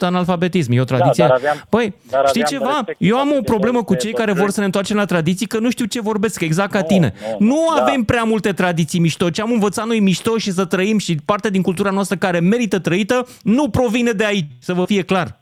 analfabetism. 0.00 0.72
E 0.72 0.80
o 0.80 0.84
tradiție. 0.84 1.22
Da, 1.24 1.28
dar 1.28 1.38
aveam- 1.38 1.66
Păi, 1.68 1.94
dar 2.10 2.26
știi 2.28 2.42
aveam 2.42 2.60
ceva? 2.60 2.74
respect 2.74 2.96
Eu 3.00 3.16
am 3.16 3.22
față 3.26 3.36
o 3.36 3.40
de 3.40 3.44
problemă 3.50 3.78
cu 3.82 3.92
toți 3.92 4.04
cei 4.04 4.12
de 4.12 4.18
care 4.18 4.30
vor 4.30 4.34
bătrâni. 4.34 4.52
să 4.54 4.60
ne 4.60 4.66
întoarcem 4.66 4.96
la 4.96 5.04
tradiții, 5.04 5.46
că 5.46 5.58
nu 5.58 5.70
știu 5.70 5.84
ce 5.84 6.00
vorbesc, 6.00 6.40
exact 6.40 6.70
ca 6.72 6.82
tine. 6.82 7.12
nu, 7.38 7.46
Nu 7.46 7.60
da. 7.76 7.82
avem 7.82 8.02
prea 8.02 8.22
multe 8.22 8.52
tradiții 8.52 8.98
mișto. 9.00 9.30
Ce 9.30 9.40
am 9.42 9.52
învățat 9.52 9.86
noi 9.86 10.00
mișto 10.00 10.38
și 10.38 10.52
să 10.52 10.64
trăim 10.64 10.98
și 10.98 11.14
parte 11.24 11.50
din 11.50 11.62
cultura 11.62 11.90
noastră 11.90 12.16
care 12.16 12.40
merită 12.40 12.78
trăită, 12.78 13.26
nu 13.42 13.68
provine 13.68 14.10
de 14.10 14.24
aici, 14.24 14.50
să 14.58 14.72
vă 14.74 14.84
fie 14.84 15.02
clar. 15.02 15.40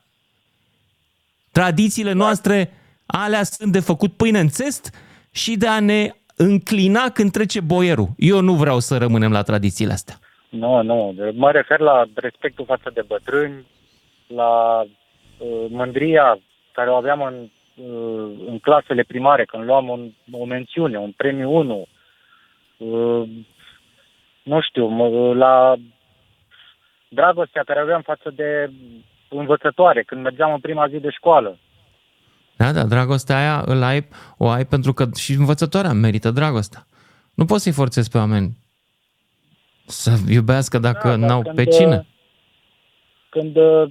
Tradițiile 1.53 2.13
noastre, 2.13 2.71
alea 3.07 3.43
sunt 3.43 3.73
de 3.73 3.81
făcut 3.81 4.13
pâine 4.13 4.39
în 4.41 4.49
țest 4.49 4.91
și 5.31 5.57
de 5.57 5.67
a 5.67 5.81
ne 5.81 6.11
înclina 6.49 7.11
când 7.15 7.31
trece 7.31 7.61
boierul. 7.61 8.09
Eu 8.17 8.41
nu 8.41 8.53
vreau 8.53 8.79
să 8.79 8.97
rămânem 8.97 9.33
la 9.33 9.43
tradițiile 9.43 9.93
astea. 9.93 10.15
Nu, 10.49 10.83
nu. 10.83 11.15
Mă 11.33 11.51
refer 11.51 11.79
la 11.79 12.05
respectul 12.15 12.65
față 12.65 12.91
de 12.95 13.03
bătrâni, 13.07 13.67
la 14.27 14.81
uh, 14.81 15.67
mândria 15.69 16.39
care 16.73 16.91
o 16.91 16.95
aveam 16.95 17.23
în, 17.23 17.35
uh, 17.85 18.31
în 18.47 18.59
clasele 18.59 19.03
primare, 19.03 19.45
când 19.45 19.65
luam 19.65 19.89
un, 19.89 20.11
o 20.33 20.45
mențiune, 20.45 20.99
un 20.99 21.13
premiu 21.17 21.51
1. 21.51 21.87
Uh, 22.77 23.29
nu 24.43 24.61
știu, 24.61 24.87
mă, 24.87 25.35
la 25.35 25.75
dragostea 27.09 27.63
care 27.63 27.81
aveam 27.81 28.03
față 28.03 28.31
de 28.35 28.71
învățătoare, 29.29 30.03
când 30.03 30.23
mergeam 30.23 30.53
în 30.53 30.61
prima 30.61 30.89
zi 30.89 30.99
de 30.99 31.11
școală. 31.11 31.59
Da, 32.61 32.73
da, 32.73 32.85
dragostea 32.85 33.37
aia 33.37 33.63
îl 33.67 33.83
ai, 33.83 34.09
o 34.39 34.49
ai 34.49 34.65
pentru 34.65 34.93
că 34.93 35.09
și 35.19 35.33
învățătoarea 35.33 35.93
merită 35.93 36.31
dragostea. 36.31 36.87
Nu 37.35 37.45
poți 37.45 37.63
să-i 37.63 37.73
forțezi 37.73 38.11
pe 38.11 38.19
oameni 38.19 38.57
să 39.87 40.11
iubească 40.29 40.79
dacă 40.79 41.09
Da, 41.09 41.11
da, 41.11 41.17
dar 41.17 41.29
n-au 41.29 41.43
când, 41.43 41.55
pe 41.55 41.65
cine. 41.65 42.07
Când 43.29 43.57
uh, 43.57 43.91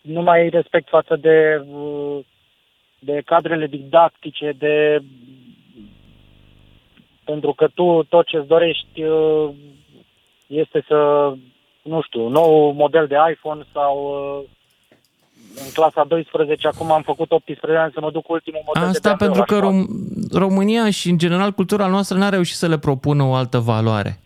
nu 0.00 0.22
mai 0.22 0.40
ai 0.40 0.48
respect 0.48 0.88
față 0.88 1.16
de, 1.16 1.64
uh, 1.70 2.18
de 2.98 3.22
cadrele 3.24 3.66
didactice, 3.66 4.52
de 4.58 5.02
pentru 7.24 7.52
că 7.52 7.68
tu 7.74 8.02
tot 8.08 8.26
ce-ți 8.26 8.46
dorești 8.46 9.02
uh, 9.02 9.50
este 10.46 10.84
să, 10.86 11.32
nu 11.82 12.02
știu, 12.02 12.28
nou 12.28 12.72
model 12.72 13.06
de 13.06 13.16
iPhone 13.30 13.62
sau 13.72 13.96
uh, 14.04 14.48
în 15.54 15.70
clasa 15.72 16.04
12, 16.08 16.66
acum 16.66 16.92
am 16.92 17.02
făcut 17.02 17.30
18 17.30 17.80
ani 17.80 17.92
să 17.94 18.00
mă 18.00 18.10
duc 18.10 18.22
cu 18.22 18.32
ultimul 18.32 18.62
model 18.66 18.82
de 18.82 18.88
Asta 18.88 19.08
BMW 19.08 19.18
pentru 19.18 19.38
la 19.38 19.44
că 19.44 19.54
școală. 19.54 19.76
Rom- 19.76 19.86
România 20.32 20.90
și, 20.90 21.10
în 21.10 21.18
general, 21.18 21.52
cultura 21.52 21.86
noastră 21.86 22.18
n-a 22.18 22.28
reușit 22.28 22.56
să 22.56 22.66
le 22.66 22.78
propună 22.78 23.22
o 23.22 23.34
altă 23.34 23.58
valoare. 23.58 24.20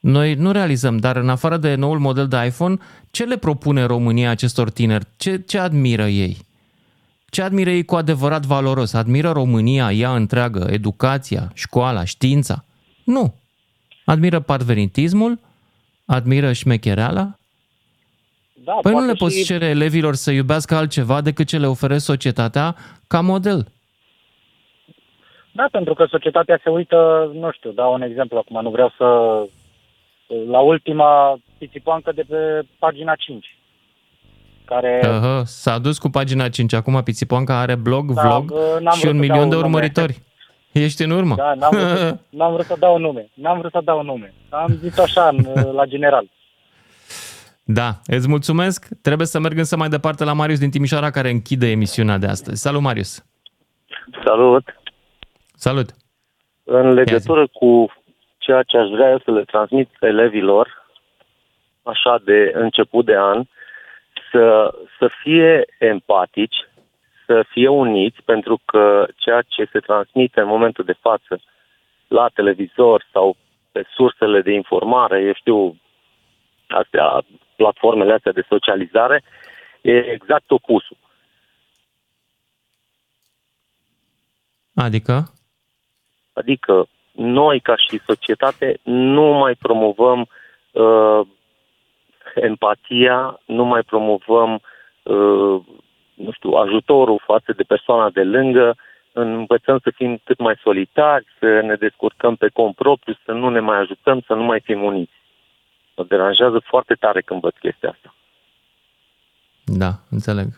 Noi 0.00 0.34
nu 0.34 0.52
realizăm, 0.52 0.96
dar 0.96 1.16
în 1.16 1.28
afară 1.28 1.56
de 1.56 1.74
noul 1.74 1.98
model 1.98 2.28
de 2.28 2.44
iPhone, 2.46 2.76
ce 3.10 3.24
le 3.24 3.36
propune 3.36 3.84
România 3.84 4.30
acestor 4.30 4.70
tineri? 4.70 5.04
Ce, 5.16 5.42
ce 5.46 5.58
admiră 5.58 6.06
ei? 6.06 6.36
Ce 7.30 7.42
admiră 7.42 7.70
ei 7.70 7.84
cu 7.84 7.94
adevărat 7.94 8.44
valoros? 8.44 8.92
Admiră 8.92 9.30
România, 9.30 9.92
ea 9.92 10.14
întreagă, 10.14 10.66
educația, 10.70 11.50
școala, 11.54 12.04
știința? 12.04 12.64
Nu. 13.04 13.34
Admiră 14.04 14.40
parveritismul, 14.40 15.38
admiră 16.04 16.52
șmechereala. 16.52 17.38
Da, 18.70 18.76
Păi 18.82 18.90
nu 18.92 18.96
poate 18.98 19.12
le 19.12 19.18
poți 19.18 19.38
și- 19.38 19.44
cere 19.44 19.66
elevilor 19.66 20.14
să 20.14 20.30
iubească 20.30 20.74
altceva 20.74 21.20
decât 21.20 21.46
ce 21.46 21.58
le 21.58 21.66
oferă 21.66 21.96
societatea 21.98 22.74
ca 23.06 23.20
model. 23.20 23.66
Da, 25.52 25.66
pentru 25.72 25.94
că 25.94 26.06
societatea 26.10 26.60
se 26.64 26.70
uită, 26.70 27.30
nu 27.34 27.50
știu, 27.52 27.70
dau 27.70 27.92
un 27.92 28.02
exemplu 28.02 28.38
acum, 28.38 28.62
nu 28.62 28.70
vreau 28.70 28.92
să... 28.96 29.04
La 30.50 30.58
ultima 30.60 31.38
pisipoancă 31.58 32.12
de 32.14 32.22
pe 32.28 32.36
pagina 32.78 33.14
5, 33.14 33.56
care... 34.64 35.00
Uh-huh. 35.04 35.42
S-a 35.44 35.78
dus 35.78 35.98
cu 35.98 36.08
pagina 36.08 36.48
5. 36.48 36.72
Acum 36.72 37.02
Pițipoanca 37.02 37.58
are 37.60 37.74
blog, 37.74 38.12
Da, 38.12 38.22
vlog 38.22 38.44
bă, 38.44 38.78
n-am 38.80 38.94
și 38.94 39.00
vrut 39.00 39.12
un 39.14 39.20
să 39.20 39.26
milion 39.26 39.38
dau 39.38 39.48
de 39.48 39.54
nume. 39.54 39.66
urmăritori. 39.66 40.22
Ești 40.72 41.02
în 41.02 41.10
urmă. 41.10 41.34
Da, 41.34 41.54
n-am 41.54 41.70
vrut, 41.70 42.18
n-am 42.28 42.52
vrut 42.52 42.64
să 42.66 42.76
dau 42.78 42.98
nume. 42.98 43.28
N-am 43.34 43.58
vrut 43.58 43.70
să 43.72 43.80
dau 43.84 44.02
nume. 44.02 44.34
Am 44.48 44.78
zis 44.80 44.98
așa, 44.98 45.28
în, 45.28 45.46
la 45.72 45.84
general. 45.86 46.30
Da, 47.72 47.90
îți 48.06 48.28
mulțumesc. 48.28 48.88
Trebuie 49.02 49.26
să 49.26 49.38
merg 49.38 49.58
însă 49.58 49.76
mai 49.76 49.88
departe 49.88 50.24
la 50.24 50.32
Marius 50.32 50.58
din 50.58 50.70
Timișoara 50.70 51.10
care 51.10 51.30
închide 51.30 51.70
emisiunea 51.70 52.18
de 52.18 52.26
astăzi. 52.26 52.62
Salut, 52.62 52.80
Marius! 52.80 53.24
Salut! 54.24 54.64
Salut! 55.54 55.88
În 56.64 56.92
legătură 56.92 57.46
cu 57.46 57.92
ceea 58.38 58.62
ce 58.62 58.76
aș 58.76 58.88
vrea 58.88 59.10
eu 59.10 59.18
să 59.18 59.30
le 59.30 59.44
transmit 59.44 59.88
elevilor, 60.00 60.86
așa 61.82 62.20
de 62.24 62.52
început 62.54 63.04
de 63.04 63.16
an, 63.16 63.42
să, 64.30 64.74
să 64.98 65.10
fie 65.22 65.64
empatici, 65.78 66.56
să 67.26 67.44
fie 67.48 67.68
uniți, 67.68 68.22
pentru 68.24 68.60
că 68.64 69.06
ceea 69.16 69.42
ce 69.48 69.68
se 69.72 69.78
transmite 69.78 70.40
în 70.40 70.46
momentul 70.46 70.84
de 70.84 70.96
față 71.00 71.40
la 72.08 72.28
televizor 72.34 73.06
sau 73.12 73.36
pe 73.72 73.84
sursele 73.94 74.40
de 74.40 74.52
informare, 74.52 75.20
eu 75.22 75.34
știu, 75.34 75.76
astea, 76.70 77.22
platformele 77.56 78.12
astea 78.12 78.32
de 78.32 78.44
socializare, 78.48 79.22
e 79.80 80.12
exact 80.12 80.50
opusul. 80.50 80.96
Adică? 84.74 85.32
Adică 86.32 86.88
noi, 87.12 87.60
ca 87.60 87.76
și 87.76 88.00
societate, 88.06 88.78
nu 88.82 89.22
mai 89.22 89.54
promovăm 89.54 90.26
uh, 90.72 91.20
empatia, 92.34 93.40
nu 93.46 93.64
mai 93.64 93.82
promovăm, 93.82 94.60
uh, 95.02 95.60
nu 96.14 96.30
știu, 96.32 96.50
ajutorul 96.50 97.22
față 97.24 97.52
de 97.52 97.62
persoana 97.62 98.10
de 98.10 98.22
lângă, 98.22 98.76
învățăm 99.12 99.78
să 99.82 99.90
fim 99.94 100.20
cât 100.24 100.38
mai 100.38 100.54
solitari, 100.62 101.26
să 101.38 101.60
ne 101.60 101.74
descurcăm 101.74 102.36
pe 102.36 102.48
cont 102.48 102.74
propriu, 102.74 103.14
să 103.24 103.32
nu 103.32 103.48
ne 103.48 103.60
mai 103.60 103.78
ajutăm, 103.78 104.20
să 104.26 104.34
nu 104.34 104.42
mai 104.42 104.60
fim 104.60 104.82
uniți. 104.82 105.19
Mă 106.00 106.06
deranjează 106.08 106.62
foarte 106.64 106.94
tare 106.94 107.20
când 107.20 107.40
văd 107.40 107.52
chestia 107.60 107.88
asta. 107.88 108.14
Da, 109.64 110.00
înțeleg. 110.10 110.48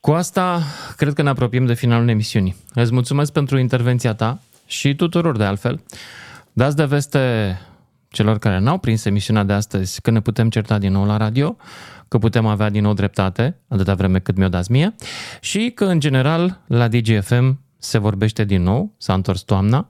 Cu 0.00 0.10
asta, 0.10 0.60
cred 0.96 1.12
că 1.12 1.22
ne 1.22 1.28
apropiem 1.28 1.66
de 1.66 1.74
finalul 1.74 2.08
emisiunii. 2.08 2.54
Îți 2.74 2.92
mulțumesc 2.92 3.32
pentru 3.32 3.58
intervenția 3.58 4.14
ta 4.14 4.38
și 4.66 4.94
tuturor 4.94 5.36
de 5.36 5.44
altfel. 5.44 5.80
Dați 6.52 6.76
de 6.76 6.84
veste 6.84 7.20
celor 8.08 8.38
care 8.38 8.58
n-au 8.58 8.78
prins 8.78 9.04
emisiunea 9.04 9.42
de 9.42 9.52
astăzi 9.52 10.00
că 10.00 10.10
ne 10.10 10.20
putem 10.20 10.50
certa 10.50 10.78
din 10.78 10.92
nou 10.92 11.06
la 11.06 11.16
radio, 11.16 11.56
că 12.08 12.18
putem 12.18 12.46
avea 12.46 12.70
din 12.70 12.82
nou 12.82 12.92
dreptate, 12.92 13.60
atâta 13.68 13.94
vreme 13.94 14.18
cât 14.18 14.36
mi-o 14.36 14.48
dați 14.48 14.72
mie, 14.72 14.94
și 15.40 15.70
că, 15.74 15.84
în 15.84 16.00
general, 16.00 16.60
la 16.66 16.88
DGFM 16.88 17.60
se 17.78 17.98
vorbește 17.98 18.44
din 18.44 18.62
nou, 18.62 18.94
s-a 18.98 19.14
întors 19.14 19.40
toamna, 19.40 19.86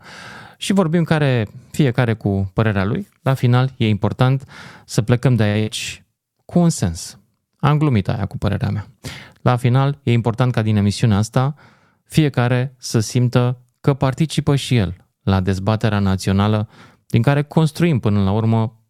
și 0.60 0.72
vorbim 0.72 1.04
care, 1.04 1.48
fiecare 1.70 2.14
cu 2.14 2.50
părerea 2.54 2.84
lui. 2.84 3.08
La 3.22 3.34
final, 3.34 3.72
e 3.76 3.88
important 3.88 4.44
să 4.84 5.02
plecăm 5.02 5.34
de 5.34 5.42
aici 5.42 6.04
cu 6.44 6.58
un 6.58 6.68
sens. 6.68 7.18
Am 7.56 7.78
glumit 7.78 8.08
aia 8.08 8.26
cu 8.26 8.38
părerea 8.38 8.70
mea. 8.70 8.86
La 9.42 9.56
final, 9.56 9.98
e 10.02 10.12
important 10.12 10.52
ca 10.52 10.62
din 10.62 10.76
emisiunea 10.76 11.16
asta 11.16 11.54
fiecare 12.04 12.74
să 12.78 13.00
simtă 13.00 13.60
că 13.80 13.94
participă 13.94 14.56
și 14.56 14.76
el 14.76 14.96
la 15.22 15.40
dezbaterea 15.40 15.98
națională 15.98 16.68
din 17.06 17.22
care 17.22 17.42
construim 17.42 17.98
până 17.98 18.22
la 18.22 18.30
urmă 18.30 18.84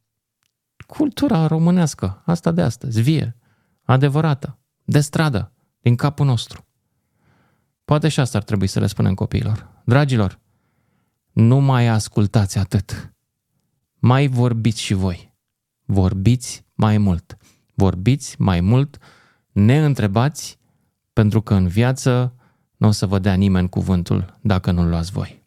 cultura 0.86 1.46
românească, 1.46 2.22
asta 2.24 2.50
de 2.50 2.62
astăzi, 2.62 3.00
vie, 3.00 3.36
adevărată, 3.84 4.58
de 4.84 5.00
stradă, 5.00 5.52
din 5.80 5.96
capul 5.96 6.26
nostru. 6.26 6.64
Poate 7.84 8.08
și 8.08 8.20
asta 8.20 8.38
ar 8.38 8.44
trebui 8.44 8.66
să 8.66 8.80
le 8.80 8.86
spunem 8.86 9.14
copiilor. 9.14 9.68
Dragilor, 9.84 10.39
nu 11.32 11.60
mai 11.60 11.86
ascultați 11.86 12.58
atât. 12.58 13.12
Mai 13.98 14.26
vorbiți 14.26 14.80
și 14.80 14.94
voi. 14.94 15.34
Vorbiți 15.84 16.64
mai 16.74 16.98
mult. 16.98 17.36
Vorbiți 17.74 18.40
mai 18.40 18.60
mult, 18.60 18.98
ne 19.52 19.84
întrebați, 19.84 20.58
pentru 21.12 21.40
că 21.42 21.54
în 21.54 21.68
viață 21.68 22.34
nu 22.76 22.88
o 22.88 22.90
să 22.90 23.06
vă 23.06 23.18
dea 23.18 23.34
nimeni 23.34 23.68
cuvântul 23.68 24.38
dacă 24.40 24.70
nu-l 24.70 24.88
luați 24.88 25.12
voi. 25.12 25.44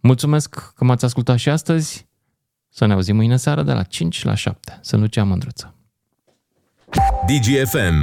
Mulțumesc 0.00 0.72
că 0.74 0.84
m-ați 0.84 1.04
ascultat 1.04 1.38
și 1.38 1.48
astăzi. 1.48 2.06
Să 2.68 2.86
ne 2.86 2.92
auzim 2.92 3.16
mâine 3.16 3.36
seară 3.36 3.62
de 3.62 3.72
la 3.72 3.82
5 3.82 4.24
la 4.24 4.34
7. 4.34 4.78
Să 4.82 4.96
nu 4.96 5.06
cea 5.06 5.24
mândruță. 5.24 5.74
DGFM 7.26 8.02